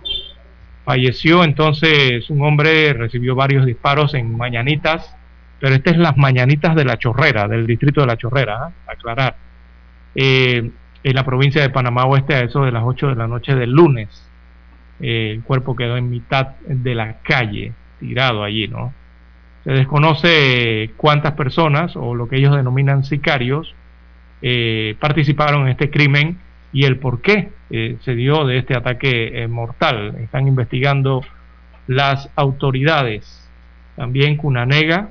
Falleció 0.84 1.44
entonces 1.44 2.28
un 2.30 2.42
hombre, 2.42 2.92
recibió 2.92 3.34
varios 3.34 3.64
disparos 3.64 4.14
en 4.14 4.36
Mañanitas, 4.36 5.16
pero 5.58 5.74
estas 5.74 5.94
es 5.94 5.98
las 6.00 6.16
Mañanitas 6.16 6.74
de 6.74 6.84
la 6.84 6.98
Chorrera, 6.98 7.48
del 7.48 7.66
distrito 7.66 8.00
de 8.00 8.06
la 8.06 8.16
Chorrera, 8.16 8.68
¿eh? 8.68 8.72
aclarar. 8.86 9.36
en 10.14 10.72
la 11.02 11.24
provincia 11.24 11.62
de 11.62 11.70
Panamá 11.70 12.04
Oeste 12.04 12.34
a 12.34 12.40
eso 12.40 12.64
de 12.64 12.72
las 12.72 12.82
8 12.84 13.08
de 13.08 13.14
la 13.14 13.26
noche 13.26 13.54
del 13.54 13.70
lunes 13.70 14.30
eh, 15.00 15.32
el 15.32 15.42
cuerpo 15.42 15.74
quedó 15.74 15.96
en 15.96 16.10
mitad 16.10 16.56
de 16.66 16.94
la 16.94 17.18
calle, 17.20 17.72
tirado 17.98 18.44
allí, 18.44 18.68
¿no? 18.68 18.92
Se 19.64 19.72
desconoce 19.72 20.90
cuántas 20.96 21.32
personas, 21.32 21.96
o 21.96 22.14
lo 22.14 22.28
que 22.28 22.36
ellos 22.36 22.56
denominan 22.56 23.04
sicarios, 23.04 23.74
eh, 24.42 24.96
participaron 25.00 25.62
en 25.62 25.68
este 25.68 25.90
crimen 25.90 26.38
y 26.72 26.84
el 26.84 26.98
por 26.98 27.20
qué 27.20 27.50
eh, 27.68 27.98
se 28.00 28.14
dio 28.14 28.46
de 28.46 28.58
este 28.58 28.76
ataque 28.76 29.46
mortal. 29.48 30.16
Están 30.20 30.48
investigando 30.48 31.22
las 31.86 32.30
autoridades. 32.36 33.50
También 33.96 34.36
Cunanega 34.36 35.10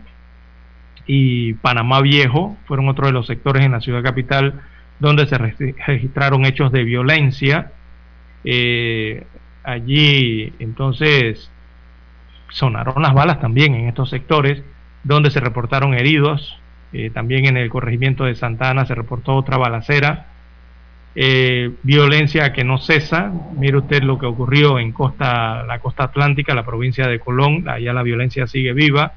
y 1.06 1.54
Panamá 1.56 2.02
Viejo 2.02 2.56
fueron 2.66 2.88
otros 2.88 3.10
de 3.10 3.14
los 3.14 3.28
sectores 3.28 3.66
en 3.66 3.74
la 3.74 3.82
ciudad 3.82 4.04
capital 4.04 4.62
donde 5.00 5.26
se 5.26 5.38
registraron 5.38 6.46
hechos 6.46 6.72
de 6.72 6.84
violencia. 6.84 7.72
Eh, 8.44 9.24
allí 9.64 10.54
entonces 10.60 11.52
sonaron 12.50 13.02
las 13.02 13.14
balas 13.14 13.40
también 13.40 13.76
en 13.76 13.88
estos 13.88 14.10
sectores 14.10 14.64
donde 15.04 15.32
se 15.32 15.40
reportaron 15.40 15.94
heridos. 15.94 16.58
Eh, 16.92 17.12
también 17.12 17.46
en 17.46 17.58
el 17.58 17.70
corregimiento 17.70 18.26
de 18.26 18.36
Santa 18.36 18.70
Ana 18.70 18.86
se 18.86 18.96
reportó 18.96 19.36
otra 19.36 19.58
balacera. 19.58 20.28
Eh, 21.16 21.72
violencia 21.84 22.54
que 22.54 22.64
no 22.64 22.78
cesa. 22.78 23.32
Mire 23.58 23.78
usted 23.78 24.04
lo 24.04 24.18
que 24.18 24.26
ocurrió 24.26 24.80
en 24.80 24.92
costa, 24.92 25.64
la 25.64 25.80
costa 25.80 26.06
atlántica, 26.06 26.54
la 26.54 26.66
provincia 26.66 27.08
de 27.08 27.20
Colón. 27.20 27.68
Allá 27.68 27.94
la 27.94 28.04
violencia 28.04 28.48
sigue 28.48 28.74
viva. 28.74 29.14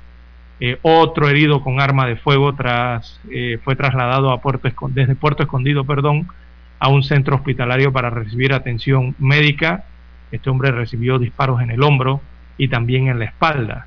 Eh, 0.60 0.78
otro 0.82 1.28
herido 1.28 1.62
con 1.62 1.80
arma 1.80 2.06
de 2.06 2.16
fuego 2.16 2.54
tras, 2.54 3.20
fue 3.64 3.74
trasladado 3.74 4.30
a 4.30 4.40
Puerto 4.40 4.68
desde 4.90 5.16
Puerto 5.16 5.42
Escondido 5.42 5.84
perdón, 5.84 6.28
a 6.78 6.88
un 6.88 7.02
centro 7.02 7.34
hospitalario 7.34 7.92
para 7.92 8.10
recibir 8.10 8.52
atención 8.52 9.16
médica. 9.18 9.84
Este 10.30 10.50
hombre 10.50 10.70
recibió 10.70 11.18
disparos 11.18 11.60
en 11.62 11.70
el 11.70 11.82
hombro 11.82 12.20
y 12.58 12.68
también 12.68 13.08
en 13.08 13.18
la 13.18 13.26
espalda. 13.26 13.86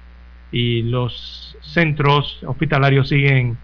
Y 0.51 0.83
los 0.83 1.57
centros 1.61 2.39
hospitalarios 2.45 3.09
siguen 3.09 3.57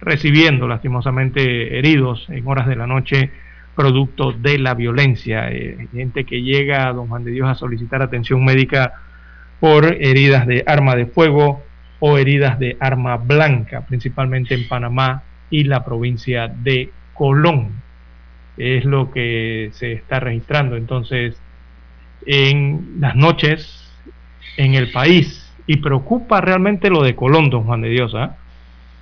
recibiendo 0.00 0.68
lastimosamente 0.68 1.78
heridos 1.78 2.28
en 2.30 2.46
horas 2.46 2.66
de 2.66 2.76
la 2.76 2.86
noche 2.86 3.30
producto 3.74 4.32
de 4.32 4.58
la 4.58 4.74
violencia. 4.74 5.50
Eh, 5.50 5.88
gente 5.92 6.24
que 6.24 6.42
llega 6.42 6.88
a 6.88 6.92
Don 6.92 7.08
Juan 7.08 7.24
de 7.24 7.30
Dios 7.30 7.48
a 7.48 7.54
solicitar 7.54 8.02
atención 8.02 8.44
médica 8.44 8.94
por 9.60 9.84
heridas 9.86 10.46
de 10.46 10.64
arma 10.66 10.96
de 10.96 11.06
fuego 11.06 11.62
o 12.00 12.18
heridas 12.18 12.58
de 12.58 12.76
arma 12.80 13.16
blanca, 13.16 13.84
principalmente 13.86 14.54
en 14.54 14.66
Panamá 14.68 15.22
y 15.50 15.64
la 15.64 15.84
provincia 15.84 16.48
de 16.48 16.90
Colón. 17.14 17.70
Es 18.56 18.84
lo 18.84 19.10
que 19.10 19.70
se 19.72 19.92
está 19.92 20.20
registrando. 20.20 20.76
Entonces, 20.76 21.40
en 22.26 22.96
las 23.00 23.14
noches 23.14 23.77
en 24.58 24.74
el 24.74 24.90
país, 24.90 25.50
y 25.66 25.78
preocupa 25.78 26.42
realmente 26.42 26.90
lo 26.90 27.02
de 27.02 27.14
Colón, 27.14 27.48
don 27.48 27.64
Juan 27.64 27.80
de 27.80 27.88
Dios. 27.88 28.14
¿ah? 28.14 28.36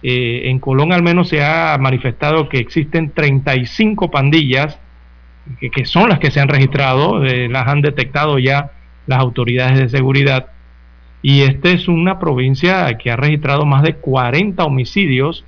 Eh, 0.03 0.43
en 0.51 0.61
Colón 0.61 0.93
al 0.93 1.03
menos 1.03 1.29
se 1.29 1.43
ha 1.43 1.77
manifestado 1.79 2.49
que 2.49 2.59
existen 2.59 3.11
35 3.11 4.11
pandillas, 4.11 4.79
que, 5.61 5.85
son 5.87 6.11
las 6.11 6.19
que 6.19 6.31
se 6.31 6.41
han 6.41 6.49
registrado, 6.49 7.25
eh, 7.25 7.49
las 7.49 7.67
han 7.67 7.81
detectado 7.81 8.39
ya 8.39 8.73
las 9.07 9.19
autoridades 9.19 9.79
de 9.79 9.89
seguridad. 9.89 10.49
Y 11.23 11.43
esta 11.43 11.71
es 11.71 11.89
una 11.89 12.19
provincia 12.19 12.97
que 12.99 13.11
ha 13.11 13.17
registrado 13.17 13.65
más 13.65 13.83
de 13.83 13.95
40 13.95 14.63
homicidios 14.65 15.45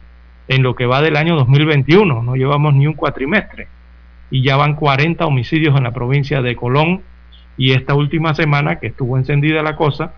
en 0.48 0.62
lo 0.62 0.74
que 0.74 0.86
va 0.86 1.02
del 1.02 1.16
año 1.16 1.36
2021. 1.36 2.22
No 2.22 2.34
llevamos 2.34 2.74
ni 2.74 2.86
un 2.86 2.94
cuatrimestre. 2.94 3.68
Y 4.30 4.42
ya 4.42 4.56
van 4.56 4.74
40 4.74 5.26
homicidios 5.26 5.76
en 5.76 5.84
la 5.84 5.92
provincia 5.92 6.42
de 6.42 6.56
Colón. 6.56 7.02
Y 7.58 7.72
esta 7.72 7.94
última 7.94 8.34
semana 8.34 8.76
que 8.76 8.86
estuvo 8.86 9.18
encendida 9.18 9.62
la 9.62 9.76
cosa, 9.76 10.14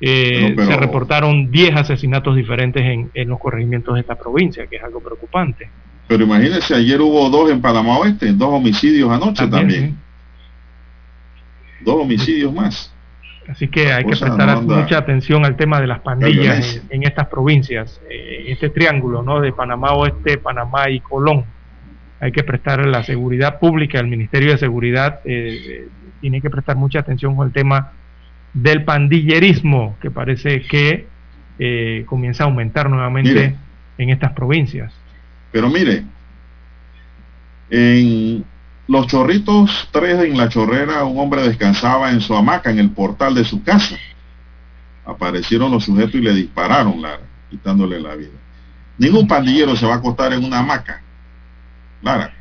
eh, 0.00 0.54
se 0.56 0.76
reportaron 0.76 1.50
10 1.50 1.76
asesinatos 1.76 2.36
diferentes 2.36 2.82
en, 2.82 3.10
en, 3.14 3.28
los 3.28 3.40
corregimientos 3.40 3.94
de 3.94 4.02
esta 4.02 4.14
provincia, 4.14 4.66
que 4.66 4.76
es 4.76 4.82
algo 4.82 5.00
preocupante. 5.00 5.68
Pero 6.06 6.24
imagínense, 6.24 6.74
ayer 6.74 7.00
hubo 7.00 7.28
dos 7.30 7.50
en 7.50 7.60
Panamá 7.60 7.98
Oeste, 7.98 8.32
dos 8.32 8.50
homicidios 8.50 9.10
anoche 9.10 9.46
también. 9.48 9.96
Dos 11.80 12.02
homicidios 12.02 12.52
más. 12.52 12.94
Así 13.48 13.68
que 13.68 13.92
hay 13.92 14.04
que 14.04 14.16
prestar 14.16 14.62
mucha 14.62 14.98
atención 14.98 15.44
al 15.44 15.56
tema 15.56 15.80
de 15.80 15.86
las 15.86 16.00
pandillas 16.00 16.82
en, 16.88 17.02
estas 17.02 17.28
provincias, 17.28 18.00
eh, 18.08 18.44
este 18.48 18.70
triángulo 18.70 19.22
¿no? 19.22 19.40
de 19.40 19.52
Panamá 19.52 19.92
Oeste, 19.92 20.38
Panamá 20.38 20.88
y 20.88 21.00
Colón. 21.00 21.44
Hay 22.20 22.32
que 22.32 22.42
prestar 22.42 22.86
la 22.86 23.02
seguridad 23.02 23.58
pública, 23.58 24.00
el 24.00 24.06
Ministerio 24.06 24.52
de 24.52 24.58
Seguridad 24.58 25.20
eh, 25.24 25.88
tiene 26.24 26.40
que 26.40 26.48
prestar 26.48 26.74
mucha 26.76 27.00
atención 27.00 27.36
con 27.36 27.48
el 27.48 27.52
tema 27.52 27.92
del 28.54 28.82
pandillerismo, 28.82 29.94
que 30.00 30.10
parece 30.10 30.62
que 30.62 31.06
eh, 31.58 32.04
comienza 32.06 32.44
a 32.44 32.46
aumentar 32.46 32.88
nuevamente 32.88 33.54
en 33.98 34.08
estas 34.08 34.32
provincias. 34.32 34.90
Pero 35.52 35.68
mire, 35.68 36.02
en 37.68 38.42
los 38.88 39.06
chorritos 39.06 39.86
tres 39.92 40.18
en 40.24 40.38
la 40.38 40.48
chorrera, 40.48 41.04
un 41.04 41.18
hombre 41.18 41.42
descansaba 41.42 42.10
en 42.10 42.22
su 42.22 42.34
hamaca 42.34 42.70
en 42.70 42.78
el 42.78 42.88
portal 42.88 43.34
de 43.34 43.44
su 43.44 43.62
casa. 43.62 43.98
Aparecieron 45.04 45.70
los 45.70 45.84
sujetos 45.84 46.14
y 46.14 46.22
le 46.22 46.32
dispararon, 46.32 47.02
Lara, 47.02 47.20
quitándole 47.50 48.00
la 48.00 48.14
vida. 48.14 48.38
Ningún 48.96 49.28
pandillero 49.28 49.76
se 49.76 49.84
va 49.84 49.92
a 49.92 49.96
acostar 49.98 50.32
en 50.32 50.42
una 50.42 50.60
hamaca, 50.60 51.02
Lara, 52.00 52.32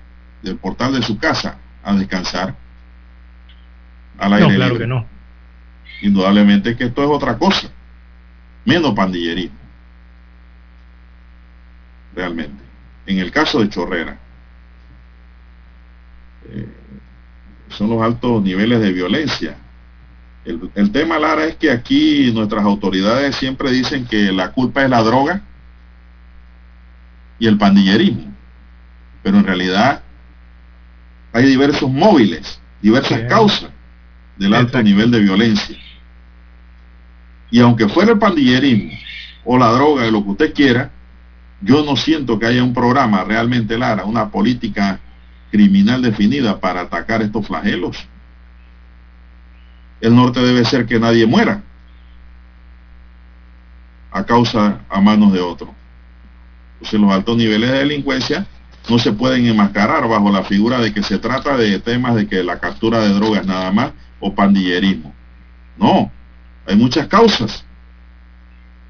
del 0.42 0.56
portal 0.56 0.94
de 0.94 1.02
su 1.02 1.18
casa 1.18 1.58
a 1.84 1.94
descansar. 1.96 2.63
Al 4.18 4.34
aire 4.34 4.48
no, 4.48 4.56
claro 4.56 4.78
que 4.78 4.88
no. 4.88 5.06
Indudablemente 6.02 6.76
que 6.76 6.86
esto 6.86 7.04
es 7.04 7.10
otra 7.10 7.38
cosa, 7.38 7.70
menos 8.66 8.94
pandillerismo. 8.94 9.58
Realmente. 12.16 12.64
En 13.06 13.20
el 13.20 13.32
caso 13.32 13.60
de 13.60 13.70
Chorrera, 13.70 14.18
eh, 16.50 16.68
son 17.70 17.90
los 17.90 18.02
altos 18.02 18.44
niveles 18.44 18.80
de 18.80 18.92
violencia. 18.92 19.58
El, 20.46 20.70
el, 20.76 20.92
tema, 20.92 21.18
Lara, 21.20 21.46
es 21.46 21.56
que 21.56 21.72
aquí 21.72 22.32
nuestras 22.34 22.64
autoridades 22.66 23.36
siempre 23.36 23.72
dicen 23.72 24.06
que 24.06 24.32
la 24.32 24.52
culpa 24.52 24.84
es 24.84 24.90
la 24.90 25.02
droga 25.02 25.42
y 27.40 27.48
el 27.48 27.58
pandillerismo. 27.58 28.34
Pero 29.24 29.38
en 29.38 29.46
realidad 29.46 30.04
hay 31.32 31.46
diversos 31.46 31.90
móviles, 31.90 32.60
diversas 32.82 33.22
causas 33.30 33.72
del 34.38 34.54
alto 34.54 34.82
nivel 34.82 35.12
de 35.12 35.20
violencia. 35.20 35.78
Y 37.52 37.60
aunque 37.60 37.88
fuera 37.88 38.14
el 38.14 38.20
pandillerismo 38.20 38.92
o 39.46 39.58
la 39.58 39.72
droga, 39.72 40.10
lo 40.10 40.24
que 40.24 40.30
usted 40.32 40.54
quiera, 40.54 40.92
yo 41.62 41.84
no 41.86 41.96
siento 41.96 42.40
que 42.40 42.48
haya 42.48 42.64
un 42.64 42.74
programa 42.74 43.24
realmente, 43.24 43.78
Lara, 43.78 44.06
una 44.06 44.30
política 44.30 45.00
criminal 45.52 46.02
definida 46.02 46.60
para 46.60 46.82
atacar 46.82 47.22
estos 47.22 47.48
flagelos. 47.48 47.98
El 50.02 50.16
norte 50.16 50.42
debe 50.42 50.66
ser 50.66 50.86
que 50.86 51.00
nadie 51.00 51.26
muera 51.26 51.62
a 54.12 54.26
causa 54.26 54.82
a 54.90 55.00
manos 55.00 55.32
de 55.32 55.40
otro. 55.40 55.74
Entonces 56.74 57.00
los 57.00 57.12
altos 57.12 57.38
niveles 57.38 57.72
de 57.72 57.78
delincuencia 57.78 58.46
no 58.90 59.00
se 59.00 59.14
pueden 59.14 59.46
enmascarar 59.46 60.08
bajo 60.08 60.30
la 60.30 60.44
figura 60.44 60.80
de 60.80 60.94
que 60.94 61.04
se 61.04 61.18
trata 61.20 61.56
de 61.56 61.80
temas 61.80 62.16
de 62.16 62.28
que 62.28 62.44
la 62.44 62.60
captura 62.60 63.00
de 63.00 63.14
drogas 63.14 63.46
nada 63.46 63.72
más 63.72 63.92
o 64.24 64.34
pandillerismo. 64.34 65.14
No, 65.78 66.10
hay 66.66 66.76
muchas 66.78 67.08
causas. 67.08 67.66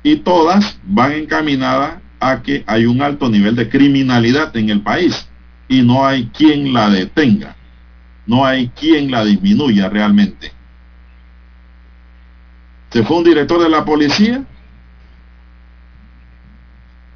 Y 0.04 0.18
todas 0.18 0.78
van 0.84 1.14
encaminadas 1.14 1.96
a 2.20 2.42
que 2.42 2.64
hay 2.68 2.86
un 2.86 3.02
alto 3.02 3.30
nivel 3.30 3.56
de 3.56 3.68
criminalidad 3.68 4.56
en 4.56 4.70
el 4.70 4.82
país 4.82 5.28
y 5.68 5.82
no 5.82 6.06
hay 6.06 6.28
quien 6.28 6.72
la 6.72 6.90
detenga. 6.90 7.56
No 8.28 8.46
hay 8.46 8.70
quien 8.70 9.10
la 9.10 9.26
disminuya 9.26 9.90
realmente. 9.90 10.52
Se 12.92 13.04
fue 13.04 13.18
un 13.18 13.24
director 13.24 13.62
de 13.62 13.70
la 13.70 13.84
policía, 13.84 14.44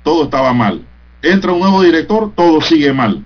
todo 0.03 0.23
estaba 0.23 0.53
mal. 0.53 0.83
Entra 1.21 1.51
un 1.51 1.59
nuevo 1.59 1.83
director, 1.83 2.33
todo 2.35 2.61
sigue 2.61 2.91
mal. 2.91 3.23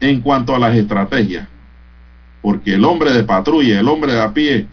En 0.00 0.20
cuanto 0.20 0.54
a 0.56 0.58
las 0.58 0.74
estrategias 0.74 1.51
porque 2.42 2.74
el 2.74 2.84
hombre 2.84 3.12
de 3.12 3.22
patrulla, 3.22 3.80
el 3.80 3.88
hombre 3.88 4.12
de 4.12 4.20
a 4.20 4.32
pie, 4.34 4.66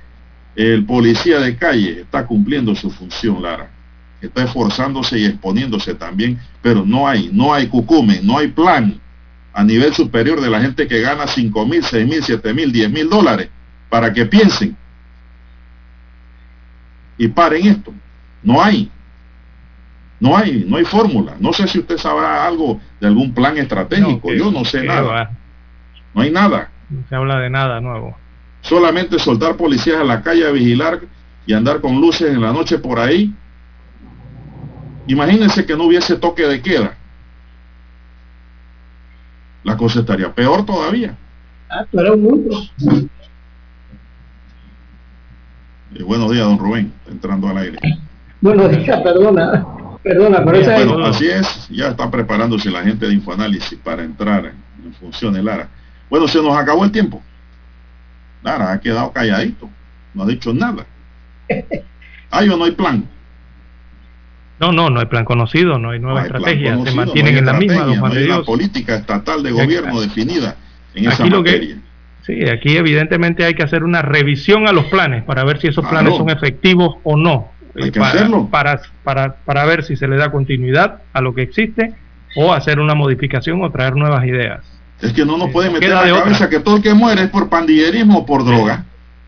el 0.55 0.85
policía 0.85 1.39
de 1.39 1.55
calle 1.55 2.01
está 2.01 2.25
cumpliendo 2.25 2.75
su 2.75 2.89
función, 2.89 3.41
Lara. 3.41 3.69
Está 4.19 4.43
esforzándose 4.43 5.17
y 5.17 5.25
exponiéndose 5.25 5.93
también, 5.93 6.37
pero 6.61 6.83
no 6.83 7.07
hay, 7.07 7.29
no 7.31 7.53
hay 7.53 7.67
cucumen, 7.67 8.25
no 8.25 8.37
hay 8.37 8.49
plan 8.49 8.99
a 9.53 9.63
nivel 9.63 9.93
superior 9.93 10.41
de 10.41 10.49
la 10.49 10.59
gente 10.59 10.87
que 10.87 10.99
gana 10.99 11.27
5 11.27 11.65
mil, 11.65 11.83
6 11.83 12.07
mil, 12.07 12.21
7 12.21 12.53
mil, 12.53 12.71
10 12.71 12.91
mil 12.91 13.09
dólares 13.09 13.49
para 13.89 14.11
que 14.11 14.25
piensen 14.25 14.75
y 17.17 17.27
paren 17.27 17.67
esto. 17.67 17.93
No 18.41 18.63
hay. 18.63 18.89
No 20.19 20.35
hay, 20.35 20.65
no 20.67 20.77
hay 20.77 20.85
fórmula. 20.85 21.35
No 21.39 21.53
sé 21.53 21.67
si 21.67 21.79
usted 21.79 21.97
sabrá 21.97 22.45
algo 22.45 22.79
de 22.99 23.07
algún 23.07 23.33
plan 23.33 23.57
estratégico. 23.57 24.33
Yo 24.33 24.51
no 24.51 24.65
sé 24.65 24.83
nada. 24.83 25.31
No 26.13 26.21
hay 26.21 26.31
nada. 26.31 26.71
No 26.89 27.03
se 27.07 27.15
habla 27.15 27.39
de 27.39 27.49
nada 27.49 27.79
nuevo. 27.79 28.17
Solamente 28.61 29.19
soltar 29.19 29.55
policías 29.55 30.01
a 30.01 30.03
la 30.03 30.21
calle 30.21 30.47
a 30.47 30.51
vigilar 30.51 31.01
y 31.45 31.53
andar 31.53 31.81
con 31.81 31.99
luces 31.99 32.29
en 32.29 32.41
la 32.41 32.51
noche 32.51 32.77
por 32.77 32.99
ahí. 32.99 33.33
Imagínense 35.07 35.65
que 35.65 35.75
no 35.75 35.85
hubiese 35.85 36.15
toque 36.17 36.43
de 36.43 36.61
queda. 36.61 36.95
La 39.63 39.75
cosa 39.77 39.99
estaría 39.99 40.33
peor 40.33 40.65
todavía. 40.65 41.15
Ah, 41.69 41.85
pero 41.91 42.17
mucho. 42.17 42.69
Y 45.93 46.03
buenos 46.03 46.31
días, 46.31 46.45
don 46.45 46.59
Rubén, 46.59 46.93
entrando 47.09 47.47
al 47.47 47.57
aire. 47.57 47.79
Buenos 48.41 48.71
días, 48.71 49.01
perdona. 49.01 49.65
Perdona, 50.01 50.45
pero 50.45 50.63
bueno, 50.63 51.05
así 51.05 51.27
es, 51.27 51.67
ya 51.69 51.89
está 51.89 52.09
preparándose 52.09 52.71
la 52.71 52.83
gente 52.83 53.05
de 53.05 53.13
Infoanálisis 53.13 53.77
para 53.79 54.01
entrar 54.01 54.53
en 54.83 54.93
funciones, 54.93 55.43
Lara. 55.43 55.67
Bueno, 56.09 56.27
se 56.27 56.41
nos 56.41 56.57
acabó 56.57 56.83
el 56.85 56.91
tiempo. 56.91 57.21
Lara 58.43 58.71
ha 58.71 58.79
quedado 58.79 59.11
calladito. 59.11 59.69
No 60.13 60.23
ha 60.23 60.27
dicho 60.27 60.53
nada. 60.53 60.85
¿Hay 62.31 62.49
o 62.49 62.57
no 62.57 62.65
hay 62.65 62.71
plan? 62.71 63.05
No, 64.59 64.73
no, 64.73 64.89
no 64.89 64.99
hay 64.99 65.05
plan 65.05 65.23
conocido, 65.23 65.79
no 65.79 65.91
hay 65.91 65.99
nueva 65.99 66.23
estrategia. 66.23 66.77
se 66.83 66.91
mantienen 66.91 67.37
en 67.37 67.45
la 67.45 67.53
misma. 67.53 67.85
No 67.85 68.05
hay 68.05 68.27
la 68.27 68.41
política 68.43 68.95
estatal 68.95 69.41
de 69.41 69.51
gobierno 69.51 70.01
definida 70.01 70.57
en 70.93 71.09
esa 71.09 71.25
materia. 71.25 71.77
sí, 72.23 72.47
aquí 72.49 72.75
evidentemente 72.75 73.45
hay 73.45 73.53
que 73.53 73.63
hacer 73.63 73.83
una 73.83 74.01
revisión 74.01 74.67
a 74.67 74.73
los 74.73 74.85
planes 74.85 75.23
para 75.23 75.43
ver 75.45 75.59
si 75.59 75.67
esos 75.67 75.85
planes 75.87 76.15
son 76.15 76.29
efectivos 76.29 76.97
o 77.03 77.15
no. 77.15 77.51
Hay 77.81 77.91
que 77.91 77.99
hacerlo. 77.99 78.49
Para, 78.51 78.81
para, 79.03 79.35
para 79.35 79.63
ver 79.63 79.83
si 79.83 79.95
se 79.95 80.07
le 80.07 80.17
da 80.17 80.31
continuidad 80.31 81.03
a 81.13 81.21
lo 81.21 81.33
que 81.33 81.43
existe 81.43 81.93
o 82.35 82.51
hacer 82.51 82.79
una 82.79 82.95
modificación 82.95 83.63
o 83.63 83.71
traer 83.71 83.95
nuevas 83.95 84.25
ideas. 84.25 84.78
Es 85.01 85.13
que 85.13 85.25
no 85.25 85.37
nos 85.37 85.51
pueden 85.51 85.73
meter 85.73 85.91
en 85.91 85.95
la 85.95 86.19
cabeza 86.19 86.49
que 86.49 86.59
todo 86.59 86.77
el 86.77 86.81
que 86.81 86.93
muere 86.93 87.23
es 87.23 87.29
por 87.29 87.49
pandillerismo 87.49 88.19
o 88.19 88.25
por 88.25 88.43
droga. 88.43 88.85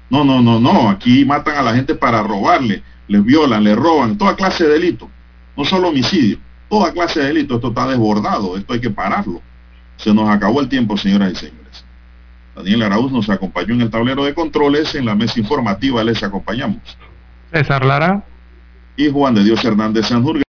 No, 0.10 0.26
no, 0.26 0.42
no, 0.42 0.60
no. 0.60 0.90
Aquí 0.90 1.24
matan 1.24 1.58
a 1.58 1.62
la 1.62 1.74
gente 1.74 1.96
para 1.96 2.22
robarle, 2.22 2.84
les 3.08 3.24
violan, 3.24 3.64
les 3.64 3.76
roban, 3.76 4.18
toda 4.18 4.36
clase 4.36 4.66
de 4.66 4.74
delito. 4.74 5.10
No 5.56 5.64
solo 5.64 5.90
homicidio, 5.90 6.38
toda 6.70 6.92
clase 6.92 7.22
de 7.22 7.28
delito. 7.28 7.56
Esto 7.56 7.70
está 7.70 7.88
desbordado, 7.88 8.58
esto 8.58 8.74
hay 8.74 8.82
que 8.82 8.90
pararlo. 8.90 9.42
Se 9.96 10.14
nos 10.14 10.30
acabó 10.30 10.60
el 10.60 10.68
tiempo, 10.68 10.98
señoras 10.98 11.32
y 11.32 11.36
señores. 11.36 11.86
Daniel 12.56 12.84
Arauz 12.84 13.12
nos 13.12 13.30
acompañó 13.30 13.74
en 13.74 13.82
el 13.82 13.90
tablero 13.90 14.26
de 14.26 14.34
controles. 14.34 14.94
En 14.96 15.06
la 15.06 15.16
mesa 15.16 15.40
informativa 15.40 16.04
les 16.04 16.22
acompañamos. 16.22 16.80
César 17.54 17.86
Lara. 17.86 18.24
Y 18.98 19.10
Juan 19.10 19.34
de 19.36 19.44
Dios 19.44 19.64
Hernández 19.64 20.08
Sanjurgen. 20.08 20.40